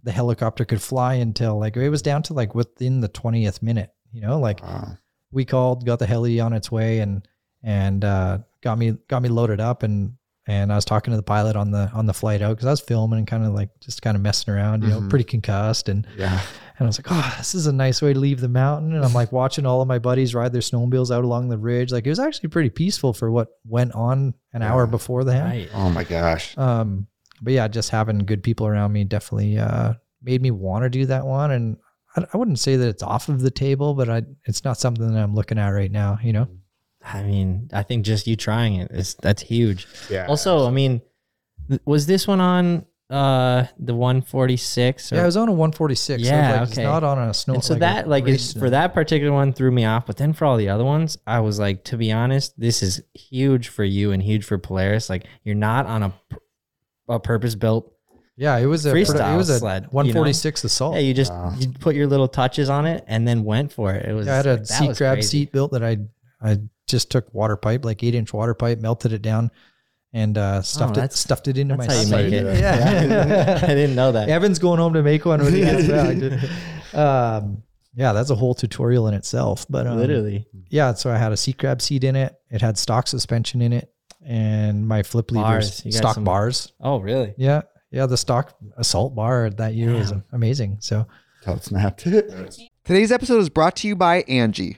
the 0.03 0.11
helicopter 0.11 0.65
could 0.65 0.81
fly 0.81 1.13
until 1.13 1.57
like 1.57 1.77
it 1.77 1.87
was 1.89 2.01
down 2.01 2.23
to 2.23 2.33
like 2.33 2.53
within 2.55 2.99
the 2.99 3.07
20th 3.07 3.61
minute 3.61 3.91
you 4.11 4.19
know 4.19 4.37
like 4.37 4.61
Wow. 4.63 4.97
we 5.31 5.45
called 5.45 5.85
got 5.85 5.99
the 5.99 6.07
heli 6.07 6.41
on 6.41 6.51
its 6.51 6.69
way 6.69 6.99
and 6.99 7.25
and 7.63 8.03
uh 8.03 8.37
got 8.63 8.77
me 8.77 8.91
got 9.07 9.21
me 9.21 9.29
loaded 9.29 9.59
up 9.59 9.83
and 9.83 10.13
and 10.47 10.73
I 10.73 10.75
was 10.75 10.85
talking 10.85 11.11
to 11.11 11.17
the 11.17 11.23
pilot 11.23 11.55
on 11.55 11.69
the 11.71 11.89
on 11.93 12.07
the 12.07 12.13
flight 12.13 12.41
out 12.41 12.49
because 12.55 12.65
I 12.65 12.71
was 12.71 12.79
filming 12.81 13.19
and 13.19 13.27
kind 13.27 13.45
of 13.45 13.53
like 13.53 13.69
just 13.79 14.01
kind 14.01 14.15
of 14.17 14.23
messing 14.23 14.53
around, 14.53 14.83
you 14.83 14.89
know, 14.89 15.01
Mhm. 15.01 15.09
pretty 15.09 15.23
concussed 15.25 15.87
and 15.87 16.05
Yeah. 16.17 16.33
and 16.79 16.85
I 16.85 16.85
was 16.87 16.97
like, 16.97 17.05
oh, 17.11 17.35
this 17.37 17.53
is 17.53 17.67
a 17.67 17.71
nice 17.71 18.01
way 18.01 18.11
to 18.13 18.19
leave 18.19 18.41
the 18.41 18.49
mountain. 18.49 18.95
And 18.95 19.05
I'm 19.05 19.13
like 19.13 19.31
watching 19.31 19.67
all 19.67 19.81
of 19.81 19.87
my 19.87 19.99
buddies 19.99 20.33
ride 20.33 20.51
their 20.51 20.61
snowmobiles 20.63 21.11
out 21.15 21.23
along 21.23 21.49
the 21.49 21.59
ridge. 21.59 21.91
Like 21.91 22.07
it 22.07 22.09
was 22.09 22.19
actually 22.19 22.49
pretty 22.49 22.71
peaceful 22.71 23.13
for 23.13 23.29
what 23.31 23.49
went 23.67 23.93
on 23.93 24.33
an 24.51 24.63
hour 24.63 24.87
before 24.87 25.23
the 25.23 25.33
right. 25.33 25.69
Oh 25.75 25.89
my 25.91 26.03
gosh. 26.03 26.57
Um, 26.57 27.05
but 27.43 27.53
yeah, 27.53 27.67
just 27.67 27.91
having 27.91 28.19
good 28.19 28.41
people 28.41 28.65
around 28.65 28.91
me 28.93 29.03
definitely 29.03 29.59
uh, 29.59 29.93
made 30.23 30.41
me 30.41 30.49
want 30.49 30.83
to 30.83 30.89
do 30.89 31.05
that 31.05 31.23
one. 31.25 31.51
And 31.51 31.77
I, 32.15 32.25
I 32.33 32.37
wouldn't 32.37 32.59
say 32.59 32.77
that 32.77 32.87
it's 32.87 33.03
off 33.03 33.29
of 33.29 33.41
the 33.41 33.51
table, 33.51 33.93
but 33.93 34.09
I 34.09 34.23
it's 34.45 34.63
not 34.63 34.77
something 34.79 35.13
that 35.13 35.21
I'm 35.21 35.35
looking 35.35 35.59
at 35.59 35.69
right 35.69 35.91
now. 35.91 36.17
You 36.23 36.33
know? 36.33 36.47
I 37.03 37.23
mean, 37.23 37.69
I 37.73 37.83
think 37.83 38.05
just 38.05 38.27
you 38.27 38.35
trying 38.35 38.75
it 38.75 38.91
is 38.91 39.15
that's 39.21 39.41
huge. 39.41 39.87
Yeah. 40.09 40.27
Also, 40.27 40.67
I 40.67 40.71
mean, 40.71 41.01
was 41.85 42.05
this 42.05 42.27
one 42.27 42.39
on 42.41 42.85
uh 43.09 43.65
the 43.77 43.93
146. 43.93 45.11
Or, 45.11 45.15
Yeah, 45.15 45.23
I 45.23 45.25
was 45.25 45.35
on 45.35 45.49
a 45.49 45.51
146. 45.51 46.23
so 46.23 46.29
Yeah, 46.29 46.51
like, 46.53 46.61
it's 46.63 46.71
okay. 46.73 46.83
not 46.83 47.03
on 47.03 47.17
a 47.17 47.33
snow. 47.33 47.55
and 47.55 47.63
so 47.63 47.73
like 47.73 47.79
that 47.81 48.07
like 48.07 48.27
is, 48.27 48.53
for 48.53 48.69
that 48.69 48.93
particular 48.93 49.33
one 49.33 49.51
threw 49.51 49.71
me 49.71 49.83
off. 49.83 50.05
But 50.05 50.17
then 50.17 50.31
for 50.33 50.45
all 50.45 50.57
the 50.57 50.69
other 50.69 50.85
ones, 50.85 51.17
I 51.27 51.39
was 51.41 51.59
like, 51.59 51.83
to 51.85 51.97
be 51.97 52.11
honest, 52.11 52.57
this 52.59 52.81
is 52.81 53.01
huge 53.13 53.67
for 53.67 53.83
you 53.83 54.11
and 54.11 54.21
huge 54.23 54.45
for 54.45 54.57
Polaris. 54.57 55.09
Like 55.09 55.25
you're 55.43 55.55
not 55.55 55.85
on 55.87 56.03
a 56.03 56.13
a 57.09 57.19
purpose 57.19 57.55
built. 57.55 57.91
Yeah, 58.37 58.57
it 58.57 58.65
was 58.65 58.85
a 58.85 58.93
freestyle 58.93 59.33
it 59.33 59.37
was 59.37 59.49
a 59.49 59.59
sled, 59.59 59.83
you 59.83 59.87
know? 59.87 59.93
146 59.93 60.63
assault. 60.63 60.95
Yeah, 60.95 61.01
you 61.01 61.13
just 61.13 61.33
you 61.57 61.69
put 61.79 61.95
your 61.95 62.07
little 62.07 62.29
touches 62.29 62.69
on 62.69 62.85
it 62.85 63.03
and 63.07 63.27
then 63.27 63.43
went 63.43 63.73
for 63.73 63.93
it. 63.93 64.05
It 64.07 64.13
was 64.13 64.25
Yeah, 64.27 64.33
I 64.33 64.37
had 64.37 64.45
a 64.47 64.51
like, 64.51 64.59
that 64.61 64.67
seat 64.67 64.97
grab 64.97 65.15
crazy. 65.17 65.27
seat 65.27 65.51
built 65.51 65.73
that 65.73 65.83
I 65.83 65.97
I 66.41 66.59
just 66.91 67.09
took 67.09 67.33
water 67.33 67.55
pipe, 67.57 67.83
like 67.85 68.03
eight 68.03 68.13
inch 68.15 68.31
water 68.33 68.53
pipe, 68.53 68.79
melted 68.79 69.13
it 69.13 69.21
down, 69.23 69.49
and 70.13 70.37
uh, 70.37 70.61
stuffed 70.61 70.91
it 70.97 70.99
Oh, 70.99 71.01
that's- 71.01 71.19
stuffed 71.19 71.47
it 71.47 71.57
into 71.57 71.75
my 71.77 71.87
That's 71.87 72.09
how 72.11 72.17
you 72.19 72.29
make 72.29 72.33
it. 72.33 72.59
Yeah. 72.59 73.59
I 73.63 73.67
didn't 73.67 73.95
know 73.95 74.11
that. 74.11 74.29
Evan's 74.29 74.59
going 74.59 74.77
home 74.79 74.93
to 74.93 75.01
make 75.01 75.25
one 75.25 75.41
when 75.43 75.53
he 75.53 75.61
gets 75.61 75.87
back. 75.87 76.93
um, 76.93 77.63
yeah, 77.95 78.13
that's 78.13 78.29
a 78.29 78.35
whole 78.35 78.53
tutorial 78.53 79.07
in 79.07 79.13
itself. 79.13 79.65
But 79.69 79.87
um, 79.87 79.97
Literally. 79.97 80.45
yeah. 80.69 80.93
So 80.93 81.09
I 81.11 81.17
had 81.17 81.31
a 81.31 81.37
sea 81.37 81.53
crab 81.53 81.81
seat 81.81 82.03
in 82.03 82.15
it. 82.15 82.35
It 82.49 82.61
had 82.61 82.77
stock 82.77 83.07
suspension 83.07 83.61
in 83.61 83.73
it, 83.73 83.91
and 84.25 84.87
my 84.87 85.03
flip 85.03 85.27
Bars. 85.27 85.37
levers, 85.65 85.85
You 85.85 85.91
stock 85.91 86.15
some- 86.15 86.23
bars. 86.23 86.71
Oh, 86.79 86.99
really? 86.99 87.33
Yeah, 87.37 87.61
yeah. 87.91 88.05
The 88.05 88.17
stock 88.17 88.55
assault 88.77 89.15
bar 89.15 89.49
that 89.49 89.73
year 89.73 89.93
was 89.93 90.13
amazing. 90.31 90.77
So 90.79 91.05
Till 91.43 91.55
it 91.55 91.63
snapped. 91.63 91.99
Today's 92.83 93.11
episode 93.11 93.39
is 93.39 93.49
brought 93.49 93.75
to 93.77 93.87
you 93.87 93.95
by 93.95 94.23
Angi. 94.23 94.77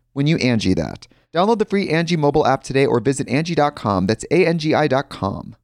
when 0.13 0.27
you 0.27 0.37
Angi 0.37 0.75
that. 0.75 1.07
Download 1.33 1.59
the 1.59 1.65
free 1.65 1.87
Angi 1.87 2.17
mobile 2.17 2.45
app 2.45 2.63
today 2.63 2.85
or 2.85 2.99
visit 2.99 3.27
Angi.com. 3.27 4.07
That's 4.07 4.25
A-N-G-I 4.31 4.87
dot 4.87 5.09
com. 5.09 5.55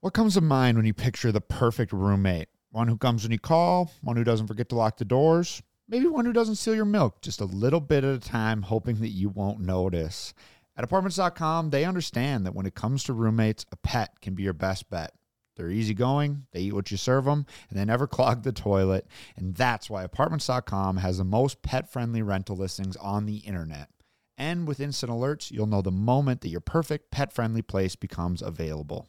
What 0.00 0.14
comes 0.14 0.34
to 0.34 0.40
mind 0.40 0.76
when 0.76 0.86
you 0.86 0.94
picture 0.94 1.32
the 1.32 1.40
perfect 1.40 1.92
roommate? 1.92 2.48
One 2.70 2.86
who 2.86 2.96
comes 2.96 3.24
when 3.24 3.32
you 3.32 3.38
call, 3.38 3.90
one 4.02 4.16
who 4.16 4.24
doesn't 4.24 4.46
forget 4.46 4.68
to 4.68 4.76
lock 4.76 4.98
the 4.98 5.04
doors, 5.04 5.62
maybe 5.88 6.06
one 6.06 6.24
who 6.24 6.32
doesn't 6.32 6.56
steal 6.56 6.74
your 6.74 6.84
milk 6.84 7.20
just 7.22 7.40
a 7.40 7.46
little 7.46 7.80
bit 7.80 8.04
at 8.04 8.14
a 8.14 8.20
time, 8.20 8.62
hoping 8.62 9.00
that 9.00 9.08
you 9.08 9.28
won't 9.28 9.58
notice. 9.58 10.34
At 10.76 10.84
apartments.com, 10.84 11.70
they 11.70 11.84
understand 11.84 12.46
that 12.46 12.54
when 12.54 12.66
it 12.66 12.76
comes 12.76 13.02
to 13.04 13.12
roommates, 13.12 13.66
a 13.72 13.76
pet 13.76 14.20
can 14.20 14.34
be 14.34 14.44
your 14.44 14.52
best 14.52 14.88
bet. 14.88 15.12
They're 15.58 15.70
easygoing, 15.70 16.46
they 16.52 16.60
eat 16.60 16.72
what 16.72 16.90
you 16.90 16.96
serve 16.96 17.26
them, 17.26 17.44
and 17.68 17.78
they 17.78 17.84
never 17.84 18.06
clog 18.06 18.44
the 18.44 18.52
toilet. 18.52 19.06
And 19.36 19.54
that's 19.54 19.90
why 19.90 20.04
apartments.com 20.04 20.98
has 20.98 21.18
the 21.18 21.24
most 21.24 21.60
pet 21.60 21.92
friendly 21.92 22.22
rental 22.22 22.56
listings 22.56 22.96
on 22.96 23.26
the 23.26 23.38
internet. 23.38 23.90
And 24.38 24.68
with 24.68 24.80
instant 24.80 25.10
alerts, 25.10 25.50
you'll 25.50 25.66
know 25.66 25.82
the 25.82 25.90
moment 25.90 26.40
that 26.42 26.48
your 26.48 26.60
perfect 26.60 27.10
pet 27.10 27.32
friendly 27.32 27.60
place 27.60 27.96
becomes 27.96 28.40
available. 28.40 29.08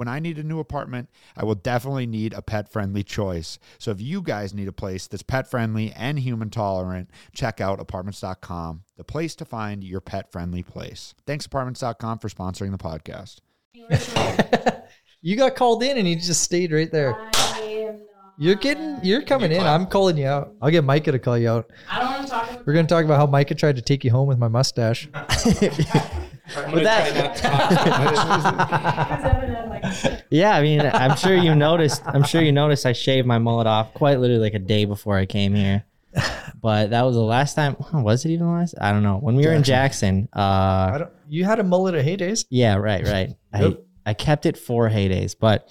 When 0.00 0.08
I 0.08 0.18
need 0.18 0.38
a 0.38 0.42
new 0.42 0.60
apartment, 0.60 1.10
I 1.36 1.44
will 1.44 1.54
definitely 1.54 2.06
need 2.06 2.32
a 2.32 2.40
pet 2.40 2.72
friendly 2.72 3.02
choice. 3.02 3.58
So 3.76 3.90
if 3.90 4.00
you 4.00 4.22
guys 4.22 4.54
need 4.54 4.66
a 4.66 4.72
place 4.72 5.06
that's 5.06 5.22
pet 5.22 5.46
friendly 5.46 5.92
and 5.92 6.18
human 6.18 6.48
tolerant, 6.48 7.10
check 7.34 7.60
out 7.60 7.78
apartments.com, 7.78 8.84
the 8.96 9.04
place 9.04 9.34
to 9.34 9.44
find 9.44 9.84
your 9.84 10.00
pet 10.00 10.32
friendly 10.32 10.62
place. 10.62 11.14
Thanks, 11.26 11.44
apartments.com, 11.44 12.18
for 12.18 12.30
sponsoring 12.30 12.70
the 12.70 12.78
podcast. 12.78 13.40
you 15.20 15.36
got 15.36 15.54
called 15.54 15.82
in 15.82 15.98
and 15.98 16.08
you 16.08 16.16
just 16.16 16.44
stayed 16.44 16.72
right 16.72 16.90
there. 16.90 17.30
You're 18.38 18.54
getting, 18.54 19.00
you're 19.02 19.20
coming 19.20 19.52
in. 19.52 19.60
I'm 19.60 19.84
calling 19.84 20.16
you 20.16 20.26
out. 20.26 20.54
I'll 20.62 20.70
get 20.70 20.82
Micah 20.82 21.12
to 21.12 21.18
call 21.18 21.36
you 21.36 21.50
out. 21.50 21.70
I 21.90 22.00
don't 22.00 22.10
want 22.10 22.22
to 22.24 22.30
talk 22.30 22.50
about 22.50 22.66
We're 22.66 22.72
gonna 22.72 22.88
talk 22.88 23.04
about 23.04 23.18
how 23.18 23.26
Micah 23.26 23.54
tried 23.54 23.76
to 23.76 23.82
take 23.82 24.02
you 24.02 24.10
home 24.10 24.28
with 24.28 24.38
my 24.38 24.48
mustache. 24.48 25.10
But 26.54 26.82
that, 26.82 27.36
because 29.90 30.04
Evan 30.04 30.12
had 30.12 30.12
like 30.12 30.24
yeah, 30.30 30.56
I 30.56 30.62
mean, 30.62 30.80
I'm 30.80 31.16
sure 31.16 31.34
you 31.34 31.54
noticed. 31.54 32.02
I'm 32.06 32.22
sure 32.22 32.42
you 32.42 32.52
noticed 32.52 32.86
I 32.86 32.92
shaved 32.92 33.26
my 33.26 33.38
mullet 33.38 33.66
off 33.66 33.92
quite 33.94 34.20
literally 34.20 34.42
like 34.42 34.54
a 34.54 34.58
day 34.58 34.84
before 34.84 35.16
I 35.16 35.26
came 35.26 35.54
here. 35.54 35.84
But 36.60 36.90
that 36.90 37.02
was 37.02 37.14
the 37.14 37.22
last 37.22 37.54
time. 37.54 37.76
Was 37.92 38.24
it 38.24 38.30
even 38.30 38.46
the 38.46 38.52
last? 38.52 38.74
I 38.80 38.92
don't 38.92 39.02
know. 39.02 39.18
When 39.18 39.34
we 39.36 39.46
were 39.46 39.52
in 39.52 39.62
Jackson, 39.62 40.28
uh, 40.36 40.40
I 40.40 40.98
don't. 40.98 41.10
You 41.28 41.44
had 41.44 41.58
a 41.58 41.62
mullet 41.64 41.94
at 41.94 42.04
heydays. 42.04 42.44
Yeah, 42.50 42.76
right, 42.76 43.06
right. 43.06 43.30
I 43.52 43.76
I 44.04 44.14
kept 44.14 44.46
it 44.46 44.58
for 44.58 44.88
heydays, 44.90 45.34
but 45.38 45.68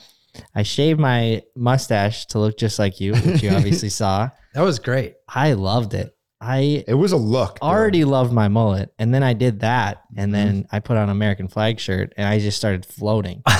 I 0.55 0.63
shaved 0.63 0.99
my 0.99 1.43
mustache 1.55 2.25
to 2.27 2.39
look 2.39 2.57
just 2.57 2.79
like 2.79 2.99
you, 2.99 3.15
which 3.15 3.43
you 3.43 3.49
obviously 3.49 3.89
saw. 4.01 4.29
That 4.53 4.61
was 4.61 4.79
great. 4.79 5.15
I 5.27 5.53
loved 5.53 5.93
it. 5.93 6.15
I 6.41 6.83
It 6.87 6.93
was 6.93 7.11
a 7.11 7.17
look. 7.17 7.55
dude. 7.55 7.63
already 7.63 8.05
loved 8.05 8.31
my 8.31 8.47
mullet, 8.47 8.93
and 8.97 9.13
then 9.13 9.23
I 9.23 9.33
did 9.33 9.59
that, 9.59 10.03
and 10.15 10.33
then 10.33 10.63
mm-hmm. 10.63 10.75
I 10.75 10.79
put 10.79 10.97
on 10.97 11.09
American 11.09 11.47
flag 11.47 11.79
shirt, 11.79 12.13
and 12.15 12.27
I 12.27 12.39
just 12.39 12.57
started 12.57 12.85
floating. 12.85 13.43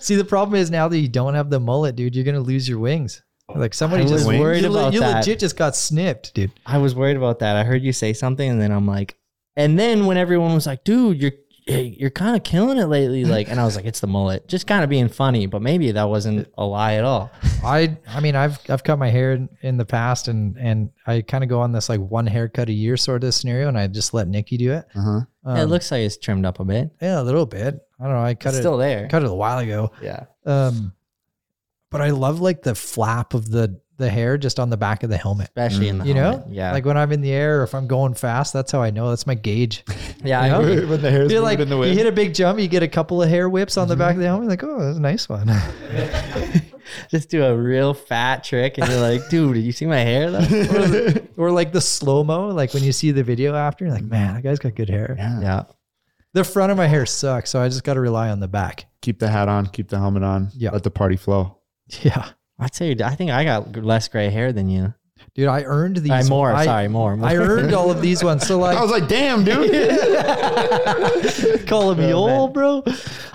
See, 0.00 0.16
the 0.16 0.26
problem 0.28 0.60
is 0.60 0.70
now 0.70 0.88
that 0.88 0.98
you 0.98 1.08
don't 1.08 1.34
have 1.34 1.48
the 1.50 1.60
mullet, 1.60 1.96
dude, 1.96 2.14
you're 2.14 2.24
gonna 2.24 2.40
lose 2.40 2.68
your 2.68 2.78
wings. 2.78 3.22
Like 3.54 3.74
somebody 3.74 4.02
I 4.02 4.04
was 4.10 4.24
just 4.24 4.26
worried 4.26 4.62
you, 4.62 4.68
le- 4.68 4.80
about 4.80 4.92
you 4.92 5.00
that. 5.00 5.18
legit 5.18 5.38
just 5.38 5.56
got 5.56 5.76
snipped, 5.76 6.34
dude. 6.34 6.50
I 6.66 6.78
was 6.78 6.94
worried 6.94 7.16
about 7.16 7.38
that. 7.38 7.56
I 7.56 7.64
heard 7.64 7.82
you 7.82 7.92
say 7.92 8.12
something, 8.12 8.50
and 8.50 8.60
then 8.60 8.72
I'm 8.72 8.86
like, 8.86 9.16
and 9.56 9.78
then 9.78 10.06
when 10.06 10.16
everyone 10.16 10.52
was 10.52 10.66
like, 10.66 10.84
"Dude, 10.84 11.22
you're 11.66 11.78
you're 11.80 12.10
kind 12.10 12.36
of 12.36 12.42
killing 12.44 12.78
it 12.78 12.86
lately," 12.86 13.24
like, 13.36 13.48
and 13.50 13.58
I 13.60 13.64
was 13.64 13.76
like, 13.76 13.84
"It's 13.84 14.00
the 14.00 14.06
mullet," 14.06 14.46
just 14.48 14.66
kind 14.66 14.84
of 14.84 14.90
being 14.90 15.08
funny, 15.08 15.46
but 15.46 15.62
maybe 15.62 15.90
that 15.92 16.08
wasn't 16.08 16.48
a 16.56 16.64
lie 16.64 16.94
at 16.94 17.04
all. 17.04 17.30
I 17.64 17.96
I 18.08 18.20
mean 18.20 18.36
I've 18.36 18.58
I've 18.70 18.84
cut 18.84 18.98
my 18.98 19.08
hair 19.10 19.32
in, 19.32 19.48
in 19.62 19.76
the 19.76 19.84
past 19.84 20.28
and 20.28 20.56
and 20.58 20.90
I 21.06 21.22
kind 21.22 21.42
of 21.42 21.50
go 21.50 21.60
on 21.60 21.72
this 21.72 21.88
like 21.88 22.00
one 22.00 22.26
haircut 22.26 22.68
a 22.68 22.72
year 22.72 22.96
sort 22.96 23.24
of 23.24 23.34
scenario 23.34 23.68
and 23.68 23.78
I 23.78 23.86
just 23.88 24.14
let 24.14 24.28
Nikki 24.28 24.56
do 24.56 24.72
it. 24.72 24.86
Uh-huh. 24.94 25.20
Um, 25.44 25.56
it 25.56 25.64
looks 25.66 25.90
like 25.90 26.00
it's 26.00 26.16
trimmed 26.16 26.44
up 26.46 26.60
a 26.60 26.64
bit. 26.64 26.90
yeah 27.02 27.20
a 27.20 27.22
little 27.24 27.46
bit. 27.46 27.80
I 27.98 28.04
don't 28.04 28.12
know. 28.12 28.22
I 28.22 28.34
cut 28.34 28.50
It's 28.50 28.58
it 28.58 28.62
still 28.62 28.76
there. 28.76 29.08
cut 29.08 29.22
it 29.22 29.28
a 29.30 29.34
while 29.34 29.58
ago. 29.58 29.90
Yeah. 30.02 30.24
Um, 30.44 30.92
but 31.90 32.00
I 32.02 32.10
love 32.10 32.40
like 32.40 32.62
the 32.62 32.74
flap 32.74 33.32
of 33.34 33.48
the 33.50 33.80
the 33.96 34.10
hair 34.10 34.36
just 34.36 34.60
on 34.60 34.70
the 34.70 34.76
back 34.76 35.02
of 35.02 35.10
the 35.10 35.16
helmet. 35.16 35.48
especially 35.48 35.88
in 35.88 35.98
the 35.98 36.06
You 36.06 36.14
know, 36.14 36.30
helmet. 36.32 36.48
yeah, 36.50 36.72
like 36.72 36.84
when 36.84 36.96
I'm 36.96 37.12
in 37.12 37.20
the 37.20 37.32
air 37.32 37.60
or 37.60 37.62
if 37.64 37.74
I'm 37.74 37.86
going 37.86 38.14
fast, 38.14 38.52
that's 38.52 38.70
how 38.72 38.82
I 38.82 38.90
know. 38.90 39.08
That's 39.08 39.26
my 39.26 39.34
gauge. 39.34 39.84
yeah, 40.24 40.44
you 40.46 40.54
I 40.54 40.58
know? 40.58 40.74
know. 40.74 40.86
when 40.88 41.02
the 41.02 41.10
hair's 41.10 41.32
You're 41.32 41.40
like 41.40 41.58
in 41.58 41.68
the 41.68 41.80
you 41.80 41.94
hit 41.94 42.06
a 42.06 42.12
big 42.12 42.34
jump, 42.34 42.58
you 42.58 42.68
get 42.68 42.82
a 42.82 42.88
couple 42.88 43.22
of 43.22 43.28
hair 43.28 43.48
whips 43.48 43.76
on 43.76 43.88
the 43.88 43.96
back 43.96 44.12
of 44.12 44.18
the 44.18 44.24
mm-hmm. 44.24 44.46
helmet. 44.46 44.48
Like, 44.48 44.64
oh, 44.64 44.84
that's 44.84 44.98
a 44.98 45.00
nice 45.00 45.28
one. 45.28 45.48
just 47.10 47.30
do 47.30 47.44
a 47.44 47.56
real 47.56 47.94
fat 47.94 48.44
trick, 48.44 48.78
and 48.78 48.88
you're 48.88 49.00
like, 49.00 49.28
dude, 49.28 49.54
did 49.54 49.62
you 49.62 49.72
see 49.72 49.86
my 49.86 49.98
hair 49.98 50.30
though? 50.30 51.14
or 51.36 51.50
like 51.50 51.72
the 51.72 51.80
slow 51.80 52.22
mo, 52.24 52.48
like 52.48 52.74
when 52.74 52.82
you 52.82 52.92
see 52.92 53.10
the 53.10 53.22
video 53.22 53.54
after, 53.54 53.84
you're 53.84 53.94
like, 53.94 54.04
man, 54.04 54.34
that 54.34 54.42
guy's 54.42 54.58
got 54.58 54.74
good 54.74 54.90
hair. 54.90 55.16
yeah. 55.18 55.64
The 56.34 56.44
front 56.44 56.70
of 56.70 56.76
my 56.76 56.86
hair 56.86 57.06
sucks, 57.06 57.48
so 57.48 57.62
I 57.62 57.68
just 57.68 57.82
got 57.82 57.94
to 57.94 58.00
rely 58.00 58.28
on 58.28 58.40
the 58.40 58.48
back. 58.48 58.84
Keep 59.00 59.20
the 59.20 59.28
hat 59.28 59.48
on, 59.48 59.66
keep 59.68 59.88
the 59.88 59.98
helmet 59.98 60.22
on. 60.22 60.50
Yeah. 60.54 60.70
Let 60.70 60.82
the 60.82 60.90
party 60.90 61.16
flow. 61.16 61.56
Yeah, 62.02 62.30
I'd 62.58 62.74
say 62.74 62.96
I 63.04 63.14
think 63.14 63.30
I 63.30 63.44
got 63.44 63.76
less 63.76 64.08
gray 64.08 64.30
hair 64.30 64.52
than 64.52 64.68
you. 64.68 64.94
dude, 65.34 65.48
I 65.48 65.62
earned 65.64 65.96
these. 65.98 66.10
Uh, 66.10 66.24
more, 66.28 66.52
I, 66.52 66.64
sorry, 66.64 66.88
more. 66.88 67.16
more. 67.16 67.28
I 67.28 67.36
earned 67.36 67.74
all 67.74 67.90
of 67.90 68.00
these 68.00 68.24
ones. 68.24 68.46
So 68.46 68.58
like, 68.66 68.76
I 68.76 68.82
was 68.82 68.90
like, 68.90 69.08
damn, 69.08 69.44
dude. 69.44 69.70
calling 71.66 71.98
me 71.98 72.12
Oh, 72.12 72.26
man. 72.26 72.36
old, 72.38 72.54
bro. 72.54 72.82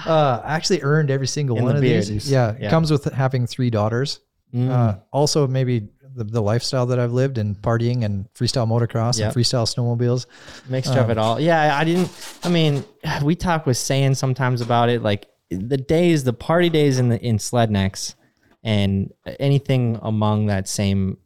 Uh, 0.05 0.41
I 0.43 0.55
actually 0.55 0.81
earned 0.81 1.11
every 1.11 1.27
single 1.27 1.57
In 1.57 1.63
one 1.63 1.73
the 1.73 1.77
of 1.79 1.81
beard. 1.83 2.05
these. 2.05 2.29
Yeah, 2.31 2.55
Yeah. 2.59 2.69
comes 2.69 2.91
with 2.91 3.05
having 3.05 3.47
three 3.47 3.69
daughters. 3.69 4.19
Mm. 4.53 4.69
Uh, 4.69 4.95
also, 5.11 5.47
maybe 5.47 5.89
the, 6.15 6.23
the 6.23 6.41
lifestyle 6.41 6.85
that 6.87 6.99
I've 6.99 7.13
lived 7.13 7.37
and 7.37 7.55
partying 7.61 8.03
and 8.03 8.27
freestyle 8.33 8.67
motocross 8.67 9.17
Yep. 9.19 9.27
and 9.35 9.35
freestyle 9.35 9.65
snowmobiles. 9.65 10.25
mixture 10.69 10.99
of 10.99 11.09
it 11.09 11.17
all. 11.17 11.39
Yeah, 11.39 11.77
I 11.77 11.83
didn't. 11.83 12.09
I 12.43 12.49
mean, 12.49 12.83
we 13.23 13.35
talk 13.35 13.65
with 13.65 13.77
saying 13.77 14.15
sometimes 14.15 14.61
about 14.61 14.89
it, 14.89 15.01
like 15.03 15.27
the 15.49 15.77
days, 15.77 16.23
the 16.23 16.33
party 16.33 16.69
days 16.69 16.99
in 16.99 17.09
the 17.09 17.21
in 17.23 17.37
Slednecks, 17.37 18.15
and 18.63 19.11
anything 19.39 19.99
among 20.01 20.47
that 20.47 20.67
same 20.67 21.17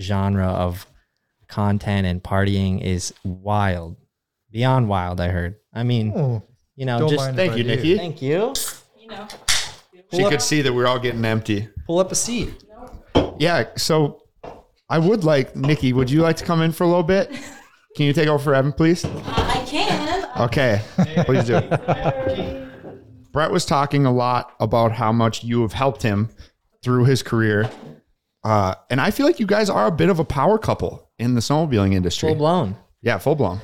genre 0.00 0.46
of 0.48 0.86
content 1.48 2.06
and 2.06 2.22
partying 2.22 2.80
is 2.82 3.12
wild, 3.24 3.96
beyond 4.50 4.88
wild. 4.88 5.20
I 5.20 5.28
heard. 5.28 5.56
I 5.72 5.82
mean, 5.82 6.12
Oh, 6.14 6.42
you 6.76 6.86
know, 6.86 7.08
just 7.08 7.34
Thank 7.34 7.56
you, 7.56 7.62
do. 7.64 7.68
Nikki. 7.68 7.96
thank 7.96 8.22
you. 8.22 8.52
You 9.00 9.08
know. 9.08 9.28
She 10.12 10.24
could 10.28 10.40
see 10.42 10.62
that 10.62 10.72
we're 10.72 10.86
all 10.86 10.98
getting 10.98 11.24
empty. 11.24 11.68
Pull 11.86 11.98
up 11.98 12.10
a 12.10 12.14
seat. 12.14 12.64
Yeah. 13.38 13.64
So 13.76 14.22
I 14.88 14.98
would 14.98 15.22
like, 15.24 15.54
Nikki, 15.54 15.92
would 15.92 16.10
you 16.10 16.22
like 16.22 16.36
to 16.38 16.44
come 16.44 16.62
in 16.62 16.72
for 16.72 16.84
a 16.84 16.86
little 16.86 17.02
bit? 17.02 17.30
Can 17.96 18.06
you 18.06 18.12
take 18.14 18.26
over 18.28 18.42
for 18.42 18.54
Evan, 18.54 18.72
please? 18.72 19.04
Uh, 19.04 19.22
I 19.26 19.64
can. 19.66 20.28
Okay. 20.40 20.80
Please 21.26 21.44
do. 21.44 21.60
Brett 23.32 23.50
was 23.50 23.66
talking 23.66 24.06
a 24.06 24.12
lot 24.12 24.54
about 24.60 24.92
how 24.92 25.12
much 25.12 25.44
you 25.44 25.62
have 25.62 25.72
helped 25.74 26.02
him 26.02 26.30
through 26.82 27.04
his 27.04 27.22
career. 27.22 27.70
Uh, 28.44 28.74
and 28.90 29.00
I 29.00 29.10
feel 29.10 29.26
like 29.26 29.40
you 29.40 29.46
guys 29.46 29.68
are 29.68 29.86
a 29.86 29.90
bit 29.92 30.08
of 30.10 30.18
a 30.18 30.24
power 30.24 30.58
couple 30.58 31.10
in 31.18 31.34
the 31.34 31.40
snowmobiling 31.40 31.94
industry. 31.94 32.28
Full 32.30 32.36
blown. 32.38 32.76
Yeah, 33.02 33.18
full 33.18 33.34
blown. 33.34 33.60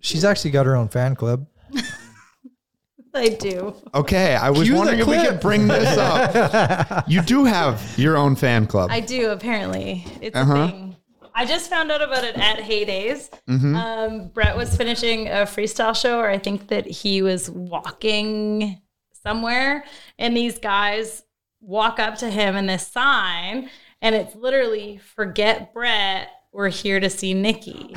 She's 0.00 0.24
actually 0.24 0.50
got 0.50 0.66
her 0.66 0.76
own 0.76 0.88
fan 0.88 1.14
club. 1.16 1.46
I 3.14 3.30
do. 3.30 3.74
Okay, 3.94 4.34
I 4.36 4.50
was 4.50 4.62
Cue 4.64 4.72
the 4.72 4.78
wondering 4.78 5.00
if 5.00 5.06
we 5.06 5.16
clip. 5.16 5.28
could 5.30 5.40
bring 5.40 5.66
this 5.66 5.96
up. 5.98 7.04
you 7.08 7.22
do 7.22 7.44
have 7.44 7.82
your 7.98 8.16
own 8.16 8.36
fan 8.36 8.66
club. 8.66 8.90
I 8.92 9.00
do, 9.00 9.30
apparently. 9.30 10.04
It's 10.20 10.36
Uh-huh. 10.36 10.54
a 10.54 10.68
thing. 10.68 10.96
I 11.34 11.46
just 11.46 11.70
found 11.70 11.90
out 11.90 12.02
about 12.02 12.24
it 12.24 12.36
at 12.36 12.58
Heydays. 12.58 13.30
Mm-hmm. 13.48 13.74
Um, 13.76 14.28
Brett 14.28 14.56
was 14.56 14.76
finishing 14.76 15.28
a 15.28 15.46
freestyle 15.46 15.96
show, 15.96 16.18
or 16.18 16.28
I 16.28 16.38
think 16.38 16.68
that 16.68 16.86
he 16.86 17.22
was 17.22 17.48
walking 17.50 18.80
somewhere, 19.22 19.84
and 20.18 20.36
these 20.36 20.58
guys 20.58 21.22
walk 21.60 21.98
up 21.98 22.16
to 22.18 22.30
him 22.30 22.56
in 22.56 22.66
this 22.66 22.86
sign, 22.86 23.70
and 24.00 24.14
it's 24.14 24.34
literally 24.34 24.98
"Forget 24.98 25.72
Brett, 25.72 26.30
we're 26.58 26.68
here 26.68 26.98
to 26.98 27.08
see 27.08 27.32
Nikki." 27.34 27.92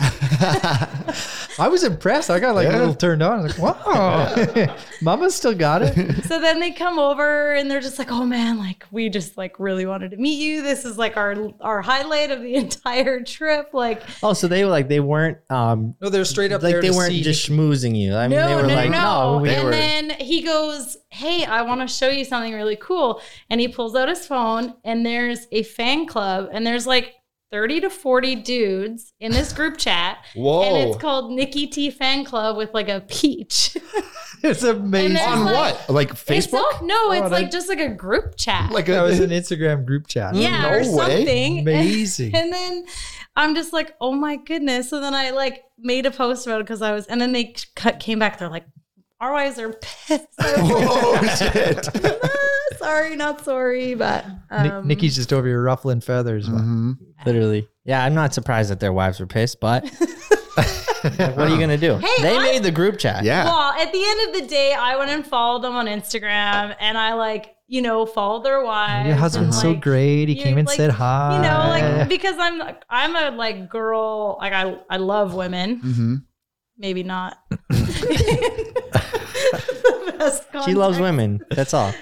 I 1.60 1.68
was 1.70 1.84
impressed. 1.84 2.30
I 2.30 2.40
got 2.40 2.56
like 2.56 2.68
a 2.68 2.72
little 2.72 2.94
turned 2.96 3.22
on. 3.22 3.40
I 3.40 3.44
was 3.44 3.60
like, 3.60 3.86
wow, 3.86 4.78
Mama's 5.02 5.36
still 5.36 5.54
got 5.56 5.82
it. 5.82 6.24
so 6.26 6.40
then 6.40 6.60
they 6.60 6.72
come 6.72 6.98
over 7.00 7.54
and 7.54 7.70
they're 7.70 7.82
just 7.82 8.00
like, 8.00 8.12
"Oh 8.12 8.26
man, 8.26 8.58
like 8.58 8.86
we 8.92 9.10
just 9.10 9.36
like 9.38 9.60
really 9.60 9.86
wanted 9.86 10.12
to 10.12 10.18
meet 10.18 10.40
you. 10.40 10.62
This 10.62 10.86
is 10.86 10.98
like 10.98 11.18
our 11.18 11.36
our 11.60 11.82
highlight 11.82 12.32
of 12.32 12.42
the 12.42 12.56
entire 12.64 13.22
trip." 13.24 13.70
Like, 13.74 14.04
Oh, 14.24 14.34
so 14.34 14.48
they 14.48 14.64
were 14.64 14.70
like 14.70 14.88
they 14.88 15.00
weren't 15.00 15.40
um 15.50 15.96
No, 16.00 16.10
they're 16.10 16.24
straight 16.26 16.52
up 16.52 16.62
like 16.62 16.72
there 16.74 16.82
they 16.82 16.90
to 16.90 16.96
weren't 16.96 17.12
see 17.12 17.22
just 17.24 17.50
schmoozing 17.50 17.98
you. 17.98 18.16
I 18.16 18.28
mean, 18.28 18.40
no, 18.40 18.48
they 18.48 18.56
were 18.56 18.68
no, 18.68 18.76
like, 18.76 18.90
no, 18.92 19.34
no, 19.34 19.42
we 19.42 19.50
and 19.50 19.66
were. 19.66 19.72
then 19.72 20.10
he 20.12 20.44
goes, 20.44 20.98
"Hey, 21.10 21.46
I 21.46 21.64
want 21.64 21.82
to 21.82 21.88
show 21.88 22.10
you 22.10 22.24
something 22.26 22.54
really 22.54 22.78
cool." 22.78 23.22
And 23.50 23.60
he 23.60 23.68
pulls 23.68 23.96
out 23.96 24.08
his 24.08 24.26
phone, 24.26 24.76
and 24.84 25.06
there's 25.06 25.48
a 25.52 25.64
fan 25.64 26.06
club, 26.06 26.50
and 26.54 26.66
there's 26.66 26.86
like 26.88 27.16
30 27.52 27.82
to 27.82 27.90
40 27.90 28.36
dudes 28.38 29.14
in 29.20 29.32
this 29.32 29.52
group 29.54 29.78
chat. 29.78 30.20
Whoa. 30.36 30.64
And 30.64 30.90
it's 30.90 30.98
called 31.02 31.32
Nikki 31.32 31.68
T 31.68 31.92
Fan 31.92 32.24
Club 32.24 32.56
with 32.58 32.74
like 32.74 32.90
a 32.90 33.02
peach. 33.02 33.78
It's 34.44 34.64
amazing. 34.64 35.14
there's 35.14 35.28
On 35.28 35.46
like- 35.46 35.76
what? 35.76 35.90
Like 35.92 36.10
It's 36.10 36.24
Facebook? 36.24 36.64
all- 36.80 36.84
no, 36.88 36.96
oh, 36.98 37.12
it's 37.12 37.22
Oh, 37.22 37.28
like 37.28 37.46
that- 37.46 37.52
just 37.52 37.70
like 37.70 37.80
a 37.80 37.90
group 37.90 38.38
chat. 38.38 38.72
Like 38.72 38.88
That 38.88 39.04
was 39.04 39.20
an 39.20 39.30
Instagram 39.40 39.86
group 39.86 40.08
chat. 40.08 40.34
yeah, 40.34 40.64
No 40.64 40.70
or 40.70 40.78
way. 40.80 40.84
something. 40.86 41.60
Amazing. 41.68 42.36
And 42.36 42.52
then 42.52 42.86
I'm 43.36 43.54
just 43.54 43.72
like, 43.72 43.96
oh 44.02 44.14
my 44.14 44.38
goodness. 44.38 44.90
So 44.90 45.00
then 45.00 45.14
I 45.14 45.30
like 45.30 45.66
made 45.78 46.08
a 46.08 46.12
post 46.12 46.48
about 46.48 46.60
it 46.60 46.64
because 46.64 46.82
I 46.82 46.92
was, 46.92 47.06
and 47.06 47.22
then 47.22 47.34
they 47.34 47.54
cut, 47.76 48.00
came 48.00 48.18
back. 48.18 48.40
They're 48.40 48.50
like, 48.50 48.66
our 49.20 49.32
wives 49.32 49.60
are 49.60 49.74
pissed. 49.74 50.26
I 50.40 50.54
oh 50.58 51.36
shit. 51.38 51.88
"Ah, 52.82 52.86
sorry, 52.86 53.16
not 53.16 53.44
sorry, 53.46 53.94
but 53.96 54.26
Ni- 54.52 54.70
um, 54.70 54.88
Nikki's 54.88 55.16
just 55.16 55.32
over 55.34 55.48
here 55.48 55.62
ruffling 55.62 56.02
feathers. 56.02 56.48
Mhm. 56.50 56.98
Literally. 57.26 57.68
Yeah, 57.86 58.04
I'm 58.04 58.14
not 58.14 58.34
surprised 58.34 58.70
that 58.72 58.80
their 58.80 58.94
wives 58.94 59.20
were 59.20 59.26
pissed, 59.28 59.60
but 59.60 59.84
what 61.02 61.40
are 61.40 61.50
you 61.50 61.60
gonna 61.60 61.78
do? 61.78 61.98
Hey, 61.98 62.22
they 62.22 62.38
I- 62.38 62.44
made 62.44 62.64
the 62.64 62.72
group 62.72 62.98
chat. 63.00 63.24
Yeah. 63.24 63.46
Well, 63.46 63.72
at 63.74 63.92
the 63.92 64.04
end 64.06 64.36
of 64.36 64.42
the 64.42 64.48
day, 64.48 64.74
I 64.74 64.96
went 64.98 65.10
and 65.12 65.26
followed 65.26 65.64
them 65.64 65.76
on 65.76 65.88
Instagram, 65.88 66.76
and 66.80 66.98
I 66.98 67.14
like, 67.14 67.56
you 67.68 67.82
know, 67.82 68.06
followed 68.06 68.44
their 68.44 68.64
wives. 68.64 69.08
Your 69.08 69.16
husband's 69.16 69.56
and, 69.64 69.76
so 69.76 69.80
great. 69.80 70.28
He 70.30 70.36
you- 70.38 70.44
came 70.44 70.58
and 70.58 70.68
like, 70.68 70.78
said 70.78 70.92
hi. 70.92 71.36
You 71.38 71.42
know, 71.42 71.70
like 71.98 72.10
because 72.10 72.36
I'm 72.38 72.62
I'm 72.90 73.16
a 73.16 73.36
like 73.36 73.70
girl, 73.70 74.38
like 74.40 74.54
I 74.54 74.76
I 74.90 74.98
love 74.98 75.34
women. 75.34 75.78
hmm 75.80 76.16
Maybe 76.78 77.04
not. 77.04 77.38
The 80.22 80.30
best 80.52 80.66
She 80.66 80.76
loves 80.76 81.00
women. 81.00 81.44
That's 81.50 81.74
all. 81.74 81.94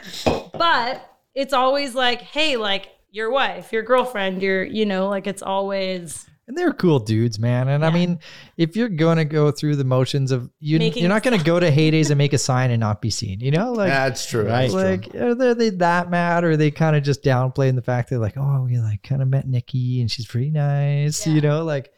but 0.53 1.05
it's 1.36 1.53
always 1.53 1.95
like, 1.95 2.22
hey, 2.22 2.57
like 2.57 2.89
your 3.11 3.32
wife, 3.32 3.72
your 3.72 3.84
girlfriend, 3.84 4.41
your, 4.41 4.63
you 4.63 4.86
know, 4.86 5.07
like 5.09 5.26
it's 5.28 5.41
always 5.41 6.28
And 6.47 6.57
they're 6.57 6.74
cool 6.74 6.99
dudes, 6.99 7.39
man. 7.39 7.67
And 7.67 7.86
I 7.86 7.91
mean, 7.91 8.20
if 8.57 8.76
you're 8.76 8.89
going 8.89 9.17
to 9.17 9.26
go 9.26 9.51
through 9.51 9.76
the 9.76 9.84
motions 9.84 10.32
of 10.32 10.49
you, 10.59 10.80
Making 10.80 11.03
you're 11.03 11.09
not 11.09 11.24
going 11.24 11.38
to 11.38 11.43
go 11.45 11.59
to 11.59 11.72
heydays 11.72 12.09
and 12.09 12.17
make 12.17 12.34
a 12.34 12.38
sign 12.38 12.72
and 12.72 12.80
not 12.80 13.01
be 13.01 13.09
seen. 13.09 13.39
You 13.39 13.51
know, 13.51 13.72
like 13.72 13.89
That's 13.89 14.26
true. 14.26 14.45
That's 14.45 14.74
like 14.74 15.13
are 15.15 15.36
they, 15.36 15.49
are 15.49 15.53
they 15.53 15.70
that 15.70 16.09
mad 16.09 16.43
or 16.43 16.51
are 16.51 16.57
they 16.57 16.72
kind 16.72 16.95
of 16.95 17.03
just 17.03 17.24
downplaying 17.24 17.76
the 17.76 17.82
fact 17.82 18.09
they're 18.09 18.20
like, 18.20 18.38
oh, 18.38 18.63
we 18.63 18.80
like 18.80 19.03
kind 19.03 19.22
of 19.22 19.28
met 19.28 19.47
Nikki 19.47 20.01
and 20.01 20.09
she's 20.09 20.26
pretty 20.28 20.51
nice. 20.51 21.26
You 21.26 21.41
know, 21.41 21.63
like 21.63 21.93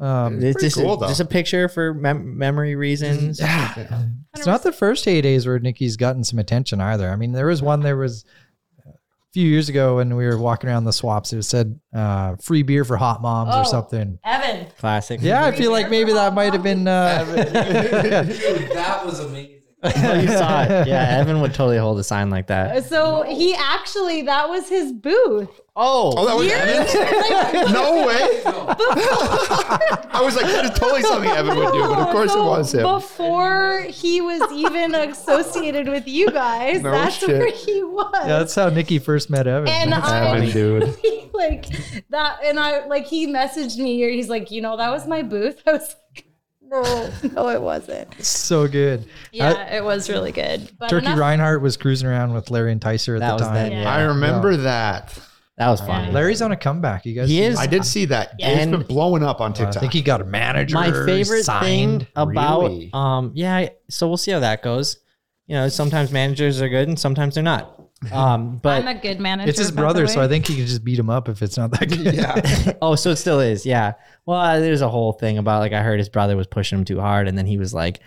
um, 0.00 0.42
It's 0.42 0.62
just, 0.62 0.76
cool, 0.76 0.96
just 0.98 1.20
a 1.20 1.24
picture 1.24 1.68
for 1.68 1.92
mem- 1.94 2.36
memory 2.38 2.74
reasons. 2.76 3.40
yeah. 3.40 4.04
It's 4.34 4.46
not 4.46 4.62
the 4.62 4.72
first 4.72 5.04
heydays 5.06 5.46
where 5.46 5.58
Nikki's 5.58 5.96
gotten 5.96 6.22
some 6.24 6.38
attention 6.38 6.80
either. 6.80 7.08
I 7.10 7.16
mean, 7.16 7.32
there 7.32 7.46
was 7.46 7.62
one 7.62 7.80
there 7.80 7.96
was 7.96 8.24
a 8.86 8.90
few 9.32 9.48
years 9.48 9.68
ago 9.68 9.96
when 9.96 10.14
we 10.16 10.26
were 10.26 10.36
walking 10.38 10.68
around 10.68 10.84
the 10.84 10.92
swaps. 10.92 11.32
It 11.32 11.42
said 11.44 11.80
uh, 11.94 12.36
free 12.36 12.62
beer 12.62 12.84
for 12.84 12.96
hot 12.96 13.22
moms 13.22 13.52
Oh. 13.54 13.60
or 13.60 13.64
something. 13.64 14.18
Evan. 14.24 14.66
Classic. 14.78 15.20
Yeah, 15.22 15.44
I 15.46 15.52
feel 15.52 15.72
like 15.72 15.88
maybe 15.90 16.12
that 16.12 16.34
might 16.34 16.52
have 16.52 16.62
been. 16.62 16.86
Uh, 16.86 17.24
that 18.14 19.02
was 19.04 19.20
amazing. 19.20 19.52
Oh, 19.82 20.14
you 20.14 20.28
saw 20.28 20.62
it. 20.64 20.86
Yeah, 20.88 21.18
Evan 21.20 21.40
would 21.40 21.54
totally 21.54 21.78
hold 21.78 21.98
a 21.98 22.04
sign 22.04 22.30
like 22.30 22.46
that. 22.48 22.84
So 22.86 23.22
he 23.22 23.54
actually 23.54 24.22
that 24.22 24.48
was 24.48 24.68
his 24.68 24.92
booth. 24.92 25.60
Oh, 25.78 26.14
Oh, 26.16 26.26
that 26.26 26.36
was 26.36 26.50
Evan? 26.50 27.72
no 27.72 28.06
way. 28.06 28.42
I 28.96 30.20
was 30.24 30.34
like, 30.36 30.46
that 30.46 30.64
is 30.64 30.70
totally 30.78 31.02
something 31.02 31.30
Evan 31.30 31.56
would 31.58 31.72
do, 31.72 31.80
but 31.80 31.98
of 31.98 32.08
course 32.08 32.30
it 32.30 32.34
So 32.34 32.46
was 32.46 32.74
him. 32.74 32.82
Before 32.82 33.82
he 33.82 34.20
was 34.20 34.50
even 34.52 34.94
associated 34.94 35.88
with 35.88 36.08
you 36.08 36.30
guys, 36.30 36.80
No 36.82 36.90
that's 36.90 37.16
shit. 37.16 37.28
where 37.28 37.50
he 37.50 37.82
was. 37.82 38.10
yeah, 38.14 38.38
that's 38.38 38.54
how 38.54 38.68
Nikki 38.70 38.98
first 38.98 39.28
met 39.28 39.46
Evan. 39.46 39.68
and 39.68 39.92
I, 39.94 40.36
Evan, 40.38 40.50
dude. 40.50 40.96
he, 41.02 41.28
like 41.34 41.66
that, 42.10 42.38
and 42.44 42.58
I 42.58 42.86
like 42.86 43.06
he 43.06 43.26
messaged 43.26 43.76
me. 43.78 44.02
or 44.04 44.08
He's 44.08 44.28
like, 44.30 44.50
you 44.50 44.62
know, 44.62 44.76
that 44.78 44.90
was 44.90 45.06
my 45.06 45.22
booth. 45.22 45.60
I 45.66 45.72
was 45.72 45.94
like, 46.14 46.24
no, 46.62 47.10
no, 47.34 47.48
it 47.50 47.60
wasn't. 47.60 48.24
so 48.24 48.66
good. 48.66 49.06
Yeah, 49.30 49.74
it 49.76 49.84
was 49.84 50.08
really 50.08 50.32
good. 50.32 50.70
But 50.78 50.88
Turkey 50.88 51.06
enough- 51.06 51.18
Reinhardt 51.18 51.60
was 51.60 51.76
cruising 51.76 52.08
around 52.08 52.32
with 52.32 52.50
Larry 52.50 52.74
Enticer 52.74 53.16
at 53.16 53.20
That 53.20 53.28
the 53.28 53.34
was 53.34 53.42
time. 53.42 53.54
then, 53.54 53.72
yeah. 53.72 53.92
I 53.94 54.02
remember 54.04 54.56
that. 54.56 55.16
That 55.58 55.70
was 55.70 55.80
fun. 55.80 56.06
Yeah. 56.06 56.12
Larry's 56.12 56.42
on 56.42 56.52
a 56.52 56.56
comeback. 56.56 57.06
You 57.06 57.14
guys, 57.14 57.28
He 57.28 57.36
see 57.36 57.42
is. 57.42 57.56
that? 57.56 57.62
I 57.62 57.66
did 57.66 57.84
see 57.84 58.04
that. 58.06 58.34
Yeah. 58.38 58.48
It's 58.50 58.62
And- 58.62 58.72
been 58.72 58.82
blowing 58.82 59.22
up 59.22 59.40
on 59.40 59.52
TikTok. 59.54 59.76
I 59.76 59.80
think 59.80 59.92
he 59.94 60.02
got 60.02 60.20
a 60.20 60.24
manager. 60.24 60.74
My 60.74 60.90
favorite 60.90 61.44
signed. 61.44 62.00
thing 62.02 62.06
about 62.14 62.62
Really? 62.62 62.90
um 62.92 63.32
yeah, 63.34 63.68
so 63.88 64.06
we'll 64.08 64.16
see 64.18 64.32
how 64.32 64.40
that 64.40 64.62
goes. 64.62 64.98
You 65.46 65.54
know, 65.56 65.68
sometimes 65.68 66.10
managers 66.12 66.60
are 66.60 66.68
good 66.68 66.88
and 66.88 66.98
sometimes 66.98 67.34
they're 67.34 67.44
not. 67.44 67.72
Um, 68.12 68.58
but 68.58 68.82
I'm 68.84 68.94
a 68.98 69.00
good 69.00 69.20
manager. 69.20 69.48
It's 69.48 69.58
his 69.58 69.70
by 69.70 69.76
the 69.76 69.80
brother, 69.80 70.06
so 70.06 70.18
way. 70.18 70.26
I 70.26 70.28
think 70.28 70.46
he 70.46 70.54
can 70.56 70.66
just 70.66 70.84
beat 70.84 70.98
him 70.98 71.08
up 71.08 71.30
if 71.30 71.40
it's 71.40 71.56
not 71.56 71.70
that 71.72 71.88
good. 71.88 72.12
yeah. 72.14 72.72
oh, 72.82 72.94
so 72.94 73.10
it 73.12 73.16
still 73.16 73.40
is, 73.40 73.64
yeah. 73.64 73.94
Well, 74.26 74.38
uh, 74.38 74.60
there's 74.60 74.82
a 74.82 74.88
whole 74.88 75.14
thing 75.14 75.38
about 75.38 75.60
like 75.60 75.72
I 75.72 75.80
heard 75.82 75.98
his 75.98 76.10
brother 76.10 76.36
was 76.36 76.46
pushing 76.46 76.78
him 76.78 76.84
too 76.84 77.00
hard, 77.00 77.26
and 77.26 77.38
then 77.38 77.46
he 77.46 77.56
was 77.56 77.72
like, 77.72 78.00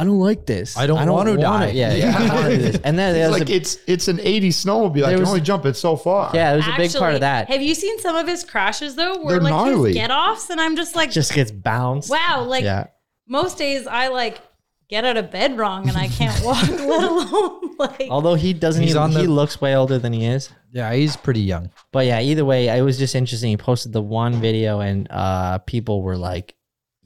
I 0.00 0.04
don't 0.04 0.18
like 0.18 0.46
this. 0.46 0.76
I 0.76 0.86
don't 0.86 1.08
want 1.08 1.28
to 1.28 1.36
die." 1.36 1.68
Yeah, 1.70 1.92
yeah. 1.94 2.16
I 2.16 2.26
don't 2.26 2.34
wanna 2.36 2.50
do 2.56 2.62
this. 2.62 2.80
And 2.84 2.98
then 2.98 3.10
It's 3.14 3.18
there's 3.18 3.40
like 3.40 3.48
a, 3.50 3.54
it's 3.54 3.78
it's 3.86 4.08
an 4.08 4.16
80s 4.18 4.46
snowmobile. 4.64 5.04
I 5.04 5.10
can 5.12 5.20
was- 5.20 5.28
only 5.28 5.40
jump 5.40 5.66
it 5.66 5.76
so 5.76 5.96
far. 5.96 6.30
yeah, 6.34 6.52
there's 6.54 6.66
a 6.66 6.76
big 6.76 6.92
part 6.94 7.14
of 7.14 7.20
that. 7.20 7.48
Have 7.48 7.62
you 7.62 7.74
seen 7.74 7.98
some 8.00 8.16
of 8.16 8.26
his 8.26 8.44
crashes 8.44 8.96
though, 8.96 9.18
where 9.22 9.34
They're 9.34 9.40
like 9.40 9.52
gnarly. 9.52 9.90
his 9.90 9.96
get 9.96 10.10
offs, 10.10 10.50
and 10.50 10.60
I'm 10.60 10.76
just 10.76 10.96
like, 10.96 11.10
Just 11.10 11.34
gets 11.34 11.50
bounced. 11.50 12.10
wow, 12.10 12.44
like 12.46 12.64
yeah. 12.64 12.86
most 13.28 13.58
days 13.58 13.86
I 13.86 14.08
like 14.08 14.40
get 14.88 15.04
out 15.04 15.16
of 15.16 15.30
bed 15.30 15.56
wrong 15.56 15.88
and 15.88 15.96
I 15.96 16.08
can't 16.08 16.36
walk, 16.44 16.66
let 16.68 16.80
alone 16.80 17.76
like. 17.78 18.08
Although 18.10 18.34
he 18.34 18.52
doesn't 18.52 18.82
He's 18.82 18.90
even, 18.92 19.02
on 19.02 19.10
the- 19.12 19.20
he 19.20 19.26
looks 19.28 19.60
way 19.60 19.76
older 19.76 19.98
than 19.98 20.12
he 20.12 20.24
is. 20.26 20.50
Yeah, 20.72 20.92
he's 20.92 21.16
pretty 21.16 21.40
young. 21.40 21.70
But 21.92 22.06
yeah, 22.06 22.20
either 22.20 22.44
way, 22.44 22.68
it 22.68 22.82
was 22.82 22.96
just 22.98 23.14
interesting. 23.16 23.50
He 23.50 23.56
posted 23.56 23.92
the 23.92 24.00
one 24.02 24.40
video 24.40 24.80
and 24.80 25.08
uh 25.10 25.58
people 25.58 26.02
were 26.02 26.16
like, 26.16 26.54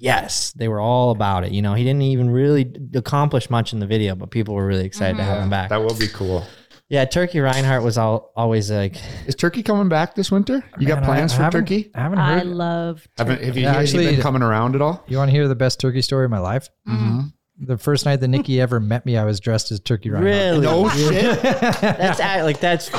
yes, 0.04 0.52
they 0.52 0.68
were 0.68 0.80
all 0.80 1.10
about 1.10 1.44
it. 1.44 1.52
You 1.52 1.62
know, 1.62 1.74
he 1.74 1.82
didn't 1.82 2.02
even 2.02 2.30
really 2.30 2.70
accomplish 2.94 3.48
much 3.50 3.72
in 3.72 3.78
the 3.80 3.86
video, 3.86 4.14
but 4.14 4.30
people 4.30 4.54
were 4.54 4.66
really 4.66 4.84
excited 4.84 5.16
to 5.16 5.24
have 5.24 5.42
him 5.42 5.50
back. 5.50 5.70
That 5.70 5.82
will 5.82 5.96
be 5.98 6.08
cool. 6.08 6.44
Yeah, 6.90 7.06
Turkey 7.06 7.40
Reinhardt 7.40 7.82
was 7.82 7.96
all, 7.96 8.30
always 8.36 8.70
like, 8.70 8.96
Is 9.26 9.34
Turkey 9.34 9.62
coming 9.62 9.88
back 9.88 10.14
this 10.14 10.30
winter? 10.30 10.62
You 10.78 10.86
got 10.86 10.96
Man, 10.96 11.04
I- 11.04 11.06
plans 11.06 11.32
I 11.32 11.46
for 11.46 11.50
Turkey? 11.50 11.90
I 11.94 12.00
haven't 12.02 12.18
I 12.18 12.38
heard. 12.40 12.46
love. 12.46 13.08
Haven't 13.16 13.42
have 13.42 13.56
you, 13.56 13.62
Yeah, 13.62 13.72
actually- 13.76 14.06
been 14.06 14.20
coming 14.20 14.42
around 14.42 14.74
at 14.74 14.82
all? 14.82 15.02
you 15.08 15.16
want 15.16 15.28
to 15.28 15.32
hear 15.32 15.48
the 15.48 15.54
best 15.56 15.80
turkey 15.80 16.02
story 16.02 16.26
of 16.26 16.30
my 16.30 16.38
life? 16.40 16.68
Mm-hmm. 16.86 17.20
The 17.56 17.78
first 17.78 18.04
night 18.04 18.16
that 18.16 18.26
Nikki 18.28 18.60
ever 18.60 18.80
met 18.80 19.06
me, 19.06 19.16
I 19.16 19.24
was 19.24 19.38
dressed 19.38 19.70
as 19.70 19.78
Turkey 19.78 20.10
Reinhardt. 20.10 20.34
really? 20.34 20.60
No 20.60 20.88
shit. 20.88 21.40
That's 21.42 22.18
act- 22.18 22.42
like 22.42 22.58
that's 22.58 22.90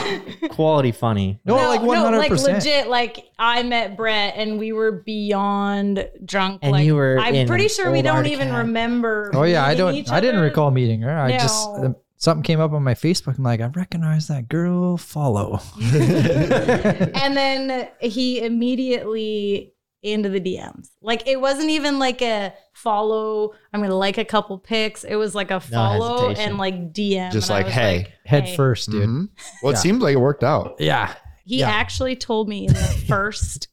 quality 0.51 0.93
funny. 0.93 1.41
No, 1.43 1.55
like 1.55 1.81
one 1.81 1.97
no, 1.97 2.05
hundred 2.05 2.17
like 2.19 2.29
percent. 2.29 2.59
legit. 2.63 2.87
Like 2.87 3.29
I 3.37 3.63
met 3.63 3.97
Brett 3.97 4.35
and 4.37 4.57
we 4.57 4.71
were 4.71 4.93
beyond 4.93 6.09
drunk. 6.23 6.59
And 6.61 6.71
like, 6.71 6.85
you 6.85 6.95
were 6.95 7.19
I'm 7.19 7.35
in 7.35 7.47
pretty 7.49 7.67
sure 7.67 7.91
we 7.91 7.97
old 7.97 8.05
don't 8.05 8.27
even 8.27 8.47
hat. 8.47 8.59
remember. 8.59 9.29
Oh 9.33 9.43
yeah, 9.43 9.63
I 9.65 9.71
meeting 9.71 9.85
don't. 9.85 9.95
each 9.95 10.09
I 10.09 10.21
didn't 10.21 10.37
other. 10.37 10.45
recall 10.45 10.71
meeting 10.71 11.01
her. 11.01 11.17
I 11.19 11.33
just 11.37 11.69
No. 11.71 11.83
uh, 11.89 11.93
something 12.15 12.43
came 12.43 12.61
up 12.61 12.71
on 12.71 12.81
my 12.81 12.93
Facebook. 12.93 13.37
I'm 13.37 13.43
like, 13.43 13.59
I 13.59 13.67
recognize 13.67 14.29
that 14.29 14.47
girl. 14.47 14.95
Follow. 14.95 15.59
and 15.81 17.35
then 17.35 17.89
he 17.99 18.41
immediately 18.43 19.73
into 20.05 20.29
the 20.29 20.39
DMs. 20.39 20.89
Like 21.01 21.27
it 21.27 21.39
wasn't 21.41 21.69
even 21.71 21.99
like 21.99 22.21
a 22.21 22.53
follow. 22.73 23.53
I'm 23.73 23.81
gonna 23.81 23.95
like 23.95 24.17
a 24.17 24.25
couple 24.25 24.57
pics. 24.57 25.03
It 25.03 25.15
was 25.15 25.33
like 25.35 25.51
a 25.51 25.59
follow 25.59 26.29
hesitation. 26.29 26.49
and 26.51 26.57
like 26.59 26.93
DM. 26.93 27.31
Just 27.31 27.49
and 27.49 27.55
I 27.55 27.57
like, 27.59 27.65
was 27.65 27.73
hey. 27.75 28.07
Head 28.25 28.43
hey. 28.45 28.55
first, 28.55 28.89
dude. 28.91 29.07
Mhm. 29.09 29.29
Well, 29.61 29.71
it 29.71 29.75
Yeah. 29.75 29.79
seemed 29.79 30.01
like 30.01 30.13
it 30.13 30.19
worked 30.19 30.43
out. 30.43 30.75
Yeah. 30.79 31.13
He 31.45 31.59
Yeah. 31.59 31.69
actually 31.69 32.15
told 32.15 32.47
me 32.49 32.67
in 32.67 32.73
the 32.73 32.79
first 33.07 33.67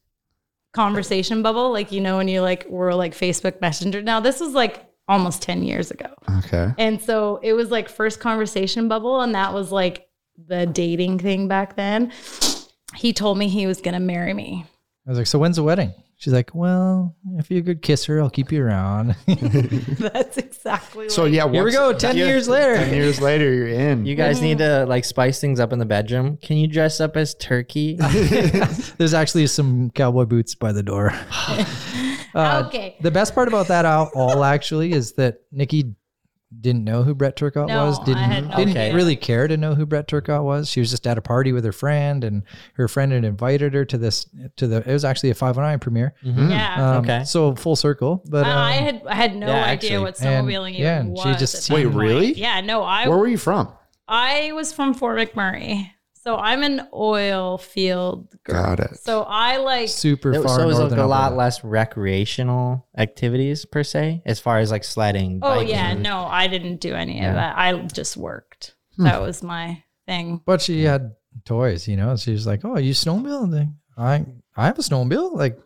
conversation 0.73 1.41
bubble, 1.43 1.71
like 1.71 1.91
you 1.91 2.01
know, 2.01 2.17
when 2.17 2.27
you 2.27 2.41
like 2.41 2.65
were 2.69 2.93
like 2.95 3.13
Facebook 3.13 3.61
Messenger. 3.61 4.01
Now 4.01 4.19
this 4.19 4.39
was 4.39 4.53
like 4.53 4.85
almost 5.07 5.41
10 5.41 5.63
years 5.63 5.91
ago. 5.91 6.07
Okay. 6.39 6.71
And 6.77 7.01
so 7.01 7.39
it 7.43 7.53
was 7.53 7.69
like 7.71 7.89
first 7.89 8.19
conversation 8.19 8.87
bubble, 8.87 9.21
and 9.21 9.35
that 9.35 9.53
was 9.53 9.71
like 9.71 10.07
the 10.47 10.65
dating 10.65 11.19
thing 11.19 11.47
back 11.47 11.75
then. 11.75 12.11
He 12.95 13.11
told 13.13 13.37
me 13.37 13.47
he 13.49 13.67
was 13.67 13.81
gonna 13.81 13.99
marry 13.99 14.33
me. 14.33 14.65
I 15.05 15.09
was 15.09 15.17
like, 15.17 15.27
so 15.27 15.37
when's 15.39 15.57
the 15.57 15.63
wedding? 15.63 15.93
She's 16.23 16.31
like, 16.31 16.55
well, 16.55 17.17
if 17.37 17.51
you're 17.51 17.59
a 17.59 17.63
good 17.63 17.81
kisser, 17.81 18.21
I'll 18.21 18.29
keep 18.29 18.49
you 18.49 18.63
around. 18.63 19.13
That's 19.27 20.37
exactly 20.37 21.09
So 21.09 21.23
like- 21.23 21.33
yeah, 21.33 21.49
Here 21.51 21.65
we 21.65 21.71
go. 21.73 21.91
Ten 21.91 22.15
Yeah. 22.15 22.27
years 22.27 22.47
later. 22.47 22.75
Ten 22.77 22.93
years 22.93 23.19
later, 23.19 23.53
you're 23.53 23.67
in. 23.67 24.05
You 24.05 24.15
guys 24.15 24.41
need 24.41 24.59
to 24.59 24.85
like 24.85 25.03
spice 25.03 25.41
things 25.41 25.59
up 25.59 25.73
in 25.73 25.79
the 25.79 25.85
bedroom. 25.85 26.37
Can 26.41 26.55
you 26.55 26.67
dress 26.69 27.01
up 27.01 27.17
as 27.17 27.35
turkey? 27.35 27.97
There's 28.97 29.13
actually 29.13 29.47
some 29.47 29.89
cowboy 29.89 30.23
boots 30.23 30.55
by 30.55 30.71
the 30.71 30.81
door. 30.81 31.11
Uh, 32.33 32.63
okay. 32.67 32.95
The 33.01 33.11
best 33.11 33.35
part 33.35 33.49
about 33.49 33.67
that 33.67 33.83
all, 33.85 34.09
all 34.15 34.45
actually 34.45 34.93
is 34.93 35.11
that 35.15 35.41
Nikki 35.51 35.93
didn't 36.61 36.83
know 36.83 37.03
who 37.03 37.13
Brett 37.15 37.35
Turcotte 37.35 37.67
No, 37.67 37.85
was. 37.87 37.99
Didn't 37.99 38.23
had 38.23 38.49
no 38.49 38.55
didn't 38.57 38.77
idea. 38.77 38.95
really 38.95 39.15
care 39.15 39.47
to 39.47 39.57
know 39.57 39.75
who 39.75 39.85
Brett 39.85 40.07
Turcotte 40.07 40.43
was. 40.43 40.69
She 40.69 40.79
was 40.79 40.89
just 40.91 41.05
at 41.07 41.17
a 41.17 41.21
party 41.21 41.51
with 41.51 41.65
her 41.65 41.71
friend, 41.71 42.23
and 42.23 42.43
her 42.75 42.87
friend 42.87 43.11
had 43.11 43.25
invited 43.25 43.73
her 43.73 43.85
to 43.85 43.97
this 43.97 44.25
to 44.57 44.67
the. 44.67 44.77
It 44.77 44.93
was 44.93 45.03
actually 45.05 45.29
a 45.31 45.35
509 45.35 45.79
premiere. 45.79 46.13
Yeah. 46.21 46.91
Um, 46.97 47.03
Okay. 47.03 47.23
So 47.25 47.55
full 47.55 47.75
circle, 47.75 48.23
but 48.29 48.45
I 48.45 48.77
um, 48.77 48.83
had 48.83 49.01
I 49.07 49.15
had 49.15 49.35
no 49.35 49.47
Yeah, 49.47 49.63
idea 49.63 49.71
actually. 49.91 49.97
what 49.99 50.21
And- 50.21 50.47
snowmobiling 50.47 50.69
even 50.71 50.81
yeah, 50.81 50.99
and 50.99 51.09
was. 51.11 51.23
she 51.23 51.33
just- 51.35 51.55
at 51.55 51.61
that 51.63 51.73
Wait, 51.73 51.83
point. 51.85 51.95
really? 51.95 52.33
Yeah, 52.33 52.61
no, 52.61 52.83
I 52.83 53.07
Where 53.07 53.17
were 53.17 53.27
you 53.27 53.37
from? 53.37 53.69
I 54.07 54.51
was 54.53 54.71
from 54.73 54.93
Fort 54.93 55.17
McMurray. 55.17 55.89
So 56.23 56.37
I'm 56.37 56.63
an 56.63 56.87
oil 56.93 57.57
field 57.57 58.33
girl. 58.45 58.63
Got 58.63 58.79
it. 58.79 58.99
So 58.99 59.23
I 59.23 59.57
like 59.57 59.89
super 59.89 60.31
There- 60.31 60.41
far 60.41 60.55
so 60.59 60.63
it 60.63 60.65
was 60.67 60.79
like 60.79 60.91
a 60.93 61.03
lot 61.05 61.23
Alberta. 61.31 61.35
less 61.35 61.63
recreational 61.65 62.87
activities 62.97 63.65
per 63.65 63.83
se, 63.83 64.21
as 64.25 64.39
far 64.39 64.59
as 64.59 64.71
like 64.71 64.83
sledding. 64.83 65.39
Oh 65.41 65.55
biking. 65.55 65.69
yeah, 65.69 65.93
no, 65.93 66.23
I 66.25 66.47
didn't 66.47 66.79
do 66.79 66.93
any 66.93 67.17
Yeah. 67.17 67.29
of 67.29 67.35
that. 67.35 67.57
I 67.57 67.73
just 67.87 68.15
worked. 68.15 68.75
Hmm. 68.95 69.03
That 69.03 69.21
was 69.21 69.43
my 69.43 69.83
thing. 70.07 70.41
But 70.45 70.61
she 70.61 70.83
had 70.83 71.11
toys, 71.45 71.87
you 71.87 71.97
know. 71.97 72.15
She 72.15 72.31
was 72.31 72.47
like, 72.47 72.61
"Oh, 72.63 72.77
you 72.77 72.93
snowmobile?" 72.93 73.53
And 73.57 73.73
I 73.97 74.25
I 74.55 74.65
have 74.67 74.79
a 74.79 74.81
snowmobile. 74.81 75.35
Like, 75.35 75.59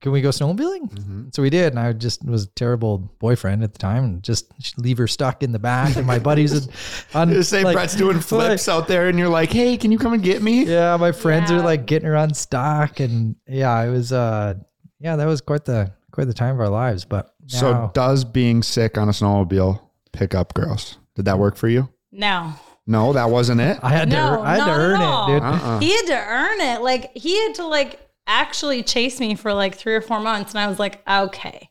can 0.00 0.12
we 0.12 0.20
go 0.20 0.28
snowmobiling? 0.30 0.90
Mm-hmm. 0.92 1.28
So 1.32 1.42
we 1.42 1.50
did, 1.50 1.72
and 1.72 1.78
I 1.80 1.92
just 1.92 2.24
was 2.24 2.44
a 2.44 2.48
terrible 2.50 2.98
boyfriend 3.18 3.62
at 3.64 3.72
the 3.72 3.78
time, 3.78 4.04
and 4.04 4.22
just 4.22 4.52
leave 4.78 4.98
her 4.98 5.06
stuck 5.08 5.42
in 5.42 5.52
the 5.52 5.58
back, 5.58 5.96
and 5.96 6.06
my 6.06 6.18
buddies 6.18 6.54
would. 6.54 6.68
On, 7.14 7.28
The 7.30 7.42
same 7.44 7.64
like- 7.64 7.74
Brett's 7.74 7.96
doing 7.96 8.20
flips 8.30 8.68
out 8.68 8.88
there, 8.88 9.08
and 9.08 9.18
you're 9.18 9.28
like, 9.28 9.50
"Hey, 9.52 9.76
can 9.76 9.90
you 9.92 9.98
come 9.98 10.12
and 10.12 10.22
get 10.22 10.42
me?" 10.42 10.64
Yeah, 10.64 10.96
my 10.96 11.12
friends 11.12 11.50
Yeah. 11.50 11.58
are 11.58 11.62
like 11.62 11.86
getting 11.86 12.06
her 12.06 12.14
unstuck, 12.14 13.00
and 13.00 13.36
yeah, 13.46 13.80
it 13.82 13.90
was. 13.90 14.12
uh 14.12 14.54
Yeah, 15.00 15.16
that 15.16 15.26
was 15.26 15.40
quite 15.40 15.64
the 15.64 15.92
quite 16.10 16.26
the 16.26 16.34
time 16.34 16.54
of 16.54 16.60
our 16.60 16.68
lives. 16.68 17.04
But 17.04 17.32
So 17.46 17.90
does 17.94 18.24
being 18.24 18.62
sick 18.62 18.98
on 18.98 19.08
a 19.08 19.12
snowmobile 19.12 19.80
pick 20.12 20.34
up 20.34 20.54
girls? 20.54 20.98
Did 21.14 21.24
that 21.26 21.38
work 21.38 21.56
for 21.56 21.68
you? 21.68 21.88
No. 22.12 22.52
No, 22.86 23.12
that 23.12 23.28
wasn't 23.28 23.60
it. 23.60 23.78
I 23.82 23.90
had 23.90 24.08
to 24.10 24.16
No, 24.16 24.32
ear- 24.32 24.38
I 24.40 24.56
had 24.56 24.64
to 24.64 24.70
earn 24.72 25.00
it, 25.00 25.34
dude. 25.34 25.42
Uh-uh. 25.42 25.78
He 25.80 25.90
had 25.94 26.06
to 26.06 26.18
earn 26.18 26.60
it. 26.60 26.80
Like 26.80 27.10
he 27.14 27.36
had 27.44 27.54
to 27.56 27.66
like 27.66 28.00
actually 28.28 28.82
chased 28.84 29.18
me 29.18 29.34
for 29.34 29.52
like 29.52 29.74
three 29.74 29.94
or 29.94 30.00
four 30.00 30.20
months, 30.20 30.52
and 30.52 30.60
I 30.60 30.68
was 30.68 30.78
like, 30.78 31.02
okay, 31.08 31.68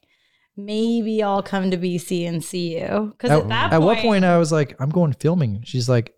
maybe 0.57 1.23
I'll 1.23 1.43
come 1.43 1.71
to 1.71 1.77
BC 1.77 2.27
and 2.27 2.43
see 2.43 2.77
you. 2.79 3.13
Because 3.17 3.31
At, 3.31 3.43
at, 3.43 3.47
that 3.49 3.65
at 3.73 3.77
point, 3.79 3.83
what 3.85 3.97
point 3.99 4.25
I 4.25 4.37
was 4.37 4.51
like, 4.51 4.75
I'm 4.81 4.89
going 4.89 5.13
filming. 5.13 5.61
She's 5.63 5.87
like, 5.87 6.13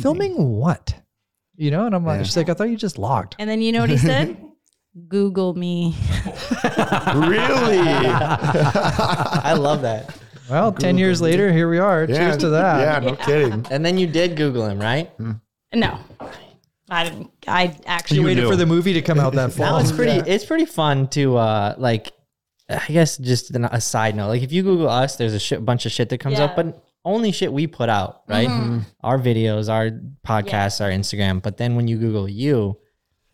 filming, 0.00 0.34
what? 0.48 0.94
You 1.56 1.70
know, 1.70 1.86
and 1.86 1.94
I'm 1.94 2.04
like, 2.04 2.18
Yeah. 2.18 2.22
she's 2.24 2.36
like, 2.36 2.48
I 2.48 2.54
thought 2.54 2.70
you 2.70 2.76
just 2.76 2.98
logged. 2.98 3.36
and 3.38 3.48
then 3.48 3.60
you 3.60 3.70
know 3.72 3.80
what 3.82 3.90
he 3.90 3.98
said? 3.98 4.36
Google 5.08 5.54
me. 5.54 5.94
really? 6.64 7.78
I 7.78 9.54
love 9.58 9.82
that. 9.82 10.14
Well, 10.50 10.72
ten 10.72 10.98
years 10.98 11.22
later, 11.22 11.50
here 11.52 11.70
we 11.70 11.78
are. 11.78 12.06
Cheers 12.06 12.36
to 12.38 12.48
that. 12.50 12.80
Yeah, 13.04 13.10
no 13.10 13.16
kidding. 13.16 13.64
And 13.70 13.84
then 13.84 13.96
you 13.96 14.06
did 14.06 14.36
Google 14.36 14.66
him, 14.66 14.78
right? 14.78 15.10
No, 15.72 15.98
I 16.92 17.04
didn't. 17.04 17.30
I 17.48 17.76
actually 17.86 18.18
You 18.20 18.26
waited 18.26 18.42
knew. 18.42 18.50
for 18.50 18.56
the 18.56 18.66
movie 18.66 18.92
to 18.94 19.02
come 19.02 19.18
out 19.18 19.32
that 19.34 19.56
Now 19.58 19.70
fall. 19.70 19.78
it's 19.78 19.92
pretty. 19.92 20.30
It's 20.30 20.44
pretty 20.44 20.66
fun 20.66 21.08
to 21.08 21.36
uh 21.36 21.74
like. 21.78 22.12
I 22.68 22.86
guess 22.88 23.18
just 23.18 23.50
an- 23.54 23.64
a 23.66 23.80
side 23.80 24.14
note. 24.16 24.28
Like 24.28 24.42
if 24.42 24.52
you 24.52 24.62
Google 24.62 24.88
us, 24.88 25.16
there's 25.16 25.34
a 25.34 25.38
shit, 25.38 25.64
bunch 25.64 25.84
of 25.84 25.92
shit 25.92 26.08
that 26.10 26.18
comes 26.18 26.38
up, 26.38 26.50
Yeah. 26.56 26.62
but 26.62 26.84
only 27.04 27.30
shit 27.32 27.52
we 27.52 27.66
put 27.66 27.88
out, 27.88 28.22
right? 28.28 28.48
Our 29.02 29.18
videos, 29.18 29.68
our 29.68 29.90
podcasts, 30.26 30.80
our 30.80 30.88
Instagram. 30.90 31.42
But 31.42 31.56
then 31.58 31.74
when 31.74 31.86
you 31.88 31.98
Google 31.98 32.28
you, 32.30 32.78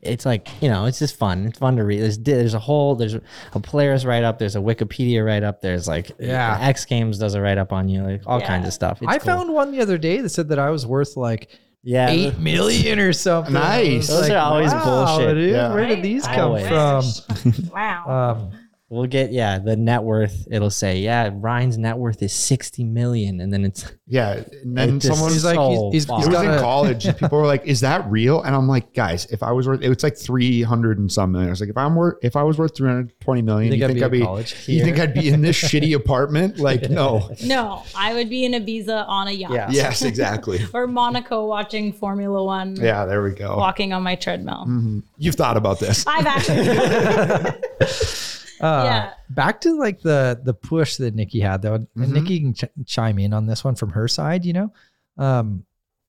it's 0.01 0.25
like 0.27 0.49
you 0.63 0.69
know, 0.69 0.87
it's 0.87 0.99
just 0.99 1.17
fun. 1.17 1.47
It's 1.47 1.59
fun 1.59 1.77
to 1.77 1.85
read. 1.85 2.01
There's 2.01 2.19
there's 2.19 2.55
a 2.55 2.59
whole 2.59 2.95
there's 2.97 3.15
a 3.15 3.61
players 3.61 4.05
write 4.07 4.25
up. 4.25 4.39
There's 4.39 4.57
a 4.57 4.61
Wikipedia 4.61 5.25
write 5.25 5.43
up. 5.45 5.61
There's 5.61 5.87
like 5.87 6.11
Yeah. 6.19 6.57
X 6.61 6.85
Games 6.85 7.19
does 7.19 7.35
a 7.35 7.41
write 7.41 7.59
up 7.59 7.73
on 7.73 7.89
you, 7.89 8.03
like 8.03 8.23
all 8.27 8.41
Yeah. 8.41 8.47
kinds 8.47 8.67
of 8.67 8.73
stuff. 8.73 8.99
It's 9.03 9.13
I 9.13 9.19
cool. 9.19 9.27
found 9.27 9.53
one 9.53 9.71
the 9.73 9.81
other 9.81 9.99
day 9.99 10.21
that 10.21 10.31
said 10.31 10.49
that 10.49 10.59
I 10.59 10.71
was 10.71 10.87
worth 10.87 11.17
like 11.17 11.49
yeah. 11.83 12.09
eight 12.11 12.39
million 12.39 12.99
or 12.99 13.13
something. 13.13 13.55
Nice. 13.55 13.85
I 13.85 13.97
was 13.97 14.09
Those 14.09 14.31
are 14.31 14.39
always 14.39 14.73
bullshit. 14.75 15.35
dude, 15.37 15.51
Yeah. 15.53 15.73
Where 15.73 15.87
did 15.87 16.03
these 16.03 16.27
come 16.27 16.53
Always. 16.53 17.21
from? 17.21 17.71
wow. 17.73 18.51
Um, 18.53 18.59
We'll 18.91 19.05
get 19.07 19.33
yeah 19.33 19.59
the 19.59 19.77
net 19.77 20.03
worth. 20.03 20.49
It'll 20.51 20.71
say 20.71 21.01
yeah 21.01 21.29
Ryan's 21.33 21.77
net 21.77 21.99
worth 21.99 22.23
is 22.23 22.33
sixty 22.33 22.85
million, 22.85 23.41
and 23.43 23.53
then 23.53 23.67
it's 23.67 23.85
Yeah, 24.07 24.43
and 24.63 24.75
then 24.77 24.89
It 24.97 25.01
just- 25.01 25.15
someone's 25.15 25.45
like, 25.45 25.57
so 25.57 25.91
he's, 25.91 25.93
he's, 25.93 26.05
fun. 26.07 26.21
he's 26.21 26.27
it 26.27 26.31
was 26.31 26.37
got 26.39 26.45
in 26.47 26.51
a, 26.53 26.61
college. 26.61 27.05
and 27.05 27.19
People 27.19 27.39
were 27.39 27.47
like, 27.47 27.67
"Is 27.67 27.81
that 27.81 28.11
real?" 28.11 28.41
And 28.41 28.57
I'm 28.57 28.67
like, 28.67 28.95
"Guys, 28.95 29.27
if 29.27 29.43
I 29.43 29.53
was 29.53 29.69
worth, 29.69 29.83
it, 29.83 29.91
it's 29.91 30.03
like 30.03 30.17
300 30.17 30.99
and 30.99 31.13
some 31.13 31.33
million. 31.33 31.49
I 31.49 31.53
was 31.53 31.61
like, 31.61 31.69
if 31.69 31.77
I'm 31.77 31.97
worth, 31.97 32.17
if 32.23 32.35
I 32.35 32.43
was 32.45 32.57
worth 32.57 32.75
320 32.77 33.43
million, 33.43 33.73
You 33.73 33.79
you 33.79 33.87
think 33.87 33.99
think, 34.01 34.05
I'd 34.05 34.07
I'd 34.07 34.11
be 34.11 34.17
be? 34.19 34.23
in 34.23 34.27
college 34.27 34.69
you 34.69 34.83
think 34.85 34.99
I'd 34.99 35.13
be 35.13 35.29
in 35.29 35.43
this 35.43 35.61
shitty 35.61 35.95
apartment? 36.03 36.59
Like, 36.59 36.89
no. 36.89 37.29
no, 37.45 37.83
I 37.95 38.15
would 38.15 38.31
be 38.31 38.47
in 38.47 38.53
Ibiza 38.53 39.07
on 39.07 39.29
a 39.29 39.33
yacht. 39.33 39.53
Yeah. 39.53 39.69
Yes, 39.71 40.01
exactly. 40.01 40.61
Or 40.73 40.87
Monaco 40.87 41.47
watching 41.47 41.93
Formula 41.93 42.43
One. 42.43 42.75
Yeah, 42.77 43.05
there 43.05 43.23
we 43.23 43.33
go. 43.33 43.55
Walking 43.59 43.93
on 43.93 44.03
my 44.03 44.15
treadmill. 44.15 44.65
Mm-hmm. 44.67 45.01
You've 45.19 45.35
thought 45.35 45.59
about 45.59 45.79
this. 45.79 46.07
I've 46.07 46.25
actually. 46.27 48.38
Uh, 48.61 48.83
Yeah. 48.85 49.11
back 49.31 49.61
to 49.63 49.79
like 49.79 50.01
the 50.01 50.41
the 50.43 50.55
push 50.55 50.97
that 50.97 51.15
Nikki 51.15 51.41
had 51.41 51.63
though, 51.63 51.75
and 51.75 51.89
Mhm. 51.97 52.13
Nikki 52.13 52.41
can 52.41 52.55
ch- 52.55 52.65
chime 52.87 53.19
in 53.19 53.33
on 53.33 53.47
this 53.47 53.65
one 53.65 53.75
from 53.75 53.91
her 53.91 54.09
side. 54.09 54.45
You 54.45 54.53
know, 54.53 54.73
um, 55.17 55.65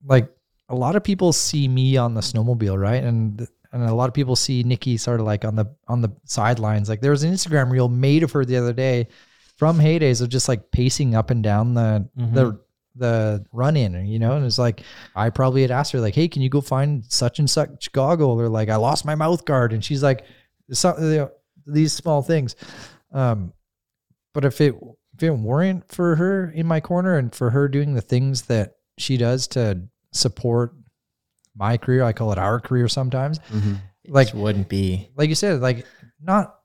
like 0.05 0.29
a 0.69 0.75
lot 0.75 0.95
of 0.95 1.03
people 1.03 1.33
see 1.33 1.67
me 1.67 1.97
on 1.97 2.13
the 2.13 2.21
snowmobile, 2.21 2.79
right, 2.79 3.03
and 3.03 3.47
and 3.71 3.83
a 3.83 3.93
lot 3.93 4.07
of 4.07 4.13
people 4.15 4.35
see 4.35 4.63
Nikki 4.63 4.97
sort 4.97 5.19
of 5.19 5.25
like 5.25 5.45
on 5.45 5.55
the 5.55 5.65
on 5.87 6.01
the 6.01 6.09
sidelines. 6.25 6.89
Like 6.89 7.01
there 7.01 7.11
was 7.11 7.23
an 7.23 7.31
Instagram 7.33 7.69
reel 7.71 7.87
made 7.89 8.23
of 8.23 8.31
her 8.31 8.43
the 8.45 8.57
other 8.57 8.73
day 8.73 9.07
from 9.57 9.77
heydays 9.77 10.21
of 10.21 10.29
just 10.29 10.47
like 10.47 10.71
pacing 10.71 11.15
up 11.15 11.29
and 11.31 11.43
down 11.43 11.73
the 11.73 12.07
the 12.15 12.59
the 12.95 13.45
run 13.53 13.77
in, 13.77 14.05
you 14.07 14.17
know, 14.19 14.35
and 14.35 14.45
it's 14.45 14.57
like 14.57 14.81
I 15.15 15.29
probably 15.29 15.61
had 15.61 15.71
asked 15.71 15.91
her 15.93 15.99
like, 16.01 16.15
"Hey, 16.15 16.27
can 16.27 16.41
you 16.41 16.49
go 16.49 16.59
find 16.61 17.05
such 17.07 17.39
and 17.39 17.49
such 17.49 17.91
goggle?" 17.91 18.39
Or 18.41 18.49
like, 18.49 18.69
"I 18.69 18.75
lost 18.77 19.05
my 19.05 19.15
mouth 19.15 19.45
guard," 19.45 19.71
and 19.73 19.83
she's 19.85 20.01
like, 20.03 20.23
"Some 20.71 20.95
you 21.01 21.17
know, 21.17 21.31
these 21.71 21.93
small 21.93 22.21
things." 22.21 22.55
Um, 23.11 23.53
but 24.33 24.45
if 24.45 24.61
it 24.61 24.75
if 25.15 25.23
it 25.23 25.31
weren't 25.31 25.91
for 25.91 26.15
her 26.15 26.49
in 26.51 26.65
my 26.67 26.79
corner 26.79 27.17
and 27.17 27.33
for 27.33 27.49
her 27.49 27.67
doing 27.67 27.93
the 27.93 28.01
things 28.01 28.43
that 28.43 28.75
she 28.97 29.17
does 29.17 29.47
to 29.49 29.81
support 30.13 30.73
my 31.55 31.77
career, 31.77 32.03
I 32.03 32.13
call 32.13 32.31
it 32.31 32.37
our 32.37 32.59
career 32.59 32.87
sometimes. 32.87 33.39
Mm-hmm. 33.51 33.73
Like 34.07 34.27
Like 34.27 34.33
wouldn't 34.33 34.69
be. 34.69 35.09
like 35.15 35.29
you 35.29 35.35
said, 35.35 35.61
like 35.61 35.85
not 36.21 36.55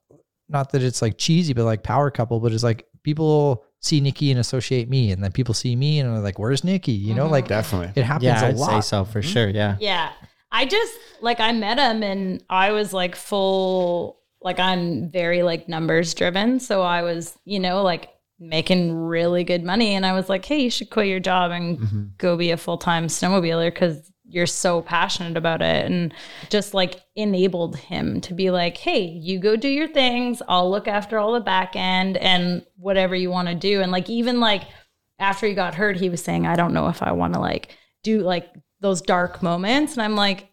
not 0.49 0.73
that 0.73 0.83
it's 0.83 1.03
like 1.03 1.19
cheesy, 1.19 1.53
but 1.53 1.65
like 1.65 1.83
power 1.83 2.11
couple, 2.11 2.41
but 2.41 2.53
it's 2.53 2.63
like 2.63 2.87
people 3.03 3.65
see 3.81 4.01
Nikki 4.01 4.31
and 4.31 4.41
associate 4.41 4.89
me, 4.89 5.11
and 5.11 5.23
then 5.23 5.33
people 5.33 5.53
see 5.55 5.75
me 5.77 6.01
and 6.01 6.09
are 6.09 6.21
like, 6.21 6.39
"Where's 6.39 6.65
Nikki?" 6.65 6.93
You 6.93 7.15
know, 7.15 7.25
mm-hmm. 7.25 7.33
like 7.33 7.49
Definitely. 7.49 7.93
it 8.01 8.05
happens 8.05 8.25
Yeah, 8.25 8.45
a 8.45 8.49
I'd 8.49 8.59
say 8.59 8.61
lot. 8.61 8.81
so 8.81 9.05
for 9.05 9.21
mm-hmm. 9.21 9.31
sure. 9.31 9.49
Yeah. 9.49 9.77
Yeah. 9.81 10.13
I 10.53 10.67
just 10.67 10.95
like 11.21 11.41
I 11.41 11.53
met 11.53 11.79
him 11.79 12.03
and 12.03 12.43
I 12.49 12.71
was 12.73 12.93
like 12.93 13.17
full 13.17 14.21
like 14.45 14.61
I'm 14.61 15.11
very 15.11 15.43
like 15.43 15.69
numbers 15.69 16.15
driven. 16.15 16.61
So 16.61 16.83
I 16.83 17.03
was, 17.03 17.37
you 17.45 17.59
know, 17.59 17.83
like 17.83 18.11
making 18.39 18.95
really 18.95 19.43
good 19.43 19.65
money 19.65 19.95
and 19.95 20.05
I 20.05 20.13
was 20.13 20.29
like, 20.29 20.45
"Hey, 20.45 20.63
you 20.63 20.71
should 20.71 20.91
quit 20.91 21.09
your 21.09 21.21
job 21.21 21.51
and 21.51 21.79
mm-hmm. 21.79 22.05
go 22.19 22.37
be 22.37 22.51
a 22.51 22.57
full-time 22.57 23.07
snowmobiler 23.07 23.75
cuz 23.75 24.11
you're 24.27 24.47
so 24.47 24.83
passionate 24.83 25.37
about 25.37 25.63
it." 25.63 25.87
And 25.91 26.13
just 26.51 26.75
like 26.75 27.01
enabled 27.17 27.77
him 27.77 28.21
to 28.21 28.35
be 28.35 28.51
like, 28.51 28.77
"Hey, 28.77 29.01
you 29.01 29.39
go 29.39 29.57
do 29.57 29.69
your 29.69 29.89
things. 29.89 30.43
I'll 30.47 30.71
look 30.71 30.87
after 30.87 31.19
all 31.19 31.33
the 31.33 31.41
back 31.41 31.75
end 31.75 32.19
and 32.19 32.65
whatever 32.77 33.17
you 33.17 33.31
want 33.31 33.49
to 33.49 33.55
do." 33.55 33.81
And 33.81 33.91
like 33.91 34.11
even 34.11 34.41
like 34.41 34.65
after 35.19 35.47
he 35.47 35.55
got 35.55 35.75
hurt, 35.75 35.97
he 35.97 36.09
was 36.09 36.23
saying, 36.23 36.47
I 36.47 36.57
don't 36.57 36.75
know 36.75 36.89
if 36.89 37.03
I 37.03 37.13
want 37.13 37.35
to 37.35 37.41
like 37.41 37.77
do 38.03 38.21
like 38.21 38.51
those 38.81 39.01
dark 39.01 39.43
moments. 39.43 39.95
And 39.95 40.03
I'm 40.03 40.17
like, 40.17 40.51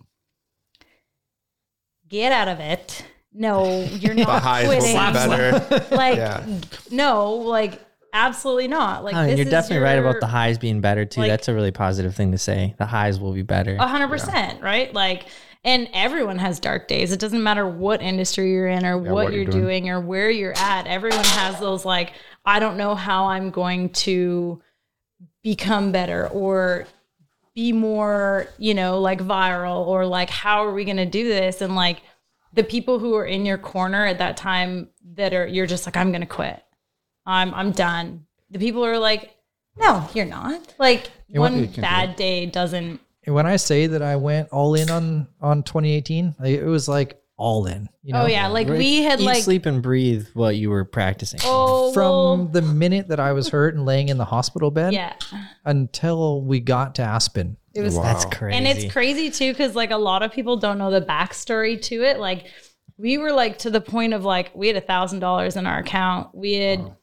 get 2.07 2.31
out 2.31 2.47
of 2.47 2.59
it. 2.59 3.05
No, 3.33 3.83
you're 3.83 4.15
The 4.15 4.23
not 4.23 4.41
highs 4.41 4.65
quitting. 4.67 4.95
better. 4.95 5.85
Like, 5.95 6.17
Yeah. 6.17 6.45
no, 6.91 7.31
like, 7.35 7.79
absolutely 8.13 8.67
not. 8.67 9.03
Like, 9.03 9.15
Oh, 9.15 9.19
and 9.19 9.29
this 9.29 9.37
you're 9.37 9.45
is 9.47 9.51
definitely 9.51 9.83
right 9.85 9.97
about 9.97 10.19
the 10.19 10.27
highs 10.27 10.57
being 10.57 10.81
better 10.81 11.05
too. 11.05 11.21
like- 11.21 11.29
That's 11.29 11.47
a 11.47 11.53
really 11.53 11.71
positive 11.71 12.13
thing 12.15 12.31
to 12.33 12.37
say. 12.37 12.75
The 12.77 12.85
highs 12.85 13.19
will 13.19 13.33
be 13.33 13.41
better. 13.43 13.75
A 13.79 13.87
hundred 13.87 14.09
percent, 14.09 14.61
right? 14.61 14.93
Like, 14.93 15.25
and 15.63 15.87
everyone 15.93 16.39
has 16.39 16.59
dark 16.59 16.87
days. 16.87 17.11
It 17.11 17.19
doesn't 17.19 17.41
matter 17.43 17.67
what 17.67 18.01
industry 18.01 18.51
you're 18.51 18.67
in 18.67 18.85
or 18.85 18.97
what, 18.97 19.11
what 19.13 19.33
you're 19.33 19.43
you're 19.43 19.51
doing. 19.51 19.83
doing. 19.83 19.89
or 19.91 19.99
where 20.01 20.29
you're 20.29 20.57
at. 20.57 20.87
Everyone 20.87 21.23
has 21.23 21.59
those 21.59 21.85
like, 21.85 22.13
I 22.43 22.59
don't 22.59 22.77
know 22.77 22.95
how 22.95 23.25
I'm 23.27 23.51
going 23.51 23.89
to 23.89 24.61
become 25.43 25.91
better 25.91 26.27
or 26.29 26.87
be 27.53 27.71
more, 27.73 28.47
you 28.57 28.73
know, 28.73 28.99
like 28.99 29.19
viral 29.21 29.85
or 29.85 30.05
like 30.05 30.29
how 30.29 30.65
are 30.65 30.73
we 30.73 30.83
going 30.83 30.97
to 30.97 31.05
do 31.05 31.27
this? 31.27 31.61
And 31.61 31.75
like 31.75 32.01
the 32.53 32.63
people 32.63 32.99
who 32.99 33.15
are 33.15 33.25
in 33.25 33.45
your 33.45 33.57
corner 33.57 34.05
at 34.05 34.17
that 34.17 34.37
time 34.37 34.89
that 35.13 35.33
are 35.33 35.47
you're 35.47 35.67
just 35.67 35.85
like 35.85 35.97
I'm 35.97 36.11
going 36.11 36.21
to 36.21 36.27
quit. 36.27 36.61
I'm 37.25 37.53
I'm 37.53 37.71
done. 37.71 38.25
The 38.49 38.59
people 38.59 38.83
are 38.85 38.97
like, 38.97 39.35
"No, 39.77 40.07
you're 40.13 40.25
not." 40.25 40.75
Like 40.77 41.09
want- 41.29 41.55
one 41.55 41.67
bad 41.77 42.15
day 42.15 42.45
doesn't 42.45 42.99
And 43.25 43.35
when 43.35 43.45
I 43.45 43.55
say 43.55 43.87
that 43.87 44.01
I 44.01 44.15
went 44.15 44.49
all 44.49 44.75
in 44.75 44.89
on 44.89 45.27
on 45.39 45.63
2018, 45.63 46.35
it 46.43 46.65
was 46.65 46.87
like 46.87 47.20
all 47.41 47.65
in. 47.65 47.89
You 48.03 48.13
oh, 48.13 48.19
know, 48.19 48.23
Oh 48.25 48.27
yeah, 48.27 48.47
like 48.47 48.67
we 48.67 49.03
had 49.03 49.19
Eat, 49.19 49.25
like 49.25 49.43
sleep, 49.43 49.65
and 49.65 49.81
breathe 49.81 50.27
what 50.33 50.55
you 50.55 50.69
were 50.69 50.85
practicing. 50.85 51.39
oh 51.43 51.91
from 51.91 52.03
well, 52.03 52.45
the 52.45 52.61
minute 52.61 53.07
that 53.07 53.19
I 53.19 53.33
was 53.33 53.49
hurt 53.49 53.73
and 53.73 53.85
laying 53.85 54.09
in 54.09 54.17
the 54.17 54.25
hospital 54.25 54.69
bed 54.69 54.93
yeah. 54.93 55.15
until 55.65 56.43
we 56.43 56.59
got 56.59 56.95
to 56.95 57.01
Aspen. 57.01 57.57
It 57.73 57.81
was 57.81 57.95
That's 57.97 58.25
crazy. 58.25 58.57
And 58.57 58.67
it's 58.67 58.91
crazy 58.91 59.31
too, 59.31 59.51
because 59.51 59.75
like 59.75 59.91
a 59.91 59.97
lot 59.97 60.23
of 60.23 60.31
people 60.31 60.57
don't 60.57 60.77
know 60.77 60.91
the 60.91 61.01
backstory 61.01 61.81
to 61.83 62.03
it. 62.03 62.19
Like 62.19 62.45
we 62.97 63.17
were 63.17 63.31
like 63.31 63.57
to 63.59 63.71
the 63.71 63.81
point 63.81 64.13
of 64.13 64.23
like 64.23 64.53
we 64.53 64.67
had 64.67 64.75
a 64.75 64.81
thousand 64.81 65.19
dollars 65.19 65.55
in 65.55 65.65
our 65.65 65.79
account. 65.79 66.35
We 66.35 66.53
had 66.53 66.95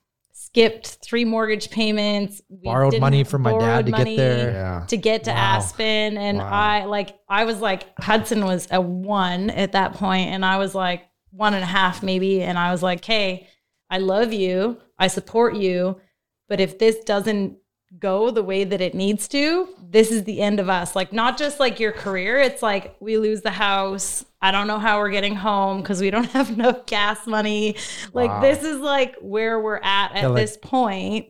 skipped 0.48 0.98
three 1.04 1.26
mortgage 1.26 1.70
payments. 1.70 2.40
We 2.48 2.64
Borrowed 2.64 2.98
money 2.98 3.22
from 3.22 3.42
my 3.42 3.58
dad 3.58 3.86
to 3.86 3.92
get 3.92 4.16
there. 4.16 4.50
Yeah. 4.50 4.84
To 4.88 4.96
get 4.96 5.24
to 5.24 5.32
Aspen. 5.32 6.16
And 6.16 6.40
I 6.40 6.84
like 6.86 7.18
I 7.28 7.44
was 7.44 7.60
like 7.60 7.84
Hudson 7.98 8.44
was 8.44 8.66
a 8.70 8.80
one 8.80 9.50
at 9.50 9.72
that 9.72 9.92
point, 9.94 10.30
and 10.30 10.44
I 10.44 10.56
was 10.56 10.74
like 10.74 11.04
one 11.30 11.52
and 11.52 11.62
a 11.62 11.66
half 11.66 12.02
maybe. 12.02 12.42
And 12.42 12.58
I 12.58 12.72
was 12.72 12.82
like, 12.82 13.04
hey, 13.04 13.48
I 13.90 13.98
love 13.98 14.32
you. 14.32 14.78
I 14.98 15.08
support 15.08 15.54
you. 15.54 16.00
But 16.48 16.60
if 16.60 16.78
this 16.78 17.04
doesn't 17.04 17.58
go 17.98 18.30
the 18.30 18.42
way 18.42 18.64
that 18.64 18.80
it 18.80 18.94
needs 18.94 19.28
to, 19.28 19.68
this 19.82 20.10
is 20.10 20.24
the 20.24 20.40
end 20.40 20.60
of 20.60 20.70
us. 20.70 20.96
Like, 20.96 21.12
not 21.12 21.36
just 21.36 21.60
like 21.60 21.78
your 21.78 21.92
career, 21.92 22.38
it's 22.38 22.62
like 22.62 22.96
we 23.00 23.18
lose 23.18 23.42
the 23.42 23.50
house. 23.50 24.24
I 24.40 24.50
don't 24.52 24.66
know 24.68 24.78
how 24.78 24.98
we're 24.98 25.10
getting 25.10 25.34
home 25.34 25.82
because 25.82 26.00
we 26.00 26.10
don't 26.10 26.24
have 26.32 26.50
enough 26.50 26.86
gas 26.86 27.26
money. 27.26 27.76
Like, 28.12 28.40
this 28.40 28.62
is 28.62 28.78
like 28.80 29.16
where 29.20 29.60
we're 29.60 29.76
at 29.82 30.12
at 30.12 30.22
Yeah, 30.22 30.26
like- 30.28 30.42
this 30.42 30.56
point. 30.56 31.28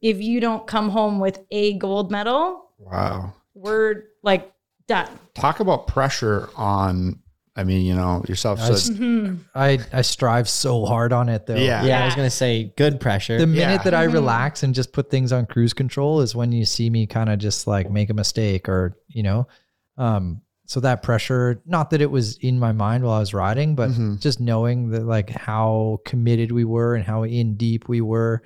If 0.00 0.20
you 0.20 0.38
don't 0.40 0.66
come 0.66 0.90
home 0.90 1.18
with 1.18 1.40
a 1.50 1.72
gold 1.78 2.10
medal, 2.10 2.70
Wow. 2.78 3.32
we're 3.54 4.04
like 4.22 4.52
done. 4.86 5.08
Talk 5.34 5.60
about 5.60 5.86
pressure 5.86 6.50
on, 6.56 7.20
I 7.56 7.64
mean, 7.64 7.86
you 7.86 7.94
know, 7.94 8.22
yourself. 8.28 8.60
I 8.60 8.74
So, 8.74 8.92
Mm-hmm. 8.92 9.36
I 9.54 9.78
I 9.94 10.02
strive 10.02 10.46
so 10.48 10.84
hard 10.84 11.14
on 11.14 11.30
it 11.30 11.46
though. 11.46 11.54
yeah. 11.56 11.84
yeah, 11.84 12.02
I 12.02 12.04
was 12.04 12.14
gonna 12.14 12.28
say 12.28 12.74
good 12.76 13.00
pressure. 13.00 13.38
The 13.38 13.46
minute 13.46 13.60
Yeah. 13.80 13.82
that 13.84 13.94
I 13.94 14.04
Mm-hmm. 14.04 14.14
relax 14.14 14.62
and 14.62 14.74
just 14.74 14.92
put 14.92 15.08
things 15.10 15.32
on 15.32 15.46
cruise 15.46 15.72
control 15.72 16.20
is 16.20 16.34
when 16.36 16.52
you 16.52 16.66
see 16.66 16.90
me 16.90 17.06
kind 17.06 17.30
of 17.30 17.38
just 17.38 17.66
like 17.66 17.90
make 17.90 18.10
a 18.10 18.14
mistake 18.14 18.68
or, 18.68 18.98
you 19.08 19.22
know, 19.22 19.48
um, 19.96 20.42
so 20.66 20.80
that 20.80 21.02
pressure, 21.02 21.62
not 21.66 21.90
that 21.90 22.00
it 22.00 22.10
was 22.10 22.36
in 22.38 22.58
my 22.58 22.72
mind 22.72 23.04
while 23.04 23.14
I 23.14 23.18
was 23.20 23.34
riding, 23.34 23.74
but 23.74 23.90
Mhm. 23.90 24.18
just 24.20 24.40
knowing 24.40 24.90
that 24.90 25.04
like 25.04 25.30
how 25.30 25.98
committed 26.06 26.52
we 26.52 26.64
were 26.64 26.94
and 26.94 27.04
how 27.04 27.24
in 27.24 27.56
deep 27.56 27.88
we 27.88 28.00
were. 28.00 28.42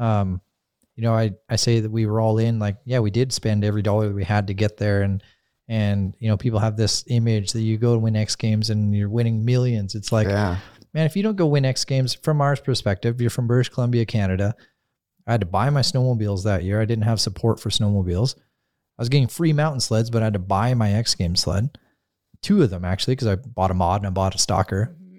Um, 0.00 0.40
you 0.96 1.02
know, 1.04 1.14
I, 1.14 1.32
I 1.48 1.56
say 1.56 1.80
that 1.80 1.90
we 1.90 2.04
were 2.06 2.20
all 2.20 2.38
in 2.38 2.58
like, 2.58 2.76
yeah, 2.84 2.98
we 2.98 3.10
did 3.10 3.32
spend 3.32 3.64
every 3.64 3.82
dollar 3.82 4.08
that 4.08 4.14
we 4.14 4.24
had 4.24 4.48
to 4.48 4.54
get 4.54 4.76
there. 4.76 5.02
And, 5.02 5.22
and, 5.68 6.14
you 6.18 6.28
know, 6.28 6.36
people 6.36 6.58
have 6.58 6.76
this 6.76 7.04
image 7.06 7.52
that 7.52 7.62
you 7.62 7.78
go 7.78 7.94
to 7.94 7.98
win 7.98 8.16
X 8.16 8.36
games 8.36 8.68
and 8.68 8.94
you're 8.94 9.08
winning 9.08 9.44
millions. 9.44 9.94
It's 9.94 10.12
like, 10.12 10.26
yeah. 10.28 10.58
man, 10.92 11.06
if 11.06 11.16
you 11.16 11.22
don't 11.22 11.36
go 11.36 11.46
win 11.46 11.64
X 11.64 11.84
Games, 11.84 12.12
from 12.12 12.40
our 12.42 12.56
perspective, 12.56 13.20
you're 13.20 13.30
from 13.30 13.46
British 13.46 13.70
Columbia, 13.70 14.04
Canada. 14.04 14.54
I 15.26 15.32
had 15.32 15.40
to 15.40 15.46
buy 15.46 15.70
my 15.70 15.80
snowmobiles 15.80 16.42
that 16.44 16.64
year. 16.64 16.80
I 16.80 16.84
didn't 16.84 17.04
have 17.04 17.20
support 17.20 17.60
for 17.60 17.70
snowmobiles. 17.70 18.34
I 19.02 19.04
was 19.04 19.08
getting 19.08 19.26
free 19.26 19.52
mountain 19.52 19.80
sleds, 19.80 20.10
but 20.10 20.22
I 20.22 20.26
had 20.26 20.34
to 20.34 20.38
buy 20.38 20.74
my 20.74 20.92
X 20.92 21.16
Games 21.16 21.40
sled. 21.40 21.76
Two 22.40 22.62
of 22.62 22.70
them 22.70 22.84
actually, 22.84 23.16
because 23.16 23.26
I 23.26 23.34
bought 23.34 23.72
a 23.72 23.74
mod 23.74 24.00
and 24.00 24.06
I 24.06 24.10
bought 24.10 24.36
a 24.36 24.38
stalker. 24.38 24.94
Mm-hmm. 24.94 25.18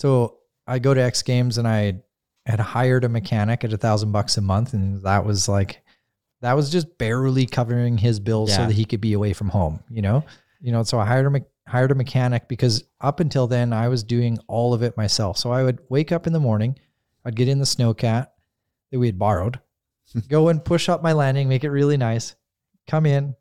So 0.00 0.38
I 0.66 0.78
go 0.78 0.94
to 0.94 1.02
X 1.02 1.22
Games 1.22 1.58
and 1.58 1.68
I 1.68 2.00
had 2.46 2.60
hired 2.60 3.04
a 3.04 3.10
mechanic 3.10 3.62
at 3.62 3.74
a 3.74 3.76
thousand 3.76 4.12
bucks 4.12 4.38
a 4.38 4.40
month, 4.40 4.72
and 4.72 5.02
that 5.02 5.26
was 5.26 5.50
like 5.50 5.82
that 6.40 6.54
was 6.54 6.70
just 6.70 6.96
barely 6.96 7.44
covering 7.44 7.98
his 7.98 8.20
bills 8.20 8.54
so 8.54 8.64
that 8.64 8.72
he 8.72 8.86
could 8.86 9.02
be 9.02 9.12
away 9.12 9.34
from 9.34 9.50
home. 9.50 9.80
You 9.90 10.00
know, 10.00 10.24
you 10.62 10.72
know. 10.72 10.82
So 10.82 10.98
I 10.98 11.04
hired 11.04 11.26
a 11.26 11.30
me- 11.30 11.44
hired 11.68 11.90
a 11.90 11.94
mechanic 11.94 12.48
because 12.48 12.84
up 13.02 13.20
until 13.20 13.46
then 13.46 13.74
I 13.74 13.88
was 13.88 14.02
doing 14.02 14.38
all 14.48 14.72
of 14.72 14.82
it 14.82 14.96
myself. 14.96 15.36
So 15.36 15.52
I 15.52 15.62
would 15.62 15.80
wake 15.90 16.10
up 16.10 16.26
in 16.26 16.32
the 16.32 16.40
morning, 16.40 16.78
I'd 17.22 17.36
get 17.36 17.48
in 17.48 17.58
the 17.58 17.66
snowcat 17.66 18.28
that 18.92 18.98
we 18.98 19.08
had 19.08 19.18
borrowed, 19.18 19.60
go 20.30 20.48
and 20.48 20.64
push 20.64 20.88
up 20.88 21.02
my 21.02 21.12
landing, 21.12 21.50
make 21.50 21.64
it 21.64 21.70
really 21.70 21.98
nice, 21.98 22.34
come 22.86 23.06
in, 23.06 23.34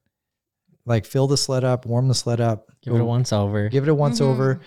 like 0.86 1.06
fill 1.06 1.28
the 1.28 1.38
sled 1.38 1.64
up, 1.64 1.86
warm 1.86 2.08
the 2.08 2.16
sled 2.16 2.41
up, 2.41 2.70
Give 2.82 2.96
it 2.96 3.02
a 3.02 3.06
once 3.06 3.32
over. 3.32 3.70
give 3.70 3.84
it 3.84 3.89
a 3.89 3.96
once 3.96 4.20
mm-hmm. 4.20 4.32
over, 4.32 4.62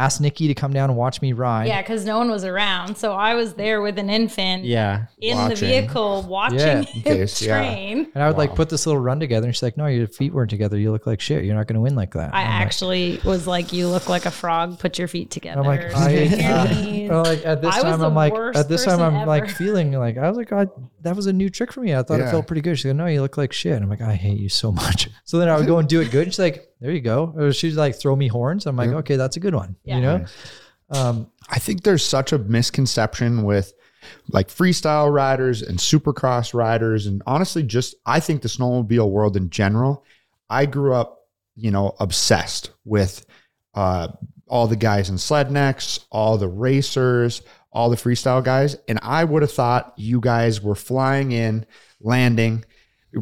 ask 0.00 0.20
Nikki 0.20 0.48
to 0.48 0.54
come 0.54 0.72
down 0.72 0.88
and 0.88 0.98
watch 0.98 1.20
me 1.20 1.32
ride. 1.32 1.66
Yeah, 1.66 1.82
because 1.82 2.04
no 2.06 2.18
one 2.18 2.30
was 2.30 2.44
around. 2.44 2.96
So 2.96 3.12
I 3.12 3.34
was 3.34 3.54
there 3.54 3.82
with 3.82 3.98
an 3.98 4.08
infant 4.08 4.64
yeah. 4.64 5.06
in 5.20 5.48
the 5.48 5.54
vehicle 5.54 6.22
watching 6.22 6.58
Yeah, 6.58 6.78
in 6.78 6.84
him 6.84 7.02
case, 7.02 7.42
yeah. 7.42 7.58
train. 7.58 8.10
And 8.14 8.22
I 8.22 8.28
would 8.28 8.38
like 8.38 8.54
put 8.54 8.70
this 8.70 8.86
little 8.86 9.00
run 9.00 9.20
together, 9.20 9.46
and 9.46 9.54
she's 9.54 9.62
like, 9.62 9.76
"No, 9.76 9.86
your 9.86 10.06
feet 10.06 10.32
weren't 10.32 10.50
together. 10.50 10.78
You 10.78 10.90
look 10.90 11.06
like 11.06 11.20
shit. 11.20 11.44
You're 11.44 11.54
not 11.54 11.66
going 11.66 11.74
to 11.74 11.80
win 11.80 11.94
like 11.94 12.14
that." 12.14 12.34
I 12.34 12.42
And 12.42 12.48
I'm 12.48 12.58
like- 12.58 12.66
actually 12.66 13.20
was 13.24 13.46
like, 13.46 13.72
"You 13.72 13.88
look 13.88 14.08
like 14.08 14.24
a 14.24 14.30
frog. 14.30 14.78
Put 14.78 14.98
your 14.98 15.08
feet 15.08 15.30
together." 15.30 15.60
I'm 15.60 15.66
like, 15.66 15.80
I, 15.94 16.26
Stick 16.26 16.40
your 16.40 17.12
uh, 17.12 17.22
like 17.24 17.44
at 17.44 17.60
this 17.60 17.74
I 17.74 17.82
time, 17.82 18.00
I'm 18.02 18.14
like, 18.14 18.32
at 18.56 18.68
this 18.68 18.84
time, 18.84 19.00
I'm 19.00 19.26
like 19.26 19.50
feeling 19.50 19.92
like 19.92 20.16
I 20.16 20.28
was 20.28 20.36
like, 20.36 20.48
God, 20.48 20.70
that 21.02 21.14
was 21.14 21.26
a 21.26 21.32
new 21.32 21.50
trick 21.50 21.72
for 21.72 21.80
me. 21.80 21.94
I 21.94 22.02
thought 22.02 22.20
it 22.20 22.30
felt 22.30 22.46
pretty 22.46 22.62
good. 22.62 22.76
She's 22.78 22.86
like, 22.86 22.96
No, 22.96 23.06
you 23.06 23.20
look 23.20 23.36
like 23.36 23.52
shit. 23.52 23.80
I'm 23.80 23.88
like, 23.90 24.00
I 24.00 24.14
hate 24.14 24.38
you 24.38 24.48
so 24.48 24.72
much. 24.72 25.08
So 25.24 25.38
then 25.38 25.48
I 25.48 25.56
would 25.56 25.66
go 25.66 25.78
and 25.78 25.88
do 25.88 26.00
it 26.00 26.10
good. 26.10 26.26
She's 26.26 26.38
like, 26.38 26.69
There 26.80 26.90
you 26.90 27.00
go. 27.00 27.34
Or 27.36 27.52
she's 27.52 27.76
like, 27.76 27.94
throw 27.94 28.16
me 28.16 28.28
horns. 28.28 28.66
I'm 28.66 28.76
like, 28.76 28.90
okay, 28.90 29.16
that's 29.16 29.36
a 29.36 29.40
good 29.40 29.54
one. 29.54 29.76
Yeah. 29.84 29.96
You 29.96 30.02
know, 30.02 30.24
um, 30.90 31.30
I 31.48 31.58
think 31.58 31.82
there's 31.82 32.04
such 32.04 32.32
a 32.32 32.38
misconception 32.38 33.42
with 33.42 33.74
like 34.28 34.48
freestyle 34.48 35.12
riders 35.12 35.62
and 35.62 35.78
supercross 35.78 36.54
riders. 36.54 37.06
And 37.06 37.22
honestly, 37.26 37.62
just 37.62 37.94
I 38.06 38.20
think 38.20 38.42
the 38.42 38.48
snowmobile 38.48 39.10
world 39.10 39.36
in 39.36 39.50
general, 39.50 40.04
I 40.48 40.66
grew 40.66 40.94
up, 40.94 41.28
you 41.54 41.70
know, 41.70 41.94
obsessed 42.00 42.70
with 42.84 43.26
uh, 43.74 44.08
all 44.48 44.66
the 44.66 44.76
guys 44.76 45.10
in 45.10 45.16
Slednecks, 45.16 46.06
all 46.10 46.38
the 46.38 46.48
racers, 46.48 47.42
all 47.72 47.90
the 47.90 47.96
freestyle 47.96 48.42
guys, 48.42 48.76
and 48.88 48.98
I 49.02 49.22
would 49.22 49.42
have 49.42 49.52
thought 49.52 49.94
you 49.96 50.20
guys 50.20 50.60
were 50.60 50.74
flying 50.74 51.30
in, 51.30 51.66
landing, 52.00 52.64
you're 52.64 52.69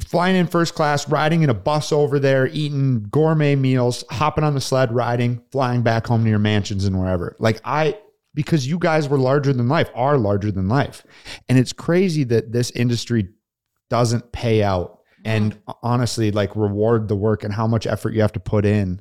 flying 0.06 0.36
in 0.36 0.46
first 0.46 0.74
class, 0.74 1.08
riding 1.08 1.42
in 1.42 1.50
a 1.50 1.54
bus 1.54 1.92
over 1.92 2.18
there, 2.18 2.46
eating 2.48 3.06
gourmet 3.10 3.56
meals, 3.56 4.04
hopping 4.10 4.44
on 4.44 4.54
the 4.54 4.60
sled, 4.60 4.94
riding, 4.94 5.42
flying 5.50 5.82
back 5.82 6.06
home 6.06 6.24
to 6.24 6.30
your 6.30 6.38
mansions 6.38 6.84
and 6.84 6.98
wherever. 6.98 7.36
Like 7.38 7.60
I, 7.64 7.98
because 8.34 8.66
you 8.66 8.78
guys 8.78 9.08
were 9.08 9.18
larger 9.18 9.52
than 9.52 9.68
life, 9.68 9.90
are 9.94 10.18
larger 10.18 10.52
than 10.52 10.68
life, 10.68 11.04
and 11.48 11.58
it's 11.58 11.72
crazy 11.72 12.24
that 12.24 12.52
this 12.52 12.70
industry 12.72 13.28
doesn't 13.88 14.32
pay 14.32 14.62
out 14.62 15.00
and 15.24 15.54
mm-hmm. 15.54 15.72
honestly 15.82 16.30
like 16.30 16.54
reward 16.54 17.08
the 17.08 17.16
work 17.16 17.44
and 17.44 17.52
how 17.52 17.66
much 17.66 17.86
effort 17.86 18.14
you 18.14 18.20
have 18.20 18.32
to 18.32 18.40
put 18.40 18.64
in 18.64 19.00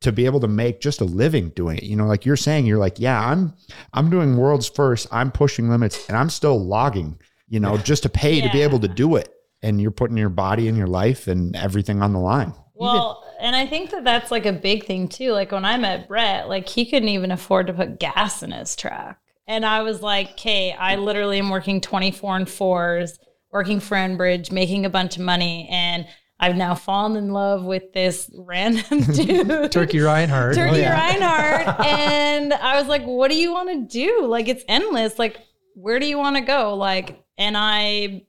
to 0.00 0.12
be 0.12 0.24
able 0.24 0.40
to 0.40 0.48
make 0.48 0.80
just 0.80 1.00
a 1.00 1.04
living 1.04 1.50
doing 1.50 1.76
it. 1.76 1.84
You 1.84 1.96
know, 1.96 2.06
like 2.06 2.24
you're 2.24 2.36
saying, 2.36 2.66
you're 2.66 2.78
like, 2.78 2.98
yeah, 2.98 3.20
I'm 3.20 3.54
I'm 3.92 4.10
doing 4.10 4.36
worlds 4.36 4.68
first. 4.68 5.06
I'm 5.12 5.30
pushing 5.30 5.68
limits 5.68 6.08
and 6.08 6.16
I'm 6.16 6.30
still 6.30 6.58
logging, 6.58 7.20
you 7.48 7.60
know, 7.60 7.76
just 7.76 8.02
to 8.04 8.08
pay 8.08 8.40
to 8.40 8.50
be 8.50 8.62
able 8.62 8.80
to 8.80 8.88
do 8.88 9.16
it. 9.16 9.32
And 9.62 9.80
you're 9.80 9.90
putting 9.90 10.16
your 10.16 10.28
body 10.30 10.68
and 10.68 10.76
your 10.76 10.86
life 10.86 11.26
and 11.28 11.54
everything 11.54 12.02
on 12.02 12.12
the 12.12 12.18
line. 12.18 12.54
Well, 12.74 13.22
and 13.38 13.54
I 13.54 13.66
think 13.66 13.90
that 13.90 14.04
that's 14.04 14.30
like 14.30 14.46
a 14.46 14.52
big 14.52 14.86
thing 14.86 15.08
too. 15.08 15.32
Like 15.32 15.52
when 15.52 15.66
I 15.66 15.76
met 15.76 16.08
Brett, 16.08 16.48
like 16.48 16.66
he 16.68 16.86
couldn't 16.86 17.10
even 17.10 17.30
afford 17.30 17.66
to 17.66 17.74
put 17.74 18.00
gas 18.00 18.42
in 18.42 18.52
his 18.52 18.74
truck. 18.74 19.18
And 19.46 19.66
I 19.66 19.82
was 19.82 20.00
like, 20.00 20.30
okay, 20.32 20.72
I 20.72 20.96
literally 20.96 21.38
am 21.38 21.50
working 21.50 21.80
24 21.80 22.36
and 22.36 22.48
fours, 22.48 23.18
working 23.52 23.80
for 23.80 23.96
Enbridge, 23.96 24.50
making 24.52 24.86
a 24.86 24.90
bunch 24.90 25.16
of 25.16 25.22
money. 25.22 25.68
And 25.70 26.06
I've 26.38 26.56
now 26.56 26.74
fallen 26.74 27.16
in 27.16 27.32
love 27.32 27.64
with 27.64 27.92
this 27.92 28.30
random 28.34 29.00
dude. 29.12 29.72
Turkey 29.72 29.98
Reinhardt. 30.00 30.54
Turkey 30.54 30.76
Oh, 30.76 30.78
yeah. 30.78 30.94
Reinhardt. 30.94 31.80
and 31.86 32.54
I 32.54 32.78
was 32.78 32.88
like, 32.88 33.02
what 33.04 33.30
do 33.30 33.36
you 33.36 33.52
want 33.52 33.68
to 33.70 33.98
do? 33.98 34.24
Like, 34.24 34.48
it's 34.48 34.64
endless. 34.68 35.18
Like, 35.18 35.36
where 35.74 35.98
do 35.98 36.06
you 36.06 36.16
want 36.16 36.36
to 36.36 36.42
go? 36.42 36.74
Like, 36.76 37.22
and 37.36 37.56
I 37.58 38.22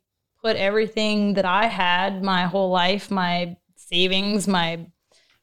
put 0.43 0.55
everything 0.55 1.33
that 1.35 1.45
I 1.45 1.67
had 1.67 2.23
my 2.23 2.43
whole 2.43 2.69
life, 2.71 3.11
my 3.11 3.55
savings, 3.75 4.47
my, 4.47 4.85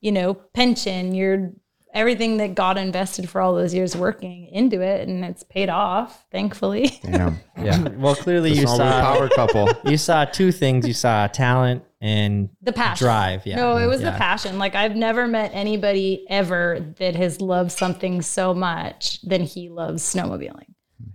you 0.01 0.13
know, 0.13 0.35
pension, 0.35 1.15
your 1.15 1.53
everything 1.95 2.37
that 2.37 2.55
God 2.55 2.77
invested 2.77 3.29
for 3.31 3.41
all 3.41 3.55
those 3.55 3.73
years 3.73 3.97
working 3.97 4.47
into 4.49 4.81
it. 4.83 5.09
And 5.09 5.25
it's 5.25 5.43
paid 5.43 5.69
off, 5.71 6.27
thankfully. 6.31 7.01
Damn. 7.03 7.39
Yeah. 7.61 7.89
Well, 7.97 8.15
clearly 8.15 8.53
you 8.53 8.67
Snowmobile 8.67 8.77
saw 8.77 9.01
power 9.17 9.29
couple. 9.31 9.71
you 9.91 9.97
saw 9.97 10.25
two 10.27 10.53
things. 10.53 10.87
You 10.87 10.93
saw 10.93 11.27
talent 11.29 11.83
and 12.01 12.51
The 12.63 12.73
passion. 12.75 13.07
drive. 13.07 13.47
Yeah. 13.47 13.57
No, 13.57 13.79
it 13.79 13.87
was 13.87 14.03
Yeah. 14.03 14.11
the 14.11 14.19
passion. 14.19 14.59
Like 14.59 14.75
I've 14.75 14.97
never 14.97 15.27
met 15.27 15.51
anybody 15.55 16.27
ever 16.29 16.95
that 16.99 17.17
has 17.17 17.41
loved 17.41 17.73
something 17.73 18.21
so 18.23 18.53
much 18.55 19.21
than 19.23 19.43
he 19.43 19.69
loves 19.71 20.03
snowmobiling. 20.03 20.67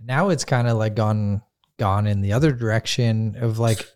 now 0.04 0.28
it's 0.30 0.44
kind 0.44 0.66
of 0.68 0.76
like 0.76 0.94
gone 0.96 1.40
gone 1.78 2.06
in 2.06 2.20
the 2.20 2.32
other 2.32 2.52
direction 2.52 3.36
of 3.40 3.58
like 3.58 3.86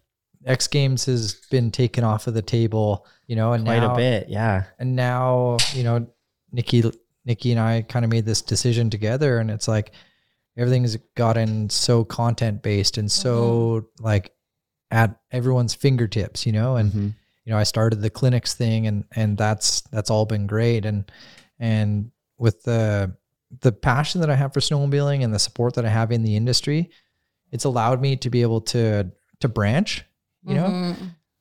X 0.44 0.66
Games 0.68 1.04
has 1.06 1.34
been 1.50 1.70
taken 1.70 2.04
off 2.04 2.26
of 2.26 2.34
the 2.34 2.42
table, 2.42 3.06
you 3.26 3.36
know, 3.36 3.52
and 3.52 3.64
Quite 3.64 3.80
now, 3.80 3.94
a 3.94 3.96
bit. 3.96 4.28
Yeah. 4.28 4.64
and 4.78 4.96
now 4.96 5.56
you 5.74 5.82
know 5.84 6.06
Nikki 6.52 6.82
Nikki 7.24 7.52
and 7.52 7.60
I 7.60 7.82
kind 7.82 8.04
of 8.04 8.10
made 8.10 8.24
this 8.24 8.40
decision 8.42 8.88
together, 8.90 9.38
and 9.38 9.50
it's 9.50 9.68
like 9.68 9.92
everything's 10.56 10.96
gotten 11.14 11.68
so 11.70 12.04
content 12.04 12.62
based 12.62 12.98
and 12.98 13.10
so 13.10 13.86
like 14.00 14.32
at 14.90 15.18
everyone's 15.30 15.74
fingertips, 15.74 16.46
you 16.46 16.52
know, 16.52 16.76
and 16.76 16.90
Mhm. 16.92 17.14
you 17.44 17.52
know 17.52 17.58
I 17.58 17.64
started 17.64 18.00
the 18.00 18.10
clinics 18.10 18.54
thing, 18.54 18.86
and 18.86 19.04
and 19.14 19.36
that's 19.36 19.82
that's 19.92 20.10
all 20.10 20.24
been 20.24 20.46
great, 20.46 20.84
and 20.86 21.10
and 21.58 22.10
with 22.38 22.62
the 22.62 23.14
the 23.60 23.72
passion 23.72 24.20
that 24.20 24.30
I 24.30 24.36
have 24.36 24.52
for 24.52 24.60
snowmobiling 24.60 25.24
and 25.24 25.34
the 25.34 25.38
support 25.38 25.74
that 25.74 25.84
I 25.84 25.88
have 25.88 26.12
in 26.12 26.22
the 26.22 26.36
industry, 26.36 26.90
it's 27.52 27.64
allowed 27.64 28.00
me 28.00 28.16
to 28.16 28.30
be 28.30 28.42
able 28.42 28.60
to 28.62 29.10
to 29.40 29.48
branch, 29.48 30.04
you 30.44 30.54
know, 30.54 30.64
Mhm. 30.68 30.96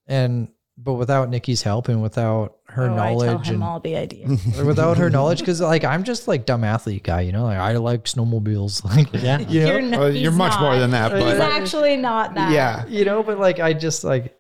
and 0.08 0.48
but 0.80 0.94
without 0.94 1.30
Nikki's 1.32 1.64
help 1.64 1.88
and 1.90 2.04
without 2.04 2.58
her 2.68 2.84
Oh, 2.88 2.94
I 2.94 2.98
tell 2.98 3.16
knowledge 3.18 3.48
him 3.48 3.56
and 3.56 3.64
all 3.64 3.80
the 3.80 3.96
ideas. 3.96 4.62
without 4.64 4.98
her 5.00 5.10
knowledge 5.10 5.40
because 5.40 5.60
like 5.60 5.84
i'm 5.84 6.04
just 6.04 6.28
like 6.28 6.46
dumb 6.46 6.64
athlete 6.64 7.02
guy 7.02 7.22
you 7.22 7.32
know 7.32 7.46
like 7.46 7.58
i 7.58 7.72
like 7.78 8.04
snowmobiles 8.04 8.84
like 8.96 9.12
Yeah. 9.14 9.40
you 9.40 9.62
know 9.62 9.68
You're, 9.72 9.82
not, 9.82 10.00
Well, 10.00 10.16
you're 10.16 10.32
he's 10.32 10.38
much 10.38 10.60
more 10.60 10.78
than 10.78 10.92
that, 10.92 11.12
He's 11.14 11.24
but 11.24 11.42
actually 11.42 11.98
not 11.98 12.36
that. 12.36 12.52
yeah. 12.52 12.86
you 12.88 13.06
know 13.06 13.24
but 13.24 13.40
like 13.40 13.60
i 13.60 13.74
just 13.74 14.04
like 14.04 14.38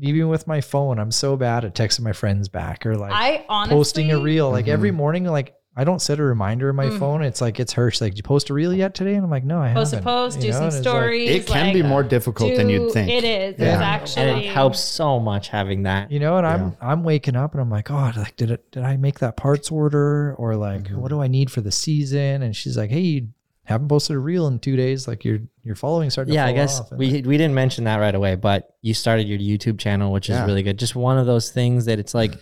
even 0.00 0.28
with 0.28 0.46
my 0.46 0.60
phone 0.60 1.00
i'm 1.00 1.10
so 1.10 1.36
bad 1.36 1.64
at 1.64 1.74
texting 1.74 2.02
my 2.02 2.12
friends 2.12 2.48
back 2.48 2.86
or 2.86 2.96
like 2.96 3.12
I 3.12 3.44
honestly 3.48 3.76
posting 3.76 4.12
a 4.12 4.20
reel 4.20 4.48
like 4.50 4.68
every 4.68 4.92
Mhm. 4.92 4.96
morning 4.96 5.24
like 5.24 5.54
i 5.76 5.84
don't 5.84 6.02
set 6.02 6.18
a 6.18 6.22
reminder 6.22 6.68
in 6.70 6.76
my 6.76 6.86
Mm. 6.86 6.98
phone 6.98 7.22
it's 7.22 7.40
like 7.40 7.60
it's 7.60 7.72
her 7.74 7.90
she's 7.90 8.00
like 8.00 8.12
did 8.12 8.18
you 8.18 8.22
post 8.22 8.50
a 8.50 8.54
reel 8.54 8.72
yet 8.74 8.94
today 8.94 9.14
and 9.14 9.24
i'm 9.24 9.30
like 9.30 9.44
no 9.44 9.60
i 9.60 9.72
post 9.72 9.92
a 9.92 9.96
haven't 9.96 10.04
post, 10.04 10.36
a 10.36 10.40
you 10.40 10.46
do 10.46 10.48
know? 10.48 10.52
some 10.54 10.62
And 10.64 10.68
it's 10.74 10.76
like- 10.76 10.82
stories. 10.94 11.30
It 11.30 11.46
can 11.46 11.66
like, 11.66 11.74
be 11.74 11.82
more 11.82 12.02
difficult 12.02 12.56
than 12.56 12.68
you'd 12.68 12.92
think. 12.92 13.08
It 13.10 13.24
is. 13.24 13.54
Yeah. 13.58 13.74
It's 13.74 13.82
actually 13.82 14.22
And 14.30 14.38
it 14.40 14.48
helps 14.50 14.80
so 14.80 15.20
much 15.20 15.48
having 15.48 15.84
that. 15.84 16.10
you 16.10 16.18
know 16.20 16.36
and 16.38 16.46
i'm 16.46 16.76
i'm 16.80 17.04
waking 17.04 17.36
up 17.36 17.52
and 17.52 17.60
i'm 17.60 17.70
like 17.70 17.90
oh 17.90 18.12
like 18.16 18.36
did 18.36 18.50
it 18.50 18.70
did 18.72 18.82
i 18.82 18.96
make 18.96 19.20
that 19.20 19.36
parts 19.36 19.70
order 19.70 20.34
or 20.36 20.56
like 20.56 20.82
Mm-hmm. 20.84 21.00
what 21.00 21.08
do 21.08 21.20
i 21.22 21.28
need 21.28 21.50
for 21.50 21.60
the 21.60 21.72
season 21.72 22.42
and 22.42 22.54
she's 22.56 22.76
like 22.76 22.90
hey 22.90 23.00
you 23.00 23.28
haven't 23.64 23.86
posted 23.88 24.16
a 24.16 24.18
reel 24.18 24.48
in 24.48 24.58
two 24.58 24.74
days 24.74 25.06
like 25.06 25.24
your 25.24 25.38
your 25.62 25.76
following 25.76 26.10
starting 26.10 26.34
Yeah, 26.34 26.44
to 26.46 26.50
I 26.50 26.52
guess 26.54 26.80
off. 26.80 26.90
We 26.92 27.10
like, 27.12 27.26
we 27.26 27.36
didn't 27.36 27.54
mention 27.54 27.84
that 27.84 27.98
right 27.98 28.14
away, 28.14 28.34
but 28.34 28.74
you 28.82 28.94
started 28.94 29.28
your 29.28 29.38
YouTube 29.38 29.78
channel, 29.78 30.10
which 30.10 30.28
is 30.28 30.34
Yeah. 30.36 30.46
really 30.46 30.62
good. 30.64 30.76
Just 30.78 30.96
one 30.96 31.18
of 31.18 31.26
those 31.26 31.50
things 31.50 31.84
that 31.84 31.98
it's 32.00 32.12
like 32.14 32.34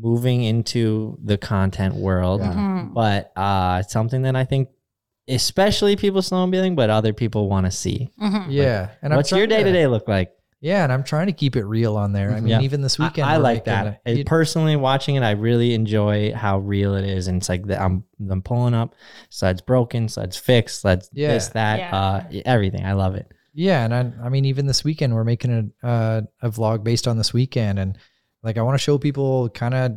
moving 0.00 0.42
into 0.42 1.18
the 1.22 1.36
content 1.38 1.94
world, 1.94 2.40
Yeah. 2.40 2.52
Mhm. 2.54 2.94
but 2.94 3.32
uh, 3.36 3.78
it's 3.82 3.92
something 3.92 4.22
that 4.22 4.36
I 4.36 4.44
think, 4.44 4.68
especially 5.28 5.96
people 5.96 6.20
snowmobiling, 6.20 6.74
but 6.76 6.90
other 6.90 7.12
people 7.12 7.48
want 7.48 7.66
to 7.66 7.70
see. 7.70 8.10
Mhm. 8.20 8.46
yeah 8.50 8.88
and 9.02 9.12
I'm 9.12 9.16
What's 9.16 9.30
your 9.30 9.46
day 9.46 9.62
to 9.62 9.72
day 9.72 9.86
look 9.86 10.08
like? 10.08 10.32
yeah 10.64 10.84
and 10.84 10.92
i'm 10.92 11.02
trying 11.02 11.26
to 11.26 11.32
keep 11.32 11.56
it 11.56 11.64
real 11.64 11.96
on 11.96 12.12
there 12.12 12.30
i 12.30 12.36
mean 12.38 12.46
Yeah. 12.46 12.60
even 12.60 12.82
this 12.82 12.96
weekend 12.96 13.28
I, 13.28 13.36
we're 13.36 13.42
like 13.42 13.64
that. 13.64 14.00
a- 14.06 14.18
you- 14.18 14.24
Personally, 14.24 14.76
watching 14.76 15.16
it, 15.16 15.22
I 15.24 15.32
really 15.32 15.74
enjoy 15.74 16.32
how 16.32 16.60
real 16.60 16.94
it 16.94 17.04
is, 17.04 17.26
and 17.26 17.38
it's 17.38 17.48
like 17.48 17.66
the, 17.66 17.82
I'm 17.82 18.04
I'm 18.30 18.42
pulling 18.42 18.72
up, 18.74 18.94
sleds 19.28 19.60
broken, 19.60 20.08
sleds 20.08 20.36
fixed, 20.36 20.80
sleds 20.82 21.10
Yeah. 21.12 21.32
this 21.34 21.48
that, 21.48 21.78
Yeah. 21.80 21.96
uh, 21.96 22.24
everything. 22.44 22.84
I 22.84 22.92
love 22.92 23.16
it. 23.16 23.26
Yeah, 23.54 23.84
and 23.84 23.92
I, 23.92 24.26
I 24.26 24.28
mean, 24.28 24.44
even 24.44 24.66
this 24.66 24.82
weekend, 24.84 25.14
we're 25.14 25.24
making 25.24 25.72
a 25.82 25.86
uh, 25.86 26.20
a 26.42 26.48
vlog 26.50 26.84
based 26.84 27.06
on 27.08 27.18
this 27.18 27.32
weekend, 27.34 27.78
and 27.80 27.98
like 28.42 28.58
I 28.58 28.62
want 28.62 28.74
to 28.74 28.82
show 28.82 28.98
people 28.98 29.48
kind 29.50 29.74
of, 29.74 29.92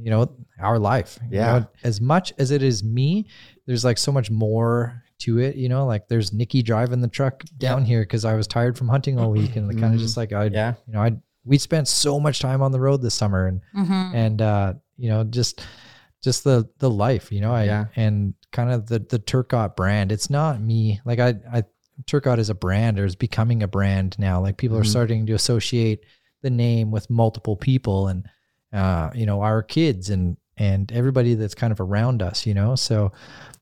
you 0.00 0.10
know, 0.10 0.30
our 0.60 0.78
life. 0.78 1.18
you 1.30 1.38
Yeah. 1.38 1.58
know, 1.60 1.66
as 1.82 2.00
much 2.00 2.32
as 2.38 2.50
it 2.50 2.62
is 2.62 2.84
me, 2.84 3.26
there's 3.66 3.84
like 3.84 3.98
so 3.98 4.12
much 4.12 4.30
more 4.30 5.02
to 5.20 5.38
it. 5.38 5.56
You 5.56 5.68
know, 5.68 5.86
like 5.86 6.08
there's 6.08 6.32
Nikki 6.32 6.62
driving 6.62 7.00
the 7.00 7.08
truck 7.08 7.42
down 7.58 7.84
here 7.84 8.02
because 8.02 8.24
I 8.24 8.34
was 8.34 8.46
tired 8.46 8.76
from 8.78 8.88
hunting 8.88 9.18
all 9.18 9.30
week, 9.30 9.56
and 9.56 9.70
kind 9.80 9.94
of 9.94 10.00
just 10.00 10.16
like 10.16 10.32
I, 10.32 10.44
Yeah. 10.46 10.74
you 10.86 10.92
know, 10.92 11.00
I 11.02 11.12
we 11.44 11.56
spent 11.58 11.88
so 11.88 12.20
much 12.20 12.38
time 12.40 12.60
on 12.62 12.70
the 12.70 12.80
road 12.80 13.00
this 13.02 13.14
summer, 13.14 13.46
and 13.46 13.60
Mhm. 13.76 14.14
and 14.14 14.42
uh, 14.42 14.74
you 14.96 15.08
know, 15.08 15.24
just 15.24 15.62
just 16.22 16.44
the 16.44 16.68
the 16.78 16.90
life, 16.90 17.32
you 17.32 17.40
know, 17.40 17.52
I 17.54 17.64
Yeah. 17.64 17.86
and 17.96 18.34
kind 18.52 18.70
of 18.70 18.86
the 18.86 18.98
the 18.98 19.18
Turcotte 19.18 19.74
brand. 19.74 20.12
It's 20.12 20.28
not 20.30 20.60
me. 20.60 21.00
Like 21.04 21.18
I 21.18 21.34
I 21.52 21.64
Turcotte 22.06 22.38
is 22.38 22.48
a 22.50 22.54
brand 22.54 22.98
or 22.98 23.04
is 23.04 23.16
becoming 23.16 23.62
a 23.62 23.68
brand 23.68 24.18
now. 24.18 24.40
Like 24.40 24.56
people 24.58 24.76
are 24.78 24.82
Mhm. 24.82 24.86
starting 24.86 25.26
to 25.26 25.32
associate 25.34 26.00
the 26.42 26.50
name 26.50 26.90
with 26.90 27.10
multiple 27.10 27.56
people 27.56 28.08
and 28.08 28.26
uh, 28.72 29.10
you 29.14 29.26
know, 29.26 29.42
our 29.42 29.62
kids 29.62 30.10
and 30.10 30.36
and 30.56 30.92
everybody 30.92 31.34
that's 31.34 31.54
kind 31.54 31.72
of 31.72 31.80
around 31.80 32.22
us, 32.22 32.46
you 32.46 32.54
know. 32.54 32.74
So 32.76 33.12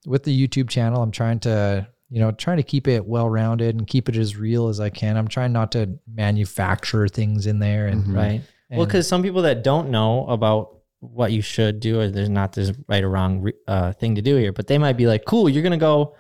with 0.04 0.24
the 0.24 0.46
YouTube 0.48 0.68
channel, 0.68 1.02
I'm 1.02 1.10
trying 1.12 1.40
to 1.40 1.88
you 2.10 2.20
know, 2.20 2.30
trying 2.32 2.56
to 2.56 2.62
keep 2.62 2.88
it 2.88 3.04
well 3.04 3.28
rounded 3.28 3.76
and 3.76 3.86
keep 3.86 4.08
it 4.08 4.16
as 4.16 4.34
real 4.34 4.68
as 4.68 4.80
I 4.80 4.88
can. 4.88 5.18
I'm 5.18 5.28
trying 5.28 5.52
not 5.52 5.72
to 5.72 5.98
manufacture 6.10 7.06
things 7.06 7.46
in 7.46 7.58
there 7.58 7.86
and 7.86 8.04
Mhm. 8.04 8.14
Right. 8.14 8.42
well, 8.70 8.86
because 8.86 9.06
some 9.06 9.22
people 9.22 9.42
that 9.42 9.62
don't 9.62 9.90
know 9.90 10.26
about 10.26 10.78
what 11.00 11.32
you 11.32 11.42
should 11.42 11.80
do, 11.80 12.00
or 12.00 12.08
there's 12.08 12.30
not 12.30 12.54
this 12.54 12.72
right 12.88 13.04
or 13.04 13.10
wrong 13.10 13.50
uh, 13.66 13.92
thing 13.92 14.14
to 14.14 14.22
do 14.22 14.36
here, 14.36 14.52
but 14.52 14.66
they 14.66 14.78
might 14.78 14.96
be 14.96 15.06
like, 15.06 15.24
"Cool, 15.26 15.48
you're 15.48 15.62
gonna 15.62 15.76
go 15.76 16.14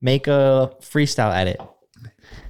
make 0.00 0.26
a 0.26 0.72
freestyle 0.80 1.34
edit." 1.34 1.60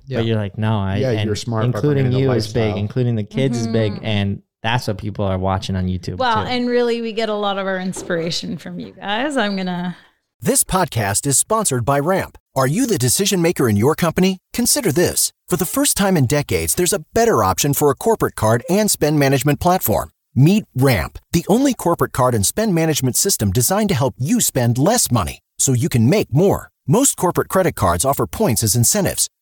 Yeah. 0.09 0.19
But 0.19 0.27
you're 0.27 0.37
like, 0.37 0.59
no, 0.59 0.79
I 0.79 0.97
Yeah, 0.97 1.11
and 1.11 1.27
you're 1.27 1.37
smart 1.37 1.65
Including 1.65 2.13
you 2.13 2.33
is 2.33 2.53
big, 2.53 2.77
including 2.77 3.15
the 3.15 3.25
kids 3.25 3.59
is 3.59 3.67
big, 3.67 3.93
Mhm. 3.93 4.01
and 4.05 4.43
that's 4.63 4.89
what 4.89 4.99
people 4.99 5.25
are 5.25 5.39
watching 5.39 5.77
on 5.77 5.87
YouTube. 5.87 6.17
Well, 6.17 6.43
too. 6.45 6.51
and 6.51 6.69
really, 6.69 7.01
we 7.01 7.13
get 7.13 7.29
a 7.29 7.35
lot 7.35 7.59
of 7.59 7.67
our 7.67 7.79
inspiration 7.79 8.59
from 8.59 8.81
you 8.81 8.93
guys. 8.93 9.37
I'm 9.37 9.55
gonna. 9.57 9.97
This 10.41 10.65
podcast 10.65 11.27
is 11.27 11.37
sponsored 11.37 11.85
by 11.85 11.99
Ramp. 11.99 12.39
Are 12.57 12.67
you 12.67 12.87
the 12.87 12.99
decision 12.99 13.43
maker 13.43 13.69
in 13.69 13.77
your 13.77 13.95
company? 13.95 14.39
Consider 14.53 14.91
this. 14.93 15.33
For 15.49 15.57
the 15.57 15.67
first 15.67 15.97
time 15.97 16.17
in 16.17 16.27
decades, 16.27 16.75
there's 16.75 16.93
a 16.93 17.05
better 17.13 17.45
option 17.45 17.75
for 17.75 17.91
a 17.91 17.95
corporate 17.95 18.35
card 18.37 18.65
and 18.71 18.91
spend 18.91 19.19
management 19.19 19.61
platform. 19.61 20.11
Meet 20.35 20.65
Ramp, 20.77 21.19
the 21.33 21.45
only 21.49 21.75
corporate 21.75 22.13
card 22.13 22.35
and 22.35 22.47
spend 22.47 22.75
management 22.75 23.17
system 23.17 23.51
designed 23.51 23.89
to 23.89 23.95
help 23.95 24.15
you 24.19 24.41
spend 24.41 24.79
less 24.79 25.11
money 25.11 25.41
so 25.59 25.73
you 25.73 25.89
can 25.89 26.09
make 26.09 26.33
more. 26.33 26.71
Most 26.87 27.17
corporate 27.17 27.49
credit 27.49 27.75
cards 27.75 28.05
offer 28.05 28.27
points 28.27 28.63
as 28.63 28.77
incentives, 28.77 29.29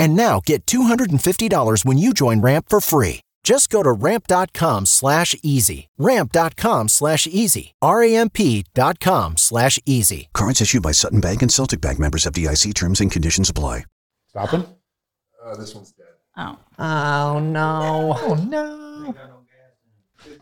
And 0.00 0.16
now 0.16 0.40
get 0.44 0.64
$250 0.66 1.84
when 1.84 1.98
you 1.98 2.12
join 2.14 2.40
Ramp 2.40 2.66
for 2.70 2.80
free. 2.80 3.20
Just 3.44 3.70
go 3.70 3.82
to 3.82 3.92
ramp.com 3.92 4.86
slash 4.86 5.34
easy. 5.42 5.88
Ramp.com 5.98 6.88
slash 6.88 7.26
easy. 7.26 7.74
R-A-M-P.com 7.82 9.36
slash 9.36 9.78
easy. 9.86 10.28
Cards 10.34 10.60
issued 10.60 10.82
by 10.82 10.92
Sutton 10.92 11.20
Bank 11.20 11.42
and 11.42 11.52
Celtic 11.52 11.80
Bank 11.80 11.98
members 11.98 12.26
of 12.26 12.32
DIC 12.32 12.74
terms 12.74 13.00
and 13.00 13.10
conditions 13.12 13.48
apply. 13.50 13.84
Stopping? 14.28 14.64
Uh, 15.44 15.56
this 15.56 15.74
one's 15.74 15.92
dead. 15.92 16.06
Oh. 16.36 16.58
Oh 16.78 17.38
no. 17.40 18.16
Oh 18.20 18.34
no. 18.34 19.14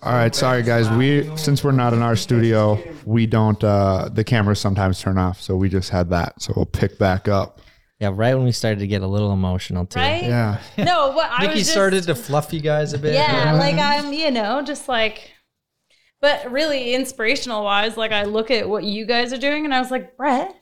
All 0.03 0.13
right, 0.13 0.35
sorry 0.35 0.63
guys. 0.63 0.89
We 0.91 1.37
since 1.37 1.65
we're 1.65 1.73
not 1.73 1.93
in 1.95 2.03
our 2.03 2.15
studio, 2.17 2.79
we 3.05 3.27
don't. 3.27 3.63
uh 3.65 4.09
The 4.13 4.23
cameras 4.25 4.61
sometimes 4.61 5.01
turn 5.01 5.19
off, 5.19 5.41
so 5.41 5.57
we 5.57 5.69
just 5.69 5.91
had 5.91 6.11
that. 6.11 6.41
So 6.43 6.53
we'll 6.55 6.67
pick 6.67 6.99
back 6.99 7.27
up. 7.29 7.61
Yeah, 8.01 8.13
right 8.15 8.35
when 8.35 8.45
we 8.45 8.53
started 8.53 8.79
to 8.81 8.87
get 8.87 9.03
a 9.03 9.07
little 9.07 9.33
emotional 9.33 9.85
too. 9.85 9.99
Right? 9.99 10.23
Yeah. 10.25 10.61
No, 10.79 11.11
what 11.11 11.29
I 11.33 11.43
Nikki 11.43 11.55
was 11.55 11.59
just, 11.63 11.73
started 11.73 12.05
to 12.05 12.15
fluff 12.15 12.53
you 12.53 12.61
guys 12.61 12.93
a 12.93 12.99
bit. 12.99 13.15
Yeah, 13.15 13.55
like 13.55 13.75
I'm, 13.77 14.13
you 14.13 14.31
know, 14.31 14.63
just 14.63 14.89
like, 14.89 15.33
but 16.21 16.51
really 16.51 16.95
inspirational 16.95 17.65
wise, 17.65 17.97
like 17.97 18.13
I 18.13 18.25
look 18.25 18.51
at 18.53 18.69
what 18.69 18.85
you 18.85 19.05
guys 19.05 19.33
are 19.33 19.39
doing 19.39 19.65
and 19.65 19.75
I 19.75 19.81
was 19.81 19.91
like, 19.91 20.17
Brett, 20.17 20.55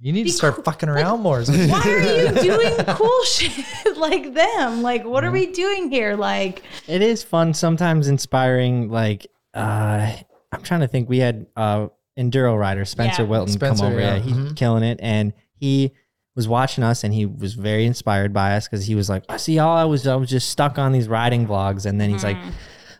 You 0.00 0.12
need 0.12 0.24
to 0.24 0.32
start 0.32 0.64
fucking 0.64 0.88
around 0.88 1.20
more. 1.20 1.42
why 1.44 1.82
are 1.84 2.00
you 2.00 2.42
doing 2.42 2.74
cool 2.88 3.22
shit 3.26 3.96
like 3.96 4.34
them? 4.34 4.82
Like, 4.82 5.04
what 5.04 5.22
are 5.22 5.30
we 5.30 5.46
doing 5.46 5.88
here? 5.88 6.16
Like, 6.16 6.62
It 6.88 7.00
is 7.02 7.22
fun, 7.22 7.54
sometimes 7.54 8.08
inspiring. 8.08 8.90
Like, 8.90 9.28
uh, 9.54 10.12
I'm 10.50 10.62
trying 10.62 10.80
to 10.80 10.88
think. 10.88 11.08
We 11.08 11.18
had 11.18 11.46
uh, 11.56 11.88
enduro 12.18 12.58
rider 12.58 12.84
Spencer 12.84 13.22
Yeah. 13.22 13.28
Wilton 13.28 13.52
Spencer, 13.52 13.84
come 13.84 13.92
over. 13.92 14.00
yeah. 14.00 14.16
Yeah, 14.16 14.20
he's 14.22 14.34
Mhm. 14.36 14.56
killing 14.56 14.82
it, 14.82 14.98
and 15.00 15.32
he 15.54 15.92
was 16.34 16.48
watching 16.48 16.84
us, 16.84 17.04
and 17.04 17.12
he 17.12 17.26
was 17.26 17.54
very 17.54 17.84
inspired 17.84 18.32
by 18.32 18.54
us 18.56 18.68
because 18.68 18.86
he 18.86 18.94
was 18.94 19.08
like, 19.08 19.24
"I 19.28 19.36
see, 19.36 19.58
all 19.58 19.76
I 19.76 19.84
was, 19.84 20.06
I 20.06 20.16
was 20.16 20.30
just 20.30 20.48
stuck 20.50 20.78
on 20.78 20.92
these 20.92 21.08
riding 21.08 21.46
vlogs," 21.46 21.86
and 21.86 22.00
then 22.00 22.10
he's 22.10 22.24
like. 22.24 22.38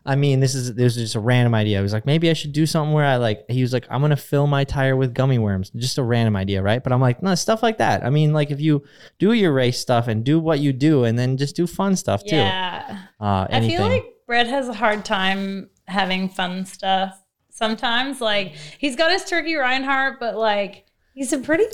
I 0.04 0.16
mean, 0.16 0.40
this 0.40 0.56
is 0.56 0.74
this 0.74 0.96
is 0.96 1.02
just 1.02 1.14
a 1.14 1.20
random 1.20 1.54
idea. 1.54 1.78
I 1.78 1.80
was 1.80 1.92
like, 1.92 2.06
maybe 2.06 2.28
I 2.28 2.32
should 2.32 2.52
do 2.52 2.66
something 2.66 2.92
where 2.92 3.04
I 3.04 3.18
like. 3.18 3.48
He 3.48 3.62
was 3.62 3.72
like, 3.72 3.86
I'm 3.88 4.00
gonna 4.00 4.16
fill 4.16 4.48
my 4.48 4.64
tire 4.64 4.96
with 4.96 5.14
gummy 5.14 5.38
worms. 5.38 5.70
Just 5.76 5.96
a 5.96 6.02
random 6.02 6.34
idea, 6.34 6.60
right? 6.60 6.82
But 6.82 6.92
I'm 6.92 7.00
like, 7.00 7.22
no, 7.22 7.36
stuff 7.36 7.62
like 7.62 7.78
that. 7.78 8.04
I 8.04 8.10
mean, 8.10 8.32
like 8.32 8.50
if 8.50 8.60
you 8.60 8.82
do 9.20 9.32
your 9.32 9.52
race 9.52 9.78
stuff 9.78 10.08
and 10.08 10.24
do 10.24 10.40
what 10.40 10.58
you 10.58 10.72
do, 10.72 11.04
and 11.04 11.16
then 11.16 11.36
just 11.36 11.54
do 11.54 11.68
fun 11.68 11.94
stuff 11.94 12.24
too. 12.24 12.34
yeah. 12.34 13.02
Uh, 13.20 13.46
I 13.48 13.60
feel 13.60 13.82
like 13.82 14.04
Brett 14.26 14.48
has 14.48 14.66
a 14.66 14.72
hard 14.72 15.04
time 15.04 15.70
having 15.86 16.28
fun 16.28 16.66
stuff 16.66 17.22
sometimes. 17.50 18.20
Like, 18.20 18.54
he's 18.78 18.96
got 18.96 19.12
his 19.12 19.24
turkey 19.24 19.54
Reinhardt, 19.54 20.18
but 20.18 20.36
like, 20.36 20.86
he's 21.14 21.32
a 21.32 21.38
pretty 21.38 21.66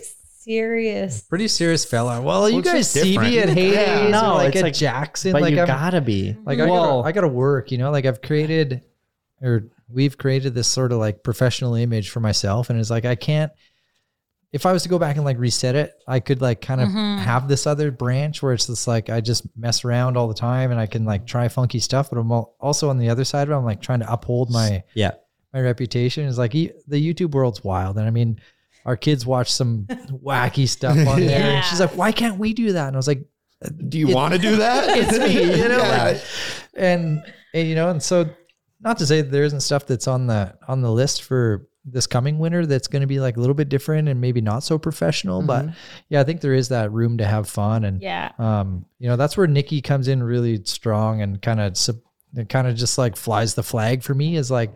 serious. 0.48 1.20
Pretty 1.22 1.48
serious 1.48 1.84
fella. 1.84 2.20
Well, 2.22 2.48
you 2.48 2.60
it's 2.60 2.68
guys 2.68 2.92
just 2.92 2.92
see 3.04 3.18
me 3.18 3.30
different. 3.32 3.58
at 3.58 3.64
heydays 3.64 3.72
Yeah, 3.74 4.06
or 4.06 4.10
no, 4.10 4.34
like 4.34 4.48
it's 4.48 4.56
at 4.58 4.62
like- 4.64 4.74
Jackson. 4.74 5.32
but 5.32 5.42
like 5.42 5.54
you 5.54 5.60
I'm, 5.60 5.66
gotta 5.66 6.00
be. 6.00 6.36
like 6.44 6.58
I 6.58 6.66
Well, 6.66 6.98
gotta, 7.02 7.08
I 7.08 7.12
gotta 7.12 7.28
work, 7.28 7.70
you 7.70 7.78
know, 7.78 7.90
like 7.90 8.06
I've 8.06 8.22
created 8.22 8.82
or 9.42 9.64
we've 9.88 10.18
created 10.18 10.54
this 10.54 10.66
sort 10.68 10.92
of 10.92 10.98
like 10.98 11.22
professional 11.22 11.74
image 11.74 12.10
for 12.10 12.20
myself. 12.20 12.70
And 12.70 12.80
it's 12.80 12.90
like, 12.90 13.04
I 13.04 13.14
can't, 13.14 13.52
if 14.50 14.64
I 14.66 14.72
was 14.72 14.82
to 14.84 14.88
go 14.88 14.98
back 14.98 15.16
and 15.16 15.24
like 15.24 15.38
reset 15.38 15.74
it, 15.74 15.92
I 16.06 16.20
could 16.20 16.40
like 16.40 16.60
kind 16.62 16.80
of 16.80 16.88
Mhm. 16.88 17.18
have 17.18 17.48
this 17.48 17.66
other 17.66 17.90
branch 17.90 18.42
where 18.42 18.52
it's 18.54 18.66
just 18.66 18.88
like, 18.88 19.10
I 19.10 19.20
just 19.20 19.44
mess 19.56 19.84
around 19.84 20.16
all 20.16 20.26
the 20.28 20.34
time 20.34 20.70
and 20.70 20.80
I 20.80 20.86
can 20.86 21.04
like 21.04 21.26
try 21.26 21.48
funky 21.48 21.78
stuff. 21.80 22.08
But 22.10 22.18
I'm 22.18 22.32
al- 22.32 22.54
also 22.58 22.88
on 22.90 22.98
the 22.98 23.10
other 23.10 23.24
side 23.24 23.42
of 23.48 23.52
it, 23.52 23.56
I'm 23.56 23.64
like 23.64 23.80
trying 23.82 24.00
to 24.00 24.10
uphold 24.12 24.50
my, 24.50 24.82
yeah. 24.94 25.12
my 25.52 25.60
reputation 25.60 26.24
is 26.24 26.38
like 26.38 26.54
e- 26.54 26.72
the 26.86 26.96
YouTube 26.96 27.32
world's 27.32 27.62
wild. 27.62 27.98
And 27.98 28.06
I 28.06 28.10
mean, 28.10 28.40
our 28.84 28.96
kids 28.96 29.26
watch 29.26 29.52
some 29.52 29.84
wacky 30.24 30.68
stuff 30.68 30.96
on 31.06 31.20
there. 31.20 31.56
And 31.56 31.64
she's 31.64 31.80
like, 31.80 31.96
why 31.96 32.12
can't 32.12 32.38
we 32.38 32.52
do 32.54 32.72
that? 32.72 32.88
And 32.88 32.96
I 32.96 32.98
was 32.98 33.08
like, 33.08 33.24
Do 33.88 33.98
you 33.98 34.08
want 34.08 34.34
to 34.34 34.38
do 34.40 34.56
that? 34.56 34.84
it's 34.98 35.18
me, 35.18 35.32
you 35.62 35.68
know, 35.68 35.78
Yeah. 35.78 36.04
like- 36.04 36.22
and, 36.74 37.22
and 37.54 37.68
you 37.68 37.74
know, 37.74 37.90
and 37.90 38.02
so 38.02 38.28
not 38.80 38.98
to 38.98 39.06
say 39.06 39.20
that 39.22 39.30
there 39.30 39.42
isn't 39.44 39.60
stuff 39.60 39.86
that's 39.86 40.06
on 40.06 40.26
the 40.28 40.54
on 40.68 40.80
the 40.82 40.90
list 40.92 41.24
for 41.24 41.66
this 41.84 42.06
coming 42.06 42.38
winter 42.38 42.66
that's 42.66 42.86
going 42.86 43.00
to 43.00 43.06
be 43.06 43.18
like 43.18 43.36
a 43.36 43.40
little 43.40 43.54
bit 43.54 43.68
different 43.70 44.08
and 44.08 44.20
maybe 44.20 44.40
not 44.42 44.62
so 44.62 44.78
professional, 44.78 45.40
but 45.42 45.66
yeah, 46.10 46.20
I 46.20 46.24
think 46.24 46.40
there 46.42 46.52
is 46.54 46.68
that 46.68 46.92
room 46.92 47.18
to 47.18 47.24
have 47.26 47.48
fun 47.48 47.84
and 47.84 48.00
Yeah. 48.02 48.30
um, 48.38 48.84
you 48.98 49.08
know, 49.08 49.16
that's 49.16 49.36
where 49.36 49.46
Nikki 49.46 49.80
comes 49.80 50.06
in 50.06 50.22
really 50.22 50.62
strong 50.64 51.22
and 51.22 51.40
kind 51.42 51.60
of 51.60 51.76
it 52.36 52.48
kind 52.50 52.66
of 52.68 52.76
just 52.76 52.98
like 52.98 53.16
flies 53.16 53.54
the 53.54 53.62
flag 53.62 54.02
for 54.02 54.14
me 54.14 54.36
is 54.36 54.50
like 54.50 54.72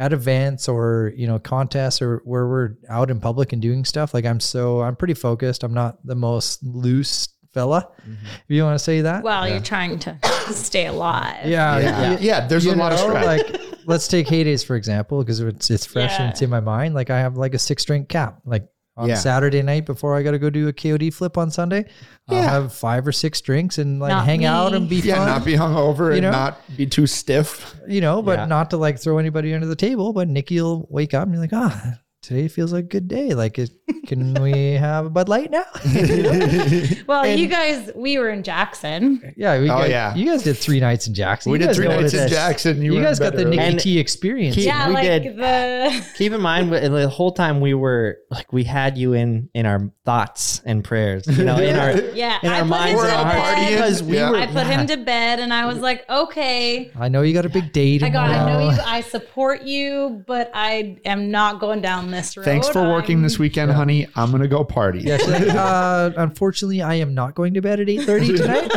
at 0.00 0.14
events 0.14 0.66
or 0.66 1.12
you 1.14 1.26
know 1.26 1.38
contests 1.38 2.00
or 2.00 2.22
where 2.24 2.48
we're 2.48 2.70
out 2.88 3.10
in 3.10 3.20
public 3.20 3.52
and 3.52 3.60
doing 3.60 3.84
stuff. 3.84 4.14
Like 4.14 4.24
I'm 4.24 4.40
so 4.40 4.80
I'm 4.80 4.96
pretty 4.96 5.14
focused. 5.14 5.62
I'm 5.62 5.74
not 5.74 6.04
the 6.04 6.16
most 6.16 6.64
loose 6.64 7.28
fella, 7.52 7.88
mm-hmm. 8.00 8.26
if 8.26 8.44
you 8.48 8.64
want 8.64 8.78
to 8.78 8.82
say 8.82 9.02
that. 9.02 9.22
Well, 9.22 9.46
you're 9.46 9.60
trying 9.60 9.98
to 10.00 10.18
stay 10.52 10.86
alive. 10.86 11.46
yeah, 11.46 11.78
yeah, 11.78 12.18
yeah. 12.18 12.46
There's 12.46 12.64
you 12.64 12.72
a 12.72 12.74
lot 12.74 12.92
of 12.92 12.98
know, 12.98 13.14
strat. 13.14 13.24
like 13.24 13.60
let's 13.86 14.08
take 14.08 14.26
heydays 14.26 14.64
for 14.64 14.76
example 14.76 15.20
because 15.20 15.40
it's 15.40 15.70
it's 15.70 15.84
fresh 15.84 16.18
and 16.18 16.30
it's 16.30 16.40
in 16.40 16.48
my 16.48 16.60
mind. 16.60 16.94
Like 16.94 17.10
I 17.10 17.20
have 17.20 17.36
like 17.36 17.52
a 17.54 17.58
six 17.58 17.84
drink 17.84 18.08
cap. 18.08 18.40
Like 18.46 18.66
on 19.00 19.08
Yeah. 19.08 19.14
Saturday 19.16 19.62
night 19.62 19.86
before 19.86 20.14
I 20.16 20.22
got 20.22 20.32
to 20.32 20.38
go 20.38 20.50
do 20.50 20.68
a 20.68 20.72
KOD 20.72 21.12
flip 21.12 21.36
on 21.38 21.50
Sunday, 21.50 21.86
I'll 22.28 22.42
have 22.42 22.72
five 22.72 23.06
or 23.06 23.12
six 23.12 23.40
drinks 23.40 23.78
and 23.78 23.98
like 23.98 24.10
Not 24.10 24.24
hang 24.24 24.44
out 24.44 24.74
and 24.74 24.88
be 24.88 24.96
yeah, 24.96 25.16
fun. 25.16 25.26
not 25.26 25.44
be 25.44 25.54
hungover 25.54 26.08
You 26.10 26.12
and 26.18 26.22
know? 26.22 26.30
not 26.30 26.60
be 26.76 26.86
too 26.86 27.06
stiff. 27.06 27.74
you 27.88 28.00
know, 28.00 28.22
but 28.22 28.38
Yeah. 28.40 28.44
not 28.46 28.70
to 28.70 28.76
like 28.76 28.98
throw 29.00 29.18
anybody 29.18 29.54
under 29.54 29.66
the 29.66 29.74
table. 29.76 30.12
But 30.12 30.28
Nikki 30.28 30.60
will 30.60 30.86
wake 30.90 31.14
up 31.14 31.24
and 31.24 31.32
be 31.32 31.38
like, 31.38 31.52
ah, 31.52 31.94
today 32.22 32.48
feels 32.48 32.72
like 32.72 32.84
a 32.84 32.88
good 32.88 33.08
day. 33.08 33.34
Like, 33.34 33.58
it, 33.58 33.70
can 34.06 34.34
we 34.42 34.52
have 34.72 35.06
a 35.06 35.10
Bud 35.10 35.28
Light 35.28 35.50
now? 35.50 35.64
Well, 37.06 37.24
And- 37.24 37.40
you 37.40 37.48
guys, 37.48 37.90
we 37.96 38.18
were 38.18 38.28
in 38.30 38.42
Jackson. 38.42 39.34
yeah, 39.36 39.58
we 39.58 39.64
Oh, 39.70 39.78
guys, 39.78 39.90
yeah. 39.90 40.14
You 40.14 40.26
guys 40.26 40.42
did 40.44 40.56
three 40.56 40.78
nights 40.80 41.06
in 41.08 41.14
Jackson. 41.14 41.50
We 41.52 41.56
You 41.58 41.60
did 41.60 41.66
guys 41.68 41.76
three 41.76 41.88
nights 41.88 42.14
in. 42.14 42.28
Jackson. 42.28 42.82
You, 42.82 42.94
were 42.94 43.02
guys 43.02 43.18
got 43.18 43.34
the 43.34 43.44
early. 43.44 43.56
Nikki 43.56 43.62
And 43.70 43.80
T 43.80 43.98
experience. 43.98 44.54
Keep- 44.54 44.66
yeah, 44.66 44.88
we 44.88 44.94
like 44.94 45.04
did. 45.22 45.36
the 45.36 46.06
Keep 46.16 46.32
in 46.32 46.40
mind, 46.40 46.72
the 46.72 47.08
whole 47.08 47.32
time 47.32 47.60
we 47.60 47.74
were 47.74 48.18
like, 48.30 48.52
we 48.52 48.64
had 48.64 48.96
you 48.96 49.12
in 49.14 49.48
in 49.54 49.66
our 49.66 49.90
thoughts 50.04 50.62
and 50.64 50.84
prayers. 50.84 51.26
You 51.26 51.44
know, 51.44 51.58
in 51.58 51.76
our 51.76 51.92
yeah. 52.14 52.38
in 52.42 52.50
I 52.50 52.56
our 52.56 52.60
put 52.62 52.68
minds 52.68 53.00
him 53.02 53.06
and 53.06 53.10
to 53.10 53.16
our 53.16 53.24
hearts 53.24 53.60
bed. 53.60 53.70
because 53.70 54.02
we 54.02 54.16
Yeah. 54.16 54.30
were. 54.30 54.36
I 54.36 54.46
put 54.46 54.54
yeah. 54.66 54.80
him 54.80 54.86
to 54.88 54.96
bed, 54.98 55.40
and 55.40 55.52
I 55.52 55.66
was 55.66 55.78
like, 55.78 56.08
okay. 56.08 56.90
I 56.98 57.08
know 57.08 57.22
you 57.22 57.32
got 57.34 57.46
a 57.46 57.50
big 57.50 57.72
date. 57.72 58.02
I 58.02 58.08
got. 58.10 58.30
I 58.30 58.52
know 58.52 58.70
you. 58.70 58.78
I 58.84 59.00
support 59.00 59.62
you, 59.62 60.22
but 60.26 60.50
I 60.54 60.98
am 61.04 61.30
not 61.30 61.60
going 61.60 61.80
down 61.80 62.09
this 62.10 62.36
road. 62.36 62.44
Thanks 62.44 62.68
for 62.68 62.82
working 62.88 63.16
I'm- 63.18 63.22
this 63.22 63.38
weekend, 63.38 63.70
honey. 63.72 64.06
I'm 64.16 64.30
gonna 64.30 64.48
go 64.48 64.64
party. 64.64 65.00
Yeah, 65.00 65.16
she's 65.18 65.28
like, 65.28 65.48
uh, 65.48 66.10
unfortunately, 66.16 66.82
I 66.82 66.94
am 66.94 67.14
not 67.14 67.34
going 67.34 67.54
to 67.54 67.60
bed 67.62 67.80
at 67.80 67.88
eight 67.88 68.02
thirty 68.04 68.32
tonight. 68.36 68.70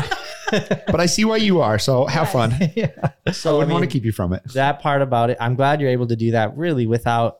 but 0.51 0.99
I 0.99 1.05
see 1.07 1.25
why 1.25 1.37
you 1.37 1.61
are. 1.61 1.79
So 1.79 2.05
have 2.05 2.29
fun. 2.29 2.53
yeah. 2.75 2.89
So 3.31 3.51
I 3.51 3.53
I 3.53 3.57
wouldn't 3.57 3.73
want 3.73 3.83
to 3.83 3.89
keep 3.89 4.05
you 4.05 4.11
from 4.11 4.33
it. 4.33 4.43
that 4.53 4.79
part 4.81 5.01
about 5.01 5.29
it. 5.29 5.37
I'm 5.39 5.55
glad 5.55 5.81
you're 5.81 5.89
able 5.89 6.07
to 6.07 6.15
do 6.15 6.31
that 6.31 6.55
really 6.57 6.85
without. 6.87 7.37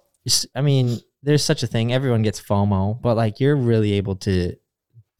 I 0.55 0.61
mean, 0.61 0.97
there's 1.21 1.43
such 1.43 1.63
a 1.63 1.67
thing. 1.67 1.93
Everyone 1.93 2.21
gets 2.21 2.41
FOMO, 2.41 3.01
but 3.01 3.15
like 3.15 3.39
you're 3.39 3.55
really 3.55 3.93
able 3.93 4.15
to 4.17 4.55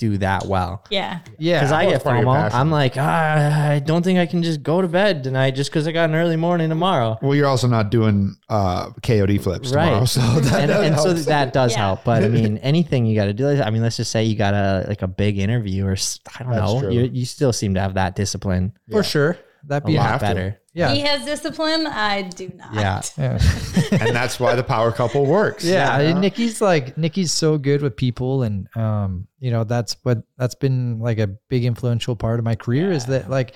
do 0.04 0.18
that 0.18 0.46
well. 0.46 0.84
Yeah. 0.90 1.20
Yeah. 1.38 1.60
Because 1.60 1.72
I 1.72 1.86
get 1.86 1.94
it's 1.96 2.04
part 2.04 2.18
of 2.20 2.26
FOMO. 2.26 2.54
I'm 2.54 2.70
like, 2.72 2.96
ah, 2.98 3.70
I 3.70 3.80
don't 3.80 4.04
think 4.04 4.20
I 4.20 4.26
can 4.26 4.44
just 4.44 4.62
go 4.64 4.82
to 4.82 4.88
bed 4.88 5.24
tonight 5.24 5.52
just 5.52 5.70
because 5.72 5.88
I 5.88 5.92
got 5.94 6.10
an 6.10 6.16
early 6.16 6.36
morning 6.36 6.68
tomorrow. 6.70 7.18
Well, 7.22 7.36
you're 7.36 7.48
also 7.48 7.68
not 7.68 7.90
doing 7.90 8.36
uh, 8.50 8.90
KOD 9.02 9.42
flips 9.42 9.72
tomorrow, 9.72 10.00
Right. 10.00 10.08
so 10.10 10.20
that, 10.22 10.62
and, 10.62 10.70
that 10.70 10.84
and 10.84 11.00
so 11.06 11.14
that 11.14 11.54
does 11.54 11.72
Yeah. 11.72 11.78
help. 11.80 12.04
But 12.04 12.24
I 12.24 12.28
mean, 12.38 12.58
anything 12.58 13.06
you 13.06 13.16
got 13.16 13.26
to 13.26 13.34
do. 13.34 13.48
I 13.62 13.70
mean, 13.70 13.82
let's 13.82 13.98
just 13.98 14.12
say 14.12 14.26
you 14.26 14.36
got 14.36 14.54
a 14.54 14.86
like 14.88 15.02
a 15.02 15.08
big 15.08 15.38
interview 15.40 15.86
or 15.86 15.96
I 16.40 16.44
don't 16.44 16.52
That's 16.52 16.74
know. 16.82 16.90
You 16.90 17.10
you 17.14 17.26
still 17.26 17.54
seem 17.54 17.76
to 17.76 17.80
have 17.80 17.94
that 17.94 18.16
discipline 18.16 18.74
for 18.92 19.04
sure. 19.04 19.38
That'd 19.66 19.86
be 19.86 19.94
a 19.94 19.96
be 19.96 19.98
lot 20.00 20.10
have 20.10 20.20
to. 20.20 20.26
better. 20.26 20.62
yeah. 20.74 20.94
He 20.94 21.02
has 21.02 21.26
discipline. 21.26 21.88
I 21.88 22.24
do 22.24 22.52
not. 22.56 22.74
Yeah. 22.74 23.02
yeah. 23.18 23.98
and 24.06 24.16
that's 24.16 24.40
why 24.40 24.56
the 24.56 24.64
power 24.64 24.92
couple 24.92 25.26
works. 25.26 25.64
Yeah, 25.64 26.00
You 26.02 26.14
know? 26.14 26.20
Nikki's 26.20 26.62
like 26.62 26.98
Nikki's 26.98 27.32
so 27.32 27.58
good 27.58 27.82
with 27.82 27.96
people, 27.96 28.44
and 28.44 28.68
um, 28.76 29.28
you 29.40 29.52
know 29.52 29.64
that's 29.64 29.96
what 30.04 30.24
that's 30.38 30.56
been 30.56 31.00
like 31.00 31.20
a 31.20 31.28
big 31.28 31.64
influential 31.64 32.16
part 32.16 32.40
of 32.40 32.46
my 32.46 32.56
career 32.56 32.92
is 32.92 33.06
that 33.06 33.30
like 33.30 33.54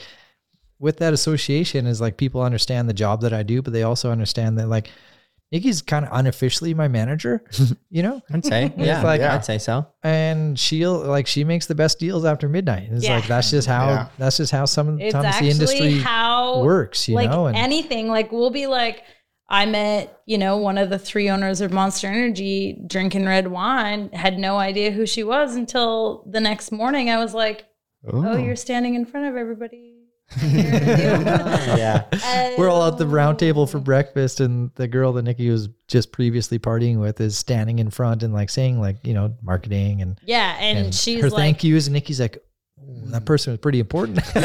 with 0.80 0.98
that 0.98 1.14
association 1.14 1.88
is 1.88 2.00
like 2.00 2.18
people 2.18 2.42
understand 2.42 2.88
the 2.88 2.94
job 2.94 3.22
that 3.22 3.34
I 3.34 3.44
do, 3.44 3.62
but 3.62 3.74
they 3.74 3.84
also 3.84 4.12
understand 4.12 4.58
that 4.60 4.68
like 4.68 4.90
Nikki's 5.52 5.82
kind 5.82 6.06
of 6.06 6.12
unofficially 6.12 6.74
my 6.74 6.88
manager, 6.90 7.42
you 7.90 8.04
know, 8.04 8.22
I'd 8.34 8.44
say, 8.46 8.74
yeah, 8.78 9.02
like- 9.02 9.22
I'd 9.22 9.46
say 9.46 9.58
so. 9.58 9.88
and 10.04 10.60
she'll 10.60 11.00
like 11.00 11.26
she 11.28 11.44
makes 11.44 11.68
the 11.68 11.76
best 11.76 12.00
deals 12.00 12.26
after 12.26 12.50
midnight. 12.50 12.90
It's 12.92 13.06
Yeah. 13.06 13.16
like 13.16 13.28
that's 13.28 13.52
just 13.52 13.68
how 13.68 13.88
Yeah. 13.88 14.08
that's 14.18 14.38
just 14.38 14.52
how 14.52 14.66
some 14.66 15.00
It's 15.00 15.14
sometimes 15.14 15.40
the 15.40 15.50
industry 15.50 16.00
how 16.00 16.64
works, 16.64 17.08
you 17.08 17.16
like 17.16 17.30
know, 17.30 17.48
and 17.48 17.56
anything. 17.56 18.10
Like 18.10 18.32
we'll 18.32 18.50
be 18.50 18.68
like, 18.68 19.04
I 19.50 19.66
met, 19.66 20.20
you 20.26 20.38
know, 20.38 20.58
one 20.58 20.78
of 20.78 20.90
the 20.90 21.00
three 21.00 21.30
owners 21.30 21.62
of 21.62 21.72
Monster 21.72 22.08
Energy 22.08 22.82
drinking 22.86 23.26
red 23.26 23.48
wine, 23.48 24.10
had 24.12 24.38
no 24.38 24.58
idea 24.58 24.92
who 24.92 25.06
she 25.06 25.24
was 25.24 25.56
until 25.56 26.26
the 26.30 26.42
next 26.42 26.70
morning. 26.74 27.10
I 27.10 27.18
was 27.18 27.34
like, 27.34 27.64
oh, 28.06 28.32
oh. 28.34 28.38
you're 28.38 28.58
standing 28.58 28.96
in 28.96 29.06
front 29.06 29.28
of 29.28 29.38
everybody. 29.38 29.94
Yeah. 30.42 32.04
We're 32.58 32.70
all 32.70 32.86
at 32.88 32.98
the 32.98 33.08
round 33.08 33.40
table 33.40 33.66
for 33.66 33.80
breakfast, 33.80 34.40
and 34.40 34.72
the 34.76 34.88
girl 34.88 35.14
that 35.14 35.24
Nikki 35.24 35.50
was 35.50 35.70
just 35.88 36.12
previously 36.12 36.60
partying 36.60 37.00
with 37.00 37.22
is 37.22 37.38
standing 37.38 37.80
in 37.80 37.90
front 37.90 38.24
and 38.24 38.34
like 38.34 38.50
saying 38.50 38.80
like 38.80 38.98
you 39.06 39.14
know 39.14 39.36
marketing 39.42 40.02
and 40.02 40.20
Yeah, 40.26 40.58
and, 40.60 40.94
she's 40.94 41.22
her 41.22 41.30
like, 41.30 41.38
thank 41.38 41.64
yous, 41.64 41.88
and 41.88 41.94
Nikki's 41.94 42.20
like, 42.20 42.36
"Ooh, 42.36 42.47
that 43.08 43.26
person 43.26 43.52
was 43.54 43.60
pretty 43.60 43.80
important. 43.80 44.20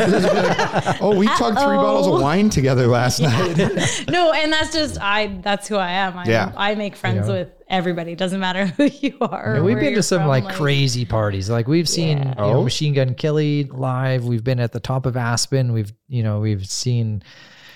oh, 1.00 1.14
we 1.16 1.26
tugged 1.26 1.58
three 1.58 1.76
bottles 1.76 2.06
of 2.06 2.20
wine 2.20 2.50
together 2.50 2.86
last 2.86 3.20
night. 3.20 4.04
no, 4.08 4.32
and 4.32 4.52
that's 4.52 4.72
just 4.72 5.00
I. 5.00 5.38
That's 5.42 5.68
who 5.68 5.76
I 5.76 5.90
am. 5.92 6.16
I, 6.18 6.24
Yeah. 6.24 6.52
I 6.56 6.74
make 6.74 6.96
friends 6.96 7.28
know. 7.28 7.34
with 7.34 7.48
everybody. 7.68 8.14
Doesn't 8.14 8.40
matter 8.40 8.66
who 8.76 8.84
you 8.84 9.16
are. 9.20 9.54
Yeah, 9.56 9.62
we've 9.62 9.78
been 9.78 9.94
to 9.94 10.02
some 10.02 10.20
from, 10.20 10.28
like, 10.28 10.48
crazy 10.50 11.04
parties. 11.04 11.48
Like 11.50 11.66
we've 11.68 11.88
seen, 11.88 12.18
you 12.18 12.24
know, 12.24 12.34
Oh. 12.38 12.62
Machine 12.64 12.94
Gun 12.94 13.14
Kelly 13.14 13.64
live. 13.64 14.24
We've 14.24 14.44
been 14.44 14.60
at 14.60 14.72
the 14.72 14.80
top 14.80 15.06
of 15.06 15.16
Aspen. 15.16 15.72
We've, 15.72 15.92
you 16.08 16.22
know, 16.22 16.40
we've 16.40 16.66
seen 16.66 17.22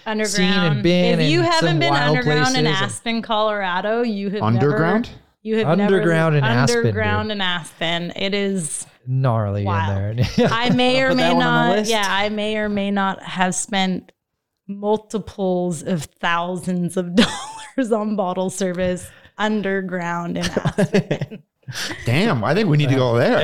underground. 0.05 0.33
seen 0.33 0.45
and 0.53 0.83
been 0.83 1.21
if 1.21 1.31
you 1.31 1.41
in 1.41 1.45
haven't 1.47 1.79
been 1.81 1.93
underground 1.95 2.29
in 2.29 2.43
places 2.45 2.57
and- 2.59 2.69
Aspen, 2.69 3.23
Colorado, 3.23 4.03
you 4.03 4.31
have 4.31 4.43
Underground? 4.43 5.07
Never, 5.09 5.21
you 5.43 5.57
have 5.59 5.67
Underground 5.69 6.35
never, 6.35 6.47
in 6.47 6.53
Aspen, 6.53 6.79
Underground 6.79 7.33
in 7.33 7.41
Aspen. 7.41 8.12
It 8.17 8.35
is. 8.35 8.87
Gnarly 9.09 9.64
Wow. 9.64 10.09
in 10.11 10.16
there. 10.16 10.26
I 10.50 10.70
may 10.70 11.02
or 11.02 11.14
may 11.14 11.32
one 11.32 11.42
on 11.46 11.70
the 11.70 11.76
not. 11.82 11.86
Yeah, 11.86 12.04
I 12.09 12.28
may 12.28 12.57
or 12.57 12.68
may 12.68 12.90
not 12.90 13.22
have 13.22 13.54
spent 13.54 14.12
multiples 14.68 15.82
of 15.82 16.04
thousands 16.04 16.96
of 16.96 17.14
dollars 17.14 17.92
on 17.92 18.16
bottle 18.16 18.50
service 18.50 19.09
underground 19.38 20.38
in 20.38 20.44
Aspen. 20.44 21.42
Damn, 22.04 22.44
I 22.44 22.54
think 22.54 22.68
we 22.68 22.76
need 22.76 22.90
to 22.90 22.94
go 22.94 23.16
there. 23.18 23.42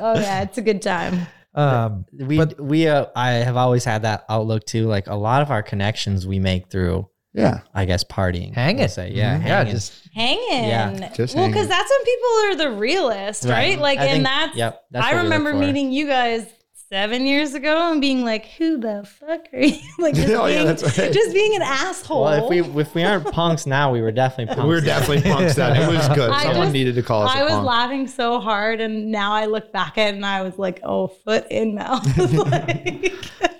oh 0.00 0.18
yeah, 0.18 0.42
it's 0.42 0.56
a 0.58 0.62
good 0.62 0.80
time. 0.82 1.26
um, 1.54 2.06
we 2.18 2.40
we 2.58 2.88
uh, 2.88 3.06
I 3.14 3.30
have 3.32 3.56
always 3.56 3.84
had 3.84 4.02
that 4.02 4.24
outlook 4.28 4.64
too. 4.64 4.86
Like 4.86 5.06
a 5.06 5.14
lot 5.14 5.42
of 5.42 5.50
our 5.50 5.62
connections 5.62 6.26
we 6.26 6.38
make 6.38 6.70
through, 6.70 7.08
Yeah. 7.34 7.60
I 7.74 7.84
guess, 7.84 8.04
partying. 8.04 8.54
Hang 8.54 8.78
it. 8.78 8.90
say. 8.92 9.10
yeah, 9.10 9.38
Mhm. 9.38 9.46
Yeah, 9.46 9.64
just 9.64 9.92
Hanging. 10.14 10.68
Yeah, 10.68 11.12
just 11.14 11.34
well, 11.34 11.48
because 11.48 11.66
that's 11.66 11.90
when 11.90 12.04
people 12.04 12.28
are 12.44 12.54
the 12.70 12.78
realest, 12.78 13.44
right? 13.44 13.50
Right. 13.50 13.78
Like, 13.80 13.98
I 13.98 14.02
and 14.04 14.12
think- 14.12 14.24
that's, 14.24 14.56
yep, 14.56 14.82
that's 14.92 15.04
I 15.04 15.14
what 15.14 15.24
we 15.24 15.28
look 15.28 15.38
remember 15.38 15.54
meeting 15.66 15.90
you 15.92 16.06
guys 16.06 16.46
seven 16.94 17.26
years 17.26 17.54
ago 17.54 17.90
and 17.90 18.00
being 18.00 18.24
like, 18.24 18.46
who 18.56 18.78
the 18.78 19.04
fuck 19.18 19.40
are 19.52 19.58
you? 19.58 19.80
like, 19.98 20.14
just, 20.14 20.28
Oh, 20.32 20.46
yeah, 20.46 20.54
being, 20.62 20.66
that's 20.66 20.96
right. 20.98 21.12
just 21.12 21.34
being 21.34 21.56
an 21.56 21.62
asshole. 21.62 22.22
Well, 22.22 22.44
if 22.44 22.48
we 22.48 22.80
if 22.80 22.94
we 22.94 23.02
aren't 23.02 23.32
punks 23.32 23.66
now, 23.66 23.90
we 23.92 24.00
were 24.00 24.12
definitely 24.12 24.54
punks. 24.54 24.62
We 24.68 24.74
were 24.76 24.80
definitely 24.80 25.28
punks 25.28 25.56
then. 25.56 25.76
It 25.76 25.88
was 25.92 26.06
good. 26.10 26.30
I 26.30 26.44
Someone 26.44 26.66
just- 26.66 26.72
needed 26.72 26.94
to 26.94 27.02
call 27.02 27.22
us 27.22 27.34
I 27.34 27.40
a 27.40 27.44
was 27.44 27.52
punk. 27.54 27.66
laughing 27.66 28.06
so 28.06 28.38
hard, 28.38 28.80
and 28.80 29.10
now 29.10 29.32
I 29.32 29.46
look 29.46 29.72
back 29.72 29.98
at 29.98 30.08
it 30.10 30.14
and 30.14 30.24
I 30.24 30.42
was 30.42 30.56
like, 30.56 30.78
oh, 30.84 31.08
foot 31.08 31.46
in 31.50 31.74
mouth. 31.74 32.06
like, 32.46 33.12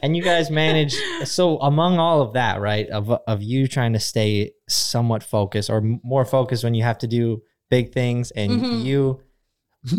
and 0.03 0.17
you 0.17 0.23
guys 0.23 0.49
managed 0.51 0.95
so 1.27 1.59
among 1.59 1.99
all 1.99 2.23
of 2.23 2.35
that 2.35 2.61
right 2.61 2.89
of 2.91 3.11
of 3.11 3.43
you 3.43 3.67
trying 3.67 3.95
to 3.95 4.01
stay 4.01 4.53
somewhat 4.69 5.25
focused 5.25 5.71
or 5.71 5.81
more 6.05 6.25
focused 6.25 6.63
when 6.63 6.75
you 6.75 6.85
have 6.85 6.99
to 6.99 7.09
do 7.09 7.43
big 7.69 7.93
things 7.93 8.31
and 8.31 8.53
Mhm. 8.63 8.85
you 8.85 9.21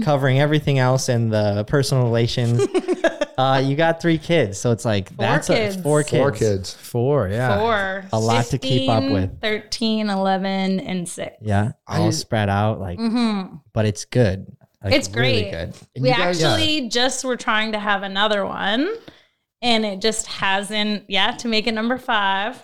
covering 0.04 0.40
everything 0.40 0.80
else 0.80 1.10
and 1.10 1.32
the 1.34 1.64
personal 1.66 2.04
relations 2.06 2.60
uh 3.38 3.62
you 3.64 3.76
got 3.76 4.02
three 4.02 4.18
kids 4.18 4.58
so 4.60 4.72
it's 4.72 4.86
like 4.86 5.16
that's 5.18 5.48
kids. 5.48 5.76
A, 5.76 5.82
four 5.82 6.04
kids 6.04 6.18
Four 6.22 6.32
kids. 6.32 6.74
four. 6.74 7.28
Yeah. 7.30 7.58
Four. 7.60 8.06
A 8.14 8.20
lot 8.20 8.46
to 8.48 8.58
keep 8.58 8.90
up 8.90 9.04
with. 9.04 9.42
13, 9.42 10.10
11, 10.10 10.80
and 10.80 11.08
6. 11.08 11.36
yeah 11.42 11.72
all 11.88 12.08
I- 12.08 12.12
spread 12.12 12.50
out 12.50 12.80
like 12.80 13.00
Mm-hmm. 13.00 13.56
but 13.74 13.86
it's 13.86 14.06
good 14.06 14.48
Like, 14.84 14.94
It's 14.94 15.10
really 15.10 15.44
great. 15.50 15.52
good 15.52 15.74
And 15.96 16.04
we 16.04 16.10
guys- 16.10 16.42
actually 16.44 16.90
just 16.90 17.24
were 17.26 17.38
trying 17.38 17.72
to 17.74 17.80
have 17.80 18.04
another 18.04 18.46
one 18.46 18.88
and 19.62 19.86
it 19.86 20.02
just 20.02 20.28
hasn't 20.28 21.04
yeah 21.10 21.32
to 21.32 21.48
make 21.48 21.68
it 21.68 21.74
number 21.74 21.98
five 21.98 22.64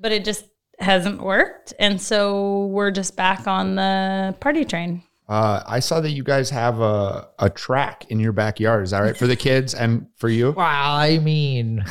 but 0.00 0.12
it 0.12 0.24
just 0.24 0.44
hasn't 0.78 1.22
worked 1.22 1.72
and 1.78 2.00
so 2.00 2.66
we're 2.66 2.90
just 2.90 3.16
back 3.16 3.46
on 3.46 3.74
the 3.76 4.34
party 4.40 4.64
train 4.64 5.02
Uh, 5.28 5.60
I 5.66 5.80
saw 5.80 6.00
that 6.00 6.10
you 6.10 6.22
guys 6.22 6.50
have 6.50 6.80
a, 6.80 7.28
a 7.40 7.50
track 7.50 8.04
in 8.10 8.20
your 8.20 8.30
backyard. 8.32 8.84
Is 8.84 8.92
that 8.92 9.00
right? 9.00 9.16
For 9.16 9.26
the 9.26 9.34
kids 9.34 9.74
and 9.74 10.06
for 10.16 10.28
you? 10.28 10.52
Well, 10.52 10.64
I 10.66 11.18
mean, 11.18 11.80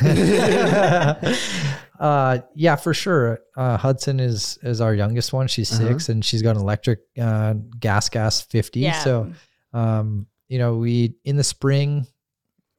uh, 2.00 2.38
yeah, 2.54 2.76
for 2.76 2.94
sure. 2.94 3.40
Uh, 3.56 3.76
Hudson 3.76 4.20
is 4.20 4.58
is 4.62 4.80
our 4.80 4.94
youngest 4.94 5.32
one. 5.32 5.48
She's 5.48 5.72
Uh-huh. 5.72 5.88
6 5.88 6.08
and 6.08 6.24
she's 6.24 6.42
got 6.42 6.56
an 6.56 6.62
electric 6.62 7.00
uh, 7.20 7.54
gas 7.78 8.08
gas 8.08 8.40
fifty. 8.40 8.80
Yeah. 8.80 8.98
So, 9.00 9.32
um, 9.72 10.26
you 10.48 10.58
know, 10.58 10.76
we 10.76 11.14
in 11.24 11.36
the 11.36 11.44
spring, 11.44 12.06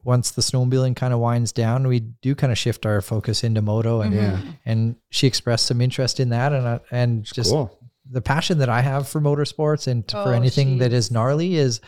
once 0.03 0.32
the 0.32 0.41
snowmobiling 0.41 0.95
kind 0.95 1.14
of 1.14 1.20
winds 1.20 1.51
down, 1.51 1.88
we 1.88 1.99
do 1.99 2.34
kind 2.34 2.51
of 2.51 2.58
shift 2.58 2.86
our 2.86 3.01
focus 3.01 3.43
into 3.43 3.62
moto, 3.62 4.01
and 4.01 4.14
Yeah. 4.14 4.39
and 4.66 4.95
she 5.10 5.28
expressed 5.28 5.66
some 5.66 5.82
interest 5.82 6.20
in 6.20 6.30
that, 6.30 6.53
and 6.53 6.66
uh, 6.66 6.80
and 6.91 7.24
just 7.24 7.51
Cool. 7.51 7.76
The 8.10 8.22
passion 8.22 8.60
that 8.60 8.70
I 8.70 8.82
have 8.82 9.08
for 9.08 9.20
motorsports 9.22 9.88
and 9.88 10.10
for 10.10 10.18
Oh, 10.18 10.32
anything 10.32 10.78
that 10.80 10.91
she's- 10.91 11.05
is 11.05 11.12
gnarly 11.12 11.55
is 11.55 11.82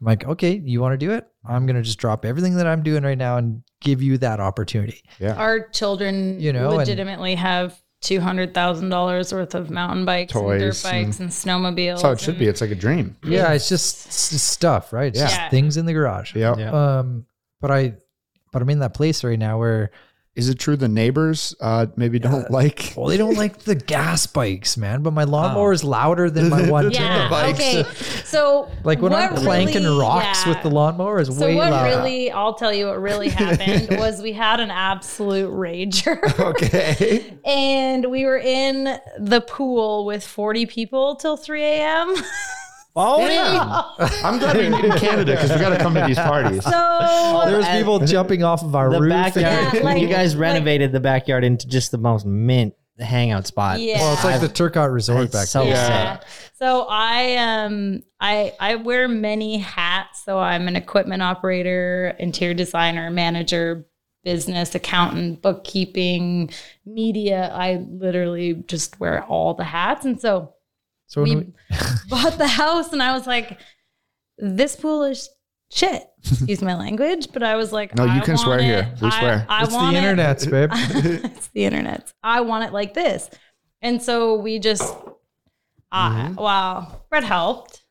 I'm 0.00 0.06
like, 0.06 0.24
okay, 0.26 0.60
you 0.64 0.80
want 0.80 0.92
to 0.92 0.98
do 0.98 1.12
it? 1.12 1.26
I'm 1.48 1.64
going 1.66 1.76
to 1.76 1.82
just 1.82 1.98
drop 1.98 2.24
everything 2.26 2.56
that 2.56 2.66
I'm 2.66 2.82
doing 2.82 3.02
right 3.02 3.16
now 3.16 3.38
and 3.38 3.62
give 3.80 4.02
you 4.02 4.18
that 4.18 4.40
opportunity. 4.40 5.02
our 5.22 5.68
children 5.68 6.38
You 6.38 6.52
know, 6.52 6.68
and- 6.68 6.76
legitimately 6.78 7.34
have 7.36 7.80
$200000 8.02 9.32
worth 9.32 9.54
of 9.54 9.70
mountain 9.70 10.04
bikes 10.04 10.34
and 10.34 10.58
dirt 10.60 10.80
bikes 10.82 11.18
and, 11.20 11.30
snowmobiles 11.30 11.86
That's 11.94 12.02
how 12.02 12.10
it 12.12 12.20
should 12.20 12.28
and- 12.30 12.38
be. 12.40 12.46
It's 12.46 12.60
like 12.60 12.70
a 12.70 12.74
dream. 12.76 13.16
Yeah, 13.24 13.52
it's 13.52 13.68
just 13.68 14.06
it's 14.06 14.30
just 14.30 14.48
stuff, 14.48 14.92
right? 14.92 15.08
It's 15.08 15.18
Yeah. 15.18 15.26
just 15.28 15.50
things 15.50 15.76
in 15.76 15.86
the 15.86 15.92
garage. 15.92 16.34
Yep. 16.34 16.58
Yeah. 16.58 16.70
Um, 16.98 17.26
but 17.60 17.70
I, 17.70 17.94
but 18.52 18.62
I'm 18.62 18.70
in 18.70 18.80
that 18.80 18.94
place 18.94 19.24
right 19.24 19.38
now 19.38 19.58
where, 19.58 19.90
Is 20.36 20.48
it 20.50 20.58
true 20.58 20.76
the 20.76 20.86
neighbors 20.88 21.54
uh, 21.60 21.86
maybe 21.96 22.18
don't 22.18 22.50
like? 22.50 22.92
well, 22.96 23.06
they 23.06 23.16
don't 23.16 23.36
like 23.36 23.58
the 23.60 23.74
gas 23.74 24.26
bikes, 24.26 24.76
man. 24.76 25.02
But 25.02 25.12
my 25.14 25.22
Oh. 25.22 25.26
lawnmower 25.26 25.72
is 25.72 25.82
louder 25.82 26.28
than 26.30 26.50
my 26.50 26.68
one. 26.70 26.90
yeah 26.92 27.28
bikes. 27.30 27.58
okay 27.58 27.84
so 28.24 28.70
Like 28.84 29.00
when 29.00 29.12
I'm 29.14 29.32
what 29.32 29.42
planking 29.42 29.82
really- 29.84 29.98
rocks 30.00 30.44
yeah. 30.44 30.52
with 30.52 30.62
the 30.62 30.68
lawnmower 30.70 31.20
is 31.20 31.28
so 31.28 31.46
way 31.46 31.54
what 31.56 31.70
louder. 31.70 31.88
really 31.98 32.30
i'll 32.30 32.54
tell 32.54 32.72
you 32.72 32.86
what 32.86 33.00
really 33.00 33.28
happened 33.42 33.98
was 33.98 34.20
we 34.20 34.32
had 34.32 34.60
an 34.60 34.70
absolute 34.70 35.50
rager 35.52 36.18
Okay. 36.38 37.38
and 37.44 38.04
we 38.10 38.24
were 38.26 38.38
in 38.38 38.98
the 39.18 39.40
pool 39.40 40.04
with 40.04 40.24
40 40.26 40.66
people 40.66 41.16
till 41.16 41.36
3 41.36 41.62
a.m. 41.62 42.14
oh 42.96 43.26
yeah! 43.28 43.82
I'm 44.24 44.38
glad 44.38 44.56
we 44.56 44.68
meet 44.68 44.84
in 44.84 44.92
Canada 44.92 45.32
because 45.32 45.50
we 45.50 45.58
got 45.58 45.70
to 45.70 45.78
come 45.78 45.94
to 45.94 46.04
these 46.06 46.16
parties. 46.18 46.64
So 46.64 47.42
There's 47.46 47.64
and- 47.66 47.78
people 47.78 47.98
jumping 48.00 48.42
off 48.42 48.62
of 48.62 48.74
our 48.74 48.90
the 48.90 49.00
roof. 49.00 49.10
backyard 49.10 49.74
Yeah, 49.74 49.80
like- 49.82 50.00
you 50.02 50.08
guys 50.08 50.34
like- 50.34 50.40
renovated 50.42 50.92
the 50.92 51.00
backyard 51.00 51.44
into 51.44 51.68
just 51.68 51.90
the 51.90 51.98
most 51.98 52.24
mint 52.26 52.74
hangout 52.98 53.46
spot 53.46 53.78
yeah. 53.78 53.98
Well, 53.98 54.14
it's 54.14 54.24
like 54.24 54.40
the 54.40 54.48
Turcotte 54.48 54.90
Resort 54.90 55.24
It's 55.24 55.32
back 55.34 55.46
so 55.48 55.64
there. 55.64 55.74
yeah. 55.74 56.20
So 56.54 56.86
I 56.88 57.36
um 57.36 58.02
I 58.18 58.54
I 58.58 58.76
wear 58.76 59.06
many 59.06 59.58
hats. 59.58 60.24
So 60.24 60.38
I'm 60.38 60.66
an 60.66 60.76
equipment 60.76 61.22
operator, 61.22 62.16
interior 62.18 62.54
designer, 62.54 63.10
manager, 63.10 63.86
business 64.24 64.74
accountant, 64.74 65.42
bookkeeping, 65.42 66.50
media. 66.86 67.50
I 67.54 67.84
literally 67.90 68.54
just 68.66 68.98
wear 68.98 69.22
all 69.24 69.52
the 69.52 69.64
hats. 69.64 70.06
And 70.06 70.18
so 70.18 70.54
So 71.06 71.22
we 71.22 71.36
we, 71.36 71.46
bought 72.08 72.36
the 72.38 72.48
house 72.48 72.92
and 72.92 73.02
I 73.02 73.12
was 73.12 73.26
like, 73.26 73.58
this 74.38 74.76
pool 74.76 75.04
is 75.04 75.28
shit. 75.70 76.02
Excuse 76.24 76.60
my 76.62 76.74
language, 76.76 77.28
but 77.32 77.42
I 77.42 77.54
was 77.56 77.72
like, 77.72 77.94
No, 77.94 78.04
you 78.04 78.10
I 78.10 78.20
can 78.20 78.30
want 78.34 78.40
swear 78.40 78.58
it- 78.58 78.64
here. 78.64 78.94
We 79.00 79.08
I- 79.08 79.18
swear. 79.20 79.46
I 79.48 79.62
it's 79.62 79.70
the 79.70 79.76
want 79.76 79.96
it- 79.96 79.98
internet, 79.98 80.38
babe. 80.50 80.70
it's 80.72 81.48
the 81.48 81.64
internet. 81.64 82.12
I 82.22 82.40
want 82.40 82.64
it 82.64 82.72
like 82.72 82.94
this. 82.94 83.30
And 83.82 84.02
so 84.02 84.34
we 84.36 84.58
just, 84.58 84.94
ah, 85.92 86.32
wow, 86.36 87.02
Brett 87.10 87.24
helped. 87.24 87.82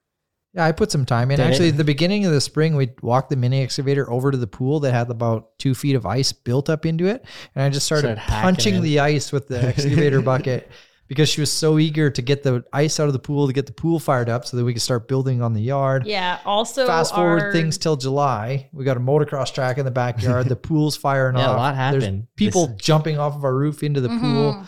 Yeah, 0.53 0.65
I 0.65 0.71
put 0.71 0.89
some 0.91 1.05
time 1.05 1.31
in. 1.31 1.37
Did? 1.37 1.47
Actually, 1.47 1.69
at 1.69 1.77
the 1.77 1.83
beginning 1.83 2.25
of 2.25 2.31
the 2.31 2.39
spring, 2.41 2.75
we 2.77 2.89
walked 3.01 3.29
the 3.29 3.35
mini 3.35 3.61
excavator 3.61 4.09
over 4.09 4.31
to 4.31 4.37
the 4.37 4.47
pool 4.47 4.79
that 4.81 4.93
had 4.93 5.09
about 5.09 5.57
two 5.59 5.75
feet 5.75 5.95
of 5.95 6.05
ice 6.05 6.31
built 6.31 6.69
up 6.69 6.85
into 6.85 7.05
it. 7.07 7.25
And 7.55 7.63
I 7.63 7.69
just 7.69 7.85
started, 7.85 8.17
Started 8.17 8.21
punching 8.41 8.81
the 8.81 8.99
ice 9.01 9.31
with 9.33 9.47
the 9.49 9.61
excavator 9.61 10.21
bucket 10.31 10.69
because 11.07 11.29
she 11.29 11.39
was 11.41 11.51
so 11.51 11.77
eager 11.77 12.09
to 12.09 12.21
get 12.21 12.43
the 12.43 12.63
ice 12.73 12.99
out 12.99 13.07
of 13.07 13.13
the 13.13 13.19
pool 13.19 13.47
to 13.47 13.53
get 13.53 13.65
the 13.67 13.71
pool 13.73 13.99
fired 13.99 14.27
up 14.29 14.45
so 14.45 14.57
that 14.57 14.63
we 14.65 14.73
could 14.73 14.81
start 14.81 15.07
building 15.07 15.41
on 15.41 15.53
the 15.53 15.61
yard. 15.61 16.05
Yeah. 16.07 16.39
Also, 16.45 16.87
Fast 16.87 17.13
forward 17.13 17.51
things 17.53 17.77
till 17.77 17.95
July. 17.95 18.69
We 18.73 18.85
got 18.85 18.97
a 18.97 18.99
motocross 18.99 19.53
track 19.53 19.77
in 19.77 19.85
the 19.85 19.91
backyard. 19.91 20.47
the 20.49 20.55
pool's 20.55 20.95
firing 20.97 21.35
Yeah, 21.37 21.47
a 21.47 21.49
off. 21.51 21.57
lot 21.57 21.91
There's 21.91 22.03
happened. 22.03 22.27
people 22.35 22.67
This- 22.67 22.77
jumping 22.81 23.19
off 23.19 23.35
of 23.35 23.43
our 23.43 23.53
roof 23.55 23.83
into 23.83 24.01
the 24.01 24.09
pool. 24.09 24.65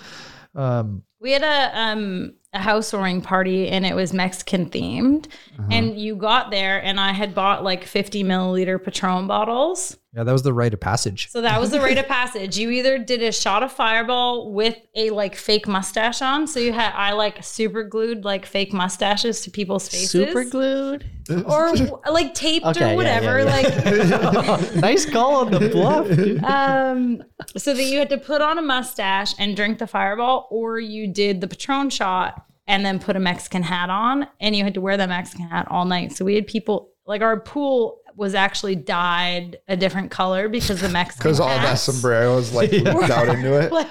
Um, 0.55 1.03
We 1.19 1.31
had 1.31 1.43
a 1.43 1.79
um 1.79 2.33
a 2.53 2.59
housewarming 2.59 3.21
party 3.21 3.67
and 3.67 3.85
it 3.85 3.93
was 3.95 4.13
Mexican 4.13 4.69
themed. 4.69 5.25
Uh-huh. 5.59 5.67
And 5.69 5.99
you 5.99 6.15
got 6.15 6.49
there 6.49 6.81
and 6.83 6.99
I 6.99 7.11
had 7.11 7.35
bought 7.35 7.63
like 7.63 7.83
50 7.83 8.23
milliliter 8.23 8.81
Patron 8.83 9.27
bottles. 9.27 9.97
Yeah, 10.18 10.24
that 10.24 10.32
was 10.32 10.41
the 10.41 10.51
rite 10.53 10.74
of 10.74 10.80
passage. 10.80 11.30
So 11.30 11.41
that 11.41 11.61
was 11.61 11.70
the 11.70 11.80
rite 11.80 11.99
of 11.99 12.07
passage. 12.18 12.57
You 12.57 12.72
either 12.72 12.97
did 12.97 13.22
a 13.22 13.32
shot 13.32 13.61
of 13.61 13.72
fireball 13.72 14.51
with 14.51 14.76
a 14.95 15.11
like 15.11 15.36
fake 15.36 15.68
mustache 15.68 16.24
on. 16.24 16.47
So 16.47 16.59
you 16.59 16.74
had 16.74 16.91
I 16.95 17.11
like 17.11 17.43
super 17.43 17.84
glued 17.84 18.26
like 18.26 18.47
fake 18.47 18.74
mustaches 18.74 19.41
to 19.41 19.51
people's 19.51 19.88
faces. 19.88 20.09
Super 20.09 20.43
glued. 20.43 21.05
or 21.45 21.72
like 22.11 22.34
taped 22.34 22.65
Okay, 22.65 22.84
or 22.84 22.88
yeah, 22.89 22.95
whatever. 22.95 23.39
yeah, 23.43 24.57
Like 24.57 24.76
nice 24.76 25.05
call 25.05 25.36
on 25.45 25.51
the 25.51 25.70
bluff. 25.70 26.07
dude. 26.07 26.43
um 26.43 27.22
so 27.55 27.76
that 27.76 27.84
you 27.84 27.99
had 27.99 28.09
to 28.09 28.18
put 28.18 28.41
on 28.41 28.57
a 28.57 28.61
mustache 28.63 29.36
and 29.38 29.55
drink 29.55 29.78
the 29.78 29.86
fireball, 29.88 30.47
or 30.49 30.80
you 30.80 31.07
did 31.13 31.41
the 31.41 31.47
Patron 31.47 31.91
shot 31.91 32.43
and 32.65 32.84
then 32.84 32.97
put 32.97 33.15
a 33.15 33.20
Mexican 33.20 33.61
hat 33.61 33.91
on 33.91 34.26
and 34.41 34.55
you 34.55 34.63
had 34.63 34.74
to 34.74 34.82
wear 34.82 34.97
that 34.97 35.09
Mexican 35.09 35.47
hat 35.47 35.68
all 35.70 35.86
night. 35.86 36.11
So 36.13 36.26
we 36.26 36.34
had 36.34 36.47
people 36.47 36.89
like 37.05 37.22
our 37.22 37.39
pool 37.39 37.99
was 38.18 38.34
actually 38.34 38.76
dyed 38.76 39.59
a 39.68 39.78
different 39.78 40.09
color 40.09 40.49
because 40.49 40.82
the 40.82 40.89
Mexican 40.89 41.22
Because 41.24 41.39
all 41.39 41.47
that 41.49 41.76
sombrero 41.76 42.36
was 42.36 42.51
like 42.51 42.72
leaked 42.72 42.88
out 43.11 43.30
into 43.30 43.53
it. 43.53 43.72
like 43.72 43.88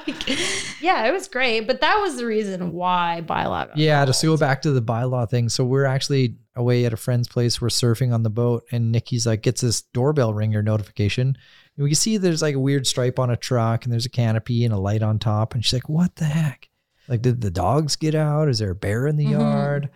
yeah, 0.82 1.06
it 1.06 1.12
was 1.12 1.28
great. 1.28 1.60
But 1.66 1.80
that 1.80 1.96
was 2.00 2.16
the 2.16 2.26
reason 2.26 2.72
why 2.72 3.22
bylaw 3.24 3.68
got 3.68 3.76
Yeah, 3.76 4.04
to 4.04 4.26
go 4.26 4.36
back 4.36 4.62
to 4.62 4.72
the 4.72 4.82
bylaw 4.82 5.30
thing. 5.30 5.48
So 5.48 5.64
we're 5.64 5.84
actually 5.86 6.36
away 6.56 6.84
at 6.84 6.92
a 6.92 6.96
friend's 6.96 7.28
place. 7.28 7.60
We're 7.60 7.68
surfing 7.68 8.12
on 8.12 8.24
the 8.24 8.30
boat, 8.30 8.64
and 8.72 8.90
Nikki's 8.90 9.26
like 9.26 9.42
gets 9.42 9.60
this 9.60 9.82
doorbell 9.82 10.34
ringer 10.34 10.62
notification. 10.62 11.28
And 11.76 11.84
we 11.84 11.90
can 11.90 11.94
see 11.96 12.16
there's 12.16 12.42
like 12.42 12.56
a 12.56 12.60
weird 12.60 12.86
stripe 12.86 13.20
on 13.20 13.30
a 13.30 13.36
truck, 13.36 13.84
and 13.84 13.92
there's 13.92 14.06
a 14.06 14.10
canopy 14.10 14.64
and 14.64 14.74
a 14.74 14.78
light 14.78 15.02
on 15.02 15.20
top. 15.20 15.54
And 15.54 15.64
she's 15.64 15.72
like, 15.74 15.88
"What 15.88 16.16
the 16.16 16.24
heck? 16.24 16.68
Like, 17.06 17.22
did 17.22 17.40
the 17.42 17.50
dogs 17.52 17.94
get 17.94 18.16
out? 18.16 18.48
Is 18.48 18.58
there 18.58 18.72
a 18.72 18.74
bear 18.74 19.06
in 19.06 19.16
the 19.16 19.26
Mhm. 19.26 19.30
yard?" 19.38 19.90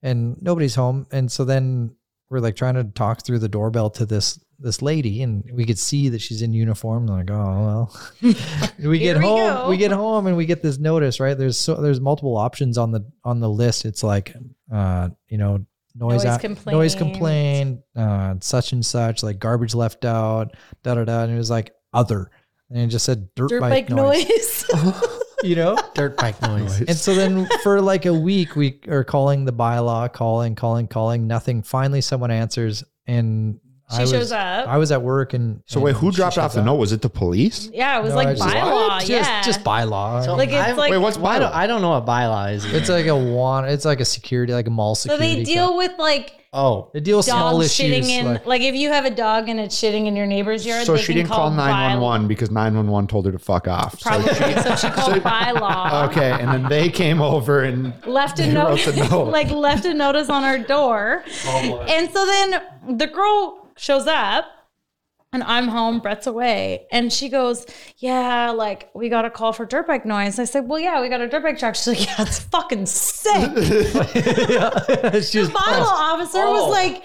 And 0.00 0.36
nobody's 0.40 0.76
home. 0.76 1.06
And 1.10 1.32
so 1.32 1.44
then 1.44 1.96
we're 2.30 2.40
like 2.40 2.56
trying 2.56 2.74
to 2.74 2.84
talk 2.84 3.24
through 3.24 3.38
the 3.40 3.48
doorbell 3.48 3.90
to 3.90 4.06
this 4.06 4.38
this 4.58 4.80
lady, 4.80 5.22
and 5.22 5.44
we 5.52 5.64
could 5.64 5.78
see 5.78 6.08
that 6.10 6.20
she's 6.20 6.40
in 6.42 6.52
uniform. 6.52 7.08
I'm 7.08 7.18
like, 7.18 7.30
oh 7.30 7.34
well. 7.64 8.00
we 8.78 8.98
get 8.98 9.18
we 9.18 9.24
home. 9.24 9.38
go. 9.38 9.68
We 9.68 9.76
get 9.76 9.92
home, 9.92 10.26
and 10.26 10.36
we 10.36 10.46
get 10.46 10.62
this 10.62 10.78
notice. 10.78 11.20
Right 11.20 11.36
there's 11.36 11.58
so 11.58 11.74
there's 11.74 12.00
multiple 12.00 12.36
options 12.36 12.78
on 12.78 12.90
the 12.92 13.04
on 13.24 13.40
the 13.40 13.48
list. 13.50 13.84
It's 13.84 14.02
like, 14.02 14.34
uh, 14.72 15.10
you 15.28 15.38
know. 15.38 15.64
Noise, 15.96 16.24
Noise 16.24 16.24
out- 16.24 16.40
complaint. 16.40 16.76
noise 16.76 16.94
complaint, 16.96 17.80
uh, 17.94 18.34
such 18.40 18.72
and 18.72 18.84
such, 18.84 19.22
like 19.22 19.38
garbage 19.38 19.76
left 19.76 20.04
out, 20.04 20.56
da 20.82 20.96
da 20.96 21.04
da. 21.04 21.22
And 21.22 21.32
it 21.32 21.36
was 21.36 21.50
like 21.50 21.72
other, 21.92 22.32
and 22.68 22.80
it 22.80 22.88
just 22.88 23.04
said 23.04 23.32
dirt, 23.36 23.50
dirt 23.50 23.60
bike, 23.60 23.86
bike 23.86 23.90
noise. 23.90 24.64
noise. 24.74 25.08
You 25.44 25.56
know, 25.56 25.76
Dirt 25.94 26.16
bike 26.16 26.40
noise. 26.48 26.80
and 26.80 26.96
so 26.96 27.14
then 27.14 27.46
for 27.62 27.80
like 27.82 28.06
a 28.06 28.14
week, 28.14 28.56
we 28.56 28.80
are 28.88 29.04
calling 29.04 29.44
the 29.44 29.52
bylaw, 29.52 30.10
calling, 30.12 30.54
calling, 30.54 30.88
calling. 30.88 31.26
Nothing. 31.26 31.62
Finally, 31.62 32.00
someone 32.00 32.30
answers, 32.30 32.82
and 33.06 33.60
She 33.94 33.98
I 34.00 34.02
was, 34.02 34.10
shows 34.10 34.32
up. 34.32 34.68
I 34.68 34.76
was 34.78 34.92
at 34.92 35.02
work, 35.02 35.34
and 35.34 35.62
So 35.66 35.80
wait, 35.80 35.96
who 35.96 36.10
dropped 36.12 36.38
off 36.38 36.52
the 36.54 36.60
up. 36.60 36.66
note? 36.66 36.74
Was 36.76 36.92
it 36.92 37.02
the 37.02 37.08
police? 37.10 37.70
yeah, 37.72 37.98
it 37.98 38.02
was 38.02 38.10
No, 38.10 38.16
like 38.16 38.36
just- 38.36 38.42
bylaw. 38.48 38.98
Just, 39.00 39.08
yeah. 39.10 39.42
just 39.42 39.64
bylaw. 39.64 40.24
So 40.24 40.34
Like, 40.36 40.48
it's 40.50 40.56
I've- 40.58 40.78
like- 40.78 40.90
Wait, 40.90 40.98
what's 40.98 41.16
I 41.18 41.38
don't, 41.38 41.50
bylaw? 41.50 41.54
I 41.54 41.66
don't 41.66 41.82
know 41.82 41.90
what 41.90 42.06
bylaw 42.06 42.52
is. 42.54 42.64
it's 42.66 42.88
like 42.88 43.06
a 43.06 43.16
one. 43.16 43.64
It's 43.66 43.84
like 43.84 44.00
a 44.00 44.04
security, 44.04 44.52
like 44.52 44.66
a 44.66 44.70
mall 44.70 44.94
security. 44.94 45.24
so 45.24 45.36
they 45.38 45.44
deal 45.44 45.68
co- 45.68 45.76
with 45.76 45.92
like 45.98 46.32
oh, 46.56 46.88
They 46.94 47.00
deal 47.00 47.16
with 47.16 47.26
small 47.26 47.60
issues. 47.60 47.72
shitting 48.06 48.08
in 48.08 48.26
like- 48.26 48.46
like, 48.46 48.62
if 48.62 48.76
you 48.76 48.90
have 48.90 49.04
a 49.04 49.10
dog 49.10 49.48
and 49.48 49.58
it's 49.58 49.74
shitting 49.74 50.06
in 50.06 50.14
your 50.14 50.26
neighbor's 50.26 50.64
yard. 50.64 50.86
So 50.86 50.92
they 50.94 51.00
she 51.00 51.06
can 51.08 51.16
didn't 51.16 51.30
call 51.30 51.50
911 51.50 52.28
because 52.28 52.48
911 52.52 53.08
told 53.08 53.26
her 53.26 53.32
to 53.32 53.40
fuck 53.40 53.66
off. 53.66 53.98
So 53.98 54.10
Probably. 54.10 54.32
she- 54.34 54.60
So 54.62 54.76
she 54.76 54.88
called 54.90 55.14
bylaw. 55.22 56.08
okay, 56.10 56.30
and 56.30 56.48
then 56.52 56.68
they 56.68 56.88
came 56.90 57.20
over 57.20 57.62
and 57.64 57.92
left 58.06 58.38
a 58.38 58.46
note, 58.52 58.86
note. 59.10 59.28
like 59.32 59.50
left 59.50 59.84
a 59.84 59.94
notice 59.94 60.28
on 60.30 60.44
our 60.44 60.58
door. 60.58 61.24
Oh, 61.46 61.80
and 61.88 62.08
so 62.12 62.24
then 62.24 62.62
the 62.98 63.08
girl 63.08 63.63
shows 63.76 64.06
up 64.06 64.46
and 65.32 65.42
I'm 65.42 65.66
home, 65.66 65.98
Brett's 65.98 66.28
away. 66.28 66.86
And 66.92 67.12
she 67.12 67.28
goes, 67.28 67.66
Yeah, 67.98 68.50
like 68.50 68.90
we 68.94 69.08
got 69.08 69.24
a 69.24 69.30
call 69.30 69.52
for 69.52 69.66
dirt 69.66 69.86
bike 69.88 70.06
noise. 70.06 70.38
I 70.38 70.44
said, 70.44 70.68
Well, 70.68 70.78
yeah, 70.78 71.00
we 71.00 71.08
got 71.08 71.20
a 71.20 71.28
dirt 71.28 71.42
bike 71.42 71.58
truck. 71.58 71.74
She's 71.74 71.88
like, 71.88 72.06
Yeah, 72.06 72.14
it's 72.22 72.38
fucking 72.38 72.86
sick. 72.86 73.50
The 73.54 75.50
bylaw 75.52 75.84
officer 75.86 76.38
Oh. 76.42 76.52
was 76.52 76.70
like, 76.72 77.02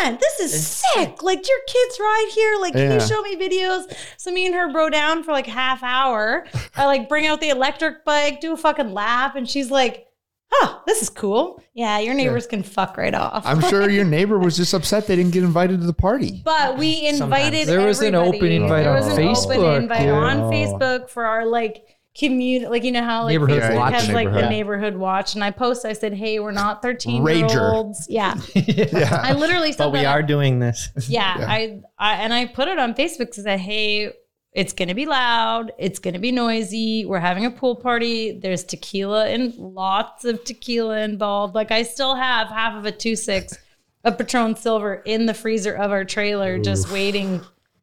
Man, 0.00 0.18
this 0.20 0.38
is 0.40 0.66
sick. 0.66 1.22
Like 1.22 1.48
your 1.48 1.58
kid's 1.66 1.98
ride 1.98 2.30
here. 2.34 2.56
Like, 2.60 2.74
can 2.74 2.92
you 2.92 3.00
show 3.00 3.20
me 3.22 3.36
videos? 3.36 3.92
So 4.16 4.30
me 4.30 4.46
and 4.46 4.54
her 4.54 4.70
bro 4.70 4.90
down 4.90 5.24
for 5.24 5.32
like 5.32 5.46
half 5.46 5.82
hour. 5.82 6.46
I 6.76 6.86
like 6.86 7.08
bring 7.08 7.26
out 7.26 7.40
the 7.40 7.48
electric 7.48 8.04
bike, 8.04 8.40
do 8.40 8.52
a 8.52 8.56
fucking 8.56 8.92
lap, 8.92 9.34
and 9.34 9.48
she's 9.48 9.70
like, 9.72 10.06
Huh, 10.54 10.80
this 10.86 11.00
is 11.00 11.08
cool. 11.08 11.62
Yeah, 11.72 11.98
your 12.00 12.12
neighbors 12.14 12.46
can 12.46 12.62
fuck 12.62 12.98
right 12.98 13.14
off. 13.14 13.44
I'm 13.46 13.60
sure 13.62 13.88
your 13.88 14.04
neighbor 14.04 14.38
was 14.38 14.54
just 14.56 14.74
upset 14.74 15.06
they 15.06 15.16
didn't 15.16 15.32
get 15.32 15.44
invited 15.44 15.80
to 15.80 15.86
the 15.86 15.94
party. 15.94 16.42
But 16.44 16.76
we 16.76 17.06
invited. 17.06 17.66
There 17.68 17.86
was 17.86 18.02
an 18.02 18.14
open 18.14 18.46
invite 18.52 18.84
there 18.84 18.90
on 18.94 18.96
was 19.04 19.06
an 19.08 19.16
Facebook, 19.24 19.56
Open 19.56 19.82
invite 19.84 20.04
yeah. 20.06 20.12
on 20.12 20.40
Oh. 20.40 20.50
Facebook 20.50 21.08
for 21.08 21.24
our 21.24 21.46
like 21.46 21.84
community, 22.14 22.68
like 22.68 22.84
you 22.84 22.92
know 22.92 23.02
how 23.02 23.22
like 23.24 23.32
Neighborhood 23.32 23.62
Facebook 23.62 23.76
watch. 23.76 23.94
has 23.94 24.08
like 24.10 24.26
the 24.26 24.32
Neighborhood. 24.32 24.50
neighborhood 24.50 24.96
watch, 24.96 25.34
and 25.34 25.42
I 25.42 25.50
post. 25.50 25.86
I 25.86 25.94
said, 25.94 26.12
"Hey, 26.12 26.38
we're 26.38 26.52
not 26.52 26.82
thirteen 26.82 27.22
Rager. 27.22 27.50
year 27.50 27.72
olds." 27.72 28.06
Yeah, 28.10 28.34
I 28.54 29.32
literally 29.32 29.72
said 29.72 29.78
but 29.84 29.92
we 29.92 30.00
that. 30.00 30.06
are 30.06 30.22
doing 30.22 30.58
this. 30.58 30.90
Yeah, 31.08 31.34
I, 31.38 31.80
I 31.98 32.14
and 32.16 32.34
I 32.34 32.44
put 32.46 32.68
it 32.68 32.78
on 32.78 32.92
Facebook 32.92 33.30
to 33.32 33.42
say 33.42 33.56
"Hey, 33.56 34.12
it's 34.52 34.72
gonna 34.72 34.94
be 34.94 35.06
loud. 35.06 35.72
It's 35.78 35.98
gonna 35.98 36.18
be 36.18 36.32
noisy. 36.32 37.06
We're 37.06 37.20
having 37.20 37.46
a 37.46 37.50
pool 37.50 37.74
party. 37.76 38.32
There's 38.32 38.64
tequila 38.64 39.26
and 39.28 39.54
lots 39.56 40.24
of 40.24 40.44
tequila 40.44 41.00
involved. 41.00 41.54
Like 41.54 41.70
I 41.70 41.82
still 41.82 42.14
have 42.14 42.48
half 42.48 42.76
of 42.76 42.84
a 42.84 42.92
two 42.92 43.16
six 43.16 43.56
of 44.04 44.18
Patron 44.18 44.56
Silver 44.56 44.96
in 45.06 45.26
the 45.26 45.34
freezer 45.34 45.74
of 45.74 45.90
our 45.90 46.04
trailer, 46.04 46.58
just 46.58 46.90
waiting. 46.90 47.40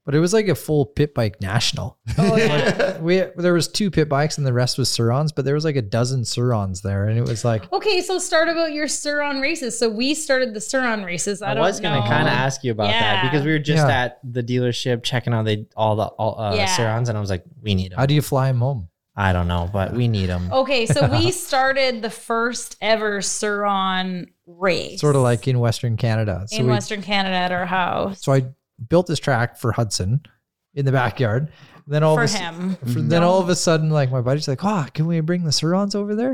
But 0.09 0.15
it 0.15 0.21
was 0.21 0.33
like 0.33 0.47
a 0.47 0.55
full 0.55 0.87
pit 0.87 1.13
bike 1.13 1.39
national. 1.39 1.99
Oh 2.17 2.35
yeah. 2.35 2.97
we 2.97 3.25
there 3.37 3.53
was 3.53 3.67
two 3.67 3.91
pit 3.91 4.09
bikes 4.09 4.39
and 4.39 4.47
the 4.47 4.51
rest 4.51 4.79
was 4.79 4.89
Surons, 4.89 5.31
but 5.31 5.45
there 5.45 5.53
was 5.53 5.63
like 5.63 5.75
a 5.75 5.83
dozen 5.83 6.25
Surons 6.25 6.81
there, 6.81 7.07
and 7.07 7.15
it 7.19 7.27
was 7.27 7.45
like 7.45 7.71
okay, 7.71 8.01
so 8.01 8.17
start 8.17 8.49
about 8.49 8.73
your 8.73 8.87
Suron 8.87 9.39
races. 9.39 9.77
So 9.77 9.87
we 9.87 10.15
started 10.15 10.55
the 10.55 10.61
Suron 10.61 11.05
races. 11.05 11.43
I, 11.43 11.51
I, 11.51 11.53
don't 11.53 11.61
was 11.61 11.79
gonna 11.79 12.01
kind 12.01 12.27
of 12.27 12.33
ask 12.33 12.63
you 12.63 12.71
about 12.71 12.87
that 12.87 13.21
because 13.21 13.45
we 13.45 13.51
were 13.51 13.59
just 13.59 13.85
Yeah. 13.87 14.01
at 14.05 14.19
the 14.23 14.41
dealership 14.41 15.03
checking 15.03 15.31
out 15.31 15.45
the 15.45 15.67
all 15.77 15.95
the 15.95 16.05
all 16.05 16.41
uh, 16.41 16.55
Yeah. 16.55 16.65
Surons, 16.65 17.07
and 17.09 17.15
I 17.15 17.21
was 17.21 17.29
like, 17.29 17.43
we 17.61 17.75
need 17.75 17.91
them. 17.91 17.99
how 17.99 18.07
do 18.07 18.15
you 18.15 18.23
fly 18.23 18.47
them 18.47 18.61
home? 18.61 18.89
I 19.15 19.31
don't 19.31 19.47
know, 19.47 19.69
but 19.71 19.93
we 19.93 20.07
need 20.07 20.27
them. 20.27 20.51
Okay, 20.51 20.87
so 20.87 21.07
we 21.07 21.29
started 21.47 22.01
the 22.01 22.09
first 22.09 22.77
ever 22.81 23.19
Suron 23.19 24.27
race. 24.47 25.01
Sort 25.01 25.15
of 25.15 25.21
like 25.21 25.47
in 25.47 25.59
Western 25.59 25.97
Canada. 25.97 26.45
So 26.47 26.57
in 26.57 26.65
we, 26.65 26.71
Western 26.71 27.03
Canada 27.03 27.35
at 27.35 27.51
our 27.51 27.67
house. 27.67 28.23
so 28.23 28.31
I 28.31 28.45
built 28.87 29.07
this 29.07 29.19
track 29.19 29.57
for 29.57 29.71
Hudson 29.71 30.21
in 30.73 30.85
the 30.85 30.91
backyard. 30.91 31.51
Then 31.87 32.03
all 32.03 32.15
For 32.15 32.23
of 32.23 32.29
a, 32.29 32.33
s- 32.33 32.39
him. 32.39 32.75
for- 32.75 33.01
then 33.01 33.23
all 33.23 33.39
of 33.39 33.49
a 33.49 33.55
sudden, 33.55 33.89
like 33.89 34.11
my 34.11 34.21
buddy's 34.21 34.47
like, 34.47 34.63
"Oh, 34.63 34.85
can 34.93 35.07
we 35.07 35.19
bring 35.21 35.43
the 35.43 35.51
Surons 35.51 35.95
over 35.95 36.13
there?" 36.15 36.33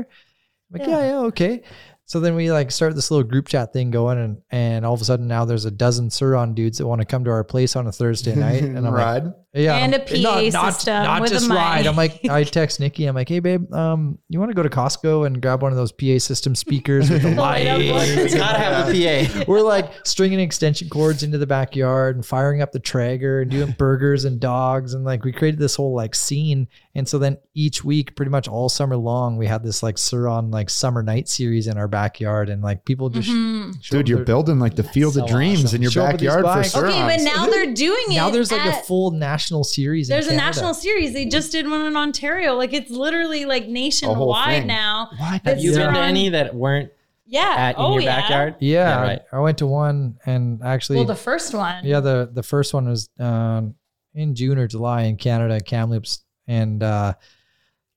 I'm 0.72 0.78
like, 0.80 0.88
yeah. 0.88 1.00
yeah, 1.06 1.18
okay. 1.20 1.62
So 2.08 2.20
then 2.20 2.34
we 2.36 2.52
like 2.52 2.70
start 2.70 2.94
this 2.94 3.10
little 3.10 3.26
group 3.26 3.48
chat 3.48 3.72
thing 3.72 3.90
going, 3.90 4.18
and 4.18 4.38
and 4.50 4.84
all 4.86 4.94
of 4.94 5.00
a 5.00 5.04
sudden 5.04 5.26
now 5.26 5.44
there's 5.44 5.64
a 5.64 5.70
dozen 5.70 6.08
Suron 6.10 6.54
dudes 6.54 6.78
that 6.78 6.86
want 6.86 7.00
to 7.00 7.04
come 7.06 7.24
to 7.24 7.30
our 7.30 7.42
place 7.44 7.74
on 7.74 7.86
a 7.86 7.92
Thursday 7.92 8.34
night, 8.36 8.62
and 8.62 8.76
I'm 8.78 8.84
like, 8.84 8.92
Ride. 8.94 9.32
Yeah, 9.56 9.76
And 9.76 9.94
I'm- 9.94 10.02
a 10.02 10.50
PA 10.50 10.70
system 10.70 10.94
not 11.02 11.20
with 11.22 11.30
a 11.30 11.34
just 11.34 11.48
ride. 11.50 11.78
mic. 11.80 11.86
I'm 11.86 11.96
like, 11.96 12.24
I 12.28 12.44
text 12.44 12.78
Nikki, 12.80 13.06
I'm 13.06 13.14
like, 13.14 13.28
hey 13.28 13.40
babe, 13.40 13.72
um, 13.74 14.18
you 14.28 14.38
want 14.38 14.50
to 14.50 14.54
go 14.54 14.62
to 14.62 14.68
Costco 14.68 15.26
and 15.26 15.40
grab 15.40 15.62
one 15.62 15.72
of 15.72 15.76
those 15.78 15.92
PA 15.92 16.18
system 16.18 16.54
speakers 16.54 17.10
with 17.10 17.22
the 17.22 17.30
light 17.34 17.66
up 17.66 17.78
lights? 17.80 18.16
ones. 18.16 18.34
Gotta 18.34 18.58
have 18.58 18.88
a 18.88 18.92
PA. 19.38 19.44
We're 19.48 19.62
like 19.62 19.90
stringing 20.06 20.40
extension 20.40 20.88
cords 20.88 21.22
into 21.22 21.38
the 21.38 21.46
backyard 21.46 22.16
and 22.16 22.24
firing 22.26 22.62
up 22.62 22.72
the 22.72 22.80
Traeger 22.80 23.40
and 23.40 23.50
doing 23.50 23.72
burgers 23.78 24.24
and 24.24 24.38
dogs. 24.40 24.94
And 24.94 25.04
like 25.04 25.24
we 25.24 25.32
created 25.32 25.58
this 25.60 25.74
whole 25.76 25.94
like 25.94 26.14
scene. 26.14 26.68
And 26.94 27.06
so 27.06 27.18
then 27.18 27.36
each 27.54 27.84
week, 27.84 28.16
pretty 28.16 28.30
much 28.30 28.48
all 28.48 28.68
summer 28.68 28.96
long, 28.96 29.36
we 29.36 29.46
had 29.46 29.62
this 29.62 29.82
like 29.82 29.96
Suron 29.96 30.52
like 30.52 30.70
summer 30.70 31.02
night 31.02 31.28
series 31.28 31.66
in 31.66 31.76
our 31.76 31.88
backyard. 31.88 32.48
And 32.48 32.62
like 32.62 32.84
people 32.84 33.10
just 33.10 33.26
Mm-hmm. 33.28 33.70
Dude, 33.90 34.00
up 34.02 34.08
you're 34.08 34.16
their- 34.18 34.24
building 34.24 34.58
like 34.58 34.76
the 34.76 34.82
field 34.84 35.16
of 35.16 35.26
dreams 35.28 35.64
awesome. 35.66 35.76
in 35.76 35.82
your 35.82 35.90
Show 35.90 36.04
up 36.04 36.12
with 36.12 36.20
these 36.20 36.28
backyard 36.30 36.44
for 36.54 36.60
bikes. 36.60 36.72
Surons. 36.72 36.94
Okay, 36.94 37.16
but 37.16 37.22
now 37.24 37.46
they're 37.46 37.72
doing 37.74 38.04
it. 38.10 38.14
now 38.14 38.30
there's 38.30 38.50
like 38.52 38.64
a 38.66 38.82
full 38.84 39.10
national 39.10 39.45
series. 39.64 40.08
in 40.08 40.14
There's 40.14 40.26
a 40.26 40.30
Canada. 40.30 40.46
national 40.46 40.74
series. 40.74 41.12
They 41.12 41.26
just 41.26 41.52
did 41.52 41.68
one 41.68 41.86
in 41.86 41.96
Ontario. 41.96 42.54
Like 42.54 42.72
it's 42.72 42.90
literally 42.90 43.44
like 43.44 43.68
nationwide 43.68 44.66
now. 44.66 45.10
What? 45.18 45.44
That's 45.44 45.62
You 45.62 45.72
been 45.74 45.94
to 45.94 46.00
any 46.00 46.28
that 46.30 46.54
weren't 46.54 46.90
Yeah. 47.26 47.54
at 47.56 47.76
in 47.76 47.82
oh 47.82 47.92
your 47.94 48.02
yeah. 48.02 48.20
backyard? 48.20 48.54
Yeah, 48.60 49.00
right. 49.02 49.20
I, 49.32 49.36
I 49.36 49.40
went 49.40 49.58
to 49.58 49.66
one 49.66 50.18
and 50.26 50.62
actually, 50.62 50.96
Well, 50.96 51.04
the 51.06 51.14
first 51.14 51.54
one. 51.54 51.84
yeah, 51.84 52.00
the 52.00 52.30
the 52.32 52.42
first 52.42 52.74
one 52.74 52.88
was 52.88 53.08
um, 53.18 53.74
in 54.14 54.34
June 54.34 54.58
or 54.58 54.66
July 54.66 55.02
in 55.02 55.16
Canada, 55.16 55.60
Kamloops, 55.60 56.24
and 56.46 56.82
uh, 56.82 57.14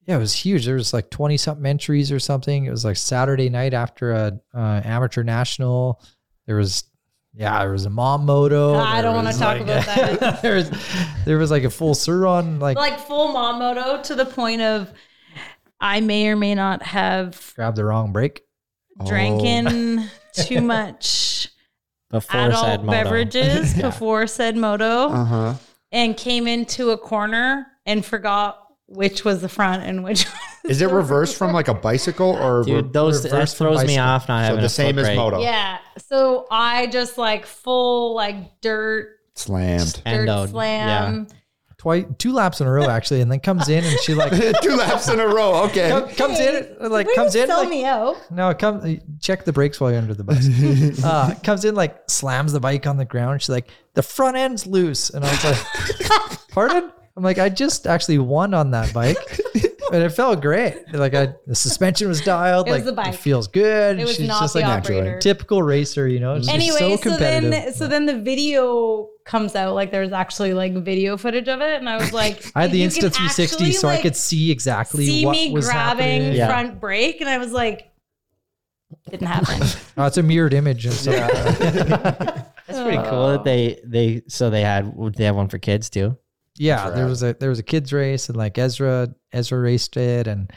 yeah, 0.05 0.15
it 0.15 0.19
was 0.19 0.33
huge. 0.33 0.65
There 0.65 0.75
was 0.75 0.93
like 0.93 1.09
twenty 1.09 1.37
something 1.37 1.65
entries 1.65 2.11
or 2.11 2.19
something. 2.19 2.65
It 2.65 2.71
was 2.71 2.83
like 2.85 2.97
Saturday 2.97 3.49
night 3.49 3.73
after 3.73 4.11
a 4.11 4.39
uh, 4.53 4.81
amateur 4.83 5.23
national. 5.23 6.01
There 6.45 6.55
was. 6.57 6.83
Yeah, 7.33 7.59
there 7.59 7.71
was 7.71 7.85
a 7.85 7.89
mom 7.89 8.25
moto. 8.25 8.75
I 8.75 9.01
don't 9.01 9.15
wanna 9.15 9.29
was, 9.29 9.37
talk 9.37 9.59
about 9.59 9.85
that. 9.85 10.41
there 10.41 10.55
was, 10.55 10.71
there 11.25 11.37
was 11.37 11.51
like 11.51 11.63
a 11.63 11.69
full 11.69 11.93
Suron, 11.93 12.59
like, 12.59 12.75
Like 12.77 12.99
full 12.99 13.31
mom 13.31 13.59
moto 13.59 14.01
to 14.03 14.15
the 14.15 14.25
point 14.25 14.61
of 14.61 14.91
I 15.79 16.01
may 16.01 16.27
or 16.27 16.35
may 16.35 16.55
not 16.55 16.81
have 16.83 17.53
grabbed 17.55 17.77
the 17.77 17.85
wrong 17.85 18.11
brake. 18.11 18.41
drank 19.05 19.41
Oh. 19.41 19.45
in 19.45 20.09
too 20.33 20.59
much 20.61 21.49
Before 22.09 22.41
adult 22.41 22.83
moto. 22.83 22.91
beverages 22.91 23.73
Yeah. 23.77 23.83
before 23.89 24.27
said 24.27 24.57
moto. 24.57 25.09
Uh 25.09 25.25
huh. 25.25 25.53
and 25.91 26.17
came 26.17 26.47
into 26.47 26.89
a 26.89 26.97
corner 26.97 27.67
and 27.85 28.03
forgot 28.03 28.59
which 28.87 29.23
was 29.23 29.41
the 29.41 29.49
front 29.49 29.83
and 29.83 30.03
which 30.03 30.25
was 30.25 30.48
Is 30.65 30.81
it 30.81 30.89
the 30.89 30.95
reversed 30.95 31.37
from 31.37 31.53
like 31.53 31.67
a 31.67 31.73
bicycle 31.73 32.31
or 32.31 32.63
Dude, 32.63 32.91
those 32.93 33.23
that 33.23 33.31
reverse 33.31 33.53
from 33.53 33.67
throws 33.67 33.79
me 33.81 33.97
bicycle. 33.97 34.03
off 34.05 34.27
not 34.27 34.39
so 34.41 34.43
having 34.45 34.59
the 34.61 34.65
a 34.65 34.69
same 34.69 34.95
foot 34.95 35.01
as 35.01 35.07
brake. 35.07 35.17
moto? 35.17 35.39
Yeah. 35.41 35.77
So 36.07 36.47
I 36.51 36.87
just 36.87 37.17
like 37.17 37.45
full 37.45 38.15
like 38.15 38.61
dirt, 38.61 39.15
Slammed. 39.35 40.01
Dirt 40.05 40.27
uh, 40.27 40.47
slam. 40.47 41.27
Twice, 41.77 42.03
two 42.17 42.33
laps 42.33 42.59
in 42.59 42.67
a 42.67 42.71
row 42.71 42.89
actually, 42.89 43.21
and 43.21 43.31
then 43.31 43.39
comes 43.39 43.69
in 43.69 43.85
and 43.85 43.99
she 44.01 44.13
like 44.13 44.33
Two 44.61 44.75
laps 44.75 45.07
in 45.07 45.17
a 45.21 45.25
row. 45.27 45.63
Okay. 45.67 45.87
come- 45.87 46.09
comes 46.09 46.37
in 46.37 46.75
like 46.89 47.07
Way 47.07 47.13
to 47.13 47.19
comes 47.19 47.35
in 47.35 47.47
sell 47.47 47.59
like, 47.59 47.69
me 47.69 47.85
out. 47.85 48.17
No, 48.29 48.53
come 48.53 48.99
check 49.21 49.45
the 49.45 49.53
brakes 49.53 49.79
while 49.79 49.91
you're 49.91 50.01
under 50.01 50.13
the 50.13 50.25
bus. 50.25 51.03
uh, 51.05 51.35
comes 51.41 51.63
in 51.63 51.75
like 51.75 51.97
slams 52.09 52.51
the 52.51 52.59
bike 52.59 52.85
on 52.85 52.97
the 52.97 53.05
ground. 53.05 53.41
She's 53.41 53.47
like, 53.49 53.69
the 53.93 54.03
front 54.03 54.35
end's 54.35 54.67
loose, 54.67 55.09
and 55.09 55.23
I 55.23 55.31
was 55.31 55.43
like, 55.45 56.49
pardon? 56.49 56.91
I'm 57.15 57.23
like, 57.23 57.37
I 57.37 57.47
just 57.47 57.87
actually 57.87 58.17
won 58.17 58.53
on 58.53 58.71
that 58.71 58.93
bike, 58.93 59.17
and 59.93 60.03
it 60.03 60.09
felt 60.09 60.41
great. 60.41 60.93
Like 60.93 61.13
I, 61.13 61.33
the 61.47 61.55
suspension 61.55 62.07
was 62.07 62.21
dialed. 62.21 62.67
It 62.67 62.71
was 62.71 62.77
like 62.79 62.85
the 62.85 62.93
bike. 62.93 63.13
it 63.13 63.17
feels 63.17 63.47
good. 63.47 63.99
It 63.99 64.03
was 64.05 64.15
She's 64.15 64.27
not 64.27 64.41
just 64.41 64.53
the 64.53 64.61
like 64.61 64.85
operator. 64.85 65.19
typical 65.19 65.63
racer, 65.63 66.07
you 66.07 66.19
know. 66.19 66.37
She's 66.37 66.49
Anyway, 66.49 66.77
so 66.77 66.95
so, 66.97 67.17
then 67.17 67.73
so 67.73 67.87
then 67.87 68.05
the 68.05 68.19
video 68.19 69.09
comes 69.25 69.55
out 69.55 69.75
like 69.75 69.91
there's 69.91 70.11
actually 70.11 70.53
like 70.53 70.73
video 70.73 71.17
footage 71.17 71.47
of 71.47 71.61
it, 71.61 71.79
and 71.79 71.89
I 71.89 71.97
was 71.97 72.13
like, 72.13 72.43
I 72.55 72.63
had 72.63 72.71
the 72.71 72.79
you 72.79 72.87
Insta 72.87 73.11
360, 73.13 73.43
actually, 73.43 73.71
so 73.73 73.87
I 73.87 74.01
could 74.01 74.15
see 74.15 74.51
exactly 74.51 75.05
see 75.05 75.25
what 75.25 75.33
me 75.33 75.51
was 75.51 75.65
grabbing 75.65 76.21
happening. 76.21 76.33
Yeah. 76.33 76.47
front 76.47 76.79
brake, 76.79 77.21
and 77.21 77.29
I 77.29 77.37
was 77.37 77.51
like, 77.51 77.91
didn't 79.09 79.27
happen. 79.27 79.67
Oh, 79.97 80.05
it's 80.05 80.17
a 80.17 80.23
mirrored 80.23 80.53
image 80.53 80.85
and 80.85 80.93
stuff. 80.93 81.29
That's 81.59 82.81
pretty 82.81 83.09
cool 83.09 83.29
that 83.29 83.43
they 83.43 83.81
they 83.83 84.21
so 84.27 84.49
they 84.49 84.61
had 84.61 84.93
they 85.15 85.25
have 85.25 85.35
one 85.35 85.49
for 85.49 85.57
kids 85.57 85.89
too? 85.89 86.17
yeah 86.59 86.89
there 86.89 87.05
was 87.05 87.23
a 87.23 87.33
there 87.39 87.49
was 87.49 87.57
a 87.57 87.63
kids 87.63 87.91
race 87.93 88.27
and 88.27 88.37
like 88.37 88.57
ezra 88.57 89.07
ezra 89.33 89.59
raced 89.59 89.95
it 89.97 90.27
and 90.27 90.51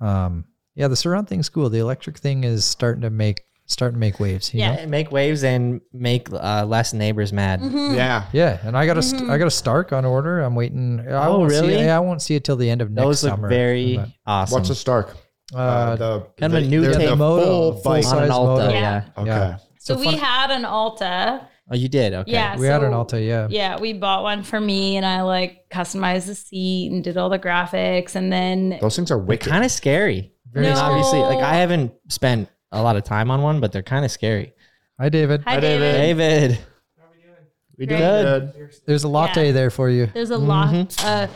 um 0.00 0.44
yeah 0.74 0.88
the 0.88 0.94
Suron 0.94 1.26
thing's 1.26 1.48
cool 1.48 1.70
the 1.70 1.78
electric 1.78 2.18
thing 2.18 2.44
is 2.44 2.64
starting 2.64 3.02
to 3.02 3.10
make 3.10 3.42
starting 3.66 3.96
to 3.96 4.00
make 4.00 4.20
waves 4.20 4.54
you 4.54 4.60
Yeah. 4.60 4.76
know? 4.76 4.86
Make 4.86 5.10
waves 5.10 5.42
and 5.42 5.80
make 5.92 6.28
uh, 6.32 6.64
less 6.66 6.92
neighbors 6.92 7.32
mad. 7.32 7.60
Mm-hmm. 7.60 7.94
Yeah. 7.96 8.26
yeah 8.32 8.58
and 8.62 8.76
i 8.78 8.86
got 8.86 8.96
a 8.96 9.02
st- 9.02 9.28
I 9.28 9.38
got 9.38 9.48
a 9.48 9.50
stark 9.50 9.92
on 9.92 10.04
order 10.04 10.40
i'm 10.40 10.54
waiting 10.54 11.00
i 11.00 11.26
Oh, 11.26 11.38
won't 11.40 11.50
see 11.50 11.56
really? 11.60 11.74
it, 11.74 11.86
yeah, 11.86 11.96
i 11.96 12.00
won't 12.00 12.22
see 12.22 12.34
it 12.36 12.44
till 12.44 12.56
the 12.56 12.70
end 12.70 12.80
of 12.82 12.90
next 12.92 13.04
Those 13.04 13.24
look 13.24 13.32
summer 13.32 13.48
very 13.48 13.96
But, 13.96 14.08
awesome. 14.26 14.54
What's 14.58 14.70
a 14.70 14.74
Stark? 14.74 15.16
uh, 15.54 15.96
the 15.96 16.26
kind 16.38 16.52
of 16.54 16.62
a 16.62 16.66
new 16.66 16.80
they're 16.82 16.92
take 16.94 17.08
the 17.08 17.16
moto, 17.16 17.44
full 17.44 17.72
full 17.82 17.92
bike. 17.92 18.02
size 18.04 18.12
on 18.12 18.22
an 18.24 18.30
Alta? 18.32 18.62
moto. 18.64 18.74
Yeah. 18.74 19.04
Okay. 19.16 19.26
Yeah. 19.30 19.56
So, 19.78 19.94
So 19.94 20.00
we 20.00 20.06
fun- 20.06 20.18
had 20.18 20.50
an 20.50 20.64
Alta. 20.64 21.48
Oh, 21.70 21.74
you 21.74 21.88
did. 21.88 22.14
Okay. 22.14 22.30
Yeah, 22.32 22.56
we 22.56 22.66
had 22.66 22.82
an 22.84 22.92
so- 22.92 22.96
alta 22.98 23.20
yeah 23.20 23.48
Yeah, 23.50 23.80
we 23.80 23.92
bought 23.92 24.22
one 24.22 24.42
for 24.44 24.60
me, 24.60 24.96
and 24.96 25.04
I 25.04 25.22
like 25.22 25.68
customized 25.70 26.26
the 26.26 26.34
seat 26.36 26.92
and 26.92 27.02
did 27.02 27.16
all 27.16 27.28
the 27.28 27.38
graphics, 27.40 28.14
and 28.14 28.32
then 28.32 28.78
Those 28.80 28.94
things 28.96 29.10
are 29.10 29.18
wicked. 29.18 29.48
Kind 29.48 29.64
of 29.64 29.70
scary. 29.72 30.32
I 30.54 30.60
mean, 30.60 30.70
No. 30.74 30.80
obviously, 30.80 31.18
like 31.20 31.38
I 31.42 31.56
haven't 31.56 31.92
spent 32.08 32.48
a 32.72 32.82
lot 32.82 32.96
of 32.96 33.02
time 33.04 33.30
on 33.30 33.42
one, 33.42 33.60
but 33.60 33.72
they're 33.72 33.82
kind 33.82 34.04
of 34.04 34.10
scary. 34.10 34.52
hi 34.98 35.08
david 35.08 35.42
hi 35.44 35.58
David. 35.60 35.92
David, 35.92 36.18
David. 36.18 36.58
How 36.98 37.04
are 37.06 37.14
you 37.16 37.22
doing? 37.22 37.36
we 37.78 37.86
Great. 37.86 37.98
good. 37.98 38.70
there's 38.86 39.04
a 39.04 39.08
latte 39.08 39.46
Yeah. 39.46 39.52
there 39.52 39.70
for 39.70 39.90
you 39.90 40.06
There's 40.14 40.30
a 40.30 40.38
lot. 40.38 41.04
Uh, 41.04 41.26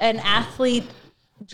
an 0.00 0.18
athlete. 0.18 0.84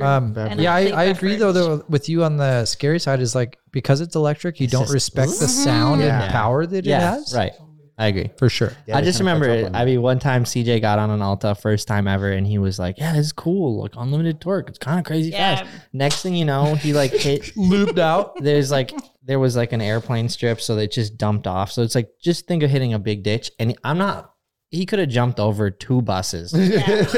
Um, 0.01 0.37
an 0.37 0.59
yeah, 0.59 0.75
I, 0.75 0.87
I 0.89 1.05
agree 1.05 1.37
though, 1.37 1.53
though 1.53 1.85
with 1.89 2.09
you 2.09 2.25
on 2.25 2.37
the 2.39 2.65
scary 2.65 2.99
side 2.99 3.21
is 3.21 3.35
like 3.37 3.59
because 3.71 4.01
it's 4.01 4.17
electric, 4.17 4.59
you 4.59 4.67
don't 4.67 4.83
just- 4.83 4.95
respect 4.95 5.39
the 5.39 5.47
sound 5.49 6.01
Yeah. 6.01 6.23
and 6.25 6.33
power 6.33 6.67
that 6.67 6.87
it 6.87 6.91
has. 6.93 7.33
right. 7.35 7.53
I 7.98 8.09
agree. 8.09 8.31
For 8.36 8.51
sure. 8.51 8.73
Yeah, 8.86 8.98
I 8.98 9.01
just 9.01 9.20
remember, 9.20 9.47
catch 9.47 9.64
up 9.64 9.70
on 9.70 9.74
I 9.74 9.85
mean, 9.86 10.02
one 10.02 10.18
time 10.18 10.44
CJ 10.44 10.82
got 10.82 10.98
on 10.98 11.10
an 11.10 11.23
Alta, 11.23 11.55
first 11.55 11.89
time 11.89 12.06
ever, 12.06 12.31
and 12.31 12.47
he 12.47 12.59
was 12.59 12.78
like, 12.78 12.98
"Yeah, 12.98 13.14
this 13.14 13.27
is 13.27 13.32
cool, 13.32 13.81
like 13.81 13.93
unlimited 13.97 14.39
torque. 14.40 14.68
It's 14.68 14.78
kind 14.78 14.98
of 14.98 15.06
crazy 15.06 15.31
Yeah. 15.31 15.56
fast." 15.64 15.70
Next 15.94 16.20
thing 16.23 16.35
you 16.35 16.44
know, 16.44 16.74
he 16.74 16.93
like 16.93 17.12
hit 17.12 17.56
Looped 17.56 17.98
out. 17.98 18.36
there's 18.43 18.70
like 18.70 18.93
there 19.24 19.39
was 19.39 19.56
like 19.56 19.73
an 19.73 19.81
airplane 19.81 20.28
strip, 20.28 20.60
so 20.60 20.74
they 20.74 20.86
just 20.89 21.16
dumped 21.16 21.47
off. 21.47 21.73
So 21.73 21.82
it's 21.82 21.94
like 21.94 22.10
just 22.23 22.47
think 22.47 22.62
of 22.62 22.70
hitting 22.70 22.93
a 22.93 22.98
big 22.98 23.23
ditch, 23.23 23.51
and 23.59 23.74
I'm 23.82 23.97
not. 23.98 24.32
He 24.70 24.85
could 24.85 24.98
have 24.98 25.09
jumped 25.09 25.40
over 25.40 25.70
two 25.70 26.02
buses. 26.02 26.51
he 26.52 26.68
just 26.68 27.14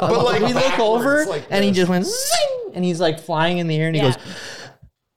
but 0.00 0.24
like 0.24 0.42
we 0.42 0.52
look 0.52 0.78
over 0.78 1.24
like 1.24 1.46
and 1.48 1.64
he 1.64 1.70
just 1.70 1.88
went 1.88 2.04
zing, 2.04 2.72
and 2.74 2.84
he's 2.84 3.00
like 3.00 3.18
flying 3.18 3.58
in 3.58 3.66
the 3.66 3.76
air, 3.76 3.86
and 3.86 3.96
he 3.96 4.02
Yeah. 4.02 4.10
goes, 4.12 4.22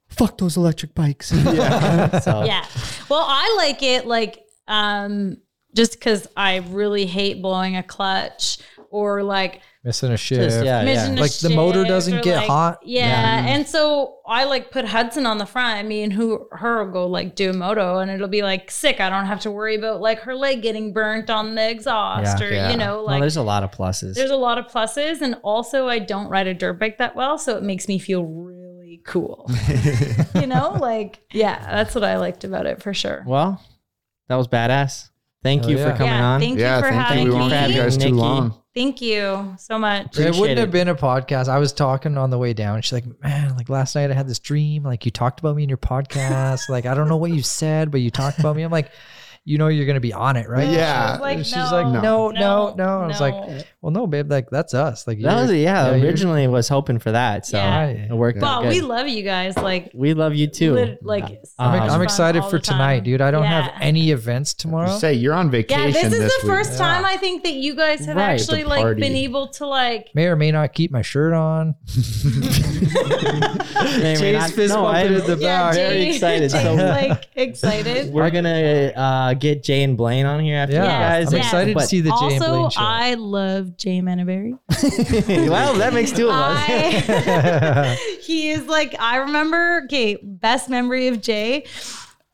"Fuck 0.08 0.38
those 0.38 0.56
electric 0.58 0.96
bikes." 0.96 1.32
Yeah. 1.34 2.20
so 2.22 2.44
Yeah. 2.46 2.66
Well, 3.10 3.26
I 3.28 3.56
like 3.58 3.84
it 3.84 4.06
like 4.06 4.40
um 4.70 5.38
just 5.76 5.94
because 5.94 6.28
I 6.38 6.58
really 6.70 7.06
hate 7.06 7.42
blowing 7.42 7.76
a 7.76 7.84
clutch 7.84 8.58
or 8.92 9.22
like 9.22 9.62
Missing 9.84 10.12
a 10.12 10.18
shift. 10.18 10.42
just, 10.42 10.66
yeah, 10.66 10.80
yeah. 10.80 10.84
missing 10.86 11.18
a 11.18 11.22
Like 11.22 11.32
the 11.40 11.52
motor 11.52 11.84
doesn't 11.86 12.24
get 12.24 12.38
like- 12.38 12.48
hot. 12.48 12.80
Yeah. 12.84 13.46
And 13.48 13.66
so 13.68 14.16
I 14.28 14.44
like 14.46 14.72
put 14.72 14.84
Hudson 14.86 15.26
on 15.28 15.38
the 15.38 15.46
front. 15.46 15.78
I 15.78 15.84
mean, 15.84 16.10
who 16.12 16.48
her 16.52 16.84
will 16.84 16.92
go 16.92 17.08
like 17.08 17.36
do 17.36 17.52
a 17.52 17.54
moto 17.54 18.00
and 18.00 18.10
it'll 18.12 18.28
be 18.28 18.42
like 18.42 18.72
sick. 18.72 19.00
I 19.00 19.10
don't 19.10 19.26
have 19.28 19.40
to 19.42 19.52
worry 19.52 19.76
about 19.76 20.02
like 20.02 20.22
her 20.22 20.36
leg 20.36 20.64
getting 20.64 20.92
burnt 20.92 21.30
on 21.30 21.54
the 21.56 21.70
exhaust 21.70 22.40
Yeah. 22.42 22.48
or 22.48 22.52
Yeah. 22.52 22.72
you 22.72 22.78
know, 22.78 22.96
Well, 22.98 23.06
like 23.06 23.22
there's 23.22 23.38
a 23.38 23.44
lot 23.44 23.64
of 23.64 23.70
pluses. 23.72 24.16
there's 24.16 24.32
a 24.32 24.36
lot 24.36 24.58
of 24.58 24.66
pluses 24.68 25.22
and 25.22 25.36
also 25.44 25.88
I 25.88 26.00
don't 26.00 26.28
ride 26.30 26.48
a 26.48 26.54
dirt 26.56 26.80
bike 26.80 26.98
that 26.98 27.16
well, 27.16 27.38
so 27.38 27.56
it 27.58 27.64
makes 27.64 27.88
me 27.88 28.00
feel 28.00 28.26
really 28.26 29.02
cool. 29.06 29.50
you 30.36 30.48
know, 30.48 30.72
like 30.80 31.20
yeah, 31.32 31.60
that's 31.76 31.94
what 31.96 32.04
I 32.04 32.18
liked 32.18 32.44
about 32.44 32.66
it 32.66 32.82
for 32.82 32.94
sure. 32.94 33.24
well, 33.28 33.64
that 34.30 34.36
was 34.36 34.48
badass. 34.48 35.10
Thank 35.44 35.66
Oh, 35.66 35.68
you 35.70 35.78
yeah. 35.78 35.92
for 35.92 35.98
coming 35.98 36.14
yeah, 36.14 36.26
on. 36.26 36.40
thank 36.42 36.60
Yeah, 36.60 36.76
you 36.78 36.82
for 36.84 36.90
thank 36.90 37.02
having 37.02 37.26
you. 37.28 37.30
We 37.30 37.36
me. 37.36 37.40
won't 37.42 37.54
keep 37.54 37.76
you 37.76 37.82
guys 37.82 37.98
too 37.98 38.10
long. 38.10 38.54
Thank 38.76 39.02
you 39.02 39.56
so 39.58 39.78
much. 39.80 40.18
it 40.20 40.36
wouldn't 40.36 40.58
it. 40.60 40.62
have 40.62 40.72
been 40.72 40.88
a 40.90 40.96
podcast. 40.96 41.48
I 41.50 41.58
was 41.60 41.74
talking 41.74 42.18
on 42.18 42.30
the 42.30 42.38
way 42.38 42.54
down. 42.54 42.82
She's 42.82 42.94
like, 42.94 43.06
man, 43.22 43.56
like 43.58 43.68
last 43.70 43.96
night 43.96 44.12
I 44.12 44.14
had 44.14 44.28
this 44.28 44.40
dream. 44.40 44.84
Like 44.84 45.06
you 45.06 45.12
talked 45.12 45.40
about 45.40 45.56
me 45.56 45.64
in 45.64 45.70
your 45.70 45.78
podcast. 45.78 46.70
like 46.70 46.86
I 46.86 46.94
don't 46.94 47.08
know 47.10 47.18
what 47.18 47.32
you 47.32 47.42
said, 47.42 47.90
but 47.92 48.02
you 48.02 48.12
talked 48.12 48.40
about 48.40 48.56
me. 48.56 48.64
I'm 48.64 48.72
like, 48.72 48.92
you 49.50 49.58
know, 49.58 49.68
you're 49.68 49.88
gonna 49.88 50.00
be 50.00 50.14
on 50.14 50.36
it, 50.38 50.48
right? 50.48 50.68
Yeah. 50.70 51.18
Like, 51.20 51.40
she's 51.40 51.56
no, 51.56 51.70
like, 51.72 51.88
no, 52.04 52.30
no, 52.30 52.76
no. 52.78 53.02
I 53.02 53.08
was 53.08 53.20
like, 53.20 53.66
well, 53.82 53.92
no, 53.92 54.06
babe. 54.06 54.30
Like 54.30 54.50
that's 54.52 54.74
us. 54.76 55.08
Like 55.08 55.20
That 55.22 55.42
was 55.42 55.50
you're- 55.50 55.64
yeah. 55.64 55.90
originally 55.92 56.48
was 56.48 56.68
hoping 56.70 57.00
for 57.00 57.12
that, 57.14 57.46
so 57.48 57.58
Yeah. 57.58 57.86
it 57.88 58.12
worked 58.14 58.38
out 58.38 58.42
Well, 58.44 58.62
good. 58.64 58.70
we 58.70 58.82
love 58.82 59.08
you 59.08 59.24
guys. 59.24 59.58
Like, 59.58 59.90
We 59.96 60.14
love 60.14 60.36
you 60.36 60.48
too. 60.48 60.74
lit- 60.74 61.04
like 61.04 61.28
so 61.28 61.38
I'm 61.58 61.90
I'm 61.90 62.02
excited 62.04 62.44
for 62.46 62.60
tonight, 62.60 63.04
dude. 63.04 63.22
I 63.22 63.32
don't 63.32 63.44
have 63.46 63.72
any 63.82 64.12
events 64.12 64.54
tomorrow. 64.54 64.98
Say 65.00 65.14
you're 65.16 65.34
on 65.34 65.50
vacation 65.50 65.88
Yeah, 65.88 65.92
this 65.94 66.04
is 66.14 66.20
this 66.20 66.42
the 66.42 66.48
week. 66.48 66.56
first 66.56 66.78
time 66.78 67.04
I 67.06 67.18
think 67.18 67.44
that 67.44 67.54
you 67.54 67.74
guys 67.76 68.06
have 68.06 68.18
Right, 68.18 68.40
actually 68.40 68.64
like 68.66 68.98
been 68.98 69.16
able 69.16 69.48
to 69.48 69.66
like. 69.66 70.10
May 70.14 70.28
or 70.28 70.36
may 70.36 70.52
not 70.52 70.74
keep 70.74 70.92
my 70.92 71.02
shirt 71.02 71.34
on. 71.34 71.74
May 74.00 74.16
Jay's 74.18 74.52
fist 74.52 74.74
no, 74.74 74.84
bumping 74.84 75.08
I'm 75.08 75.14
in 75.22 75.26
the 75.26 75.38
Yeah, 75.40 75.64
back. 75.64 75.74
very 75.76 75.96
Jay- 75.96 76.10
excited. 76.10 76.52
Jay's 76.52 76.62
So 76.62 76.74
like 76.76 77.30
excited. 77.36 78.14
we're 78.14 78.30
gonna 78.30 78.92
uh, 78.96 79.34
get 79.40 79.64
Jay 79.64 79.84
and 79.84 79.98
Blaine 79.98 80.26
on 80.26 80.40
here 80.40 80.58
after 80.58 80.76
Yeah, 80.76 80.84
you 80.84 80.90
guys. 81.26 81.28
I'm 81.34 81.38
Yeah. 81.40 81.44
excited 81.46 81.78
to 81.78 81.88
see 81.88 82.02
the 82.02 82.10
Jay 82.20 82.36
and 82.36 82.46
Blaine 82.46 82.70
show. 82.70 82.82
I 82.82 83.14
love 83.16 83.78
Jay 83.78 84.02
Manaberry. 84.02 84.58
well, 85.50 85.74
that 85.76 85.94
makes 85.94 86.12
two 86.12 86.28
of 86.30 86.36
us. 86.36 86.58
I, 86.70 87.98
he 88.22 88.52
is 88.52 88.66
like, 88.68 88.96
I 89.00 89.18
remember, 89.18 89.82
okay, 89.86 90.18
best 90.22 90.70
memory 90.70 91.08
of 91.08 91.22
Jay. 91.22 91.66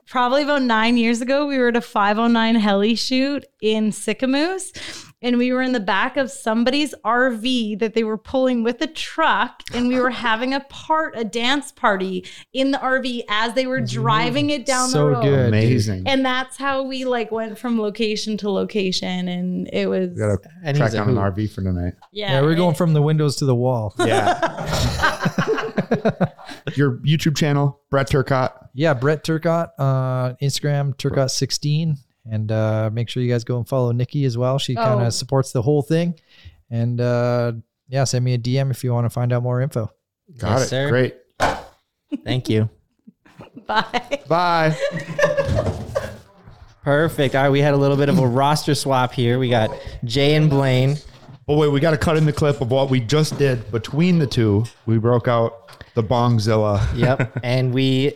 Probably 0.08 0.44
about 0.44 0.62
nine 0.62 0.98
years 0.98 1.22
ago, 1.22 1.46
we 1.48 1.58
were 1.58 1.70
at 1.70 1.76
a 1.76 1.82
509 1.82 2.56
heli 2.56 2.96
shoot 2.96 3.44
in 3.62 3.90
Sicamous, 3.92 4.72
and 5.26 5.38
we 5.38 5.52
were 5.52 5.62
in 5.62 5.72
the 5.74 5.80
back 5.80 6.16
of 6.18 6.30
somebody's 6.32 6.94
RV 7.04 7.80
that 7.80 7.94
they 7.96 8.04
were 8.04 8.18
pulling 8.18 8.64
with 8.64 8.82
a 8.82 8.88
truck, 8.88 9.64
and 9.74 9.88
we 9.88 10.00
were 10.00 10.10
having 10.28 10.54
a 10.54 10.60
part, 10.62 11.14
a 11.18 11.24
dance 11.24 11.72
party 11.72 12.26
in 12.54 12.72
the 12.72 12.78
RV 12.78 13.24
as 13.30 13.54
they 13.54 13.66
were 13.68 13.82
driving 13.82 14.52
it 14.52 14.66
down 14.66 14.92
the 14.92 15.04
road. 15.04 15.16
so 15.16 15.22
good. 15.24 15.48
Amazing. 15.50 16.08
And 16.08 16.26
that's 16.26 16.58
how 16.58 16.84
we 16.84 17.04
like 17.06 17.32
went 17.32 17.58
from 17.58 17.80
location 17.80 18.38
to 18.38 18.50
location, 18.50 19.28
and 19.28 19.70
it 19.74 19.88
was 19.90 20.10
we 20.12 20.16
got 20.18 20.42
to 20.44 20.50
And 20.64 20.78
track 20.78 20.92
he's 20.92 20.94
a 20.94 20.98
down 20.98 21.10
an. 21.10 21.16
RV 21.16 21.50
for 21.52 21.62
tonight. 21.64 21.94
yeah. 22.12 22.34
Yeah, 22.34 22.42
we're 22.42 22.52
it- 22.54 22.56
going 22.58 22.76
from 22.76 22.94
the 22.94 23.02
windows 23.02 23.36
to 23.38 23.46
the 23.46 23.56
wall. 23.56 23.94
Yeah. 24.00 24.40
Your 26.76 26.98
YouTube 27.00 27.36
channel, 27.38 27.80
Brett 27.90 28.10
Turcotte. 28.10 28.52
yeah, 28.74 28.94
Brett 28.94 29.24
Turcotte, 29.24 29.70
uh, 29.78 30.34
Instagram 30.42 30.96
Turcott16, 30.96 31.96
and 32.30 32.52
uh, 32.52 32.90
make 32.92 33.10
sure 33.10 33.22
you 33.24 33.32
guys 33.32 33.44
go 33.44 33.58
and 33.58 33.68
follow 33.68 33.92
Nikki 33.92 34.26
as 34.26 34.38
well. 34.38 34.58
She 34.58 34.76
kind 34.76 35.02
Oh. 35.02 35.06
of 35.06 35.14
supports 35.14 35.52
the 35.52 35.62
whole 35.62 35.82
thing, 35.82 36.16
and 36.70 37.00
uh, 37.00 37.54
yeah, 37.88 38.04
send 38.04 38.26
me 38.26 38.34
a 38.34 38.38
DM 38.38 38.72
if 38.72 38.84
you 38.84 38.94
want 38.94 39.06
to 39.06 39.10
find 39.10 39.32
out 39.34 39.44
more 39.44 39.62
info. 39.62 39.92
Got 40.38 40.50
Yes, 40.52 40.62
it. 40.64 40.68
sir. 40.70 40.90
Great. 40.90 41.16
Thank 42.24 42.50
you. 42.50 42.70
Bye. 43.68 44.20
Bye. 44.28 44.78
Perfect. 46.84 47.34
All 47.36 47.44
right, 47.44 47.50
we 47.50 47.62
had 47.62 47.74
a 47.74 47.78
little 47.78 47.98
bit 47.98 48.10
of 48.10 48.20
a 48.20 48.28
roster 48.28 48.76
swap 48.76 49.12
here. 49.12 49.40
We 49.40 49.50
got 49.50 49.72
Jay 50.04 50.36
and 50.36 50.50
Blaine. 50.50 50.98
Oh 51.48 51.58
wait, 51.58 51.70
we 51.72 51.80
got 51.80 51.92
to 51.92 51.98
cut 51.98 52.16
in 52.18 52.26
the 52.26 52.34
clip 52.34 52.62
of 52.62 52.70
what 52.72 52.90
we 52.90 53.00
just 53.00 53.38
did 53.40 53.72
between 53.72 54.20
the 54.20 54.28
two. 54.28 54.66
We 54.86 54.98
broke 55.00 55.28
out 55.28 55.54
the 55.96 56.04
Bongzilla. 56.04 56.86
Yep. 56.96 57.40
and 57.44 57.74
we 57.74 58.14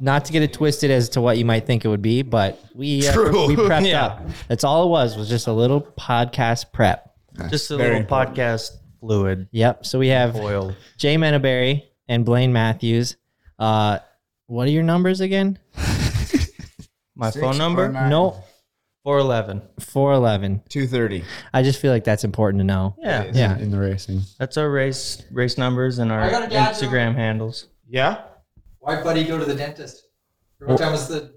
not 0.00 0.24
to 0.26 0.32
get 0.32 0.42
it 0.42 0.52
twisted 0.52 0.90
as 0.90 1.08
to 1.10 1.20
what 1.20 1.38
you 1.38 1.44
might 1.44 1.66
think 1.66 1.84
it 1.84 1.88
would 1.88 2.02
be, 2.02 2.22
but 2.22 2.60
we 2.74 3.06
uh, 3.06 3.12
True. 3.12 3.46
we 3.46 3.56
prepped 3.56 3.86
Yeah. 3.90 4.04
up. 4.06 4.22
That's 4.48 4.64
all 4.64 4.84
it 4.86 4.88
was. 4.90 5.16
Was 5.16 5.28
just 5.28 5.46
a 5.46 5.52
little 5.52 5.80
podcast 5.80 6.72
prep. 6.72 7.14
Just 7.50 7.70
a 7.70 7.76
Very 7.76 7.90
little 7.90 8.00
important. 8.02 8.36
podcast 8.36 8.70
fluid 9.00 9.48
Yep. 9.52 9.86
So 9.86 9.98
we 9.98 10.08
have 10.08 10.34
oil. 10.36 10.74
Jay 10.96 11.16
Menaberry 11.16 11.84
and 12.08 12.24
Blaine 12.24 12.52
Matthews. 12.52 13.16
Uh, 13.58 13.98
what 14.46 14.66
are 14.66 14.70
your 14.70 14.82
numbers 14.82 15.20
again? 15.20 15.58
My 17.14 17.30
Six 17.30 17.40
phone 17.44 17.54
or 17.54 17.58
number 17.58 17.88
nine? 17.88 18.10
No, 18.10 18.42
411. 19.04 19.62
four 19.80 20.12
eleven. 20.12 20.62
230. 20.68 21.24
I 21.52 21.62
just 21.62 21.80
feel 21.80 21.92
like 21.92 22.04
that's 22.04 22.24
important 22.24 22.60
to 22.60 22.64
know. 22.64 22.94
Yeah. 22.98 23.30
Yeah. 23.32 23.58
in 23.58 23.70
the 23.70 23.78
racing. 23.78 24.22
That's 24.38 24.56
our 24.56 24.70
race 24.70 25.22
race 25.30 25.58
numbers 25.58 25.98
and 25.98 26.12
our 26.12 26.20
I 26.20 26.30
got 26.30 26.44
a 26.44 26.48
dad 26.48 26.74
Instagram 26.74 27.14
handles. 27.14 27.66
Yeah. 27.88 28.22
Why 28.88 29.02
buddy 29.02 29.22
go 29.24 29.36
to 29.38 29.44
the 29.44 29.54
dentist? 29.54 30.06
What 30.60 30.78
time 30.78 30.92
was 30.92 31.08
the 31.08 31.34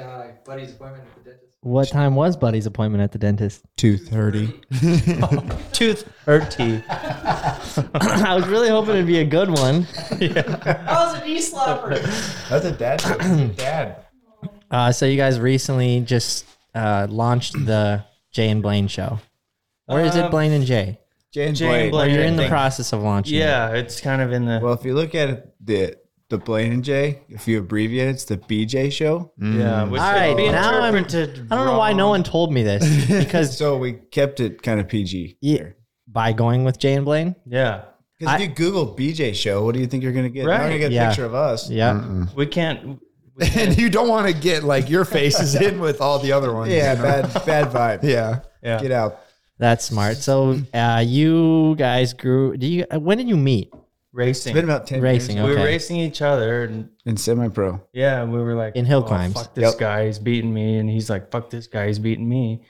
uh, 0.00 0.28
buddy's 0.44 0.70
appointment 0.70 1.02
at 1.04 1.24
the 1.24 1.30
dentist? 1.30 1.56
What 1.62 1.88
time 1.88 2.14
was 2.14 2.36
Buddy's 2.36 2.66
appointment 2.66 3.02
at 3.02 3.10
the 3.10 3.18
dentist? 3.18 3.64
230. 3.76 4.60
Tooth 5.72 6.08
or 6.28 6.38
teeth. 6.50 6.84
I 6.88 8.34
was 8.36 8.46
really 8.46 8.68
hoping 8.68 8.94
it'd 8.94 9.06
be 9.08 9.18
a 9.18 9.24
good 9.24 9.50
one. 9.50 9.84
That 10.10 10.86
was 10.86 11.20
a 11.20 11.24
knee 11.24 11.38
slapper. 11.38 12.00
That's 12.48 12.66
a 12.66 12.70
dad 12.70 13.00
joke. 13.00 13.18
That's 13.18 13.56
dad. 13.56 13.96
Uh, 14.70 14.90
so 14.92 15.04
you 15.04 15.16
guys 15.16 15.38
recently 15.40 16.00
just 16.02 16.46
uh, 16.74 17.06
launched 17.10 17.52
the 17.66 18.04
Jay 18.30 18.48
and 18.48 18.62
Blaine 18.62 18.86
show, 18.88 19.18
or 19.86 20.00
is 20.00 20.16
it 20.16 20.24
Um, 20.24 20.30
Blaine 20.30 20.52
and 20.52 20.64
Jay? 20.64 20.98
Jay 21.30 21.46
and 21.48 21.54
Jay 21.56 21.82
and 21.82 21.90
Blaine. 21.90 22.10
Or 22.10 22.14
you're 22.14 22.24
in 22.24 22.36
the 22.36 22.48
process 22.48 22.92
of 22.94 23.02
launching. 23.02 23.34
it? 23.34 23.40
Yeah, 23.40 23.72
it's 23.72 24.00
kind 24.00 24.22
of 24.22 24.32
in 24.32 24.46
the 24.46 24.60
Well, 24.62 24.72
if 24.72 24.84
you 24.86 24.94
look 24.94 25.14
at 25.14 25.28
it, 25.28 25.54
the 25.60 25.96
the 26.32 26.38
Blaine 26.38 26.72
and 26.72 26.82
Jay, 26.84 27.20
if 27.28 27.46
you 27.46 27.58
abbreviate 27.60 28.08
it, 28.08 28.10
it's 28.10 28.24
the 28.24 28.36
BJ 28.38 28.90
show. 28.92 29.32
yeah. 29.40 29.84
Which 29.84 30.00
All 30.00 30.12
could 30.12 30.18
right, 30.18 30.36
be 30.36 30.48
now 30.48 30.80
I'm- 30.82 30.94
I 30.94 31.00
don't 31.56 31.66
know 31.66 31.78
why 31.78 31.92
no 31.92 32.08
one 32.08 32.24
told 32.24 32.52
me 32.52 32.62
this 32.64 32.82
because 33.24 33.56
So 33.56 33.76
we 33.78 33.92
kept 34.10 34.40
it 34.40 34.62
kind 34.62 34.80
of 34.80 34.88
PG. 34.88 35.36
Yeah. 35.40 35.68
by 36.08 36.32
going 36.32 36.64
with 36.64 36.78
Jay 36.78 36.94
and 36.94 37.04
Blaine. 37.04 37.36
Yeah, 37.46 37.82
Because 38.18 38.34
if 38.34 38.40
you 38.48 38.54
Google 38.54 38.86
BJ 38.96 39.34
show, 39.34 39.64
what 39.64 39.74
do 39.74 39.80
you 39.80 39.86
think 39.86 40.02
you're 40.02 40.12
going 40.12 40.24
to 40.24 40.30
get? 40.30 40.44
You're 40.44 40.58
going 40.58 40.72
to 40.72 40.78
get 40.78 40.90
a 40.90 40.94
Yeah. 40.94 41.08
picture 41.08 41.24
of 41.24 41.34
us. 41.34 41.70
Yeah, 41.70 42.26
we 42.34 42.46
can't. 42.46 42.98
We 43.36 43.46
And 43.46 43.50
can't 43.52 43.78
you 43.78 43.88
don't 43.88 44.08
want 44.08 44.26
to 44.26 44.34
get 44.38 44.62
like 44.62 44.90
your 44.90 45.04
faces 45.06 45.54
in 45.54 45.80
with 45.80 46.00
all 46.02 46.18
the 46.18 46.32
other 46.32 46.52
ones. 46.52 46.70
Yeah, 46.70 46.92
you 46.92 46.98
know? 46.98 47.04
bad 47.04 47.46
bad 47.46 47.68
vibe. 47.72 48.02
Yeah. 48.14 48.40
yeah. 48.62 48.78
Get 48.80 48.92
out. 48.92 49.20
that's 49.58 49.84
smart. 49.86 50.16
So 50.18 50.58
uh, 50.74 51.02
you 51.06 51.74
guys 51.76 52.12
grew. 52.12 52.56
Do 52.58 52.66
you? 52.66 52.84
uh, 52.94 53.00
When 53.00 53.16
did 53.18 53.28
you 53.28 53.36
meet? 53.38 53.72
Racing. 54.12 54.50
It's 54.50 54.54
been 54.60 54.64
about 54.68 54.86
10 54.86 55.00
Racing, 55.00 55.36
years 55.36 55.46
we 55.46 55.52
were 55.54 55.58
okay. 55.60 55.66
racing 55.72 55.96
each 55.96 56.20
other, 56.22 56.64
and 56.64 56.88
in 57.06 57.16
semi-pro. 57.16 57.80
yeah, 57.92 58.24
we 58.24 58.38
were 58.40 58.54
like 58.54 58.76
In 58.76 58.84
hill 58.84 59.02
"Oh, 59.04 59.08
climbs." 59.08 59.34
Fuck 59.34 59.54
this 59.54 59.70
Yep. 59.72 59.78
guy, 59.78 60.06
he's 60.06 60.18
beating 60.18 60.52
me, 60.52 60.78
and 60.78 60.88
he's 60.90 61.08
like, 61.10 61.30
"Fuck 61.30 61.50
this 61.50 61.66
guy, 61.66 61.86
he's 61.88 61.98
beating 61.98 62.28
me." 62.28 62.62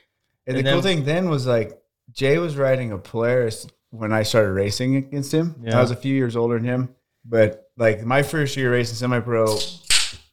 And, 0.47 0.57
And 0.57 0.67
the 0.67 0.73
cool 0.73 0.83
thing 0.83 1.05
then 1.05 1.29
was 1.29 1.47
like 1.47 1.79
Jay 2.13 2.39
was 2.39 2.57
riding 2.57 2.93
a 2.93 2.99
Polaris 2.99 3.67
when 3.91 4.13
I 4.13 4.23
started 4.23 4.53
racing 4.53 4.97
against 4.97 5.33
him. 5.33 5.57
Yeah. 5.63 5.79
I 5.79 5.81
was 5.83 5.91
a 5.91 5.97
few 5.97 6.15
years 6.15 6.35
older 6.37 6.57
than 6.59 6.65
him, 6.65 6.89
but 7.25 7.71
like 7.77 8.05
my 8.05 8.23
first 8.23 8.57
year 8.57 8.73
racing 8.73 8.97
semi-pro, 8.97 9.57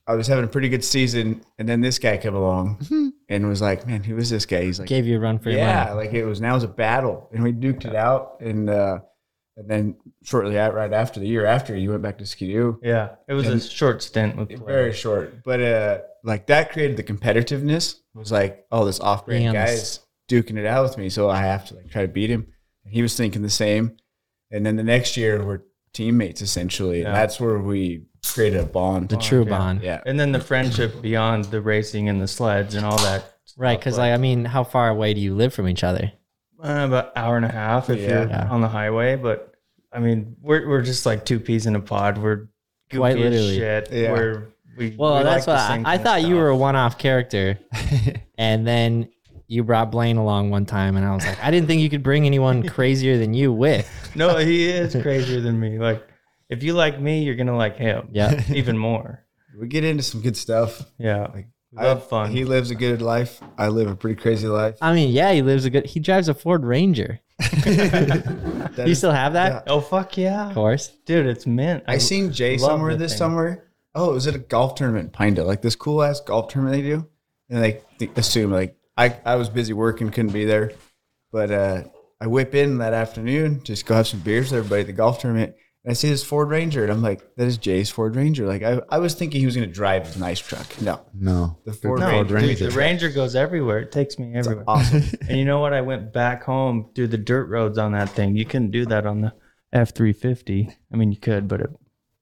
I 0.08 0.16
was 0.16 0.28
having 0.28 0.44
a 0.44 0.48
pretty 0.48 0.70
good 0.70 0.84
season, 0.84 1.42
and 1.60 1.70
then 1.70 1.82
this 1.82 2.00
guy 2.00 2.18
came 2.18 2.34
along 2.36 3.14
and 3.30 3.48
was 3.48 3.62
like, 3.62 3.86
"Man, 3.86 4.04
who 4.04 4.18
is 4.18 4.30
this 4.30 4.46
guy?" 4.46 4.64
He's 4.64 4.80
like, 4.80 4.90
Gave 4.90 5.06
you 5.06 5.18
a 5.18 5.20
run 5.20 5.38
for 5.40 5.50
your 5.52 5.60
"Yeah, 5.60 5.86
money. 5.90 5.96
like 6.08 6.14
it 6.14 6.26
was 6.26 6.42
now 6.42 6.52
it 6.52 6.56
was 6.56 6.64
a 6.64 6.68
battle, 6.68 7.30
and 7.34 7.44
we 7.44 7.54
duked 7.54 7.86
it 7.86 7.96
out, 7.96 8.38
and 8.42 8.70
uh, 8.70 9.00
and 9.60 9.70
then 9.70 9.96
shortly 10.24 10.58
at, 10.58 10.74
right 10.74 10.94
after 10.94 11.20
the 11.20 11.28
year 11.28 11.46
after, 11.46 11.76
you 11.78 11.90
went 11.92 12.02
back 12.02 12.18
to 12.20 12.26
Skidoo. 12.26 12.78
Yeah, 12.82 13.10
it 13.28 13.34
was 13.34 13.48
a 13.48 13.60
short 13.60 14.02
stint 14.02 14.38
with 14.38 14.66
Very 14.66 14.94
short, 14.94 15.44
but 15.44 15.62
uh, 15.62 15.98
like 16.24 16.48
that 16.48 16.72
created 16.72 16.98
the 16.98 17.04
competitiveness. 17.04 17.96
It 17.96 18.18
was 18.18 18.32
like, 18.32 18.66
oh, 18.72 18.86
this 18.86 19.00
off-brand 19.00 19.44
Hands. 19.44 19.54
guy 19.54 19.72
is 19.74 20.00
duking 20.30 20.58
it 20.58 20.66
out 20.66 20.84
with 20.84 20.98
me, 20.98 21.10
so 21.10 21.30
I 21.30 21.42
have 21.42 21.66
to 21.68 21.76
like 21.76 21.90
try 21.92 22.04
to 22.04 22.08
beat 22.08 22.30
him. 22.30 22.48
And 22.86 22.94
he 22.94 23.02
was 23.02 23.16
thinking 23.16 23.42
the 23.42 23.50
same. 23.50 23.98
And 24.50 24.66
then 24.66 24.78
the 24.78 24.84
next 24.84 25.18
year, 25.18 25.46
we're 25.46 25.62
teammates 25.94 26.42
essentially, 26.42 27.04
and 27.04 27.14
that's 27.14 27.40
where 27.40 27.58
we 27.60 28.06
created 28.26 28.62
a 28.62 28.66
bond. 28.66 29.10
The 29.10 29.18
true 29.18 29.44
yeah. 29.44 29.50
bond, 29.50 29.82
yeah, 29.84 30.02
and 30.06 30.20
then 30.20 30.32
the 30.32 30.40
friendship 30.40 31.02
beyond 31.02 31.46
the 31.46 31.62
racing 31.62 32.10
and 32.10 32.22
the 32.22 32.28
sleds 32.28 32.76
and 32.76 32.86
all 32.86 32.98
that. 33.00 33.26
right? 33.58 33.78
Because 33.78 33.98
like, 33.98 34.14
I 34.14 34.18
mean, 34.18 34.46
how 34.46 34.64
far 34.64 34.90
away 34.90 35.14
do 35.14 35.20
you 35.20 35.36
live 35.36 35.54
from 35.54 35.68
each 35.68 35.84
other? 35.84 36.12
uh, 36.62 36.86
about 36.88 37.12
hour 37.16 37.38
and 37.38 37.46
a 37.46 37.52
half 37.52 37.90
if 37.90 38.00
Yeah. 38.00 38.10
you're 38.10 38.30
Yeah. 38.30 38.48
on 38.50 38.60
the 38.60 38.68
highway. 38.68 39.16
But 39.16 39.49
I 39.92 40.00
mean, 40.00 40.36
we're 40.42 40.68
we're 40.68 40.82
just 40.82 41.06
like 41.06 41.26
two 41.26 41.40
peas 41.40 41.66
in 41.66 41.76
a 41.76 41.80
pod. 41.80 42.18
We're 42.18 42.48
goofy 42.90 42.98
Quite 42.98 43.18
as 43.18 43.24
literally. 43.24 43.58
shit. 43.58 43.90
Yeah. 43.92 44.12
We're 44.12 44.48
we 44.78 44.96
Well, 44.98 45.18
we 45.18 45.24
that's 45.24 45.48
like 45.48 45.56
what 45.58 45.58
I, 45.64 45.74
I 45.74 45.84
kind 45.84 46.00
of 46.00 46.04
thought 46.04 46.22
you 46.22 46.28
stuff. 46.28 46.36
were 46.38 46.50
a 46.50 46.56
one-off 46.58 46.98
character, 46.98 47.60
and 48.38 48.66
then 48.68 49.10
you 49.48 49.64
brought 49.64 49.92
Blaine 49.92 50.18
along 50.18 50.52
one 50.52 50.66
time, 50.66 50.96
and 50.96 51.06
I 51.06 51.14
was 51.16 51.26
like, 51.26 51.44
I 51.44 51.50
didn't 51.52 51.68
think 51.68 51.82
you 51.82 51.90
could 51.90 52.04
bring 52.04 52.26
anyone 52.26 52.68
crazier 52.70 53.18
than 53.18 53.34
you 53.34 53.52
with. 53.52 53.90
No, 54.16 54.38
he 54.38 54.70
is 54.70 54.96
crazier 55.02 55.42
than 55.42 55.60
me. 55.60 55.80
Like, 55.80 56.08
if 56.50 56.62
you 56.64 56.74
like 56.74 57.00
me, 57.02 57.24
you're 57.24 57.36
gonna 57.36 57.58
like 57.58 57.76
him. 57.78 58.10
Yeah. 58.12 58.44
even 58.54 58.78
more. 58.78 59.26
we 59.60 59.68
get 59.68 59.84
into 59.84 60.04
some 60.04 60.22
good 60.22 60.38
stuff. 60.38 60.84
Yeah, 61.00 61.28
Like, 61.34 61.48
we 61.72 61.84
love 61.84 61.98
I- 62.04 62.10
fun. 62.10 62.32
He 62.32 62.46
lives 62.46 62.70
a 62.72 62.76
good 62.76 63.02
life. 63.02 63.42
I 63.58 63.68
live 63.70 63.88
a 63.90 63.96
pretty 63.96 64.22
crazy 64.22 64.48
life. 64.48 64.78
I 64.82 64.94
mean, 64.94 65.12
yeah, 65.12 65.32
he 65.34 65.42
lives 65.42 65.66
a 65.66 65.70
good. 65.72 65.86
He 65.88 66.00
drives 66.00 66.30
a 66.30 66.34
Ford 66.36 66.64
Ranger. 66.64 67.20
That 67.50 68.74
Do 68.76 68.84
you 68.84 68.90
is- 68.92 68.98
still 69.00 69.12
have 69.12 69.34
that? 69.34 69.64
Yeah. 69.68 69.74
oh 69.74 69.82
fuck 69.82 70.18
yeah, 70.18 70.48
Of 70.50 70.54
course. 70.54 70.90
dude, 71.06 71.26
it's 71.26 71.46
mint. 71.48 71.84
I 71.88 71.98
seen 71.98 72.32
Jay 72.32 72.58
somewhere 72.58 72.96
this 72.96 73.12
thing. 73.14 73.18
summer. 73.20 73.66
Oh, 73.96 74.12
it 74.12 74.14
was 74.14 74.28
at 74.28 74.36
a 74.36 74.40
golf 74.40 74.76
tournament 74.76 75.06
in 75.06 75.12
Pinedale, 75.12 75.46
like 75.48 75.62
this 75.62 75.76
cool 75.76 76.04
ass 76.04 76.20
golf 76.22 76.50
tournament 76.52 76.82
they 76.82 76.88
do. 76.90 77.08
And 77.50 77.64
they 77.64 77.82
th- 77.98 78.12
assume 78.16 78.52
like 78.52 78.76
I, 78.98 79.16
I 79.26 79.36
was 79.36 79.50
busy 79.50 79.74
working, 79.74 80.12
couldn't 80.12 80.32
be 80.34 80.46
there. 80.46 80.74
But 81.32 81.52
uh, 81.52 81.84
I 82.22 82.28
whip 82.28 82.54
in 82.56 82.78
that 82.80 82.94
afternoon, 82.94 83.62
just 83.64 83.86
go 83.86 83.96
have 83.96 84.08
some 84.08 84.20
beers 84.20 84.52
with 84.52 84.60
everybody 84.60 84.82
at 84.82 84.88
the 84.88 84.94
golf 84.94 85.20
tournament. 85.20 85.56
And 85.86 85.92
I 85.92 85.94
see 85.94 86.10
this 86.10 86.24
Ford 86.26 86.50
Ranger, 86.50 86.84
and 86.84 86.92
I'm 86.92 87.02
like, 87.02 87.22
that 87.38 87.48
is 87.48 87.58
Jay's 87.58 87.90
Ford 87.90 88.16
Ranger. 88.16 88.46
Like 88.46 88.64
I, 88.64 88.82
I 88.90 88.98
was 89.00 89.14
thinking 89.16 89.40
he 89.40 89.46
was 89.46 89.56
gonna 89.56 89.68
drive 89.68 90.06
his 90.08 90.18
nice 90.18 90.40
truck. 90.40 90.82
No, 90.82 91.02
No. 91.14 91.58
the 91.66 91.72
Ford 91.74 92.00
No, 92.02 92.22
Ranger. 92.22 92.40
dude, 92.40 92.72
the 92.74 92.78
Ranger 92.78 93.10
goes 93.10 93.34
everywhere. 93.36 93.80
It 93.80 93.92
takes 93.92 94.20
me 94.20 94.36
everywhere. 94.36 94.66
Awesome. 94.68 95.04
And 95.30 95.38
you 95.38 95.46
know 95.46 95.60
what? 95.60 95.74
I 95.74 95.82
went 95.82 96.12
back 96.12 96.44
home 96.44 96.90
through 96.96 97.08
the 97.08 97.18
dirt 97.18 97.46
roads 97.50 97.78
on 97.78 97.94
that 97.94 98.10
thing. 98.10 98.36
You 98.36 98.46
couldn't 98.46 98.72
do 98.72 98.86
that 98.88 99.06
on 99.06 99.22
the 99.22 99.34
F 99.72 99.94
three 99.96 100.12
fifty. 100.14 100.70
I 100.92 100.98
mean, 100.98 101.12
you 101.12 101.18
could, 101.18 101.48
but 101.48 101.62
it, 101.62 101.70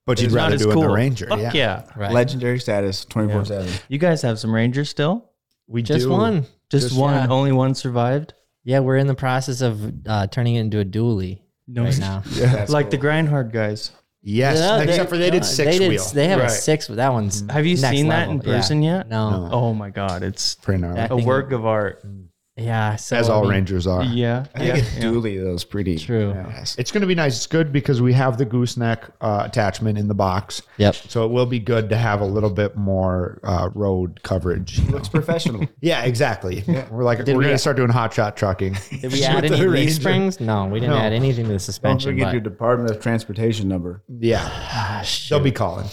But 0.05 0.21
you'd 0.21 0.33
rather 0.33 0.55
do 0.57 0.65
it 0.65 0.67
in 0.67 0.73
cool. 0.73 0.81
the 0.83 0.89
Ranger. 0.93 1.27
Fuck 1.27 1.39
yeah. 1.39 1.51
yeah. 1.53 1.83
Right. 1.95 2.11
Legendary 2.11 2.59
status, 2.59 3.05
twenty 3.05 3.31
four 3.33 3.43
seven. 3.45 3.71
You 3.87 3.97
guys 3.97 4.21
have 4.21 4.37
some 4.37 4.53
Rangers 4.53 4.89
still? 4.89 5.31
We 5.67 5.81
Just 5.81 6.05
do. 6.05 6.11
one. 6.11 6.45
Just, 6.69 6.89
Just- 6.89 6.99
one. 6.99 7.13
yeah. 7.15 7.27
Only 7.27 7.51
one 7.53 7.73
survived. 7.73 8.33
Yeah, 8.63 8.79
we're 8.79 8.97
in 8.97 9.07
the 9.07 9.15
process 9.15 9.61
of 9.61 9.79
uh, 10.05 10.27
turning 10.27 10.55
it 10.55 10.59
into 10.61 10.79
a 10.79 10.85
dually 10.85 11.39
No, 11.67 11.83
right 11.83 11.99
now. 11.99 12.23
That's 12.25 12.71
like 12.71 12.85
cool. 12.85 12.91
the 12.91 12.97
Grindhard 12.97 13.51
guys. 13.51 13.91
Yes. 14.21 14.57
Yeah, 14.57 14.81
except 14.81 15.09
for 15.09 15.17
they 15.17 15.29
did 15.29 15.43
no, 15.43 15.47
six 15.47 15.71
they 15.71 15.79
did- 15.79 15.89
wheel. 15.89 16.05
They 16.13 16.27
have 16.27 16.39
a 16.39 16.43
Right. 16.43 16.51
six. 16.51 16.87
That 16.87 17.13
one's. 17.13 17.43
Have 17.49 17.65
you 17.65 17.77
next 17.77 17.95
seen 17.95 18.07
that 18.09 18.27
level. 18.29 18.33
in 18.33 18.39
person 18.41 18.81
Yeah. 18.81 18.97
yet? 18.97 19.09
No. 19.09 19.49
Oh 19.51 19.73
my 19.73 19.89
god, 19.89 20.23
it's 20.23 20.55
Pretty 20.55 20.81
gnarly. 20.81 20.99
A 21.01 21.07
thing- 21.09 21.25
work 21.25 21.51
of 21.51 21.65
art. 21.65 22.05
Mm. 22.05 22.25
Yeah. 22.57 22.95
So 22.95 23.15
As 23.15 23.29
I 23.29 23.33
all 23.33 23.41
mean, 23.43 23.51
Rangers 23.51 23.85
are. 23.87 24.03
Yeah, 24.03 24.45
I 24.55 24.59
think 24.59 24.67
yeah, 24.69 24.73
a 24.75 24.77
yeah. 24.77 25.01
dually 25.03 25.43
though 25.43 25.53
is 25.53 25.63
pretty 25.63 25.97
True. 25.97 26.31
Yes. 26.33 26.75
It's 26.79 26.91
going 26.91 27.01
to 27.01 27.07
be 27.07 27.15
nice. 27.15 27.35
It's 27.37 27.47
good 27.47 27.71
because 27.71 28.01
we 28.01 28.13
have 28.13 28.37
the 28.37 28.45
gooseneck 28.45 29.09
uh, 29.21 29.43
attachment 29.45 29.97
in 29.97 30.07
the 30.07 30.15
box. 30.15 30.61
Yep. 30.77 30.95
So 30.95 31.23
it 31.25 31.31
will 31.31 31.45
be 31.45 31.59
good 31.59 31.89
to 31.89 31.95
have 31.95 32.19
a 32.21 32.25
little 32.25 32.49
bit 32.49 32.75
more 32.75 33.39
uh, 33.43 33.69
road 33.75 34.21
coverage. 34.23 34.79
Looks 34.89 35.09
professional. 35.09 35.67
Yeah, 35.79 36.03
exactly. 36.03 36.63
We're 36.89 37.03
like 37.03 37.23
Did 37.23 37.33
we're 37.33 37.37
we- 37.39 37.43
going 37.45 37.53
to 37.55 37.59
start 37.59 37.77
doing 37.77 37.89
hot 37.89 38.11
shot 38.13 38.35
trucking. 38.35 38.75
Did 39.01 39.11
we 39.13 39.23
add 39.25 39.45
any 39.45 39.65
leaf 39.67 39.93
springs? 39.93 40.39
No, 40.39 40.65
we 40.65 40.79
didn't 40.79 40.95
No. 40.95 41.01
add 41.01 41.13
anything 41.13 41.43
to 41.45 41.49
the 41.49 41.53
Don't 41.53 41.59
suspension. 41.59 42.11
forget 42.11 42.25
but- 42.27 42.31
your 42.33 42.41
Department 42.41 42.89
of 42.89 42.99
Transportation 43.01 43.67
number. 43.67 44.03
Yeah, 44.09 44.39
Ah, 44.43 45.05
they'll 45.29 45.39
be 45.39 45.51
calling. 45.51 45.87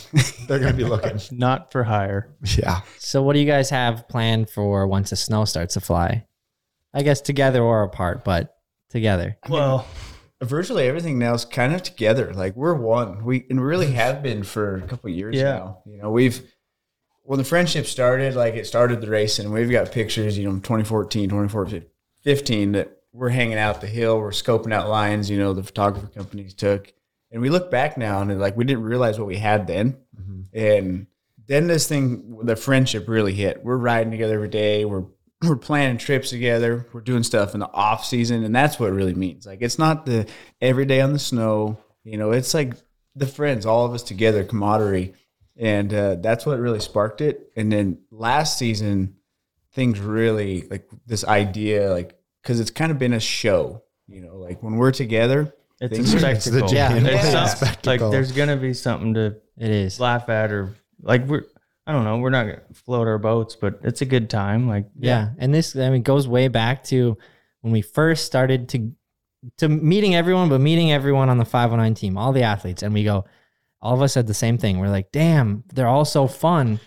They're 0.48 0.58
going 0.58 0.72
to 0.72 0.76
be 0.76 0.84
looking. 0.84 1.20
Not 1.38 1.70
for 1.70 1.84
hire. 1.84 2.34
Yeah. 2.56 2.80
So, 2.98 3.22
what 3.22 3.34
do 3.34 3.40
you 3.40 3.46
guys 3.46 3.68
have 3.70 4.08
planned 4.08 4.48
for 4.50 4.86
once 4.86 5.10
the 5.10 5.16
snow 5.16 5.44
starts 5.44 5.74
to 5.74 5.80
fly? 5.80 6.24
I 6.94 7.02
guess 7.02 7.20
together 7.20 7.62
or 7.62 7.82
apart, 7.82 8.24
but 8.24 8.56
together. 8.88 9.36
Well, 9.48 9.86
virtually 10.40 10.86
everything 10.86 11.18
now 11.18 11.34
is 11.34 11.44
kind 11.44 11.74
of 11.74 11.82
together. 11.82 12.32
Like 12.32 12.54
we're 12.56 12.74
one. 12.74 13.24
We 13.24 13.44
and 13.50 13.62
really 13.62 13.92
have 13.92 14.22
been 14.22 14.44
for 14.44 14.76
a 14.76 14.82
couple 14.82 15.10
of 15.10 15.16
years 15.16 15.36
Yeah. 15.36 15.42
now. 15.42 15.82
You 15.86 15.98
know, 15.98 16.10
we've 16.10 16.42
when 17.22 17.38
the 17.38 17.44
friendship 17.44 17.86
started, 17.86 18.34
like 18.34 18.54
it 18.54 18.66
started 18.66 19.00
the 19.00 19.10
race, 19.10 19.38
and 19.38 19.52
We've 19.52 19.70
got 19.70 19.92
pictures, 19.92 20.38
you 20.38 20.44
know, 20.44 20.52
2014, 20.56 21.28
2014, 21.28 21.84
15 22.22 22.72
that 22.72 22.98
we're 23.12 23.30
hanging 23.30 23.58
out 23.58 23.80
the 23.80 23.86
hill, 23.86 24.18
we're 24.18 24.30
scoping 24.30 24.72
out 24.72 24.88
lines, 24.88 25.30
you 25.30 25.38
know, 25.38 25.52
the 25.52 25.62
photographer 25.62 26.08
companies 26.08 26.52
took. 26.54 26.92
And 27.30 27.40
we 27.40 27.48
look 27.48 27.70
back 27.70 27.96
now 27.96 28.20
and 28.20 28.40
like 28.40 28.56
we 28.56 28.64
didn't 28.64 28.84
realize 28.84 29.18
what 29.18 29.26
we 29.26 29.38
had 29.38 29.66
then. 29.66 29.96
Mm-hmm. 30.20 30.42
And 30.56 31.06
then 31.46 31.66
this 31.66 31.88
thing, 31.88 32.38
the 32.42 32.56
friendship 32.56 33.08
really 33.08 33.32
hit. 33.34 33.64
We're 33.64 33.76
riding 33.76 34.10
together 34.10 34.34
every 34.34 34.48
day. 34.48 34.84
We're 34.84 35.04
we're 35.48 35.56
planning 35.56 35.98
trips 35.98 36.30
together. 36.30 36.86
We're 36.92 37.00
doing 37.00 37.22
stuff 37.22 37.54
in 37.54 37.60
the 37.60 37.70
off 37.72 38.04
season, 38.04 38.44
and 38.44 38.54
that's 38.54 38.78
what 38.78 38.88
it 38.90 38.92
really 38.92 39.14
means. 39.14 39.46
Like 39.46 39.58
it's 39.62 39.78
not 39.78 40.06
the 40.06 40.26
every 40.60 40.84
day 40.86 41.00
on 41.00 41.12
the 41.12 41.18
snow. 41.18 41.78
You 42.04 42.18
know, 42.18 42.32
it's 42.32 42.52
like 42.54 42.74
the 43.16 43.26
friends, 43.26 43.64
all 43.66 43.86
of 43.86 43.94
us 43.94 44.02
together, 44.02 44.44
camaraderie. 44.44 45.14
and 45.56 45.92
uh, 45.94 46.16
that's 46.16 46.44
what 46.44 46.58
really 46.58 46.80
sparked 46.80 47.20
it. 47.20 47.50
And 47.56 47.70
then 47.72 47.98
last 48.10 48.58
season, 48.58 49.16
things 49.72 50.00
really 50.00 50.62
like 50.70 50.88
this 51.06 51.24
idea, 51.24 51.90
like 51.92 52.18
because 52.42 52.60
it's 52.60 52.70
kind 52.70 52.90
of 52.92 52.98
been 52.98 53.12
a 53.14 53.20
show, 53.20 53.82
you 54.06 54.20
know, 54.20 54.36
like 54.36 54.62
when 54.62 54.74
we're 54.76 54.90
together, 54.90 55.54
It's 55.80 55.92
a 55.92 55.96
things 55.96 56.14
are- 56.14 56.18
spectacle. 56.18 56.72
Yeah. 56.74 56.98
There's 56.98 57.32
Yeah. 57.32 57.46
some- 57.46 57.68
like 57.86 58.00
there's 58.00 58.32
gonna 58.32 58.56
be 58.56 58.74
something 58.74 59.14
to 59.14 59.36
It 59.56 59.70
is. 59.70 59.98
laugh 60.00 60.28
at 60.28 60.52
or 60.52 60.74
like 61.00 61.26
we're 61.26 61.44
I 61.86 61.92
don't 61.92 62.04
know, 62.04 62.18
we're 62.18 62.30
not 62.30 62.44
gonna 62.44 62.62
float 62.72 63.06
our 63.06 63.18
boats, 63.18 63.56
but 63.56 63.80
it's 63.82 64.00
a 64.00 64.06
good 64.06 64.30
time. 64.30 64.68
Like 64.68 64.86
Yeah. 64.98 65.30
And 65.38 65.54
this, 65.54 65.76
I 65.76 65.90
mean, 65.90 66.02
goes 66.02 66.26
way 66.26 66.48
back 66.48 66.84
to 66.84 67.18
when 67.60 67.72
we 67.72 67.82
first 67.82 68.24
started 68.24 68.68
to, 68.70 68.92
to 69.58 69.68
meeting 69.68 70.14
everyone, 70.14 70.48
but 70.48 70.60
meeting 70.60 70.92
everyone 70.92 71.28
on 71.28 71.38
the 71.38 71.44
509 71.44 71.94
team, 71.94 72.16
all 72.16 72.32
the 72.32 72.42
athletes. 72.42 72.82
And 72.82 72.94
we 72.94 73.04
go, 73.04 73.26
all 73.82 73.94
of 73.94 74.00
us 74.00 74.14
said 74.14 74.26
the 74.26 74.34
same 74.34 74.56
thing. 74.56 74.78
We're 74.78 74.88
like, 74.88 75.12
damn, 75.12 75.64
they're 75.74 75.86
all 75.86 76.06
so 76.06 76.26
fun. 76.26 76.80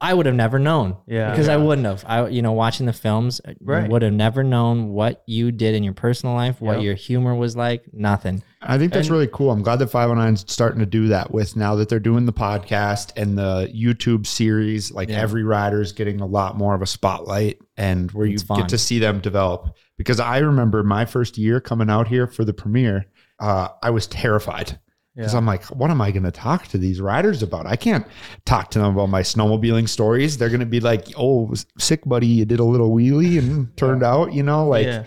I 0.00 0.14
would 0.14 0.26
have 0.26 0.34
never 0.34 0.58
known. 0.58 0.96
Yeah. 1.06 1.30
Because 1.30 1.48
I 1.48 1.56
wouldn't 1.56 1.86
have. 1.86 2.04
I, 2.06 2.28
you 2.28 2.42
know, 2.42 2.52
watching 2.52 2.86
the 2.86 2.92
films, 2.92 3.40
Right. 3.60 3.90
would 3.90 4.02
have 4.02 4.12
never 4.12 4.44
known 4.44 4.88
what 4.90 5.22
you 5.26 5.50
did 5.52 5.74
in 5.74 5.82
your 5.82 5.94
personal 5.94 6.34
life, 6.34 6.60
what 6.60 6.76
Yep. 6.76 6.84
your 6.84 6.94
humor 6.94 7.34
was 7.34 7.56
like. 7.56 7.84
Nothing. 7.92 8.42
I 8.62 8.78
think 8.78 8.92
that's 8.92 9.08
And- 9.08 9.12
really 9.14 9.28
cool. 9.32 9.50
I'm 9.50 9.62
glad 9.62 9.76
that 9.80 9.90
509's 9.90 10.44
starting 10.48 10.80
to 10.80 10.86
do 10.86 11.08
that 11.08 11.32
with 11.32 11.56
now 11.56 11.74
that 11.76 11.88
they're 11.88 11.98
doing 12.00 12.26
the 12.26 12.32
podcast 12.32 13.12
and 13.16 13.36
the 13.38 13.70
YouTube 13.74 14.26
series. 14.26 14.92
Like 14.92 15.08
Yeah. 15.08 15.20
every 15.20 15.42
is 15.80 15.92
getting 15.92 16.20
a 16.20 16.26
lot 16.26 16.56
more 16.56 16.74
of 16.74 16.82
a 16.82 16.86
spotlight 16.86 17.58
and 17.76 18.10
where 18.12 18.26
you 18.26 18.38
fun. 18.38 18.58
get 18.60 18.68
to 18.70 18.78
see 18.78 18.98
them 18.98 19.20
develop. 19.20 19.74
Because 19.96 20.20
I 20.20 20.38
remember 20.38 20.82
my 20.84 21.04
first 21.04 21.38
year 21.38 21.60
coming 21.60 21.90
out 21.90 22.08
here 22.08 22.26
for 22.26 22.44
the 22.44 22.52
premiere, 22.52 23.06
uh, 23.40 23.68
I 23.82 23.90
was 23.90 24.06
terrified 24.06 24.78
because 25.18 25.34
Yeah. 25.34 25.38
I'm 25.38 25.46
like, 25.46 25.64
what 25.64 25.90
am 25.90 26.00
I 26.00 26.12
going 26.12 26.22
to 26.22 26.30
talk 26.30 26.68
to 26.68 26.78
these 26.78 27.00
riders 27.00 27.42
about? 27.42 27.66
I 27.66 27.74
can't 27.74 28.06
talk 28.44 28.70
to 28.70 28.78
them 28.78 28.94
about 28.94 29.08
my 29.08 29.22
snowmobiling 29.22 29.88
stories. 29.88 30.38
They're 30.38 30.48
going 30.48 30.60
to 30.60 30.66
be 30.66 30.78
like, 30.78 31.08
oh, 31.18 31.52
sick 31.76 32.04
buddy, 32.04 32.28
you 32.28 32.44
did 32.44 32.60
a 32.60 32.64
little 32.64 32.94
wheelie 32.94 33.36
and 33.36 33.76
turned 33.76 34.04
out, 34.04 34.32
you 34.32 34.44
know, 34.44 34.68
like, 34.68 34.86
Yeah. 34.86 35.04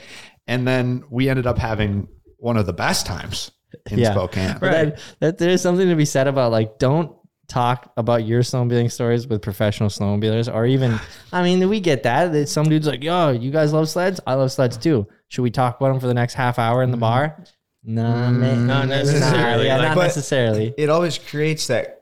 and 0.47 0.67
then 0.67 1.05
we 1.09 1.29
ended 1.29 1.47
up 1.47 1.57
having 1.57 2.09
one 2.37 2.57
of 2.57 2.65
the 2.65 2.73
best 2.73 3.05
times 3.05 3.51
in 3.89 3.99
Yeah. 3.99 4.11
Spokane. 4.11 4.57
But 4.59 4.71
that, 4.71 4.99
that 5.21 5.37
there's 5.37 5.61
something 5.61 5.87
to 5.87 5.95
be 5.95 6.03
said 6.03 6.27
about 6.27 6.51
like 6.51 6.77
don't 6.77 7.15
talk 7.47 7.91
about 7.97 8.25
your 8.25 8.41
snowmobiling 8.41 8.91
stories 8.91 9.27
with 9.27 9.41
professional 9.41 9.89
snowmobilers 9.89 10.53
or 10.53 10.65
even 10.65 10.99
I 11.31 11.43
mean 11.43 11.67
we 11.69 11.79
get 11.81 12.03
that 12.03 12.31
that 12.31 12.47
some 12.47 12.69
dude's 12.69 12.87
like 12.87 13.03
yo 13.03 13.31
you 13.31 13.51
guys 13.51 13.73
love 13.73 13.89
sleds 13.89 14.21
I 14.25 14.35
love 14.35 14.51
sleds 14.53 14.77
too 14.77 15.05
should 15.27 15.41
we 15.41 15.51
talk 15.51 15.77
about 15.77 15.89
them 15.89 15.99
for 15.99 16.07
the 16.07 16.13
next 16.13 16.33
half 16.33 16.57
hour 16.57 16.81
in 16.81 16.91
the 16.91 16.95
mm-hmm. 16.95 17.01
bar 17.01 17.43
no 17.83 18.31
man, 18.31 18.67
Not 18.67 18.85
mm, 18.85 18.89
necessarily. 18.89 19.65
yeah, 19.67 19.77
Like- 19.77 19.87
not 19.89 19.95
But- 19.95 20.03
necessarily 20.03 20.73
it 20.77 20.89
always 20.89 21.17
creates 21.17 21.67
that 21.67 21.97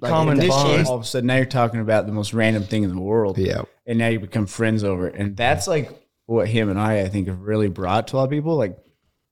like, 0.00 0.10
Common 0.12 0.40
in 0.40 0.48
bond. 0.48 0.86
all 0.86 0.94
of 0.94 1.02
a 1.02 1.04
sudden 1.04 1.26
now 1.26 1.34
you're 1.36 1.44
talking 1.44 1.80
about 1.80 2.06
the 2.06 2.12
most 2.12 2.32
random 2.32 2.62
thing 2.62 2.84
in 2.84 2.90
the 2.94 3.00
world. 3.00 3.36
Yeah. 3.36 3.62
And 3.84 3.98
now 3.98 4.06
you 4.06 4.20
become 4.20 4.46
friends 4.46 4.84
over 4.84 5.08
it. 5.08 5.16
And 5.16 5.36
that's 5.36 5.66
like 5.66 5.90
what 6.26 6.46
him 6.46 6.68
and 6.70 6.78
I 6.78 7.00
I 7.00 7.08
think 7.08 7.26
have 7.26 7.40
really 7.40 7.68
brought 7.68 8.06
to 8.08 8.14
a 8.14 8.18
lot 8.18 8.24
of 8.24 8.30
people. 8.30 8.54
Like, 8.56 8.78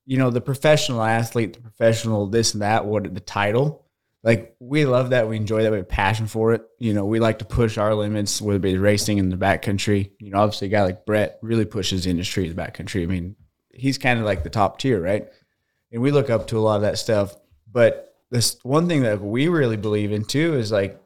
you 0.05 0.17
know, 0.17 0.29
the 0.29 0.41
professional 0.41 1.01
athlete, 1.01 1.53
the 1.53 1.61
professional 1.61 2.27
this 2.27 2.53
and 2.53 2.61
that, 2.63 2.85
what 2.85 3.13
the 3.13 3.21
title. 3.21 3.85
Like 4.23 4.57
we 4.59 4.83
love 4.85 5.11
that. 5.11 5.29
We 5.29 5.37
enjoy 5.37 5.63
that. 5.63 5.71
We 5.71 5.77
have 5.77 5.87
passion 5.87 6.27
for 6.27 6.51
it. 6.53 6.63
You 6.79 6.93
know, 6.93 7.05
we 7.05 7.19
like 7.21 7.39
to 7.39 7.45
push 7.45 7.77
our 7.77 7.95
limits, 7.95 8.41
whether 8.41 8.57
it 8.57 8.61
be 8.61 8.77
racing 8.77 9.19
in 9.19 9.29
the 9.29 9.37
backcountry. 9.37 10.11
You 10.19 10.31
know, 10.31 10.39
obviously 10.39 10.67
a 10.67 10.71
guy 10.71 10.83
like 10.83 11.05
Brett 11.05 11.39
really 11.41 11.63
pushes 11.65 12.03
the 12.03 12.09
industry 12.09 12.45
in 12.49 12.53
the 12.53 12.61
backcountry. 12.61 13.03
I 13.03 13.05
mean, 13.05 13.37
he's 13.73 13.97
kind 13.97 14.19
of 14.19 14.25
like 14.25 14.43
the 14.43 14.49
top 14.49 14.79
tier, 14.79 14.99
right? 15.01 15.29
And 15.91 16.01
we 16.01 16.11
look 16.11 16.29
up 16.29 16.47
to 16.47 16.57
a 16.57 16.59
lot 16.59 16.75
of 16.75 16.81
that 16.83 16.97
stuff. 16.97 17.35
But 17.71 18.15
this 18.29 18.57
one 18.63 18.87
thing 18.87 19.03
that 19.03 19.21
we 19.21 19.47
really 19.47 19.77
believe 19.77 20.11
in 20.11 20.25
too 20.25 20.55
is 20.55 20.71
like 20.71 21.01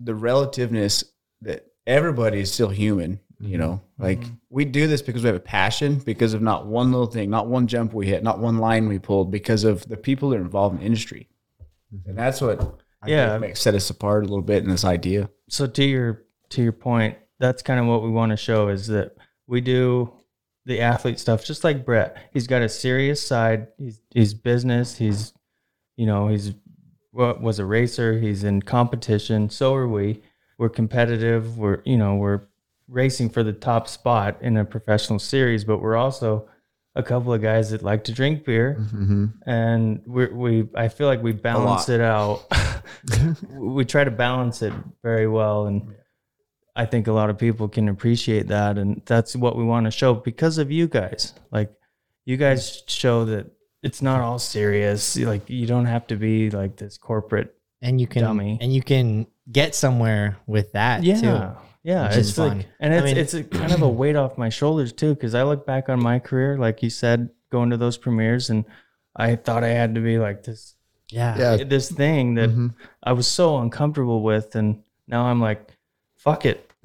the 0.00 0.14
relativeness 0.14 1.04
that 1.42 1.66
everybody 1.86 2.40
is 2.40 2.52
still 2.52 2.68
human. 2.68 3.20
You 3.40 3.58
know, 3.58 3.72
mm-hmm. 3.72 4.02
like 4.02 4.20
mm-hmm. 4.20 4.34
we 4.48 4.64
do 4.64 4.86
this 4.86 5.02
because 5.02 5.22
we 5.22 5.26
have 5.26 5.36
a 5.36 5.40
passion, 5.40 5.96
because 5.96 6.32
of 6.32 6.40
not 6.40 6.66
one 6.66 6.92
little 6.92 7.08
thing, 7.08 7.28
not 7.28 7.46
one 7.46 7.66
jump 7.66 7.92
we 7.92 8.06
hit, 8.06 8.22
not 8.22 8.38
one 8.38 8.56
line 8.58 8.88
we 8.88 8.98
pulled, 8.98 9.30
because 9.30 9.64
of 9.64 9.86
the 9.86 9.98
people 9.98 10.30
that 10.30 10.36
are 10.36 10.42
involved 10.42 10.80
in 10.80 10.86
industry, 10.86 11.28
mm-hmm. 11.92 12.08
and 12.08 12.18
that's 12.18 12.40
what 12.40 12.80
I 13.02 13.10
Yeah. 13.10 13.30
think 13.30 13.40
makes 13.42 13.60
set 13.60 13.74
us 13.74 13.90
apart 13.90 14.22
a 14.22 14.28
little 14.28 14.40
bit 14.40 14.62
in 14.62 14.70
this 14.70 14.84
idea. 14.84 15.28
so 15.50 15.66
to 15.66 15.84
your 15.84 16.22
to 16.50 16.62
your 16.62 16.72
point, 16.72 17.18
that's 17.38 17.60
kind 17.60 17.80
of 17.80 17.86
what 17.86 18.02
we 18.02 18.08
want 18.08 18.30
to 18.30 18.36
show 18.36 18.68
is 18.68 18.86
that 18.86 19.14
we 19.46 19.60
do 19.60 20.12
the 20.66 20.80
athlete 20.80 21.18
stuff 21.18 21.44
just 21.44 21.64
like 21.64 21.84
Brett. 21.84 22.16
He's 22.32 22.46
got 22.46 22.62
a 22.62 22.68
serious 22.68 23.26
side. 23.26 23.68
He's 23.78 24.00
he's 24.10 24.34
business. 24.34 24.96
He's 24.96 25.32
you 25.96 26.06
know 26.06 26.28
he's 26.28 26.54
wa- 27.12 27.38
was 27.40 27.58
a 27.58 27.64
racer. 27.64 28.18
He's 28.18 28.44
in 28.44 28.62
competition. 28.62 29.50
So 29.50 29.74
are 29.74 29.88
we. 29.88 30.22
We're 30.58 30.68
competitive. 30.70 31.58
We're 31.58 31.82
you 31.84 31.96
know 31.96 32.14
we're 32.16 32.42
racing 32.88 33.30
for 33.30 33.42
the 33.42 33.52
top 33.52 33.88
spot 33.88 34.38
in 34.40 34.56
a 34.56 34.64
professional 34.64 35.18
series, 35.18 35.64
but 35.64 35.78
we're 35.78 35.96
also 35.96 36.48
a 36.96 37.02
couple 37.02 37.32
of 37.34 37.42
guys 37.42 37.70
that 37.70 37.82
like 37.82 38.04
to 38.04 38.12
drink 38.12 38.44
beer 38.44 38.76
Mm-hmm. 38.80 39.26
and 39.50 40.00
we 40.06 40.26
we 40.26 40.68
I 40.76 40.88
feel 40.88 41.08
like 41.08 41.22
we 41.22 41.32
balance 41.32 41.88
it 41.88 42.00
out. 42.00 42.44
we 43.50 43.84
try 43.84 44.04
to 44.04 44.10
balance 44.10 44.62
it 44.62 44.72
very 45.02 45.26
well, 45.26 45.66
and 45.66 45.94
I 46.76 46.86
think 46.86 47.06
a 47.06 47.12
lot 47.12 47.30
of 47.30 47.38
people 47.38 47.68
can 47.68 47.88
appreciate 47.88 48.48
that, 48.48 48.78
and 48.78 49.00
that's 49.06 49.36
what 49.36 49.56
we 49.56 49.64
want 49.64 49.84
to 49.86 49.90
show 49.90 50.14
because 50.14 50.58
of 50.58 50.70
you 50.72 50.88
guys. 50.88 51.32
Like 51.52 51.72
you 52.24 52.36
guys 52.36 52.82
show 52.88 53.24
that 53.26 53.46
it's 53.82 54.02
not 54.02 54.20
all 54.20 54.38
serious. 54.38 55.16
Like 55.16 55.48
you 55.48 55.66
don't 55.66 55.86
have 55.86 56.06
to 56.08 56.16
be 56.16 56.50
like 56.50 56.76
this 56.76 56.98
corporate. 56.98 57.54
and 57.82 58.00
you 58.00 58.06
can 58.06 58.22
Dummy. 58.22 58.58
and 58.60 58.72
you 58.74 58.82
can 58.82 59.26
get 59.52 59.74
somewhere 59.74 60.38
with 60.46 60.72
that 60.72 61.04
Yeah, 61.04 61.20
too 61.20 61.56
yeah, 61.82 62.08
which 62.08 62.16
it's 62.16 62.38
like, 62.38 62.52
fun. 62.52 62.64
and 62.80 62.94
I 62.94 62.96
it's 62.96 63.04
mean- 63.04 63.16
it's 63.18 63.34
a, 63.34 63.44
kind 63.44 63.72
of 63.72 63.82
a 63.82 63.88
weight 64.00 64.16
off 64.16 64.38
my 64.38 64.48
shoulders 64.48 64.90
too, 64.92 65.14
because 65.14 65.34
I 65.34 65.42
look 65.42 65.66
back 65.66 65.88
on 65.90 66.02
my 66.02 66.18
career, 66.18 66.56
like 66.56 66.82
you 66.82 66.88
said, 66.88 67.28
going 67.52 67.68
to 67.70 67.76
those 67.76 67.98
premieres, 67.98 68.48
and 68.48 68.64
I 69.14 69.36
thought 69.36 69.62
I 69.64 69.68
had 69.68 69.94
to 69.96 70.00
be 70.00 70.18
like 70.18 70.42
this 70.44 70.74
yeah 71.10 71.36
Yeah. 71.58 71.64
this 71.64 71.90
thing 71.92 72.34
that 72.36 72.48
Mhm. 72.50 72.74
I 73.02 73.12
was 73.12 73.26
so 73.28 73.58
uncomfortable 73.58 74.22
with, 74.22 74.56
and 74.56 74.82
now 75.06 75.26
I'm 75.26 75.40
like, 75.42 75.73
fuck 76.24 76.44
it, 76.46 76.70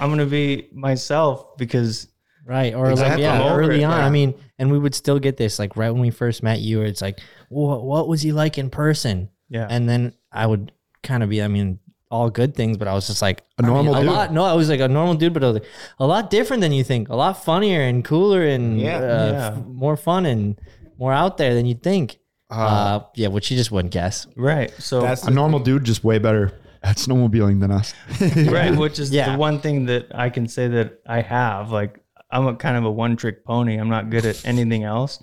I'm 0.00 0.10
gonna 0.10 0.26
be 0.26 0.68
myself 0.72 1.56
because 1.56 2.08
Right. 2.48 2.74
Or 2.76 2.94
like, 2.94 3.18
yeah, 3.18 3.32
I'm 3.34 3.42
over 3.42 3.60
early 3.62 3.80
it, 3.82 3.84
on. 3.84 3.90
yeah. 3.98 4.06
I 4.06 4.08
mean, 4.08 4.32
and 4.56 4.70
we 4.70 4.78
would 4.78 4.94
still 4.94 5.18
get 5.18 5.36
this 5.36 5.58
like 5.58 5.76
right 5.76 5.90
when 5.90 6.00
we 6.00 6.10
first 6.10 6.44
met 6.44 6.60
you, 6.60 6.82
it's 6.82 7.02
like, 7.02 7.18
what, 7.48 7.82
what 7.82 8.06
was 8.06 8.22
he 8.22 8.30
like 8.30 8.56
in 8.56 8.70
person? 8.70 9.30
yeah, 9.48 9.66
And 9.68 9.88
then 9.88 10.12
I 10.30 10.46
would 10.46 10.70
kind 11.02 11.24
of 11.24 11.28
be, 11.28 11.42
I 11.42 11.48
mean, 11.48 11.80
all 12.08 12.30
good 12.30 12.54
things, 12.54 12.76
but 12.76 12.86
I 12.86 12.94
was 12.94 13.08
just 13.08 13.20
like 13.20 13.42
A 13.58 13.62
normal 13.62 13.96
a 13.96 13.98
dude. 14.00 14.06
lot. 14.12 14.32
No, 14.32 14.44
I 14.44 14.52
was 14.52 14.68
like 14.70 14.78
a 14.78 14.86
normal 14.86 15.14
dude, 15.14 15.34
but 15.34 15.42
I 15.42 15.46
was 15.48 15.54
like, 15.54 15.68
a 15.98 16.06
lot 16.06 16.30
different 16.30 16.60
than 16.60 16.70
you 16.70 16.84
think. 16.84 17.08
A 17.08 17.16
lot 17.16 17.42
funnier 17.44 17.80
and 17.82 18.04
cooler 18.04 18.46
and 18.46 18.80
Yeah. 18.80 18.98
uh, 18.98 19.30
Yeah. 19.32 19.46
f- 19.58 19.64
more 19.66 19.96
fun 19.96 20.24
and 20.24 20.56
more 21.00 21.12
out 21.12 21.38
there 21.38 21.52
than 21.52 21.66
you'd 21.66 21.82
think. 21.82 22.18
Uh, 22.48 23.00
yeah, 23.16 23.26
which 23.26 23.50
you 23.50 23.56
just 23.56 23.72
wouldn't 23.72 23.92
guess. 23.92 24.28
right. 24.36 24.70
So 24.78 25.00
That's 25.00 25.24
a 25.24 25.32
normal 25.32 25.58
dude, 25.58 25.82
just 25.82 26.04
way 26.04 26.18
better 26.20 26.52
at 26.86 26.96
snowmobiling 26.96 27.60
than 27.60 27.70
us. 27.70 27.92
right, 28.50 28.74
which 28.84 28.98
is 28.98 29.10
Yeah. 29.10 29.32
the 29.32 29.38
one 29.38 29.60
thing 29.60 29.86
that 29.86 30.06
I 30.14 30.30
can 30.30 30.46
say 30.48 30.68
that 30.68 31.00
I 31.06 31.20
have. 31.20 31.70
Like 31.72 32.00
I'm 32.30 32.46
a 32.46 32.54
kind 32.56 32.76
of 32.76 32.84
a 32.84 32.90
one 32.90 33.16
trick 33.16 33.44
pony. 33.44 33.76
I'm 33.76 33.88
not 33.88 34.10
good 34.10 34.24
at 34.24 34.44
anything 34.46 34.84
else. 34.84 35.22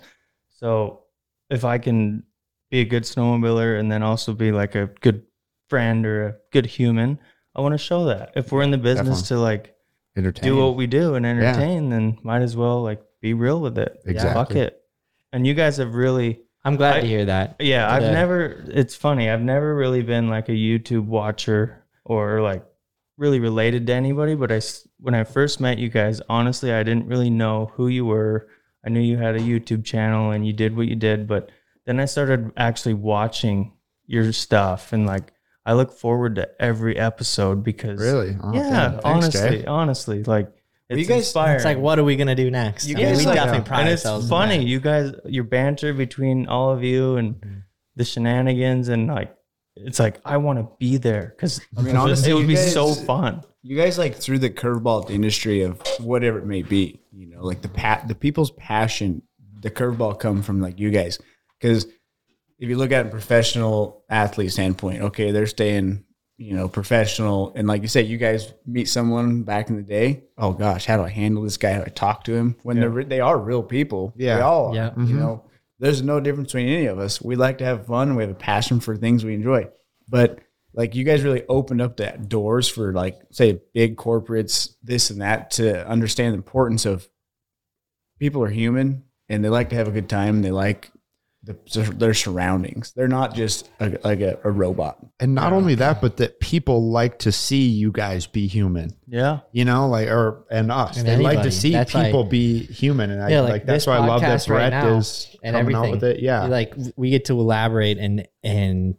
So 0.58 1.04
if 1.50 1.64
I 1.64 1.78
can 1.78 2.22
be 2.70 2.80
a 2.80 2.84
good 2.84 3.04
snowmobiler 3.04 3.78
and 3.78 3.90
then 3.90 4.02
also 4.02 4.32
be 4.34 4.52
like 4.52 4.74
a 4.74 4.86
good 5.00 5.22
friend 5.68 6.04
or 6.06 6.26
a 6.28 6.34
good 6.52 6.66
human, 6.66 7.18
I 7.54 7.60
want 7.60 7.72
to 7.72 7.78
show 7.78 8.04
that. 8.06 8.32
If 8.36 8.52
we're 8.52 8.62
in 8.62 8.70
the 8.70 8.78
business 8.78 9.22
Definitely. 9.22 9.36
to 9.36 9.40
like 9.40 9.74
Entertain. 10.16 10.44
do 10.44 10.56
what 10.56 10.76
we 10.76 10.86
do 10.86 11.14
and 11.14 11.24
entertain, 11.26 11.88
then 11.90 12.18
might 12.22 12.42
as 12.42 12.56
well 12.56 12.82
like 12.82 13.02
be 13.20 13.32
real 13.34 13.60
with 13.60 13.78
it. 13.78 13.98
Exactly. 14.06 14.34
Fuck 14.34 14.50
it. 14.56 14.80
And 15.32 15.46
you 15.46 15.54
guys 15.54 15.78
have 15.78 15.94
really 15.94 16.40
I'm 16.64 16.76
glad 16.76 16.96
I- 16.96 17.00
to 17.02 17.06
hear 17.06 17.24
that. 17.26 17.56
yeah, 17.60 17.90
I've 17.92 18.02
Yeah. 18.02 18.12
never. 18.12 18.64
It's 18.68 18.94
funny. 18.96 19.28
I've 19.30 19.42
never 19.42 19.74
really 19.74 20.02
been 20.02 20.28
like 20.28 20.48
a 20.48 20.52
YouTube 20.52 21.06
watcher 21.06 21.84
or 22.04 22.40
like 22.40 22.64
really 23.18 23.38
related 23.40 23.86
to 23.88 23.92
anybody. 23.92 24.34
But 24.34 24.50
I 24.50 24.60
when 24.98 25.14
I 25.14 25.24
first 25.24 25.60
met 25.60 25.78
you 25.78 25.88
guys, 25.88 26.20
honestly, 26.28 26.72
I 26.72 26.82
didn't 26.82 27.06
really 27.06 27.30
know 27.30 27.70
who 27.74 27.88
you 27.88 28.04
were. 28.06 28.48
I 28.86 28.88
knew 28.90 29.00
you 29.00 29.16
had 29.18 29.34
a 29.36 29.40
YouTube 29.40 29.84
channel 29.84 30.30
and 30.30 30.46
you 30.46 30.52
did 30.52 30.76
what 30.76 30.86
you 30.88 30.96
did, 30.96 31.26
but 31.26 31.50
then 31.86 32.00
I 32.00 32.04
started 32.06 32.50
actually 32.56 32.94
watching 32.94 33.72
your 34.06 34.32
stuff 34.32 34.92
and 34.92 35.06
like 35.06 35.32
I 35.66 35.72
look 35.72 35.92
forward 35.92 36.34
to 36.36 36.48
every 36.60 36.96
episode 36.98 37.62
because 37.64 37.98
Really? 38.00 38.36
Oh, 38.42 38.52
yeah. 38.54 38.90
Thanks, 38.90 39.04
honestly, 39.04 39.58
Jay. 39.60 39.64
honestly, 39.64 40.22
like 40.24 40.50
it's 40.90 40.98
you 41.00 41.06
guys- 41.06 41.18
inspiring. 41.24 41.56
It's 41.56 41.64
like, 41.64 41.78
what 41.78 41.98
are 41.98 42.04
we 42.04 42.16
gonna 42.16 42.34
do 42.34 42.50
next? 42.50 42.86
You 42.86 42.96
I 42.96 42.98
mean, 42.98 43.06
guys 43.08 43.18
we 43.18 43.26
like- 43.26 43.34
definitely 43.36 43.66
pride 43.66 43.80
and 43.80 43.88
it's 43.90 44.04
ourselves. 44.04 44.28
funny, 44.28 44.64
you 44.64 44.80
guys, 44.80 45.12
your 45.24 45.44
banter 45.44 45.92
between 45.94 46.46
all 46.46 46.70
of 46.70 46.82
you 46.84 47.16
and 47.16 47.34
Mm-hmm. 47.36 47.58
the 47.96 48.04
shenanigans, 48.04 48.88
and 48.88 49.08
like, 49.08 49.34
it's 49.76 49.98
like 49.98 50.20
I 50.24 50.36
want 50.36 50.58
to 50.58 50.68
be 50.78 50.96
there 50.98 51.32
because 51.36 51.60
I 51.76 51.82
mean, 51.82 51.96
honestly, 51.96 52.30
it 52.30 52.34
would 52.34 52.46
be 52.48 52.54
guys- 52.54 52.72
so 52.72 52.92
fun. 52.94 53.42
you 53.62 53.76
guys 53.76 53.98
like 53.98 54.14
through 54.14 54.38
the 54.40 54.50
curveball 54.50 55.02
at 55.02 55.08
the 55.08 55.14
industry 55.14 55.62
of 55.62 55.80
whatever 55.98 56.38
it 56.38 56.44
may 56.46 56.62
be 56.62 57.00
you 57.12 57.26
know 57.26 57.42
like 57.42 57.62
the 57.62 57.68
pat 57.68 58.06
the 58.08 58.14
people's 58.14 58.50
passion 58.52 59.22
the 59.62 59.70
curveball 59.70 60.18
come 60.20 60.42
from 60.42 60.60
like 60.60 60.78
you 60.78 60.90
guys 60.90 61.18
because 61.58 61.86
if 62.58 62.68
you 62.68 62.76
look 62.76 62.92
at 62.92 63.06
a 63.06 63.08
professional 63.08 64.04
athlete 64.10 64.52
standpoint 64.52 65.00
okay 65.00 65.30
they're 65.30 65.46
staying 65.46 66.03
you 66.36 66.54
know, 66.54 66.68
professional. 66.68 67.52
And 67.54 67.68
like 67.68 67.82
you 67.82 67.88
said, 67.88 68.06
you 68.06 68.18
guys 68.18 68.52
meet 68.66 68.88
someone 68.88 69.42
back 69.42 69.70
in 69.70 69.76
the 69.76 69.82
day. 69.82 70.24
Oh 70.36 70.52
gosh, 70.52 70.84
how 70.86 70.96
do 70.96 71.04
I 71.04 71.08
handle 71.08 71.42
this 71.42 71.56
guy? 71.56 71.72
How 71.72 71.78
do 71.78 71.84
I 71.86 71.90
talk 71.90 72.24
to 72.24 72.34
him? 72.34 72.56
When 72.62 72.78
they're 72.78 73.04
they 73.04 73.20
are 73.20 73.38
real 73.38 73.62
people. 73.62 74.12
Yeah. 74.16 74.36
they 74.36 74.42
all 74.42 74.70
are. 74.70 74.74
Yeah. 74.74 74.90
You 74.96 75.02
mm-hmm. 75.02 75.18
know, 75.18 75.44
there's 75.78 76.02
no 76.02 76.20
difference 76.20 76.52
between 76.52 76.68
any 76.68 76.86
of 76.86 76.98
us. 76.98 77.22
We 77.22 77.36
like 77.36 77.58
to 77.58 77.64
have 77.64 77.86
fun. 77.86 78.16
We 78.16 78.22
have 78.22 78.30
a 78.30 78.34
passion 78.34 78.80
for 78.80 78.96
things 78.96 79.24
we 79.24 79.34
enjoy. 79.34 79.68
But 80.08 80.40
like 80.72 80.94
you 80.94 81.04
guys 81.04 81.22
really 81.22 81.44
opened 81.48 81.80
up 81.80 81.98
that 81.98 82.28
doors 82.28 82.68
for 82.68 82.92
like 82.92 83.20
say 83.30 83.60
big 83.72 83.96
corporates, 83.96 84.74
this 84.82 85.10
and 85.10 85.20
that, 85.20 85.52
to 85.52 85.86
understand 85.86 86.32
the 86.32 86.38
importance 86.38 86.84
of 86.84 87.08
people 88.18 88.42
are 88.42 88.48
human 88.48 89.04
and 89.28 89.44
they 89.44 89.48
like 89.48 89.70
to 89.70 89.76
have 89.76 89.88
a 89.88 89.92
good 89.92 90.08
time. 90.08 90.42
They 90.42 90.50
like 90.50 90.90
the, 91.44 91.82
their 91.96 92.14
surroundings. 92.14 92.92
They're 92.96 93.06
not 93.08 93.34
just 93.34 93.68
a, 93.80 93.98
like 94.02 94.20
a, 94.20 94.38
a 94.44 94.50
robot. 94.50 94.98
And 95.20 95.34
not 95.34 95.52
only 95.52 95.74
that, 95.76 96.00
but 96.00 96.16
that 96.16 96.40
people 96.40 96.90
like 96.90 97.18
to 97.20 97.32
see 97.32 97.66
you 97.68 97.92
guys 97.92 98.26
be 98.26 98.46
human. 98.46 98.96
Yeah. 99.06 99.40
You 99.52 99.64
know, 99.66 99.88
like 99.88 100.08
or 100.08 100.44
and 100.50 100.72
us. 100.72 100.96
And 100.96 101.06
they 101.06 101.16
like 101.18 101.42
to 101.42 101.50
see 101.50 101.72
That's 101.72 101.92
people 101.92 102.22
like- 102.22 102.30
be 102.30 102.64
human, 102.64 103.10
and 103.10 103.22
I 103.22 103.28
Yeah, 103.30 103.40
like, 103.42 103.50
like 103.52 103.66
that's 103.66 103.86
why 103.86 103.96
I 103.96 104.06
love 104.06 104.22
that 104.22 104.40
podcast 104.40 104.48
right 104.50 104.70
now 104.70 104.96
is 104.96 105.36
and 105.42 105.54
coming 105.54 105.74
out 105.74 105.84
everything. 105.86 105.90
with 105.92 106.04
it. 106.18 106.22
Yeah, 106.22 106.44
like 106.46 106.74
we 106.96 107.10
get 107.10 107.26
to 107.26 107.34
elaborate 107.38 107.98
and 107.98 108.26
and 108.42 108.94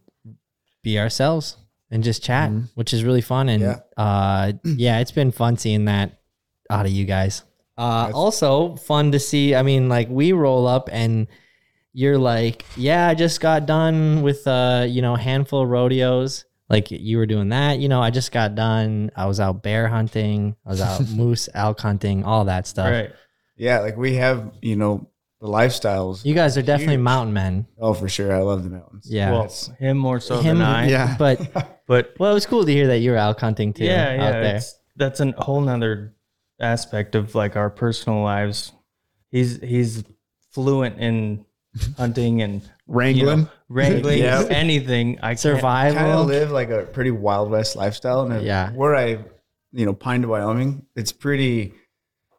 be 0.83 0.99
ourselves 0.99 1.57
and 1.89 2.03
just 2.03 2.23
chat, 2.23 2.51
Mhm. 2.51 2.69
which 2.75 2.93
is 2.93 3.03
really 3.03 3.21
fun. 3.21 3.49
And 3.49 3.61
Yeah. 3.61 3.79
uh, 3.97 4.51
yeah, 4.63 4.99
it's 4.99 5.11
been 5.11 5.31
fun 5.31 5.57
seeing 5.57 5.85
that 5.85 6.19
out 6.69 6.85
of 6.85 6.91
you 6.91 7.05
guys. 7.05 7.43
Uh, 7.77 8.09
also 8.13 8.75
fun 8.75 9.11
to 9.11 9.19
see. 9.19 9.53
I 9.55 9.61
mean, 9.63 9.89
like 9.89 10.07
we 10.09 10.31
roll 10.31 10.67
up 10.67 10.89
and 10.91 11.27
you're 11.95 12.17
like, 12.17 12.65
yeah, 12.75 13.07
I 13.07 13.15
just 13.15 13.39
got 13.39 13.65
done 13.65 14.21
with 14.21 14.45
uh, 14.45 14.85
you 14.87 15.01
know, 15.01 15.15
a 15.15 15.19
handful 15.19 15.61
of 15.61 15.69
rodeos. 15.69 16.45
Like 16.69 16.91
you 16.91 17.17
were 17.17 17.25
doing 17.25 17.49
that, 17.49 17.79
you 17.79 17.87
know. 17.87 18.01
I 18.01 18.09
just 18.09 18.31
got 18.31 18.53
done. 18.55 19.11
I 19.15 19.27
was 19.27 19.39
out 19.39 19.63
bear 19.63 19.87
hunting. 19.87 20.55
I 20.65 20.69
was 20.69 20.81
out 20.81 21.07
moose 21.15 21.47
elk 21.53 21.79
hunting, 21.79 22.23
all 22.25 22.45
that 22.45 22.67
stuff. 22.67 22.91
Right. 22.91 23.11
Yeah, 23.55 23.79
like 23.79 23.95
we 23.97 24.15
have, 24.15 24.51
you 24.61 24.75
know, 24.75 25.07
the 25.39 25.47
lifestyles. 25.47 26.25
You 26.25 26.33
guys 26.33 26.57
are 26.57 26.63
definitely 26.63 26.95
Huge. 26.95 27.03
mountain 27.03 27.33
men. 27.33 27.67
Oh, 27.79 27.93
for 27.93 28.09
sure. 28.09 28.35
I 28.35 28.39
love 28.39 28.63
the 28.63 28.71
mountains. 28.71 29.07
Yeah. 29.09 29.31
Well, 29.31 29.41
That's- 29.43 29.71
him 29.79 29.97
more 29.97 30.19
so 30.19 30.41
Him- 30.41 30.57
than 30.57 30.67
I. 30.67 30.87
yeah. 30.89 31.15
But 31.17 31.71
But 31.87 32.15
well, 32.19 32.31
it 32.31 32.33
was 32.33 32.45
cool 32.47 32.65
to 32.65 32.71
hear 32.71 32.87
that 32.87 32.97
you 32.97 33.11
were 33.11 33.17
elk 33.17 33.39
hunting 33.39 33.71
too. 33.71 33.85
yeah, 33.85 34.09
out 34.09 34.17
yeah. 34.17 34.41
there. 34.41 34.61
That's 34.95 35.19
a 35.19 35.31
whole 35.37 35.61
nother 35.61 36.15
aspect 36.59 37.13
of 37.15 37.35
like 37.35 37.55
our 37.55 37.69
personal 37.69 38.21
lives. 38.23 38.71
He's 39.29 39.61
he's 39.61 40.03
fluent 40.51 40.99
in 40.99 41.45
hunting 41.97 42.41
and 42.41 42.61
you 42.61 42.69
wrangling. 42.87 43.41
know, 43.43 43.49
wrangling, 43.69 44.19
Yeah. 44.23 44.43
anything. 44.49 45.17
I 45.21 45.29
can't- 45.29 45.39
Survival. 45.39 45.99
kind 45.99 46.11
of 46.11 46.27
live 46.27 46.51
like 46.51 46.69
a 46.69 46.83
pretty 46.83 47.11
wild 47.11 47.49
west 47.51 47.75
lifestyle. 47.75 48.21
And 48.29 48.45
Yeah. 48.45 48.71
where 48.71 48.95
I, 48.95 49.19
you 49.71 49.85
know, 49.85 49.93
Pinedale 49.93 50.29
Wyoming, 50.31 50.85
it's 50.95 51.11
pretty. 51.11 51.73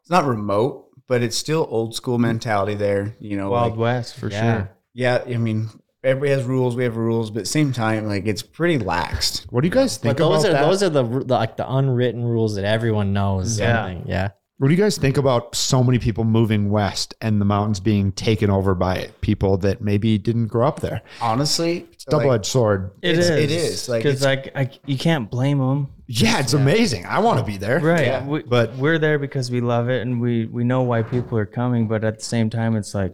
It's 0.01 0.09
not 0.09 0.25
remote, 0.25 0.85
but 1.07 1.21
it's 1.21 1.35
still 1.37 1.67
old 1.69 1.93
school 1.95 2.17
mentality 2.17 2.75
there. 2.75 3.15
You 3.19 3.35
know, 3.37 3.49
Wild 3.49 3.71
like, 3.73 3.79
West 3.79 4.15
for 4.17 4.29
Yeah. 4.31 4.41
sure. 4.57 4.69
yeah. 4.93 5.23
I 5.27 5.35
mean, 5.37 5.69
everybody 6.03 6.31
has 6.31 6.43
rules. 6.45 6.75
We 6.77 6.85
have 6.85 6.95
rules, 6.95 7.29
but 7.31 7.45
same 7.47 7.73
time, 7.73 8.07
like 8.07 8.25
it's 8.25 8.41
pretty 8.41 8.79
laxed. 8.79 9.45
What 9.51 9.61
do 9.61 9.67
you 9.67 9.73
guys 9.73 9.97
think 9.97 10.17
But 10.17 10.23
those 10.23 10.43
about 10.45 10.49
are 10.49 10.53
that? 10.53 10.65
those 10.65 10.83
are 10.83 10.89
the, 10.89 11.03
the 11.03 11.33
like 11.35 11.57
the 11.57 11.69
unwritten 11.69 12.23
rules 12.23 12.55
that 12.55 12.63
everyone 12.63 13.11
knows. 13.13 13.59
Yeah. 13.59 13.85
something. 13.87 14.07
yeah. 14.07 14.29
What 14.59 14.69
do 14.69 14.73
you 14.73 14.81
guys 14.81 14.97
think 14.97 15.17
about 15.17 15.53
so 15.53 15.83
many 15.83 15.99
people 15.99 16.23
moving 16.23 16.71
west 16.71 17.13
and 17.21 17.39
the 17.39 17.45
mountains 17.45 17.79
being 17.79 18.11
taken 18.11 18.49
over 18.49 18.73
by 18.73 19.09
people 19.21 19.57
that 19.57 19.81
maybe 19.81 20.17
didn't 20.17 20.47
grow 20.47 20.67
up 20.67 20.79
there? 20.79 21.03
Honestly, 21.21 21.87
It's 21.91 22.05
double 22.05 22.29
like, 22.29 22.39
edged 22.39 22.47
sword. 22.47 22.89
It 23.03 23.19
is. 23.19 23.29
It 23.29 23.51
is 23.51 23.87
like, 23.87 24.01
because 24.01 24.23
like 24.23 24.51
I, 24.55 24.71
you 24.87 24.97
can't 24.97 25.29
blame 25.29 25.59
them. 25.59 25.89
Yeah, 26.07 26.39
it's 26.39 26.53
amazing. 26.53 27.05
I 27.05 27.19
want 27.19 27.37
to 27.37 27.45
be 27.45 27.57
there. 27.57 27.79
Right. 27.79 28.07
Yeah. 28.07 28.25
We, 28.25 28.39
But- 28.39 28.49
but 28.71 28.75
we're 28.77 28.97
there 28.97 29.19
because 29.19 29.51
we 29.51 29.61
love 29.61 29.89
it 29.89 30.01
and 30.01 30.19
we 30.19 30.47
we 30.47 30.63
know 30.63 30.81
why 30.81 31.03
people 31.03 31.37
are 31.37 31.45
coming. 31.45 31.87
But 31.87 32.03
at 32.03 32.17
the 32.17 32.25
same 32.25 32.49
time, 32.49 32.75
it's 32.75 32.95
like, 32.95 33.13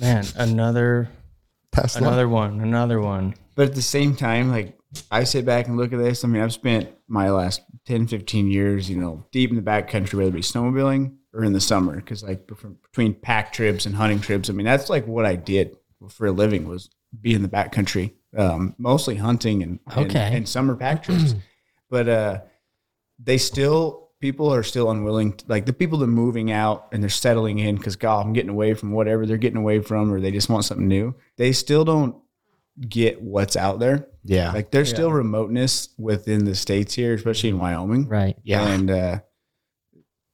man, 0.00 0.24
another 0.36 1.10
Tesla. 1.72 2.08
another 2.08 2.28
one, 2.28 2.58
another 2.60 3.00
one. 3.00 3.34
But 3.54 3.68
at 3.68 3.74
the 3.76 3.82
same 3.82 4.16
time, 4.16 4.50
like 4.50 4.76
I 5.12 5.22
sit 5.24 5.44
back 5.44 5.68
and 5.68 5.76
look 5.76 5.92
at 5.92 5.98
this. 6.00 6.24
I 6.24 6.26
mean, 6.28 6.42
I've 6.42 6.52
spent 6.52 6.88
my 7.06 7.30
last 7.30 7.60
10, 7.88 8.06
15 8.06 8.50
years, 8.50 8.90
you 8.90 8.98
know, 8.98 9.24
deep 9.32 9.48
in 9.48 9.56
the 9.56 9.62
backcountry, 9.62 10.12
whether 10.12 10.28
it 10.28 10.32
be 10.32 10.40
snowmobiling 10.42 11.16
or 11.32 11.42
in 11.42 11.54
the 11.54 11.60
summer. 11.60 11.96
Because 11.96 12.22
like 12.22 12.46
between 12.46 13.14
pack 13.14 13.50
trips 13.50 13.86
and 13.86 13.94
hunting 13.94 14.20
trips, 14.20 14.50
I 14.50 14.52
mean, 14.52 14.66
that's 14.66 14.90
like 14.90 15.06
what 15.06 15.24
I 15.24 15.36
did 15.36 15.74
for 16.10 16.26
a 16.26 16.30
living 16.30 16.68
was 16.68 16.90
be 17.18 17.32
in 17.32 17.40
the 17.40 17.48
backcountry, 17.48 18.12
um, 18.36 18.74
mostly 18.76 19.16
hunting 19.16 19.62
and, 19.62 19.80
and- 19.86 20.14
and, 20.34 20.48
summer 20.48 20.76
pack 20.76 21.02
trips. 21.02 21.34
but 21.90 22.08
uh, 22.10 22.40
they 23.18 23.38
still 23.38 24.10
people 24.20 24.52
are 24.52 24.62
still 24.62 24.90
unwilling. 24.90 25.32
To, 25.32 25.44
like 25.48 25.64
the 25.64 25.72
people 25.72 25.96
that 26.00 26.04
are 26.04 26.08
moving 26.08 26.52
out 26.52 26.88
and 26.92 27.02
they're 27.02 27.08
settling 27.08 27.58
in 27.58 27.76
because 27.76 27.96
God, 27.96 28.26
I'm 28.26 28.34
getting 28.34 28.50
away 28.50 28.74
from 28.74 28.92
whatever 28.92 29.24
they're 29.24 29.38
getting 29.38 29.56
away 29.56 29.80
from, 29.80 30.12
or 30.12 30.20
they 30.20 30.30
just 30.30 30.50
want 30.50 30.66
something 30.66 30.86
new. 30.88 31.14
They 31.38 31.52
still 31.52 31.86
don't 31.86 32.16
get 32.86 33.20
what's 33.22 33.56
out 33.56 33.78
there. 33.80 34.06
Yeah. 34.24 34.52
Like 34.52 34.70
there's 34.70 34.90
still 34.90 35.10
remoteness 35.12 35.88
within 35.98 36.44
the 36.44 36.54
states 36.54 36.94
here, 36.94 37.14
especially 37.14 37.50
in 37.50 37.58
Wyoming. 37.58 38.06
Right. 38.08 38.36
yeah. 38.44 38.66
And 38.68 38.90
uh, 38.90 39.18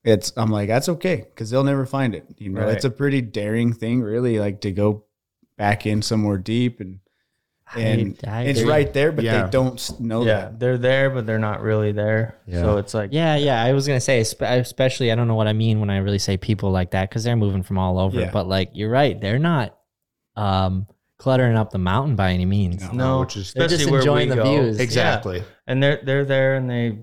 it's 0.04 0.32
I'm 0.36 0.50
like 0.50 0.68
that's 0.68 0.88
okay 0.88 1.16
because 1.16 1.50
they'll 1.50 1.64
never 1.64 1.86
find 1.86 2.14
it. 2.14 2.26
You 2.38 2.50
know, 2.50 2.62
Right. 2.62 2.74
it's 2.74 2.84
a 2.84 2.90
pretty 2.90 3.20
daring 3.22 3.72
thing, 3.72 4.02
really, 4.02 4.38
like 4.38 4.60
to 4.62 4.72
go 4.72 5.04
back 5.56 5.86
in 5.86 6.02
somewhere 6.02 6.38
deep 6.38 6.80
and 6.80 6.98
and 7.74 8.20
I 8.28 8.42
it's 8.42 8.60
agree. 8.60 8.70
right 8.70 8.92
there, 8.92 9.10
but 9.10 9.24
Yeah. 9.24 9.44
they 9.44 9.50
don't 9.50 10.00
know 10.00 10.22
yeah, 10.24 10.40
that. 10.42 10.60
they're 10.60 10.76
there, 10.78 11.08
but 11.10 11.24
they're 11.26 11.38
not 11.38 11.62
really 11.62 11.92
there. 11.92 12.38
Yeah. 12.46 12.60
So 12.60 12.76
it's 12.76 12.92
like, 12.92 13.10
Yeah, 13.12 13.36
yeah. 13.36 13.62
I 13.62 13.72
was 13.72 13.86
gonna 13.86 14.00
say, 14.00 14.20
especially, 14.20 15.10
I 15.10 15.14
don't 15.14 15.28
know 15.28 15.34
what 15.34 15.46
I 15.48 15.54
mean 15.54 15.80
when 15.80 15.88
I 15.88 15.96
really 15.98 16.18
say 16.18 16.36
people 16.36 16.70
like 16.70 16.90
that 16.90 17.08
because 17.08 17.24
they're 17.24 17.36
moving 17.36 17.62
from 17.62 17.78
all 17.78 17.98
over. 17.98 18.20
Yeah. 18.20 18.30
But 18.30 18.46
like, 18.48 18.70
you're 18.74 18.90
right, 18.90 19.18
they're 19.18 19.38
not 19.38 19.76
um, 20.36 20.86
cluttering 21.24 21.56
up 21.56 21.70
the 21.70 21.78
mountain 21.78 22.14
by 22.16 22.30
any 22.32 22.44
means. 22.44 22.80
no, 22.92 23.20
which 23.20 23.36
is- 23.36 23.52
They're 23.54 23.66
just 23.66 23.80
especially 23.82 23.90
where 23.92 24.00
enjoying 24.00 24.28
we 24.28 24.34
the 24.36 24.42
go. 24.42 24.50
views. 24.62 24.78
exactly. 24.78 25.42
and 25.66 25.82
they're 25.82 26.00
they're 26.04 26.24
there 26.26 26.54
and 26.56 26.68
they 26.68 26.98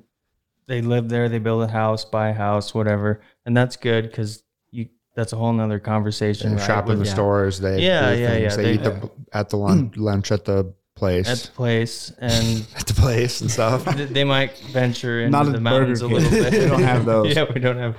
they 0.67 0.81
live 0.81 1.09
there 1.09 1.27
they 1.27 1.39
build 1.39 1.63
a 1.63 1.67
house 1.67 2.05
buy 2.05 2.29
a 2.29 2.33
house 2.33 2.73
whatever 2.75 3.19
and 3.45 3.57
that's 3.57 3.75
good 3.77 4.03
because 4.03 4.43
you 4.69 4.87
that's 5.15 5.33
a 5.33 5.35
whole 5.35 5.51
nother 5.51 5.79
conversation 5.79 6.51
They 6.51 6.57
right, 6.57 6.65
shop 6.67 6.85
in 6.89 6.93
the 6.95 6.99
with- 6.99 7.09
stores. 7.09 7.59
They 7.59 7.81
Yeah, 7.81 8.11
yeah, 8.13 8.29
things. 8.29 8.41
yeah, 8.43 8.55
They, 8.55 8.63
they- 8.63 8.73
eat 8.75 8.83
the, 8.83 9.11
at 9.33 9.49
the 9.49 9.57
lunch, 9.57 9.97
lunch 10.09 10.31
at 10.31 10.45
the 10.45 10.71
place. 10.95 11.27
at 11.27 11.39
the 11.39 11.51
place 11.51 12.13
and 12.19 12.63
at 12.79 12.85
the 12.85 12.93
place 12.93 13.41
and 13.41 13.49
stuff. 13.49 13.83
they 14.19 14.23
might 14.23 14.55
venture 14.71 15.21
into 15.21 15.31
Not 15.31 15.51
the 15.51 15.59
mountains 15.59 16.01
a 16.01 16.07
little 16.07 16.29
bit 16.29 16.53
We 16.63 16.67
don't 16.69 16.83
have 16.83 17.05
those. 17.05 17.35
yeah 17.35 17.45
we 17.53 17.59
don't 17.59 17.79
have 17.85 17.95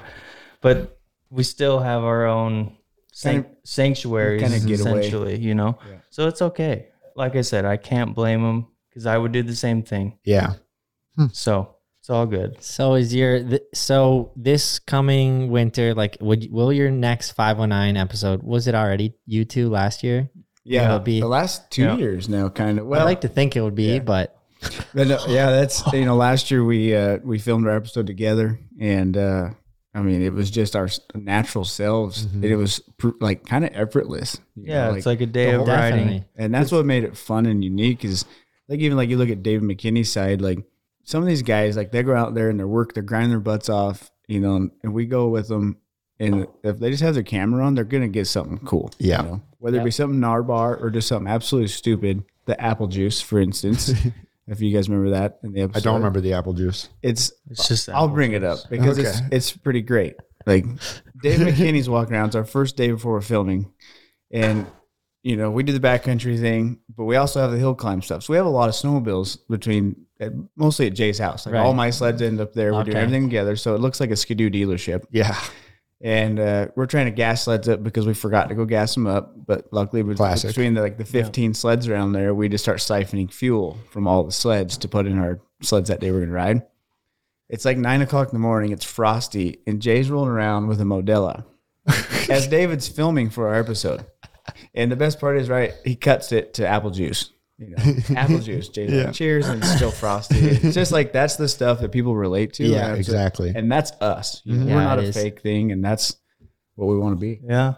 but 0.61 0.77
we 1.31 1.43
still 1.43 1.81
have 1.81 2.05
our 2.05 2.27
own 2.27 2.77
san- 3.13 3.43
Kind 3.43 3.57
sanctuaries 3.65 4.41
kinda 4.41 4.61
get 4.61 4.81
away. 4.81 4.91
essentially 5.01 5.37
you 5.41 5.55
know 5.57 5.79
Yeah. 5.91 5.97
So 6.13 6.29
it's 6.29 6.41
okay 6.43 6.87
like 7.17 7.35
i 7.37 7.41
said 7.41 7.65
i 7.65 7.77
can't 7.77 8.15
blame 8.15 8.43
them 8.43 8.67
because 8.89 9.07
i 9.07 9.17
would 9.19 9.33
do 9.33 9.43
the 9.43 9.57
same 9.57 9.83
thing 9.83 10.19
Yeah. 10.25 10.55
so 11.33 11.77
it's 12.01 12.11
all 12.11 12.27
good 12.27 12.61
So 12.63 12.95
is 12.95 13.15
your 13.15 13.43
th- 13.43 13.63
so 13.75 14.33
this 14.35 14.79
coming 14.81 15.51
winter? 15.51 15.95
Like, 15.95 16.17
would 16.21 16.49
will 16.51 16.73
your 16.73 16.91
next 16.91 17.31
five 17.33 17.59
one 17.59 17.69
nine 17.69 17.97
episode? 17.97 18.43
Was 18.43 18.67
it 18.67 18.75
already 18.75 19.15
you 19.25 19.45
two 19.45 19.71
last 19.71 20.03
year? 20.03 20.29
Yeah, 20.65 20.87
It'll 20.87 20.99
be- 20.99 21.21
the 21.21 21.29
last 21.29 21.71
two 21.71 21.83
Yeah. 21.85 21.97
years 21.97 22.29
now, 22.29 22.49
kind 22.49 22.81
of. 22.81 22.87
Well, 22.87 23.01
I'd 23.01 23.05
like 23.05 23.21
to 23.21 23.29
think 23.29 23.55
it 23.57 23.61
would 23.63 23.77
be, 23.77 23.95
yeah. 23.95 23.99
but 24.01 24.37
But 24.95 25.07
no, 25.07 25.19
yeah, 25.29 25.51
that's 25.51 25.83
you 25.93 26.05
know, 26.05 26.17
last 26.17 26.51
year 26.51 26.65
we 26.65 26.95
uh 26.97 27.19
we 27.23 27.39
filmed 27.39 27.69
our 27.69 27.77
episode 27.77 28.09
together, 28.09 28.59
and 28.81 29.17
uh 29.17 29.51
I 29.95 30.01
mean, 30.01 30.23
it 30.23 30.33
was 30.33 30.51
just 30.51 30.75
our 30.75 30.89
natural 31.15 31.65
selves. 31.65 32.27
Mm-hmm. 32.27 32.45
It 32.45 32.55
was 32.57 32.81
pr- 32.97 33.11
like 33.21 33.45
kind 33.47 33.65
of 33.65 33.71
effortless. 33.75 34.41
yeah 34.57 34.89
know, 34.89 34.95
it's 34.95 35.07
like 35.07 35.21
a 35.21 35.27
day 35.27 35.51
of 35.51 35.59
whole- 35.67 35.67
riding 35.67 36.25
and 36.37 36.55
that's 36.55 36.73
what 36.73 36.87
made 36.87 37.05
it 37.05 37.17
fun 37.17 37.45
and 37.47 37.63
unique. 37.63 38.05
Is 38.05 38.25
like 38.69 38.81
even 38.81 38.97
like 38.97 39.11
you 39.11 39.19
look 39.19 39.29
at 39.31 39.43
David 39.43 39.69
McKinney's 39.69 40.11
side, 40.11 40.41
like 40.41 40.59
some 41.05 41.23
of 41.23 41.29
these 41.29 41.43
guys, 41.43 41.77
like 41.77 41.93
they 41.93 42.03
go 42.03 42.15
out 42.17 42.35
there 42.35 42.49
and 42.49 42.59
they 42.59 42.65
work, 42.65 42.95
they're 42.95 43.03
grinding 43.03 43.31
their 43.31 43.41
butts 43.41 43.69
off, 43.69 44.11
you 44.29 44.41
know, 44.41 44.71
and 44.83 44.95
we 44.95 45.05
go 45.05 45.29
with 45.29 45.49
them. 45.49 45.77
And 46.19 46.47
if 46.63 46.79
they 46.79 46.91
just 46.91 47.03
have 47.03 47.15
their 47.15 47.23
camera 47.25 47.65
on, 47.67 47.75
they're 47.75 47.85
gonna 47.85 48.09
get 48.09 48.27
something 48.29 48.59
cool. 48.61 48.91
you 48.99 49.11
Yeah. 49.11 49.23
know? 49.23 49.43
whether 49.59 49.79
it 49.81 49.85
be 49.85 49.91
something 49.93 50.19
narbar 50.21 50.81
or 50.83 50.91
just 50.91 51.07
something 51.07 51.31
absolutely 51.31 51.69
stupid. 51.69 52.25
The 52.47 52.61
apple 52.61 52.87
juice, 52.89 53.21
for 53.21 53.39
instance. 53.39 53.93
if 54.53 54.61
you 54.61 54.73
guys 54.75 54.89
remember 54.89 55.11
that 55.11 55.39
in 55.43 55.53
the 55.53 55.63
episode, 55.63 55.79
I 55.79 55.83
don't 55.83 55.97
remember 55.97 56.21
the 56.21 56.35
apple 56.35 56.53
juice. 56.53 56.89
It's 57.03 57.33
It's 57.51 57.67
just 57.69 57.89
I'll 57.89 58.05
apple 58.05 58.09
bring 58.15 58.33
it 58.33 58.41
juice. 58.43 58.65
up 58.65 58.71
because 58.71 58.99
it's 58.99 59.19
Okay. 59.19 59.29
it's 59.33 59.57
pretty 59.57 59.83
great. 59.83 60.15
Like 60.47 60.65
Dave 61.23 61.41
McKinney's 61.47 61.89
walking 61.89 62.15
around. 62.15 62.27
It's 62.29 62.37
our 62.37 62.45
first 62.45 62.77
day 62.77 62.91
before 62.91 63.13
we're 63.13 63.21
filming, 63.21 63.73
and 64.31 64.67
you 65.23 65.37
know 65.37 65.51
we 65.51 65.63
do 65.63 65.73
the 65.73 65.81
backcountry 65.81 66.41
thing, 66.41 66.81
but 66.97 67.05
we 67.05 67.17
also 67.17 67.41
have 67.41 67.51
the 67.53 67.59
hill 67.59 67.75
climb 67.75 68.03
stuff. 68.03 68.25
So 68.25 68.33
we 68.33 68.37
have 68.37 68.47
a 68.47 68.51
lot 68.51 68.69
of 68.69 68.75
snowmobiles 68.75 69.39
between 69.49 70.07
at, 70.21 70.33
mostly 70.57 70.87
at 70.89 70.95
Jay's 70.95 71.19
house. 71.19 71.47
Like 71.47 71.55
Right. 71.55 71.61
all 71.65 71.75
my 71.75 71.91
sleds 71.91 72.21
end 72.23 72.41
up 72.41 72.53
there. 72.55 72.73
We're 72.73 72.85
doing 72.85 72.97
Okay. 72.97 73.03
everything 73.05 73.29
together, 73.29 73.55
so 73.57 73.75
it 73.75 73.81
looks 73.81 74.01
like 74.01 74.11
a 74.11 74.17
skidoo 74.17 74.51
dealership. 74.51 75.05
Yeah. 75.11 75.37
And 76.05 76.41
uh, 76.41 76.67
we're 76.75 76.87
trying 76.87 77.05
to 77.07 77.13
gas 77.13 77.45
sleds 77.45 77.69
up 77.69 77.83
because 77.83 78.07
we 78.07 78.15
forgot 78.15 78.49
to 78.49 78.57
go 78.57 78.65
gas 78.65 78.95
them 78.95 79.07
up. 79.07 79.35
But 79.47 79.69
luckily, 79.73 80.03
bet- 80.03 80.17
Classic. 80.17 80.49
between 80.51 80.75
the, 80.75 80.81
like 80.83 80.99
the 80.99 81.05
15 81.05 81.55
sleds 81.55 81.87
around 81.87 82.13
there, 82.13 82.35
we 82.35 82.49
just 82.49 82.65
start 82.65 82.79
siphoning 82.79 83.33
fuel 83.33 83.79
from 83.91 84.09
all 84.09 84.25
the 84.25 84.33
sleds 84.33 84.77
to 84.79 84.89
put 84.89 85.07
in 85.07 85.19
our 85.19 85.41
sleds 85.63 85.89
that 85.89 86.01
day 86.01 86.11
we're 86.11 86.21
gonna 86.21 86.33
ride. 86.33 86.63
It's 87.49 87.65
like 87.65 87.77
nine 87.77 88.03
o'clock 88.03 88.29
in 88.29 88.35
the 88.35 88.41
morning. 88.41 88.73
It's 88.73 88.85
frosty, 88.85 89.59
and 89.67 89.81
Jay's 89.81 90.11
rolling 90.11 90.31
around 90.31 90.67
with 90.67 90.81
a 90.81 90.85
Modelo 90.85 91.45
as 92.29 92.49
David's 92.49 92.89
filming 92.89 93.31
for 93.31 93.49
our 93.49 93.61
episode. 93.61 94.05
And 94.75 94.91
the 94.91 94.97
best 94.97 95.21
part 95.21 95.37
is, 95.39 95.49
right, 95.49 95.73
he 95.85 95.95
cuts 95.95 96.33
it 96.33 96.55
to 96.55 96.67
apple 96.67 96.91
juice. 96.91 97.31
You 97.69 97.77
know, 97.77 98.17
apple 98.21 98.39
juice. 98.41 98.69
Jay's 98.69 98.91
like, 98.93 99.15
cheers, 99.15 99.49
and 99.49 99.65
still 99.65 99.91
frosty. 99.91 100.37
It's 100.39 100.75
just 100.83 100.93
like 100.93 101.13
that's 101.13 101.37
the 101.37 101.49
stuff 101.49 101.81
that 101.81 101.93
people 101.93 102.15
relate 102.17 102.53
to. 102.55 102.65
Yeah, 102.65 102.79
and 102.91 102.93
it's- 102.93 103.07
exactly. 103.09 103.53
And 103.55 103.71
that's 103.71 103.93
us. 104.01 104.43
You 104.45 104.57
know, 104.57 104.67
Yeah, 104.67 104.75
we're 104.77 104.83
not 104.85 104.99
a 104.99 105.03
is. 105.03 105.15
fake 105.17 105.41
thing, 105.41 105.73
and 105.73 105.85
that's 105.85 106.17
what 106.75 106.87
we 106.87 106.99
want 106.99 107.17
to 107.17 107.21
be. 107.21 107.41
Yeah. 107.45 107.75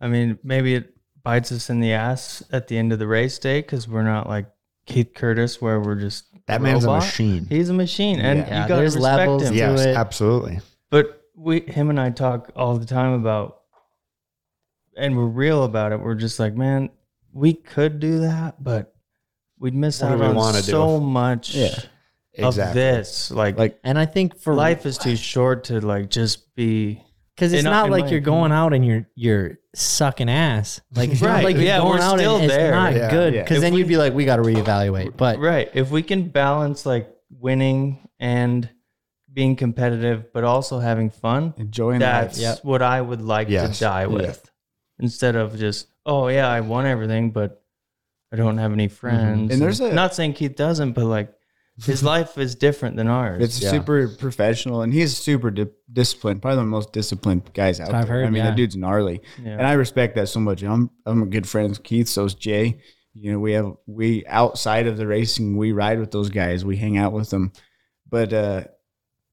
I 0.00 0.08
mean, 0.08 0.38
maybe 0.42 0.74
it 0.74 0.94
bites 1.22 1.50
us 1.52 1.70
in 1.70 1.80
the 1.80 1.92
ass 1.92 2.42
at 2.52 2.68
the 2.68 2.78
end 2.78 2.92
of 2.92 2.98
the 2.98 3.06
race 3.06 3.38
day 3.38 3.60
because 3.60 3.86
we're 3.88 4.02
not 4.04 4.28
like 4.28 4.46
Keith 4.86 5.12
Curtis, 5.14 5.60
where 5.60 5.80
we're 5.80 5.96
just 5.96 6.24
That 6.46 6.62
man's 6.62 6.84
a 6.84 6.88
machine. 6.88 7.46
He's 7.48 7.68
a 7.68 7.74
machine, 7.74 8.20
and 8.20 8.38
Yeah, 8.40 8.62
you 8.62 8.68
got 8.68 8.74
to 8.76 8.80
there's 8.80 8.94
respect 8.96 9.16
levels 9.18 9.42
him. 9.42 9.52
to 9.52 9.58
Yes, 9.58 9.80
it. 9.84 9.96
absolutely. 9.96 10.60
But 10.90 11.20
we, 11.36 11.60
him 11.60 11.90
and 11.90 12.00
I 12.00 12.10
talk 12.10 12.50
all 12.56 12.78
the 12.78 12.86
time 12.86 13.12
about, 13.12 13.56
and 14.96 15.16
we're 15.16 15.26
real 15.26 15.64
about 15.64 15.92
it. 15.92 16.00
We're 16.00 16.14
just 16.14 16.38
like, 16.40 16.54
man, 16.54 16.90
we 17.32 17.52
could 17.54 18.00
do 18.00 18.20
that, 18.20 18.62
but 18.62 18.94
we'd 19.60 19.74
miss 19.74 20.00
What 20.02 20.08
do 20.08 20.14
out 20.14 20.20
we 20.20 20.26
on 20.26 20.34
wanna 20.34 20.58
do? 20.62 20.70
so 20.70 21.00
much 21.00 21.54
Yeah. 21.54 21.66
of 22.38 22.54
Exactly. 22.54 22.80
this. 22.80 23.30
Like, 23.30 23.58
Like 23.58 23.78
And 23.84 23.98
I 23.98 24.06
think 24.06 24.38
for 24.38 24.54
life 24.54 24.86
is 24.86 24.98
too 24.98 25.16
short 25.16 25.64
to 25.64 25.80
like 25.80 26.10
just 26.10 26.54
be. 26.54 27.02
because 27.34 27.52
it's 27.52 27.64
in- 27.64 27.70
not 27.70 27.86
in 27.86 27.92
like 27.92 28.04
my 28.04 28.10
you're 28.10 28.20
going 28.20 28.52
out 28.52 28.72
and 28.72 28.84
you're 28.84 29.06
you're 29.14 29.58
sucking 29.74 30.28
ass. 30.28 30.80
Like 30.94 31.10
it's 31.10 31.20
not 31.22 31.28
Right. 31.36 31.44
like 31.44 31.56
you're 31.56 31.64
Yeah, 31.66 31.78
going 31.78 31.98
we're 31.98 32.04
out 32.04 32.18
still 32.18 32.36
and 32.36 32.44
it's 32.46 32.54
there. 32.54 32.72
not 32.72 32.94
Yeah. 32.94 33.10
good. 33.10 33.34
Yeah. 33.34 33.42
Because 33.42 33.58
If 33.58 33.62
then 33.62 33.72
we- 33.74 33.78
you'd 33.80 33.88
be 33.88 33.96
like, 33.96 34.12
we 34.14 34.24
got 34.24 34.36
to 34.36 34.42
reevaluate. 34.42 35.16
But 35.16 35.38
right. 35.38 35.70
If 35.74 35.90
we 35.90 36.02
can 36.02 36.28
balance 36.28 36.84
like 36.86 37.08
winning 37.30 38.08
and 38.18 38.68
being 39.32 39.54
competitive, 39.54 40.32
but 40.32 40.42
also 40.42 40.78
having 40.80 41.10
fun, 41.10 41.54
enjoying 41.58 42.00
that's 42.00 42.40
life. 42.42 42.58
what 42.64 42.82
I 42.82 43.00
would 43.00 43.20
like 43.22 43.48
Yes. 43.48 43.78
to 43.78 43.84
die 43.84 44.06
with. 44.06 44.50
Instead 44.98 45.36
of 45.36 45.56
just, 45.56 45.86
oh 46.06 46.26
yeah, 46.28 46.48
I 46.48 46.60
won 46.60 46.86
everything, 46.86 47.30
but 47.30 47.62
I 48.32 48.36
don't 48.36 48.58
have 48.58 48.72
any 48.72 48.88
friends. 48.88 49.52
And 49.52 49.60
there's 49.62 49.80
a- 49.80 49.92
not 49.92 50.14
saying 50.14 50.34
Keith 50.34 50.54
doesn't, 50.56 50.92
but 50.92 51.04
like 51.04 51.32
his 51.84 52.02
life 52.14 52.36
is 52.38 52.54
different 52.54 52.96
than 52.96 53.08
ours. 53.08 53.42
It's 53.42 53.62
Yeah. 53.62 53.70
super 53.70 54.08
professional, 54.08 54.82
and 54.82 54.92
he's 54.92 55.16
super 55.16 55.50
di- 55.50 55.66
disciplined. 55.92 56.42
Probably 56.42 56.56
the 56.56 56.64
most 56.64 56.92
disciplined 56.92 57.50
guys 57.54 57.80
out 57.80 57.94
I've 57.94 58.06
there. 58.06 58.16
heard, 58.20 58.26
I 58.26 58.30
mean, 58.30 58.44
yeah. 58.44 58.50
the 58.50 58.56
dude's 58.56 58.76
gnarly, 58.76 59.20
Yeah. 59.42 59.52
and 59.52 59.66
I 59.66 59.72
respect 59.74 60.14
that 60.16 60.28
so 60.28 60.40
much. 60.40 60.62
I'm 60.62 60.90
I'm 61.06 61.22
a 61.22 61.26
good 61.26 61.48
friend 61.48 61.70
with 61.70 61.82
Keith. 61.82 62.08
So's 62.08 62.34
Jay. 62.34 62.78
You 63.14 63.32
know, 63.32 63.38
we 63.38 63.52
have 63.52 63.72
we 63.86 64.24
outside 64.26 64.86
of 64.86 64.96
the 64.96 65.06
racing, 65.06 65.56
we 65.56 65.72
ride 65.72 65.98
with 65.98 66.10
those 66.10 66.28
guys. 66.30 66.64
We 66.64 66.76
hang 66.76 66.96
out 66.98 67.12
with 67.12 67.30
them, 67.30 67.52
but 68.08 68.32
uh, 68.32 68.64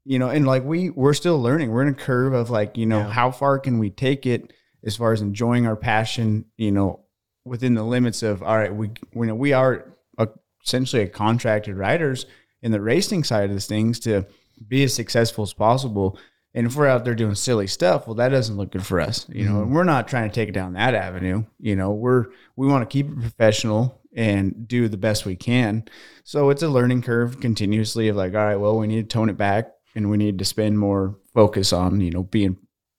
you 0.05 0.17
know, 0.19 0.29
and 0.29 0.45
like 0.47 0.63
we 0.63 0.89
we're 0.91 1.13
still 1.13 1.39
learning. 1.41 1.71
We're 1.71 1.81
in 1.83 1.89
a 1.89 1.93
curve 1.93 2.33
of 2.33 2.49
like 2.49 2.77
you 2.77 2.85
know 2.85 2.99
Yeah. 2.99 3.09
how 3.11 3.31
far 3.31 3.59
can 3.59 3.77
we 3.79 3.89
take 3.89 4.25
it 4.25 4.53
as 4.85 4.95
far 4.95 5.11
as 5.13 5.21
enjoying 5.21 5.65
our 5.67 5.75
passion. 5.75 6.45
You 6.57 6.71
know, 6.71 7.04
within 7.45 7.75
the 7.75 7.83
limits 7.83 8.23
of 8.23 8.43
all 8.43 8.57
right, 8.57 8.73
we 8.75 8.91
we 9.13 9.27
know 9.27 9.35
we 9.35 9.53
are 9.53 9.93
essentially 10.63 11.03
a 11.03 11.07
contracted 11.07 11.75
riders 11.77 12.25
in 12.63 12.71
the 12.71 12.81
racing 12.81 13.23
side 13.23 13.51
of 13.51 13.63
things 13.63 13.99
to 13.99 14.25
be 14.67 14.83
as 14.83 14.93
successful 14.95 15.43
as 15.43 15.53
possible. 15.53 16.17
And 16.55 16.65
if 16.65 16.75
we're 16.75 16.87
out 16.87 17.05
there 17.05 17.13
doing 17.13 17.35
silly 17.35 17.67
stuff, 17.67 18.07
well, 18.07 18.15
that 18.15 18.29
doesn't 18.29 18.55
look 18.57 18.71
good 18.71 18.85
for 18.85 18.99
us. 18.99 19.27
You 19.29 19.45
know, 19.45 19.61
and 19.61 19.75
we're 19.75 19.83
not 19.83 20.07
trying 20.07 20.29
to 20.29 20.33
take 20.33 20.49
it 20.49 20.53
down 20.53 20.73
that 20.73 20.95
avenue. 20.95 21.43
You 21.59 21.75
know, 21.75 21.91
we're 21.91 22.27
we 22.55 22.65
want 22.67 22.89
to 22.89 22.91
keep 22.91 23.09
it 23.11 23.19
professional 23.19 24.01
and 24.15 24.67
do 24.67 24.87
the 24.87 24.97
best 24.97 25.25
we 25.25 25.35
can. 25.35 25.83
So 26.23 26.49
it's 26.49 26.63
a 26.63 26.69
learning 26.69 27.01
curve 27.01 27.41
continuously 27.41 28.07
of 28.07 28.15
like, 28.15 28.33
all 28.33 28.45
right, 28.45 28.55
well, 28.55 28.79
we 28.79 28.87
need 28.87 29.09
to 29.09 29.13
tone 29.13 29.29
it 29.29 29.37
back 29.37 29.71
and 29.93 30.09
we 30.09 30.15
need 30.17 30.39
to 30.39 30.45
spend 30.45 30.79
more 30.79 31.17
focus 31.33 31.73
on, 31.73 31.99
you 31.99 32.09
know, 32.11 32.23
being 32.23 32.55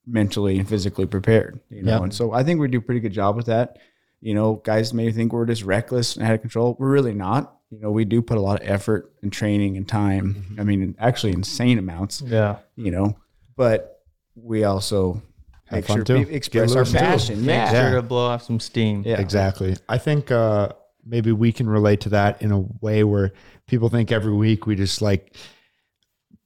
mentally 0.06 0.59
and 0.59 0.68
physically 0.68 1.06
prepared. 1.06 1.59
You 1.70 1.82
know, 1.82 1.93
Yep. 1.94 2.02
and 2.02 2.14
so 2.14 2.32
I 2.32 2.44
think 2.44 2.60
we 2.60 2.68
do 2.68 2.78
a 2.78 2.82
pretty 2.82 3.01
good 3.01 3.12
job 3.14 3.35
with 3.35 3.47
that. 3.47 3.78
You 4.21 4.35
know, 4.35 4.61
guys 4.65 4.93
may 4.95 5.13
think 5.13 5.33
we're 5.33 5.47
just 5.47 5.63
reckless 5.63 6.17
and 6.17 6.27
out 6.27 6.35
of 6.35 6.41
control. 6.41 6.77
We're 6.79 6.91
really 6.91 7.15
not. 7.15 7.55
You 7.71 7.81
know, 7.81 7.91
we 7.91 8.05
do 8.05 8.23
put 8.23 8.39
a 8.39 8.41
lot 8.41 8.63
of 8.63 8.69
effort 8.69 9.13
and 9.23 9.33
training 9.33 9.77
and 9.77 9.87
time. 9.89 10.57
I 10.59 10.63
mean, 10.65 10.95
actually 10.99 11.33
insane 11.33 11.79
amounts, 11.79 12.23
yeah. 12.23 12.57
you 12.77 12.91
know, 12.93 13.17
but 13.57 14.03
we 14.37 14.65
also 14.65 15.23
Have 15.67 15.79
make 15.79 15.85
fun 15.87 15.97
sure 15.99 16.05
too. 16.05 16.15
we 16.15 16.31
express 16.35 16.73
our 16.73 16.79
loose 16.83 16.93
too. 16.93 16.99
passion. 16.99 17.41
Make 17.41 17.49
Yeah. 17.57 17.71
sure 17.91 17.97
to 17.97 18.03
blow 18.03 18.27
off 18.27 18.43
some 18.45 18.61
steam. 18.61 19.03
Yeah. 19.05 19.21
Exactly. 19.21 19.77
I 19.89 19.99
think 19.99 20.31
uh, 20.31 20.69
maybe 21.05 21.33
we 21.33 21.51
can 21.53 21.69
relate 21.69 22.01
to 22.03 22.09
that 22.11 22.41
in 22.41 22.53
a 22.53 22.61
way 22.81 23.03
where 23.05 23.33
people 23.67 23.89
think 23.89 24.13
every 24.13 24.33
week 24.33 24.67
we 24.67 24.77
just 24.77 25.03
like 25.03 25.35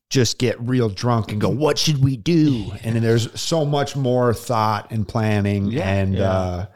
just 0.08 0.38
get 0.38 0.60
real 0.60 0.88
drunk 0.88 1.30
and 1.32 1.40
go, 1.40 1.48
what 1.48 1.78
should 1.78 2.02
we 2.02 2.16
do? 2.16 2.72
And 2.82 2.96
then 2.96 3.02
there's 3.02 3.38
so 3.40 3.64
much 3.64 3.94
more 3.94 4.34
thought 4.34 4.90
and 4.90 5.06
planning 5.06 5.66
Yeah. 5.66 5.88
and 5.88 6.14
Yeah. 6.14 6.30
Uh, 6.30 6.66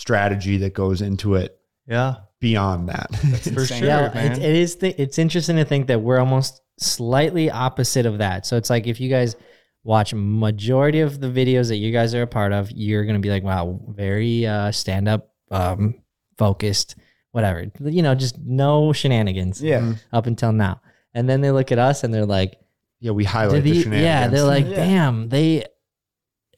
strategy 0.00 0.56
that 0.58 0.72
goes 0.74 1.02
into 1.02 1.34
it 1.34 1.58
Yeah. 1.86 2.14
beyond 2.40 2.88
that. 2.88 3.14
For 3.54 3.66
sure, 3.66 3.86
yeah, 3.86 4.10
man. 4.14 4.32
it, 4.32 4.38
it 4.38 4.54
is. 4.56 4.76
Th- 4.76 4.94
it's 4.98 5.18
interesting 5.18 5.56
to 5.56 5.64
think 5.64 5.86
that 5.88 6.00
we're 6.00 6.18
almost 6.18 6.62
slightly 6.78 7.50
opposite 7.50 8.06
of 8.06 8.18
that. 8.18 8.46
So 8.46 8.56
it's 8.56 8.70
like 8.70 8.86
if 8.86 8.98
you 9.00 9.10
guys 9.10 9.36
watch 9.84 10.12
majority 10.14 11.00
of 11.00 11.20
the 11.20 11.26
videos 11.28 11.68
that 11.68 11.76
you 11.76 11.92
guys 11.92 12.14
are 12.14 12.22
a 12.22 12.26
part 12.26 12.52
of, 12.52 12.70
you're 12.70 13.04
gonna 13.04 13.18
be 13.18 13.30
like, 13.30 13.42
wow, 13.42 13.78
very 13.88 14.46
uh, 14.46 14.72
stand 14.72 15.08
up, 15.08 15.32
um, 15.50 15.94
focused, 16.38 16.96
whatever. 17.32 17.66
You 17.80 18.02
know, 18.02 18.14
just 18.14 18.38
no 18.38 18.92
shenanigans. 18.92 19.62
Yeah. 19.62 19.94
up 20.12 20.26
until 20.26 20.52
now. 20.52 20.80
And 21.12 21.28
then 21.28 21.40
they 21.42 21.50
look 21.50 21.72
at 21.72 21.78
us 21.78 22.04
and 22.04 22.14
they're 22.14 22.24
like, 22.26 22.56
yeah, 23.00 23.10
we 23.12 23.24
highlight 23.24 23.64
did 23.64 23.74
the 23.74 23.82
shenanigans. 23.82 24.04
yeah, 24.04 24.28
they're 24.28 24.44
like, 24.44 24.66
Yeah. 24.66 24.76
damn, 24.76 25.28
they. 25.28 25.64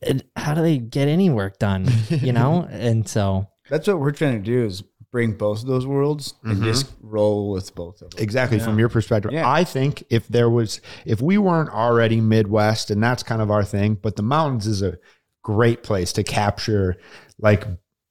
It- 0.03 0.27
How 0.37 0.55
do 0.55 0.63
they 0.63 0.79
get 0.79 1.09
any 1.09 1.31
work 1.31 1.59
done? 1.59 1.89
You 2.11 2.33
know, 2.33 2.67
and 2.71 3.09
so 3.09 3.49
That's 3.71 3.87
what 3.89 4.01
we're 4.01 4.13
trying 4.13 4.43
to 4.43 4.45
do 4.45 4.65
is 4.67 4.83
bring 5.11 5.33
both 5.33 5.61
of 5.63 5.67
those 5.67 5.87
worlds 5.87 6.35
and 6.43 6.59
Mhm. 6.59 6.65
just 6.65 6.91
roll 7.03 7.51
with 7.53 7.75
both 7.75 8.01
of 8.01 8.11
them. 8.11 8.23
Exactly. 8.23 8.59
From 8.59 8.79
your 8.79 8.89
perspective, 8.89 9.31
Yeah. 9.33 9.51
I 9.51 9.63
think 9.63 10.05
if 10.09 10.27
there 10.29 10.49
was, 10.49 10.81
if 11.05 11.21
we 11.21 11.37
weren't 11.37 11.69
already 11.69 12.21
Midwest, 12.21 12.91
and 12.91 13.03
that's 13.03 13.23
kind 13.23 13.43
of 13.43 13.51
our 13.51 13.63
thing, 13.63 13.99
but 14.01 14.17
the 14.17 14.23
mountains 14.23 14.67
is 14.67 14.81
a 14.81 14.97
great 15.43 15.83
place 15.83 16.13
to 16.15 16.23
capture 16.23 16.97
like 17.39 17.67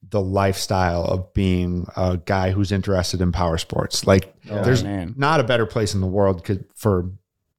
the 0.10 0.22
lifestyle 0.22 1.04
of 1.06 1.34
being 1.34 1.88
a 1.96 2.20
guy 2.24 2.52
who's 2.52 2.72
interested 2.72 3.20
in 3.22 3.32
power 3.32 3.58
sports. 3.58 4.06
Like, 4.06 4.36
Oh, 4.50 4.62
there's 4.64 4.84
man. 4.84 5.14
not 5.18 5.40
a 5.40 5.44
better 5.44 5.66
place 5.66 5.94
in 5.96 6.02
the 6.02 6.08
world 6.08 6.44
could, 6.44 6.66
for 6.76 7.12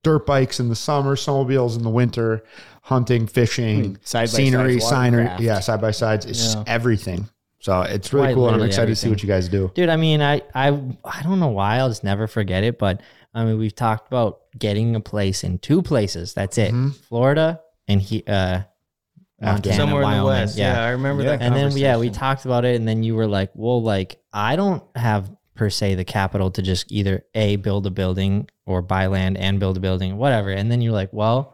dirt 0.05 0.27
bikes 0.27 0.61
in 0.61 0.69
the 0.69 0.77
summer, 0.77 1.17
snowmobiles 1.17 1.77
in 1.77 1.83
the 1.83 1.89
winter, 1.91 2.45
hunting, 2.83 3.27
fishing, 3.27 3.97
I 3.97 3.99
side-by-sides, 4.05 4.33
scenery, 4.33 4.81
scenery, 4.81 5.29
yeah, 5.41 5.61
side 5.61 5.81
by 5.81 5.91
sides. 5.93 6.27
It's 6.27 6.55
Yeah. 6.55 6.65
everything. 6.67 7.29
So 7.61 7.83
it's 7.83 8.13
really 8.13 8.27
Quite 8.29 8.35
cool, 8.35 8.45
and 8.49 8.55
I'm 8.57 8.61
literally 8.61 8.69
excited 8.71 8.91
to 8.91 8.97
see 8.97 9.09
what 9.09 9.23
you 9.23 9.29
guys 9.29 9.49
do. 9.49 9.71
dude 9.75 9.89
i 9.89 9.95
mean 9.97 10.21
i 10.21 10.43
i 10.53 10.67
i 11.05 11.23
don't 11.23 11.39
know 11.39 11.47
why 11.49 11.77
i'll 11.79 11.89
just 11.89 12.03
never 12.03 12.27
forget 12.27 12.65
it 12.65 12.77
but 12.77 13.01
i 13.35 13.45
mean 13.45 13.57
we've 13.57 13.75
talked 13.75 14.09
about 14.09 14.41
getting 14.59 14.97
a 14.97 15.01
place 15.01 15.45
in 15.45 15.59
two 15.59 15.81
places 15.81 16.35
that's 16.35 16.59
it 16.59 16.73
Mhm. 16.75 16.93
florida 17.09 17.61
and 17.87 18.03
he 18.03 18.25
uh 18.27 18.63
montana 19.41 19.77
Somewhere 19.77 20.03
in 20.03 20.19
the 20.19 20.25
west. 20.25 20.59
Yeah. 20.59 20.83
I 20.85 20.89
remember 20.91 21.23
Yeah. 21.23 21.37
that. 21.37 21.43
and 21.43 21.55
then 21.55 21.71
yeah 21.77 21.97
we 21.99 22.11
talked 22.11 22.45
about 22.47 22.65
it 22.65 22.75
and 22.75 22.87
then 22.89 23.05
you 23.05 23.15
were 23.15 23.29
like 23.29 23.51
well 23.55 23.81
like 23.81 24.21
i 24.33 24.57
don't 24.57 24.83
have 24.97 25.31
per 25.55 25.71
se 25.71 25.95
the 25.95 26.05
capital 26.05 26.51
to 26.51 26.63
just 26.63 26.91
either 26.91 27.25
a 27.37 27.55
build 27.57 27.87
a 27.87 27.91
building 27.93 28.49
or 28.67 28.83
buy 28.83 29.07
land 29.07 29.37
and 29.39 29.61
build 29.61 29.77
a 29.77 29.81
building 29.81 30.17
whatever 30.17 30.51
and 30.51 30.69
then 30.71 30.81
you're 30.81 30.93
like 30.93 31.13
well 31.13 31.52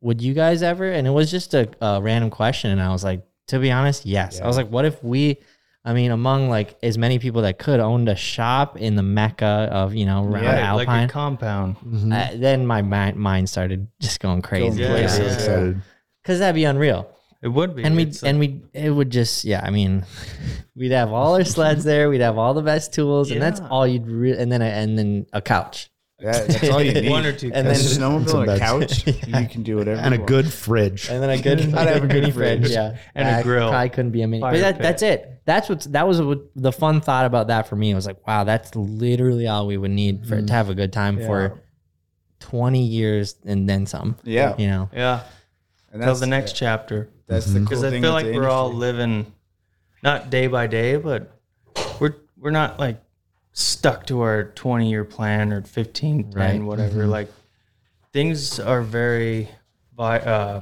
would 0.00 0.20
you 0.22 0.32
guys 0.34 0.62
ever? 0.62 0.90
And 0.90 1.06
it 1.06 1.10
was 1.10 1.30
just 1.30 1.54
a, 1.54 1.68
a 1.80 2.00
random 2.00 2.30
question 2.30 2.70
and 2.70 2.80
i 2.80 2.90
was 2.90 3.02
like 3.04 3.22
to 3.48 3.58
be 3.58 3.70
honest 3.70 4.04
yes. 4.06 4.40
I 4.40 4.46
was 4.46 4.56
like 4.56 4.68
what 4.68 4.84
if 4.84 5.02
we 5.02 5.38
i 5.84 5.92
mean 5.94 6.10
among 6.10 6.50
like 6.50 6.76
as 6.82 6.98
many 6.98 7.18
people 7.18 7.42
that 7.42 7.58
could 7.58 7.80
owned 7.80 8.08
a 8.08 8.14
shop 8.16 8.76
in 8.76 8.94
the 8.96 9.02
mecca 9.02 9.68
of 9.72 9.94
you 9.94 10.04
know 10.06 10.24
around 10.24 10.44
Right, 10.44 10.72
like 10.72 10.88
alpine? 10.88 11.08
a 11.08 11.12
compound. 11.12 11.76
uh, 12.12 12.28
then 12.34 12.66
my 12.66 12.82
mind, 12.82 13.16
mind 13.16 13.48
started 13.48 13.88
just 14.00 14.20
going 14.20 14.42
crazy. 14.42 14.82
Yeah, 14.82 14.94
because 14.94 15.18
yeah. 15.18 15.24
Excited. 15.34 15.82
that'd 16.26 16.54
be 16.54 16.64
unreal. 16.64 17.10
It 17.40 17.48
would 17.48 17.74
be. 17.76 17.84
and 17.84 17.94
we 17.96 18.02
It's, 18.02 18.22
uh, 18.22 18.26
and 18.26 18.38
we 18.40 18.62
it 18.74 18.90
would 18.90 19.10
just 19.10 19.44
yeah 19.44 19.60
i 19.64 19.70
mean 19.70 20.04
we'd 20.74 20.90
have 20.92 21.12
all 21.12 21.34
our 21.36 21.44
sleds 21.44 21.84
there 21.84 22.10
we'd 22.10 22.20
have 22.20 22.36
all 22.36 22.52
the 22.52 22.62
best 22.62 22.92
tools 22.92 23.30
and 23.30 23.40
that's 23.40 23.60
all 23.60 23.86
you'd 23.86 24.06
re- 24.08 24.36
and 24.36 24.50
then 24.52 24.60
a, 24.60 24.66
and 24.66 24.98
then 24.98 25.26
a 25.32 25.40
couch 25.40 25.88
That- 26.20 26.48
that's 26.48 26.68
all 26.70 26.82
you 26.82 26.92
need. 27.00 27.10
one 27.10 27.24
or 27.26 27.32
two. 27.32 27.46
And 27.48 27.56
And 27.58 27.66
then- 27.68 27.74
then 27.74 27.82
Some 27.84 28.24
snowmobile, 28.24 28.42
a 28.42 28.46
beds. 28.46 28.60
couch, 28.60 29.06
you 29.26 29.48
can 29.48 29.62
do 29.62 29.76
whatever. 29.76 30.00
And 30.00 30.12
a 30.14 30.16
you 30.16 30.20
want. 30.22 30.28
good 30.28 30.52
fridge. 30.52 31.08
and 31.08 31.22
then 31.22 31.30
a 31.30 31.40
good 31.40 31.60
I'd 31.74 31.88
have 31.88 31.96
a 32.04 32.06
good 32.08 32.22
mini 32.22 32.30
fridge 32.32 32.60
fridge. 32.60 32.72
yeah 32.72 32.96
And 33.14 33.28
a 33.28 33.38
I 33.38 33.42
grill. 33.42 33.68
probably 33.70 33.88
couldn't 33.90 34.10
be 34.10 34.22
a 34.22 34.26
mini 34.28 34.40
Fire 34.40 34.52
but 34.52 34.60
that, 34.60 34.74
pit. 34.74 34.82
that's 34.82 35.02
it 35.02 35.42
that's 35.44 35.68
what's 35.68 35.86
that 35.86 36.06
was 36.08 36.20
what 36.20 36.40
the 36.56 36.72
fun 36.72 37.00
thought 37.00 37.24
about 37.24 37.46
that 37.46 37.68
for 37.68 37.76
me 37.76 37.90
it 37.90 37.94
was 37.94 38.06
like 38.06 38.26
wow 38.26 38.44
that's 38.44 38.74
literally 38.76 39.46
all 39.48 39.66
we 39.66 39.76
would 39.78 39.90
need 39.92 40.26
for 40.26 40.36
to 40.36 40.42
mm. 40.42 40.50
have 40.50 40.68
a 40.68 40.74
good 40.74 40.92
time 40.92 41.18
for 41.18 41.62
20 42.40 42.82
years 42.82 43.36
and 43.44 43.68
then 43.68 43.86
some 43.86 44.16
Yeah. 44.24 44.54
you 44.58 44.66
know 44.66 44.90
Yeah. 44.92 45.20
And 45.92 46.02
till 46.02 46.08
that's 46.08 46.20
the 46.20 46.26
next 46.26 46.52
chapter. 46.54 47.08
That's 47.28 47.46
the 47.46 47.60
mm-hmm. 47.60 47.66
cool 47.68 47.80
thing. 47.80 47.80
Because 47.80 47.84
I 47.84 47.90
thing 47.90 48.02
feel 48.02 48.14
with 48.14 48.24
like 48.24 48.32
the 48.32 48.38
we're 48.38 48.48
all 48.48 48.66
industry. 48.70 48.80
living, 48.92 49.32
not 50.02 50.28
day 50.30 50.46
by 50.46 50.66
day, 50.66 50.96
but 50.96 51.30
we're 51.98 52.14
we're 52.36 52.50
not 52.50 52.78
like 52.78 53.00
stuck 53.58 54.06
to 54.06 54.20
our 54.20 54.44
20 54.54 54.88
year 54.88 55.04
plan 55.04 55.52
or 55.52 55.62
15, 55.62 56.30
10, 56.30 56.32
Right. 56.32 56.62
whatever. 56.62 57.06
Like 57.06 57.28
things 58.12 58.60
are 58.60 58.82
very, 58.82 59.48
vi- 59.96 60.18
uh, 60.18 60.60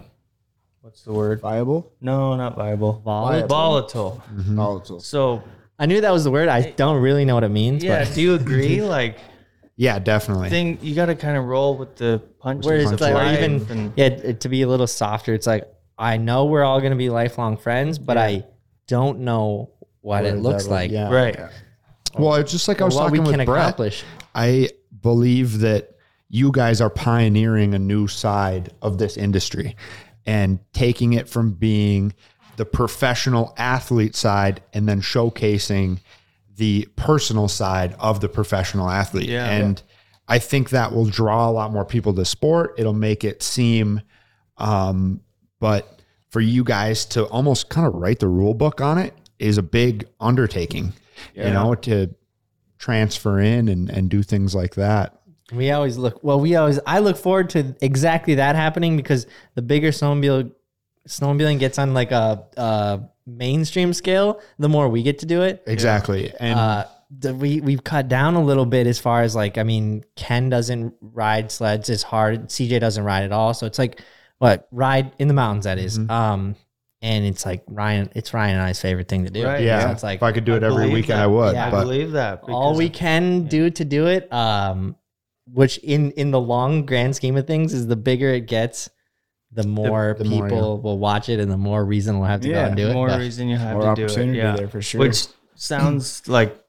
what's 0.81 1.03
the 1.03 1.13
word? 1.13 1.41
viable, 1.41 1.93
No, 2.01 2.35
not 2.37 2.57
viable. 2.57 3.01
Volatile? 3.05 3.47
Volatile. 3.49 4.23
volatile. 4.35 5.01
So 5.01 5.43
I 5.79 5.87
knew 5.87 6.01
that 6.01 6.13
was 6.13 6.25
the 6.25 6.31
word. 6.31 6.49
I 6.49 6.71
don't 6.71 7.03
really 7.03 7.25
know 7.25 7.35
what 7.35 7.45
it 7.45 7.51
means. 7.51 7.85
yeah, 7.85 8.05
but 8.05 8.15
do 8.15 8.23
you 8.23 8.35
agree? 8.35 8.81
Like 8.99 9.19
Yeah, 9.77 9.99
definitely. 9.99 10.49
thing, 10.49 10.79
you 10.81 10.95
got 10.95 11.07
to 11.07 11.15
kind 11.15 11.37
of 11.37 11.45
roll 11.45 11.77
with 11.77 11.97
the 11.97 12.23
punches. 12.39 12.67
whereas 12.67 12.93
of 12.93 13.01
like, 13.01 13.39
even 13.39 13.67
and- 13.71 13.93
yeah, 13.95 14.33
to 14.33 14.49
be 14.49 14.63
a 14.63 14.69
little 14.69 14.87
softer, 14.87 15.35
it's 15.35 15.47
like 15.47 15.65
I 15.99 16.17
know 16.17 16.47
we're 16.47 16.65
all 16.65 16.81
gonna 16.81 16.97
be 16.97 17.11
lifelong 17.11 17.57
friends, 17.59 17.99
but 17.99 18.17
I 18.17 18.45
don't 18.87 19.21
know 19.21 19.71
what, 20.01 20.23
What 20.23 20.25
it 20.25 20.37
looks 20.37 20.67
like. 20.67 20.91
yeah. 20.91 21.11
right. 21.11 21.39
Well, 22.19 22.35
it's 22.35 22.53
just 22.53 22.69
like 22.69 22.81
I 22.81 22.85
was 22.85 22.95
what 22.95 23.11
we 23.11 23.19
talking 23.19 23.33
can 23.33 23.39
with 23.41 23.47
Brett. 23.47 23.63
accomplish. 23.63 24.05
I 24.35 24.71
believe 25.03 25.61
that 25.61 25.97
you 26.29 26.51
guys 26.51 26.81
are 26.81 26.91
pioneering 26.91 27.75
a 27.75 27.79
new 27.79 28.09
side 28.09 28.73
of 28.83 28.99
this 28.99 29.17
industry 29.17 29.77
and 30.25 30.59
taking 30.73 31.13
it 31.13 31.29
from 31.29 31.53
being 31.53 32.15
the 32.57 32.65
professional 32.65 33.55
athlete 33.57 34.17
side 34.17 34.63
and 34.73 34.89
then 34.89 35.01
showcasing 35.01 36.01
the 36.57 36.89
personal 36.97 37.49
side 37.49 37.95
of 37.99 38.21
the 38.21 38.29
professional 38.29 38.89
athlete. 38.91 39.29
Yeah. 39.29 39.47
And 39.47 39.81
I 40.27 40.39
think 40.39 40.71
that 40.71 40.93
will 40.93 41.05
draw 41.05 41.49
a 41.49 41.53
lot 41.53 41.71
more 41.71 41.85
people 41.85 42.15
to 42.15 42.25
sport. 42.25 42.75
It'll 42.79 42.93
make 42.93 43.25
it 43.25 43.43
seem 43.43 44.01
um 44.59 45.21
but 45.61 46.01
for 46.31 46.41
you 46.41 46.65
guys 46.65 47.05
to 47.07 47.25
almost 47.27 47.69
kind 47.69 47.87
of 47.87 47.95
write 47.95 48.19
the 48.19 48.29
rule 48.29 48.55
book 48.55 48.81
on 48.81 48.99
it 48.99 49.15
is 49.39 49.59
a 49.59 49.63
big 49.63 50.07
undertaking, 50.21 50.93
you 51.35 51.45
know, 51.45 51.75
to 51.75 52.15
transfer 52.79 53.41
in 53.41 53.69
and, 53.69 53.91
and 53.91 54.11
do 54.11 54.23
things 54.23 54.55
like 54.55 54.75
that. 54.75 55.21
We 55.53 55.71
always 55.71 55.97
look 55.97 56.23
well. 56.25 56.41
We 56.41 56.57
always 56.57 56.81
I 56.87 56.99
look 56.99 57.17
forward 57.17 57.51
to 57.51 57.75
exactly 57.81 58.35
that 58.37 58.57
happening 58.57 58.97
because 58.97 59.27
the 59.55 59.63
bigger 59.63 59.89
snowmobile 59.89 60.53
snowmobiling 61.09 61.61
gets 61.61 61.79
on 61.79 61.95
like 61.95 62.11
a, 62.11 62.45
a 62.57 63.01
mainstream 63.27 63.93
scale, 63.93 64.41
the 64.59 64.69
more 64.69 64.89
we 64.89 65.03
get 65.03 65.21
to 65.21 65.27
do 65.27 65.43
it. 65.43 65.63
Exactly. 65.67 66.33
And 66.41 66.59
uh, 66.59 66.87
the, 67.17 67.33
we 67.35 67.61
we've 67.61 67.85
cut 67.85 68.09
down 68.09 68.35
a 68.35 68.43
little 68.43 68.67
bit 68.67 68.89
as 68.89 68.99
far 68.99 69.23
as 69.23 69.37
like 69.37 69.57
I 69.57 69.63
mean 69.63 70.05
Ken 70.17 70.51
doesn't 70.51 70.95
ride 71.01 71.53
sleds 71.53 71.91
as 71.91 72.03
hard. 72.03 72.49
CJ 72.49 72.81
doesn't 72.81 73.05
ride 73.05 73.23
at 73.25 73.33
all. 73.33 73.55
So 73.55 73.67
it's 73.67 73.79
like 73.79 74.01
what 74.39 74.67
ride 74.73 75.13
in 75.19 75.29
the 75.29 75.35
mountains 75.35 75.65
that 75.65 75.79
is. 75.79 75.99
Mm-hmm. 75.99 76.11
Um, 76.11 76.57
and 77.07 77.25
it's 77.25 77.45
like 77.47 77.63
Ryan. 77.69 78.11
It's 78.15 78.35
Ryan 78.35 78.55
and 78.57 78.63
I's 78.65 78.81
favorite 78.81 79.09
thing 79.09 79.25
to 79.25 79.31
do. 79.31 79.45
Right. 79.45 79.63
yeah, 79.63 79.85
So 79.87 79.91
it's 79.93 80.03
like 80.03 80.17
if 80.19 80.23
I 80.25 80.33
could 80.33 80.45
do 80.45 80.55
it 80.57 80.63
every 80.63 80.77
believe 80.85 80.93
weekend, 80.93 81.19
that. 81.21 81.25
I 81.25 81.27
would. 81.37 81.55
Yeah, 81.55 81.69
I 81.69 81.71
believe 81.71 82.13
that. 82.13 82.43
all 82.49 82.75
we 82.77 82.89
can 82.91 83.47
do 83.47 83.71
to 83.71 83.85
do 83.85 84.07
it 84.07 84.31
um 84.33 84.97
which 85.61 85.79
in 85.79 86.11
in 86.13 86.33
the 86.33 86.41
long 86.41 86.85
grand 86.85 87.15
scheme 87.15 87.37
of 87.37 87.47
things 87.47 87.73
is 87.73 87.87
the 87.87 87.95
bigger 87.97 88.31
it 88.31 88.47
gets 88.49 88.91
the 89.53 89.63
more 89.63 90.17
the 90.19 90.25
more, 90.25 90.49
people 90.49 90.81
will 90.81 90.99
watch 90.99 91.29
it 91.29 91.39
and 91.39 91.51
the 91.51 91.57
more 91.57 91.85
reason 91.85 92.19
we'll 92.19 92.29
have 92.29 92.41
to 92.41 92.49
go 92.49 92.55
and 92.65 92.77
do 92.77 92.85
the 92.87 92.91
it 92.91 92.95
more 92.95 93.09
but 93.09 93.21
reason 93.21 93.49
you 93.49 93.57
have 93.57 93.75
More 93.77 93.83
to 93.83 93.95
do 93.95 94.03
it. 94.03 94.05
opportunity 94.11 94.39
Yeah, 94.39 94.57
there 94.57 94.69
for 94.69 94.83
sure. 94.83 94.99
Which 95.01 95.27
sounds 95.55 96.27
like 96.29 96.61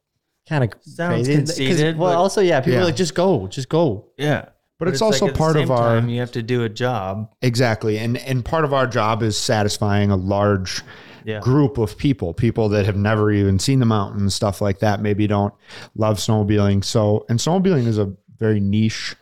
kind 0.47 0.63
of 0.63 0.69
Sounds 0.81 1.27
crazy 1.27 1.35
'Cause- 1.41 1.57
conceited, 1.57 1.97
well 1.97 2.15
also 2.21 2.39
yeah 2.41 2.59
people 2.61 2.73
Yeah. 2.73 2.81
are 2.81 2.85
like 2.85 2.95
just 2.95 3.15
go 3.15 3.47
just 3.47 3.67
go 3.67 4.05
yeah, 4.17 4.49
But 4.79 4.89
it's 4.89 5.01
also 5.01 5.27
at 5.27 5.33
the 5.33 5.37
part 5.37 5.55
of 5.57 5.71
our- 5.71 5.99
time, 5.99 6.09
you 6.09 6.19
have 6.19 6.31
to 6.33 6.43
do 6.43 6.63
a 6.63 6.69
job. 6.69 7.31
exactly. 7.41 7.97
And 7.97 8.17
and 8.17 8.45
part 8.45 8.63
of 8.65 8.73
our 8.73 8.85
job 8.87 9.23
is 9.23 9.37
satisfying 9.37 10.11
a 10.11 10.15
large 10.15 10.83
Yeah. 11.25 11.39
group 11.39 11.77
of 11.77 11.97
people, 11.97 12.33
people 12.33 12.69
that 12.69 12.85
have 12.85 12.95
never 12.95 13.31
even 13.31 13.57
seen 13.59 13.79
the 13.79 13.85
mountains, 13.85 14.35
stuff 14.35 14.61
like 14.61 14.79
that, 14.79 15.01
maybe 15.01 15.25
don't 15.27 15.53
love 15.95 16.17
snowmobiling. 16.19 16.83
So 16.83 17.25
and 17.27 17.39
snowmobiling 17.39 17.87
is 17.87 17.97
a 17.97 18.13
very 18.37 18.59
niche 18.59 19.15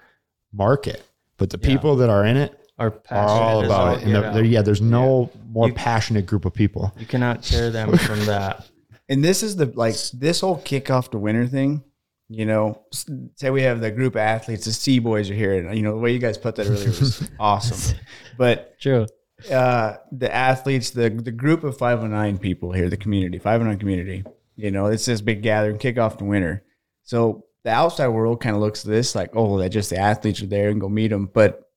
market. 0.54 1.04
But 1.38 1.50
the 1.50 1.60
Yeah. 1.62 1.68
people 1.68 1.96
that 1.98 2.10
are 2.10 2.26
in 2.26 2.38
it 2.38 2.54
Are 2.78 2.88
are 2.88 2.92
passionate 2.92 3.42
all 3.42 3.64
about 3.66 3.98
it. 3.98 4.04
And 4.04 4.12
get 4.12 4.20
there- 4.20 4.30
out. 4.30 4.34
there- 4.34 4.44
yeah, 4.44 4.62
there's 4.62 4.82
no 4.82 5.30
more 5.54 5.68
You- 5.70 5.74
passionate 5.74 6.26
group 6.26 6.44
of 6.46 6.54
people. 6.54 6.94
You 7.00 7.06
cannot 7.06 7.44
tear 7.44 7.70
them 7.70 7.98
from 7.98 8.26
that. 8.26 8.66
And 9.08 9.24
this 9.24 9.44
is 9.44 9.56
the 9.56 9.72
like 9.76 9.96
this 10.14 10.42
whole 10.42 10.58
kickoff 10.58 11.12
to 11.12 11.20
winter 11.20 11.46
thing. 11.48 11.84
You 12.28 12.46
know, 12.46 12.82
say 13.36 13.52
we 13.52 13.62
have 13.62 13.82
the 13.82 13.92
group 13.92 14.16
of 14.16 14.22
athletes, 14.22 14.66
the 14.66 14.74
C 14.74 15.00
boys 15.00 15.30
are 15.30 15.36
here, 15.36 15.54
and 15.54 15.78
you 15.78 15.84
know 15.84 15.92
the 15.92 16.02
way 16.02 16.12
you 16.12 16.20
guys 16.20 16.38
put 16.38 16.56
that 16.56 16.68
earlier 16.68 16.88
was 16.88 17.30
awesome. 17.40 17.98
But 18.38 18.80
true 18.80 19.06
uh, 19.52 19.98
the 20.12 20.34
athletes, 20.34 20.92
the 20.92 21.10
the 21.10 21.32
group 21.32 21.64
of 21.64 21.78
509 21.78 22.38
people 22.38 22.72
here, 22.72 22.90
the 22.90 22.98
community, 22.98 23.38
509 23.38 23.80
community, 23.80 24.24
you 24.56 24.72
know, 24.72 24.88
it's 24.88 25.06
this 25.06 25.22
big 25.22 25.42
gathering, 25.42 25.78
kickoff 25.78 26.18
to 26.18 26.26
winter. 26.26 26.64
So 27.04 27.46
the 27.64 27.72
outside 27.72 28.08
world 28.10 28.42
kind 28.42 28.56
of 28.56 28.62
looks 28.62 28.86
at 28.86 28.92
this 28.92 29.16
like, 29.16 29.32
oh, 29.36 29.58
that 29.60 29.70
just 29.70 29.90
the 29.90 29.98
athletes 29.98 30.42
are 30.42 30.48
there 30.48 30.70
and 30.70 30.80
go 30.80 30.90
meet 30.90 31.10
them. 31.10 31.30
But 31.32 31.70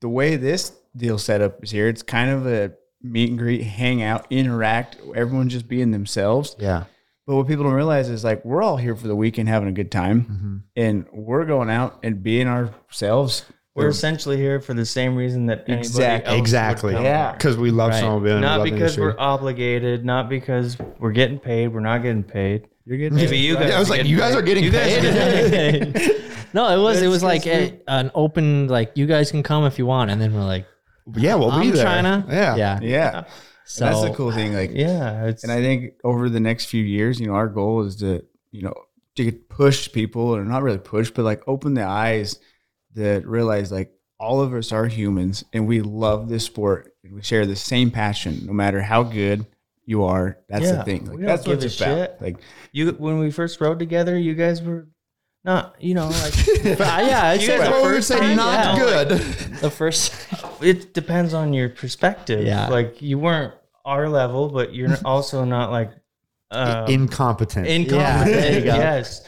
the 0.00 0.08
way 0.08 0.36
this 0.36 0.72
deal 0.96 1.18
set 1.18 1.40
up 1.40 1.62
is 1.62 1.70
here, 1.70 1.88
it's 1.88 2.02
kind 2.02 2.30
of 2.30 2.46
a 2.46 2.72
meet 3.02 3.30
and 3.30 3.38
greet, 3.38 3.62
hang 3.62 4.02
out, 4.02 4.26
interact, 4.30 4.96
everyone 5.14 5.48
just 5.48 5.68
being 5.68 5.90
themselves. 5.90 6.56
Yeah. 6.58 6.84
But 7.26 7.36
what 7.36 7.46
people 7.46 7.64
don't 7.64 7.72
realize 7.72 8.08
is 8.10 8.22
like 8.24 8.44
we're 8.44 8.62
all 8.62 8.76
here 8.76 8.94
for 8.94 9.06
the 9.08 9.16
weekend 9.16 9.48
having 9.48 9.68
a 9.68 9.72
good 9.72 9.90
time, 9.90 10.24
Mm-hmm. 10.24 10.56
and 10.76 11.06
we're 11.12 11.44
going 11.46 11.70
out 11.70 11.98
and 12.02 12.22
being 12.22 12.46
ourselves. 12.48 13.44
We're 13.76 13.88
essentially 13.88 14.36
here 14.36 14.60
for 14.60 14.72
the 14.72 14.84
same 14.86 15.16
reason 15.16 15.46
that 15.46 15.64
anybody 15.66 15.78
Exactly. 15.80 16.26
else 16.28 16.34
would 16.36 16.40
Exactly. 16.40 16.92
come 16.94 17.02
Yeah. 17.04 17.32
Because 17.32 17.56
we 17.56 17.72
love 17.72 17.90
Right. 17.90 18.04
snowmobiling. 18.04 18.34
we 18.36 18.40
Not 18.40 18.58
love 18.58 18.66
the 18.66 18.70
because 18.70 18.80
industry. 18.96 19.02
we're 19.04 19.16
obligated, 19.18 20.04
not 20.04 20.28
because 20.28 20.76
we're 21.00 21.10
getting 21.10 21.40
paid. 21.40 21.68
We're 21.74 21.80
not 21.80 21.98
getting 22.02 22.22
paid. 22.22 22.68
You're 22.86 22.98
getting 22.98 23.16
Maybe 23.16 23.36
you 23.38 23.54
guys. 23.56 23.72
I 23.72 23.78
was 23.80 23.90
like, 23.90 24.04
you 24.04 24.16
guys 24.16 24.34
paid. 24.34 24.38
are 24.38 24.42
getting 24.42 24.62
You 24.64 24.70
guys 24.70 24.94
paid. 25.50 26.22
no 26.52 26.68
it 26.68 26.80
was 26.80 27.02
it 27.02 27.08
was 27.08 27.24
like 27.24 27.46
a, 27.48 27.80
an 27.88 28.12
open 28.14 28.68
like 28.68 28.92
you 28.94 29.06
guys 29.06 29.32
can 29.32 29.42
come 29.42 29.64
if 29.64 29.76
you 29.78 29.86
want 29.86 30.10
and 30.10 30.20
then 30.20 30.32
we're 30.34 30.44
like 30.44 30.66
yeah, 31.16 31.34
we'll 31.34 31.50
be 31.50 31.68
I'm 31.68 31.70
there. 31.72 31.84
China 31.84 32.26
Yeah. 32.30 32.54
yeah 32.56 32.78
yeah. 32.80 33.24
So 33.64 33.84
That's 33.84 34.02
the 34.02 34.10
cool 34.10 34.30
thing. 34.30 34.54
Like, 34.54 34.70
yeah, 34.72 35.26
it's 35.26 35.42
and 35.42 35.52
I 35.52 35.60
think 35.60 35.94
over 36.04 36.28
the 36.28 36.40
next 36.40 36.66
few 36.66 36.82
years, 36.82 37.18
you 37.18 37.26
know, 37.26 37.34
our 37.34 37.48
goal 37.48 37.82
is 37.82 37.96
to, 37.96 38.24
you 38.50 38.62
know, 38.62 38.74
to 39.16 39.32
push 39.32 39.90
people, 39.92 40.22
or 40.22 40.44
not 40.44 40.62
really 40.62 40.78
push, 40.78 41.10
but 41.10 41.24
like 41.24 41.42
open 41.46 41.74
the 41.74 41.84
eyes 41.84 42.38
that 42.94 43.26
realize 43.26 43.72
like 43.72 43.92
all 44.18 44.40
of 44.40 44.54
us 44.54 44.72
are 44.72 44.86
humans 44.86 45.44
and 45.52 45.66
we 45.66 45.80
love 45.80 46.28
this 46.28 46.44
sport 46.44 46.94
and 47.02 47.14
we 47.14 47.22
share 47.22 47.46
the 47.46 47.56
same 47.56 47.90
passion, 47.90 48.46
no 48.46 48.52
matter 48.52 48.80
how 48.80 49.02
good 49.02 49.46
you 49.84 50.04
are. 50.04 50.38
That's 50.48 50.70
the 50.70 50.82
thing. 50.82 51.06
Like, 51.06 51.16
we 51.16 51.22
don't 51.22 51.26
that's 51.26 51.46
what 51.46 51.60
give 51.60 51.64
it's 51.64 51.80
a 51.80 51.84
about. 51.84 51.96
shit. 51.96 52.16
Like, 52.20 52.36
you 52.72 52.90
when 52.92 53.18
we 53.18 53.30
first 53.30 53.60
rode 53.60 53.78
together. 53.78 54.18
You 54.18 54.34
guys 54.34 54.62
were 54.62 54.88
not, 55.44 55.76
you 55.80 55.94
know, 55.94 56.08
like 56.08 56.46
yeah 56.64 57.28
I'd 57.28 57.40
You 57.42 57.48
guys 57.48 57.60
the 57.60 57.66
are 57.66 57.70
Well, 57.70 57.82
we 57.82 57.88
would 57.88 57.94
first 57.96 58.08
say 58.08 58.18
time, 58.18 58.36
not 58.36 58.76
yeah. 58.76 58.82
good. 59.04 59.08
the 59.60 59.70
first 59.70 60.14
it 60.62 60.94
depends 60.94 61.34
on 61.34 61.52
your 61.52 61.68
perspective. 61.68 62.44
Yeah. 62.46 62.68
like 62.68 63.02
you 63.02 63.18
weren't 63.18 63.52
our 63.84 64.08
level, 64.08 64.48
but 64.48 64.74
you're 64.74 64.96
also 65.04 65.44
not 65.44 65.70
like 65.70 65.90
uh, 66.50 66.86
Incompetent. 66.88 67.66
incompetent. 67.66 68.00
Yeah, 68.00 68.24
there 68.24 68.58
you 68.58 68.64
go. 68.64 68.74
Yes, 68.76 69.26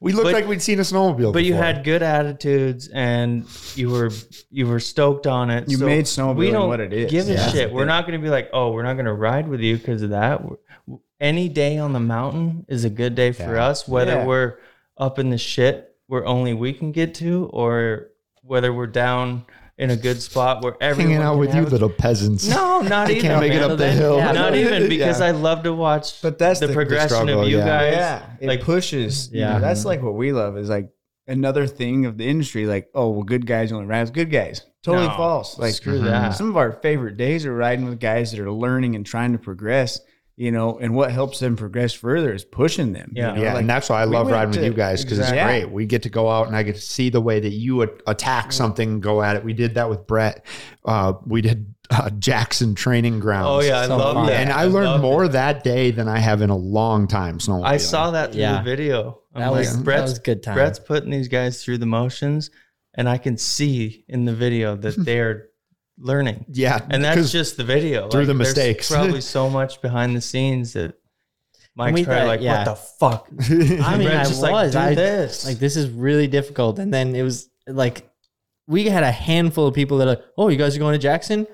we 0.00 0.12
looked 0.12 0.26
but- 0.26 0.32
like 0.34 0.46
we'd 0.46 0.62
seen 0.62 0.78
a 0.78 0.82
snowmobile. 0.82 1.32
but 1.32 1.44
you 1.44 1.54
had 1.54 1.82
good 1.82 2.02
attitudes 2.02 2.88
and 2.88 3.44
you 3.74 3.90
were 3.90 4.10
you 4.50 4.66
were 4.66 4.80
stoked 4.80 5.26
on 5.26 5.50
it. 5.50 5.68
You 5.70 5.78
made 5.78 6.04
snowmobiling 6.04 6.36
we 6.36 6.50
don't 6.50 6.68
what 6.68 6.80
it 6.80 6.92
is. 6.92 7.10
Give 7.10 7.28
a 7.28 7.50
shit. 7.50 7.72
We're 7.72 7.84
not 7.84 8.06
going 8.06 8.20
to 8.20 8.22
be 8.22 8.28
like, 8.30 8.50
oh, 8.52 8.70
we're 8.72 8.82
not 8.82 8.94
going 8.94 9.06
to 9.06 9.12
ride 9.14 9.48
with 9.48 9.60
you 9.60 9.76
because 9.78 10.02
of 10.02 10.10
that. 10.10 10.44
We're- 10.44 10.58
any 11.20 11.48
day 11.48 11.78
on 11.78 11.92
the 11.92 11.98
mountain 12.00 12.64
is 12.68 12.84
a 12.84 12.90
good 12.90 13.16
day 13.16 13.32
for 13.32 13.54
Yeah. 13.56 13.66
us, 13.66 13.88
whether 13.88 14.12
Yeah. 14.12 14.24
we're 14.26 14.58
up 14.98 15.18
in 15.18 15.30
the 15.30 15.38
shit 15.38 15.94
where 16.06 16.24
only 16.26 16.54
we 16.54 16.72
can 16.72 16.92
get 16.92 17.14
to, 17.16 17.48
or 17.52 18.08
whether 18.42 18.72
we're 18.72 18.86
down 18.86 19.44
in 19.76 19.90
a 19.90 19.96
good 19.96 20.20
spot 20.20 20.64
where 20.64 20.74
everyone 20.80 21.12
hanging 21.12 21.24
out 21.24 21.32
can 21.32 21.38
with 21.40 21.54
you, 21.54 21.62
a- 21.62 21.66
little 21.66 21.90
peasants. 21.90 22.48
No, 22.48 22.80
not 22.80 23.06
I 23.08 23.12
even. 23.12 23.22
can't 23.22 23.40
make 23.40 23.52
it 23.52 23.62
up 23.62 23.78
the 23.78 23.90
hill. 23.90 24.16
Yeah, 24.16 24.32
Not 24.32 24.54
even 24.56 24.88
because 24.88 25.20
Yeah. 25.20 25.26
I 25.26 25.30
love 25.32 25.62
to 25.64 25.72
watch. 25.74 26.20
But 26.22 26.38
that's 26.38 26.58
the, 26.60 26.66
the- 26.66 26.72
the 26.72 26.74
progression 26.74 27.08
struggle, 27.10 27.42
of 27.42 27.48
you 27.48 27.58
yeah. 27.58 27.64
guys. 27.66 27.92
yeah, 27.94 28.22
it 28.40 28.46
like 28.48 28.62
pushes. 28.62 29.30
Yeah, 29.32 29.52
Yeah. 29.54 29.58
that's 29.60 29.84
like 29.84 30.02
what 30.02 30.14
we 30.14 30.32
love 30.32 30.56
is 30.58 30.68
like 30.68 30.90
another 31.28 31.66
thing 31.66 32.06
of 32.06 32.16
the 32.18 32.26
industry. 32.26 32.66
Like, 32.66 32.88
oh, 32.94 33.10
well, 33.10 33.22
good 33.22 33.46
guys 33.46 33.70
only 33.70 33.86
ride 33.86 34.00
with 34.02 34.14
good 34.14 34.30
guys. 34.32 34.62
Totally 34.82 35.06
No, 35.08 35.16
false. 35.16 35.58
Like, 35.58 35.74
screw 35.74 35.98
that. 36.00 36.30
Some 36.34 36.48
of 36.48 36.56
our 36.56 36.72
favorite 36.72 37.16
days 37.16 37.44
are 37.44 37.54
riding 37.54 37.84
with 37.88 38.00
guys 38.00 38.30
that 38.32 38.40
are 38.40 38.50
learning 38.50 38.96
and 38.96 39.04
trying 39.04 39.32
to 39.32 39.38
progress. 39.38 40.00
You 40.40 40.52
know, 40.52 40.78
and 40.78 40.94
what 40.94 41.10
helps 41.10 41.40
them 41.40 41.56
progress 41.56 41.92
further 41.92 42.32
is 42.32 42.44
pushing 42.44 42.92
them. 42.92 43.10
you 43.12 43.22
Yeah. 43.22 43.32
know? 43.32 43.42
Yeah, 43.42 43.52
like, 43.54 43.62
and 43.62 43.68
that's 43.70 43.90
why 43.90 44.00
I 44.02 44.04
love 44.04 44.26
went 44.26 44.34
riding 44.36 44.50
with 44.50 44.64
you 44.64 44.72
guys 44.72 45.02
because 45.04 45.18
Exactly. 45.18 45.38
it's 45.56 45.64
great. 45.64 45.72
We 45.74 45.84
get 45.84 46.04
to 46.04 46.10
go 46.10 46.30
out 46.30 46.46
and 46.46 46.54
I 46.54 46.62
get 46.62 46.76
to 46.76 46.80
see 46.80 47.10
the 47.10 47.20
way 47.20 47.40
that 47.40 47.50
you 47.50 47.74
would 47.74 48.02
attack 48.06 48.52
something, 48.52 49.00
go 49.00 49.20
at 49.20 49.34
it. 49.34 49.42
We 49.42 49.52
did 49.52 49.74
that 49.74 49.90
with 49.90 50.06
Brett. 50.06 50.46
Uh, 50.84 51.14
we 51.26 51.40
did 51.40 51.74
uh, 51.90 52.10
Jackson 52.10 52.76
Training 52.76 53.18
Grounds. 53.18 53.48
Oh 53.64 53.68
yeah, 53.68 53.80
I 53.80 53.86
So 53.88 53.96
love 53.96 54.14
fun. 54.14 54.26
that. 54.26 54.34
and 54.40 54.52
I 54.52 54.66
learned 54.66 55.02
more 55.02 55.24
it. 55.24 55.32
that 55.32 55.64
day 55.64 55.90
than 55.90 56.06
I 56.06 56.20
have 56.20 56.40
in 56.40 56.50
a 56.50 56.56
long 56.56 57.08
time. 57.08 57.38
Snowmobiling. 57.40 57.64
I 57.64 57.76
saw 57.78 58.12
that 58.12 58.30
through 58.30 58.40
Yeah. 58.42 58.58
the 58.58 58.62
video. 58.62 59.18
I'm 59.34 59.40
That 59.40 59.48
like, 59.50 59.58
was- 59.60 59.76
that 59.76 59.82
Brett's, 59.84 60.12
was 60.12 60.18
good 60.20 60.44
time. 60.44 60.54
Brett's 60.54 60.78
putting 60.78 61.10
these 61.10 61.26
guys 61.26 61.64
through 61.64 61.78
the 61.78 61.86
motions, 61.86 62.50
and 62.94 63.08
I 63.08 63.18
can 63.18 63.36
see 63.38 64.04
in 64.08 64.24
the 64.24 64.34
video 64.34 64.76
that 64.76 64.94
they're 65.04 65.46
learning. 65.98 66.44
Yeah, 66.48 66.80
And 66.90 67.02
that's 67.04 67.30
just 67.32 67.56
the 67.56 67.64
video. 67.64 68.08
through 68.08 68.26
the 68.26 68.34
there's 68.34 68.48
mistakes. 68.56 68.90
probably 68.92 69.20
so 69.20 69.50
much 69.50 69.80
behind 69.82 70.14
the 70.16 70.20
scenes 70.20 70.72
that 70.74 70.94
Mike's 71.74 71.94
we 71.94 72.04
probably 72.04 72.20
thought- 72.20 72.26
like, 72.28 72.40
yeah. 72.40 72.58
what 72.58 72.64
the 72.64 72.74
fuck? 72.76 73.28
I 73.86 73.96
mean, 73.98 74.08
Brett's 74.08 74.28
I 74.28 74.30
just 74.30 74.42
was. 74.42 74.42
like, 74.42 74.72
do 74.72 74.78
I, 74.78 74.94
this. 74.94 75.46
Like 75.46 75.58
this 75.58 75.76
is 75.76 75.88
really 75.90 76.26
difficult. 76.26 76.78
And 76.78 76.92
then 76.92 77.14
it 77.14 77.22
was 77.22 77.48
like 77.66 78.08
we 78.66 78.84
had 78.86 79.02
a 79.02 79.12
handful 79.12 79.66
of 79.66 79.74
people 79.74 79.98
that 79.98 80.04
are 80.08 80.10
like, 80.10 80.24
oh, 80.36 80.48
you 80.48 80.56
guys 80.56 80.76
are 80.76 80.78
going 80.78 80.92
to 80.94 80.98
Jackson? 80.98 81.46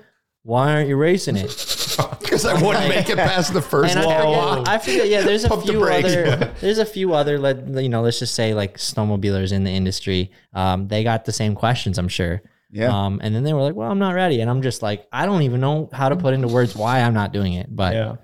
Why 0.43 0.73
aren't 0.73 0.89
you 0.89 0.95
racing 0.95 1.37
it? 1.37 1.47
because 2.21 2.45
I 2.45 2.53
wouldn't 2.61 2.89
make 2.89 3.09
it 3.09 3.17
past 3.17 3.53
the 3.53 3.61
first 3.61 3.95
and 3.95 4.05
I 4.05 4.25
wall. 4.25 4.57
forget, 4.57 4.67
I 4.67 4.77
forget. 4.77 5.07
Yeah, 5.09 5.21
there's 5.21 5.43
a 5.43 5.49
Pump 5.49 5.65
the 5.65 5.71
few 5.71 5.79
brakes. 5.79 6.09
other. 6.09 6.53
There's 6.59 6.77
a 6.77 6.85
few 6.85 7.13
other. 7.13 7.39
Let 7.39 7.67
you 7.81 7.89
know. 7.89 8.01
Let's 8.01 8.19
just 8.19 8.35
say 8.35 8.53
like 8.53 8.77
snowmobilers 8.77 9.51
in 9.53 9.63
the 9.63 9.71
industry. 9.71 10.31
Um, 10.53 10.87
they 10.87 11.03
got 11.03 11.25
the 11.25 11.31
same 11.31 11.55
questions. 11.55 11.97
I'm 11.97 12.09
sure. 12.09 12.41
Yeah. 12.75 13.05
Um, 13.05 13.19
and 13.23 13.33
then 13.33 13.43
they 13.43 13.53
were 13.53 13.61
like, 13.61 13.73
"Well, 13.75 13.89
I'm 13.89 13.99
not 13.99 14.13
ready," 14.15 14.41
and 14.41 14.49
I'm 14.49 14.61
just 14.61 14.81
like, 14.81 15.07
I 15.11 15.25
don't 15.25 15.43
even 15.43 15.61
know 15.61 15.89
how 15.93 16.09
to 16.09 16.15
put 16.15 16.33
into 16.33 16.47
words 16.47 16.75
why 16.75 16.99
I'm 17.01 17.13
not 17.13 17.31
doing 17.33 17.53
it. 17.53 17.73
But 17.73 17.93
yeah. 17.95 18.15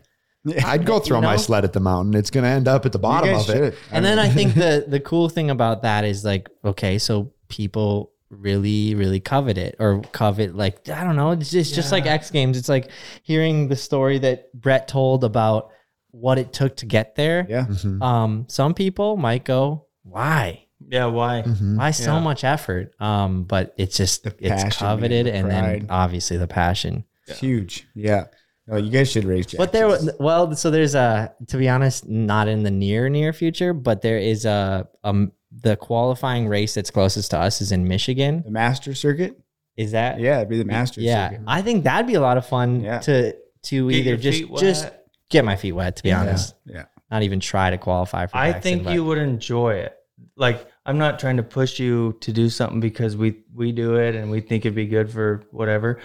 I'd 0.65 0.85
go 0.85 0.99
throw 0.99 1.17
You 1.19 1.23
my 1.23 1.35
sled 1.37 1.63
at 1.63 1.73
the 1.73 1.79
mountain. 1.79 2.15
It's 2.15 2.29
going 2.31 2.43
to 2.43 2.49
end 2.49 2.67
up 2.67 2.85
at 2.85 2.91
the 2.91 2.99
bottom 2.99 3.29
You 3.29 3.35
guys 3.35 3.49
of 3.49 3.55
it. 3.55 3.73
should. 3.73 3.83
And 3.91 4.03
then 4.03 4.19
I 4.19 4.27
think 4.29 4.53
the 4.55 4.85
the 4.87 4.99
cool 4.99 5.29
thing 5.29 5.49
about 5.49 5.83
that 5.83 6.03
is 6.03 6.25
like, 6.25 6.49
okay, 6.65 6.97
so 6.97 7.31
people 7.47 8.11
really 8.29 8.95
really 8.95 9.19
covet 9.19 9.57
it 9.57 9.75
or 9.77 10.01
covet 10.13 10.55
like 10.55 10.87
I 10.87 11.03
don't 11.03 11.17
know, 11.17 11.31
it's 11.31 11.51
just 11.51 11.73
just 11.75 11.91
like 11.91 12.05
X 12.05 12.31
Games. 12.31 12.57
It's 12.57 12.69
like 12.69 12.89
hearing 13.23 13.67
the 13.67 13.75
story 13.75 14.19
that 14.19 14.51
Brett 14.53 14.87
told 14.87 15.23
about 15.23 15.69
what 16.11 16.37
it 16.37 16.51
took 16.51 16.75
to 16.77 16.85
get 16.85 17.15
there. 17.15 17.45
Yeah. 17.49 17.65
Mhm. 17.69 18.01
Um, 18.01 18.45
some 18.49 18.73
people 18.73 19.15
might 19.17 19.45
go, 19.45 19.85
why? 20.03 20.65
Yeah, 20.91 21.05
why? 21.05 21.43
Mhm. 21.45 21.77
Why 21.77 21.91
so 21.91 22.15
Yeah. 22.15 22.19
much 22.19 22.43
effort? 22.43 22.93
Um, 22.99 23.43
but 23.45 23.73
it's 23.77 23.95
just 23.97 24.23
The 24.23 24.35
it's 24.39 24.49
passion, 24.63 24.85
man, 24.85 24.97
coveted, 24.97 25.25
the 25.25 25.33
and 25.33 25.49
then 25.49 25.85
obviously 25.89 26.37
the 26.37 26.47
passion. 26.47 27.05
It's 27.27 27.39
huge. 27.39 27.87
Yeah. 27.95 28.25
No, 28.67 28.75
you 28.77 28.91
guys 28.91 29.09
should 29.11 29.23
raise. 29.25 29.47
But 29.47 29.71
there, 29.71 29.89
well, 30.19 30.53
so 30.55 30.69
there's 30.69 30.93
a, 30.93 31.33
to 31.47 31.57
be 31.57 31.67
honest, 31.69 32.07
not 32.07 32.47
in 32.47 32.63
the 32.63 32.71
near 32.71 33.09
near 33.09 33.31
future, 33.33 33.73
but 33.73 34.01
there 34.01 34.17
is 34.17 34.45
a, 34.45 34.87
um, 35.03 35.31
the 35.63 35.75
qualifying 35.77 36.47
race 36.47 36.73
that's 36.75 36.91
closest 36.91 37.31
to 37.31 37.39
us 37.39 37.61
is 37.61 37.71
in 37.71 37.87
Michigan. 37.87 38.43
the 38.45 38.51
master 38.51 38.93
circuit. 38.93 39.39
Is 39.77 39.91
that? 39.91 40.19
Yeah, 40.19 40.37
it'd 40.37 40.49
be 40.49 40.57
the 40.57 40.65
master 40.65 40.99
yeah. 41.01 41.29
circuit. 41.29 41.43
I 41.47 41.61
think 41.61 41.85
that'd 41.85 42.05
be 42.07 42.13
a 42.15 42.21
lot 42.21 42.37
of 42.37 42.45
fun 42.45 42.81
Yeah. 42.81 42.99
to 42.99 43.33
to 43.63 43.89
Get 43.89 43.97
either 43.97 44.17
just 44.17 44.39
feet 44.39 44.57
just 44.57 44.89
get 45.29 45.45
my 45.45 45.55
feet 45.55 45.71
wet. 45.73 45.95
To 45.97 46.03
be 46.03 46.09
Yeah. 46.09 46.19
honest, 46.21 46.55
Yeah. 46.65 46.85
not 47.09 47.23
even 47.23 47.39
try 47.39 47.69
to 47.69 47.77
qualify 47.77 48.25
for. 48.27 48.35
I 48.37 48.47
Jackson, 48.51 48.61
think 48.61 48.83
but- 48.85 48.93
you 48.93 49.05
would 49.05 49.17
enjoy 49.17 49.75
it. 49.75 49.95
Like 50.35 50.65
I'm 50.85 50.97
not 50.97 51.19
trying 51.19 51.37
to 51.37 51.43
push 51.43 51.79
you 51.79 52.17
to 52.21 52.33
do 52.33 52.49
something 52.49 52.79
because 52.79 53.15
we 53.15 53.43
we 53.53 53.71
do 53.71 53.95
it 53.95 54.15
and 54.15 54.31
we 54.31 54.41
think 54.41 54.65
it'd 54.65 54.75
be 54.75 54.87
good 54.87 55.11
for 55.11 55.43
whatever. 55.51 55.99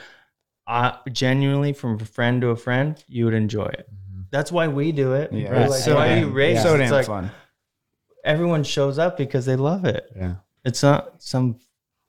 I 0.66 0.98
genuinely, 1.12 1.73
from 1.73 1.94
a 2.01 2.05
friend 2.05 2.40
to 2.43 2.48
a 2.48 2.57
friend, 2.57 3.03
you 3.07 3.24
would 3.24 3.35
enjoy 3.35 3.66
it. 3.66 3.89
Mm-hmm. 3.89 4.23
That's 4.31 4.51
why 4.53 4.69
we 4.69 4.93
do 4.93 5.15
it. 5.15 5.32
Yeah. 5.32 5.51
We're 5.51 5.69
like, 5.69 5.81
so 5.81 5.94
why 5.94 6.09
damn- 6.09 6.28
you 6.28 6.35
race? 6.35 6.62
So 6.62 6.77
damn 6.77 6.90
like 6.90 7.07
fun. 7.07 7.31
everyone 8.24 8.65
shows 8.65 8.98
up 8.98 9.16
because 9.16 9.47
they 9.47 9.57
love 9.57 9.85
it. 9.85 10.11
Yeah. 10.15 10.36
It's 10.65 10.82
not 10.82 11.23
some 11.23 11.61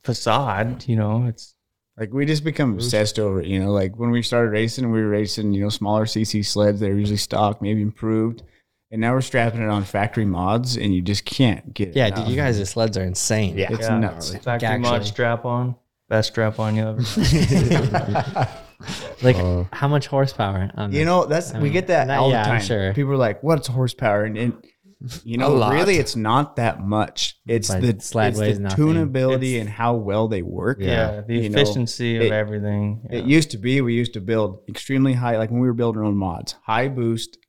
facade, 0.03 0.87
you 0.87 0.95
know. 0.95 1.25
It's 1.27 1.53
Like 1.97 2.11
we 2.11 2.25
just 2.25 2.43
become 2.43 2.73
obsessed 2.73 3.19
over 3.19 3.41
it, 3.41 3.47
you 3.47 3.59
know. 3.59 3.71
Like 3.71 3.95
when 3.95 4.09
we 4.09 4.23
started 4.23 4.49
racing, 4.49 4.91
we 4.91 5.01
were 5.01 5.09
racing, 5.09 5.53
you 5.53 5.61
know, 5.61 5.69
smaller 5.69 6.05
CC 6.05 6.43
sleds. 6.43 6.79
They're 6.79 6.97
usually 6.97 7.17
stock, 7.17 7.61
maybe 7.61 7.81
improved, 7.81 8.43
and 8.91 9.01
now 9.01 9.13
we're 9.13 9.21
strapping 9.21 9.61
it 9.61 9.69
on 9.69 9.83
factory 9.83 10.25
mods, 10.25 10.77
and 10.77 10.93
you 10.95 11.01
just 11.01 11.25
can't 11.25 11.73
get 11.73 11.89
it. 11.89 11.95
Yeah, 11.95 12.07
out. 12.07 12.15
dude, 12.15 12.27
you 12.29 12.35
guys' 12.35 12.57
the 12.57 12.65
sleds 12.65 12.97
are 12.97 13.03
insane. 13.03 13.57
Yeah. 13.57 13.71
it's 13.71 13.81
yeah, 13.83 13.97
nuts. 13.99 14.35
factory 14.37 14.77
mod 14.79 15.05
strap 15.05 15.45
on, 15.45 15.75
best 16.09 16.29
strap 16.29 16.59
on 16.59 16.75
you 16.75 16.87
ever. 16.87 17.01
Like 19.23 19.35
Uh, 19.37 19.63
how 19.73 19.87
much 19.87 20.05
horsepower? 20.05 20.69
On 20.75 20.91
You 20.91 21.03
know, 21.03 21.25
that's 21.25 21.51
I 21.53 21.59
we 21.59 21.71
get 21.71 21.87
that 21.87 22.05
not- 22.07 22.19
all 22.19 22.29
yeah, 22.29 22.43
the 22.43 22.49
I'm 22.51 22.57
time. 22.59 22.65
sure. 22.67 22.93
People 22.93 23.13
are 23.13 23.17
like, 23.17 23.41
"What's 23.41 23.67
horsepower?" 23.67 24.23
And, 24.23 24.37
and 24.37 24.53
you 25.23 25.37
know, 25.39 25.55
really, 25.71 25.97
it's 25.97 26.15
not 26.15 26.57
that 26.57 26.79
much. 26.85 27.37
It's 27.47 27.69
But 27.69 27.81
the 27.81 27.99
sled 27.99 28.37
it's 28.37 28.57
the 28.57 28.59
nothing. 28.63 28.85
tunability 28.85 29.53
It's- 29.53 29.61
and 29.61 29.69
how 29.69 29.95
well 29.95 30.27
they 30.27 30.43
work. 30.43 30.77
yeah, 30.79 31.21
the 31.27 31.33
You 31.37 31.49
know, 31.49 31.59
efficiency 31.59 32.17
of 32.17 32.23
it- 32.23 32.31
everything. 32.31 33.07
It 33.09 33.25
used 33.25 33.49
to 33.51 33.57
be 33.57 33.81
we 33.81 33.95
used 33.95 34.13
to 34.13 34.21
build 34.21 34.59
extremely 34.69 35.13
high, 35.13 35.37
like 35.39 35.49
when 35.49 35.59
we 35.59 35.67
were 35.67 35.73
building 35.73 35.99
our 36.01 36.05
own 36.07 36.15
mods, 36.17 36.53
high 36.63 36.87
boost, 36.87 37.39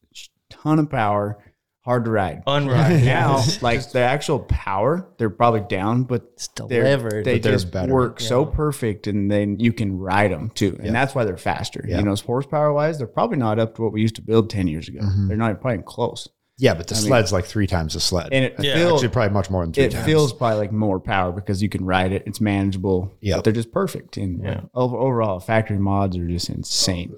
ton 0.63 0.79
of 0.79 0.91
power, 0.91 1.39
hard 1.85 2.05
to 2.05 2.11
ride. 2.11 2.45
Unright. 2.47 3.05
now, 3.05 3.43
like 3.63 3.91
the 3.93 4.01
actual 4.01 4.41
power, 4.41 5.09
they're 5.19 5.31
probably 5.31 5.61
down, 5.61 6.03
but 6.05 6.23
It's 6.35 6.49
they're, 6.49 6.83
delivered. 6.85 7.25
they 7.25 7.39
But 7.39 7.51
just 7.51 7.71
better. 7.71 7.93
work 7.93 8.21
so 8.21 8.45
perfect, 8.45 9.07
and 9.07 9.31
then 9.31 9.59
you 9.59 9.73
can 9.73 9.99
ride 9.99 10.31
them 10.33 10.51
too, 10.51 10.75
and 10.79 10.87
Yeah. 10.87 10.93
that's 10.93 11.15
why 11.15 11.25
they're 11.25 11.37
faster. 11.37 11.85
Yeah. 11.89 11.99
You 11.99 12.05
know, 12.05 12.15
horsepower 12.15 12.73
wise, 12.73 12.99
they're 12.99 13.07
probably 13.07 13.39
not 13.39 13.59
up 13.59 13.77
to 13.77 13.83
what 13.83 13.93
we 13.93 14.01
used 14.03 14.17
to 14.17 14.23
build 14.23 14.51
ten 14.51 14.69
years 14.69 14.89
ago. 14.89 15.01
Mhm. 15.01 15.29
They're 15.29 15.37
not 15.37 15.61
probably 15.61 15.75
even 15.77 15.85
close, 15.87 16.29
Yeah, 16.59 16.75
but 16.75 16.89
the 16.89 16.97
I 16.97 16.99
mean- 16.99 17.07
sled's 17.07 17.33
like 17.33 17.45
three 17.47 17.67
times 17.69 17.95
the 17.95 18.01
sled. 18.01 18.29
and 18.33 18.45
it 18.45 18.57
Yeah. 18.59 18.75
feels 18.75 18.95
Actually, 19.05 19.13
probably 19.15 19.33
much 19.33 19.49
more 19.51 19.65
than 19.65 19.73
three 19.73 19.85
it 19.85 19.93
times. 19.93 20.05
feels 20.05 20.33
probably 20.33 20.59
like 20.59 20.73
more 20.73 20.99
power 21.01 21.33
because 21.33 21.63
you 21.63 21.69
can 21.71 21.85
ride 21.87 22.13
it. 22.13 22.25
It's 22.27 22.41
manageable. 22.41 23.13
Yeah, 23.21 23.41
they're 23.41 23.53
just 23.53 23.73
perfect. 23.73 24.17
And 24.17 24.43
Yeah. 24.45 24.61
overall, 24.75 25.39
factory 25.41 25.79
mods 25.79 26.17
are 26.19 26.27
just 26.27 26.51
insane. 26.51 27.15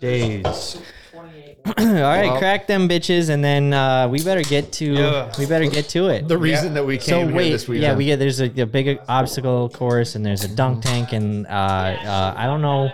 Days. 0.00 0.78
All 1.66 1.72
right, 1.76 2.36
crack 2.38 2.66
them 2.66 2.88
bitches, 2.88 3.30
and 3.30 3.42
then 3.42 3.72
uh, 3.72 4.06
we 4.08 4.22
better 4.22 4.42
get 4.42 4.70
to 4.72 4.92
Yeah. 4.92 5.32
we 5.38 5.46
better 5.46 5.66
get 5.66 5.88
to 5.90 6.08
it. 6.08 6.28
the 6.28 6.36
reason 6.36 6.74
that 6.74 6.84
we 6.84 6.98
so 6.98 7.12
came 7.20 7.28
here 7.28 7.36
wait, 7.36 7.50
this 7.52 7.66
weekend. 7.66 7.82
yeah, 7.84 7.96
we 7.96 8.04
get 8.04 8.18
there's 8.18 8.40
a, 8.40 8.50
a 8.60 8.66
big 8.66 8.98
obstacle 9.08 9.70
course, 9.70 10.14
and 10.14 10.26
there's 10.26 10.44
a 10.44 10.48
dunk 10.54 10.82
tank, 10.82 11.12
and 11.14 11.46
uh, 11.46 11.50
uh, 11.50 12.34
I 12.36 12.44
don't 12.46 12.60
know 12.60 12.88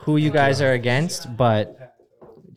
who 0.00 0.16
you 0.16 0.30
guys 0.30 0.62
are 0.62 0.72
against, 0.72 1.36
but 1.36 1.96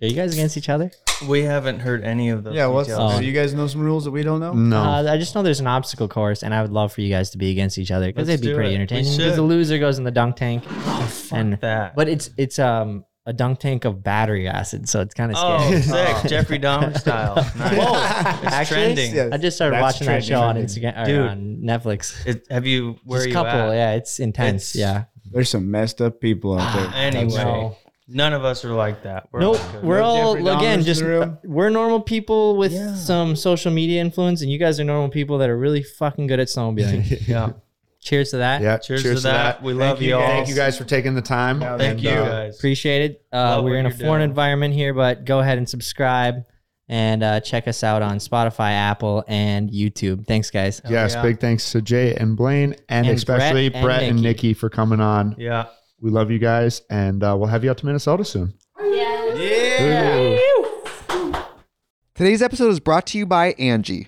are 0.02 0.08
you 0.08 0.16
guys 0.16 0.34
against 0.34 0.56
each 0.56 0.70
other? 0.70 0.90
We 1.28 1.42
haven't 1.42 1.80
heard 1.80 2.04
any 2.06 2.30
of 2.30 2.44
those. 2.46 2.56
Yeah, 2.56 2.68
what's 2.68 2.88
details. 2.88 3.20
do 3.20 3.26
you 3.26 3.34
guys 3.34 3.54
know 3.54 3.68
some 3.68 3.82
rules 3.82 4.06
that 4.06 4.12
we 4.12 4.24
don't 4.24 4.40
know? 4.40 4.54
no. 4.54 4.78
Uh, 4.78 5.12
I 5.12 5.18
just 5.18 5.36
know 5.36 5.44
there's 5.44 5.60
an 5.60 5.68
obstacle 5.68 6.08
course, 6.08 6.44
and 6.44 6.54
I 6.54 6.62
would 6.62 6.72
love 6.72 6.94
for 6.94 7.02
you 7.02 7.10
guys 7.10 7.32
to 7.32 7.38
be 7.38 7.52
against 7.52 7.78
each 7.78 7.92
other 7.92 8.08
because 8.08 8.28
Let's 8.30 8.40
they'd 8.42 8.48
be 8.48 8.52
do 8.54 8.56
pretty 8.56 8.70
it. 8.70 8.74
We 8.74 8.76
entertaining. 8.84 9.12
should. 9.12 9.18
Because 9.18 9.36
the 9.36 9.42
loser 9.42 9.80
goes 9.80 9.98
in 9.98 10.06
the 10.06 10.12
dunk 10.12 10.38
tank, 10.38 10.64
and 11.34 11.54
that. 11.62 11.96
but 11.96 12.08
it's 12.08 12.30
it's 12.38 12.58
um 12.60 13.04
a 13.28 13.34
dunk 13.34 13.60
tank 13.60 13.86
of 13.86 14.04
battery 14.04 14.48
acid, 14.48 14.88
so 14.88 15.02
it's 15.02 15.14
kind 15.16 15.32
of 15.32 15.38
Oh, 15.40 15.58
scary. 15.60 15.82
sick. 15.82 16.16
Oh. 16.24 16.28
Jeffrey 16.28 16.60
Dahmer 16.60 16.98
style. 16.98 17.36
Nice. 17.58 18.44
It's 18.44 18.54
Actually, 18.54 18.76
trending. 18.96 19.16
Yeah. 19.16 19.30
I 19.32 19.38
just 19.38 19.58
started 19.58 19.76
That's 19.78 19.82
watching 19.96 20.08
that 20.08 20.24
show 20.24 20.42
on 20.42 20.56
Instagram 20.58 21.02
or 21.02 21.06
Dude. 21.06 21.28
on 21.28 21.58
Netflix. 21.64 22.26
It, 22.28 22.46
have 22.52 22.66
you, 22.68 22.98
where 23.04 23.20
Just 23.20 23.26
are 23.26 23.28
a 23.28 23.30
you 23.30 23.34
couple, 23.34 23.72
at? 23.72 23.76
yeah, 23.76 23.92
it's 23.94 24.20
intense. 24.20 24.76
It's- 24.76 24.88
yeah. 24.90 25.06
There's 25.32 25.50
some 25.50 25.70
messed 25.72 26.02
up 26.02 26.22
people 26.22 26.58
out 26.60 26.76
there. 26.78 26.88
Ah, 26.88 26.98
anyway, 27.00 27.28
No. 27.44 27.76
none 28.08 28.32
of 28.34 28.46
us 28.46 28.64
are 28.64 28.74
like 28.74 29.02
that. 29.04 29.28
We're 29.32 29.40
Nope, 29.40 29.60
all 29.74 29.82
we're 29.82 29.98
No 29.98 30.04
all 30.06 30.36
Jeffrey 30.36 30.52
again 30.56 30.84
just 30.84 31.02
uh, 31.02 31.32
we're 31.44 31.70
normal 31.72 32.00
people 32.02 32.58
with 32.58 32.72
Yeah. 32.74 32.94
some 32.94 33.36
social 33.36 33.72
media 33.72 34.02
influence, 34.02 34.42
and 34.44 34.52
you 34.52 34.60
guys 34.60 34.80
are 34.80 34.84
normal 34.84 35.10
people 35.10 35.40
that 35.40 35.50
are 35.50 35.58
really 35.58 35.82
fucking 35.82 36.28
good 36.28 36.40
at 36.40 36.48
snowmobiling. 36.48 37.28
yeah. 37.28 37.54
Cheers 38.06 38.30
to 38.32 38.38
that. 38.38 38.62
yeah, 38.62 38.78
Cheers, 38.78 39.02
to 39.02 39.20
that. 39.22 39.64
We 39.64 39.74
love 39.74 40.00
you, 40.00 40.16
all. 40.16 40.22
Thank 40.22 40.48
you 40.48 40.54
guys 40.54 40.78
for 40.78 40.84
taking 40.84 41.16
the 41.16 41.24
time. 41.24 41.60
Yeah, 41.60 41.76
Thank 41.76 41.92
And, 41.94 42.02
you 42.04 42.12
uh, 42.12 42.30
guys. 42.30 42.58
Appreciate 42.58 43.02
it. 43.12 43.26
Uh, 43.32 43.62
we're 43.64 43.78
in 43.80 43.88
a 43.88 43.90
foreign 43.92 44.20
doing. 44.20 44.30
environment 44.30 44.76
here, 44.76 44.94
but 44.94 45.26
go 45.26 45.40
ahead 45.40 45.58
and 45.58 45.68
subscribe 45.68 46.46
and 46.88 47.24
uh, 47.24 47.40
check 47.40 47.68
us 47.68 47.84
out 47.84 48.04
on 48.04 48.20
Spotify, 48.20 48.74
Apple, 48.74 49.24
and 49.28 49.72
YouTube. 49.72 50.28
Thanks, 50.28 50.52
guys. 50.52 50.82
Yes, 50.88 51.16
yeah. 51.16 51.24
big 51.24 51.40
thanks 51.40 51.72
to 51.72 51.82
Jay 51.82 52.14
and 52.14 52.38
Blaine, 52.38 52.76
and, 52.90 53.08
And 53.08 53.18
especially 53.18 53.70
Brett 53.70 53.84
Brett, 53.84 54.02
and 54.04 54.12
and 54.12 54.22
Nikki. 54.22 54.50
Nikki 54.50 54.54
for 54.54 54.70
coming 54.70 55.00
on. 55.00 55.34
Yeah. 55.40 55.66
We 56.00 56.12
love 56.12 56.30
you 56.30 56.38
guys, 56.38 56.84
and 56.92 57.24
uh, 57.24 57.36
we'll 57.36 57.48
have 57.50 57.64
you 57.64 57.72
out 57.72 57.80
to 57.80 57.88
Minnesota 57.88 58.24
soon. 58.24 58.54
Yeah. 58.80 60.38
Today's 62.14 62.42
episode 62.44 62.70
is 62.70 62.80
brought 62.80 63.08
to 63.08 63.18
you 63.18 63.26
by 63.26 63.54
Angi. 63.54 64.08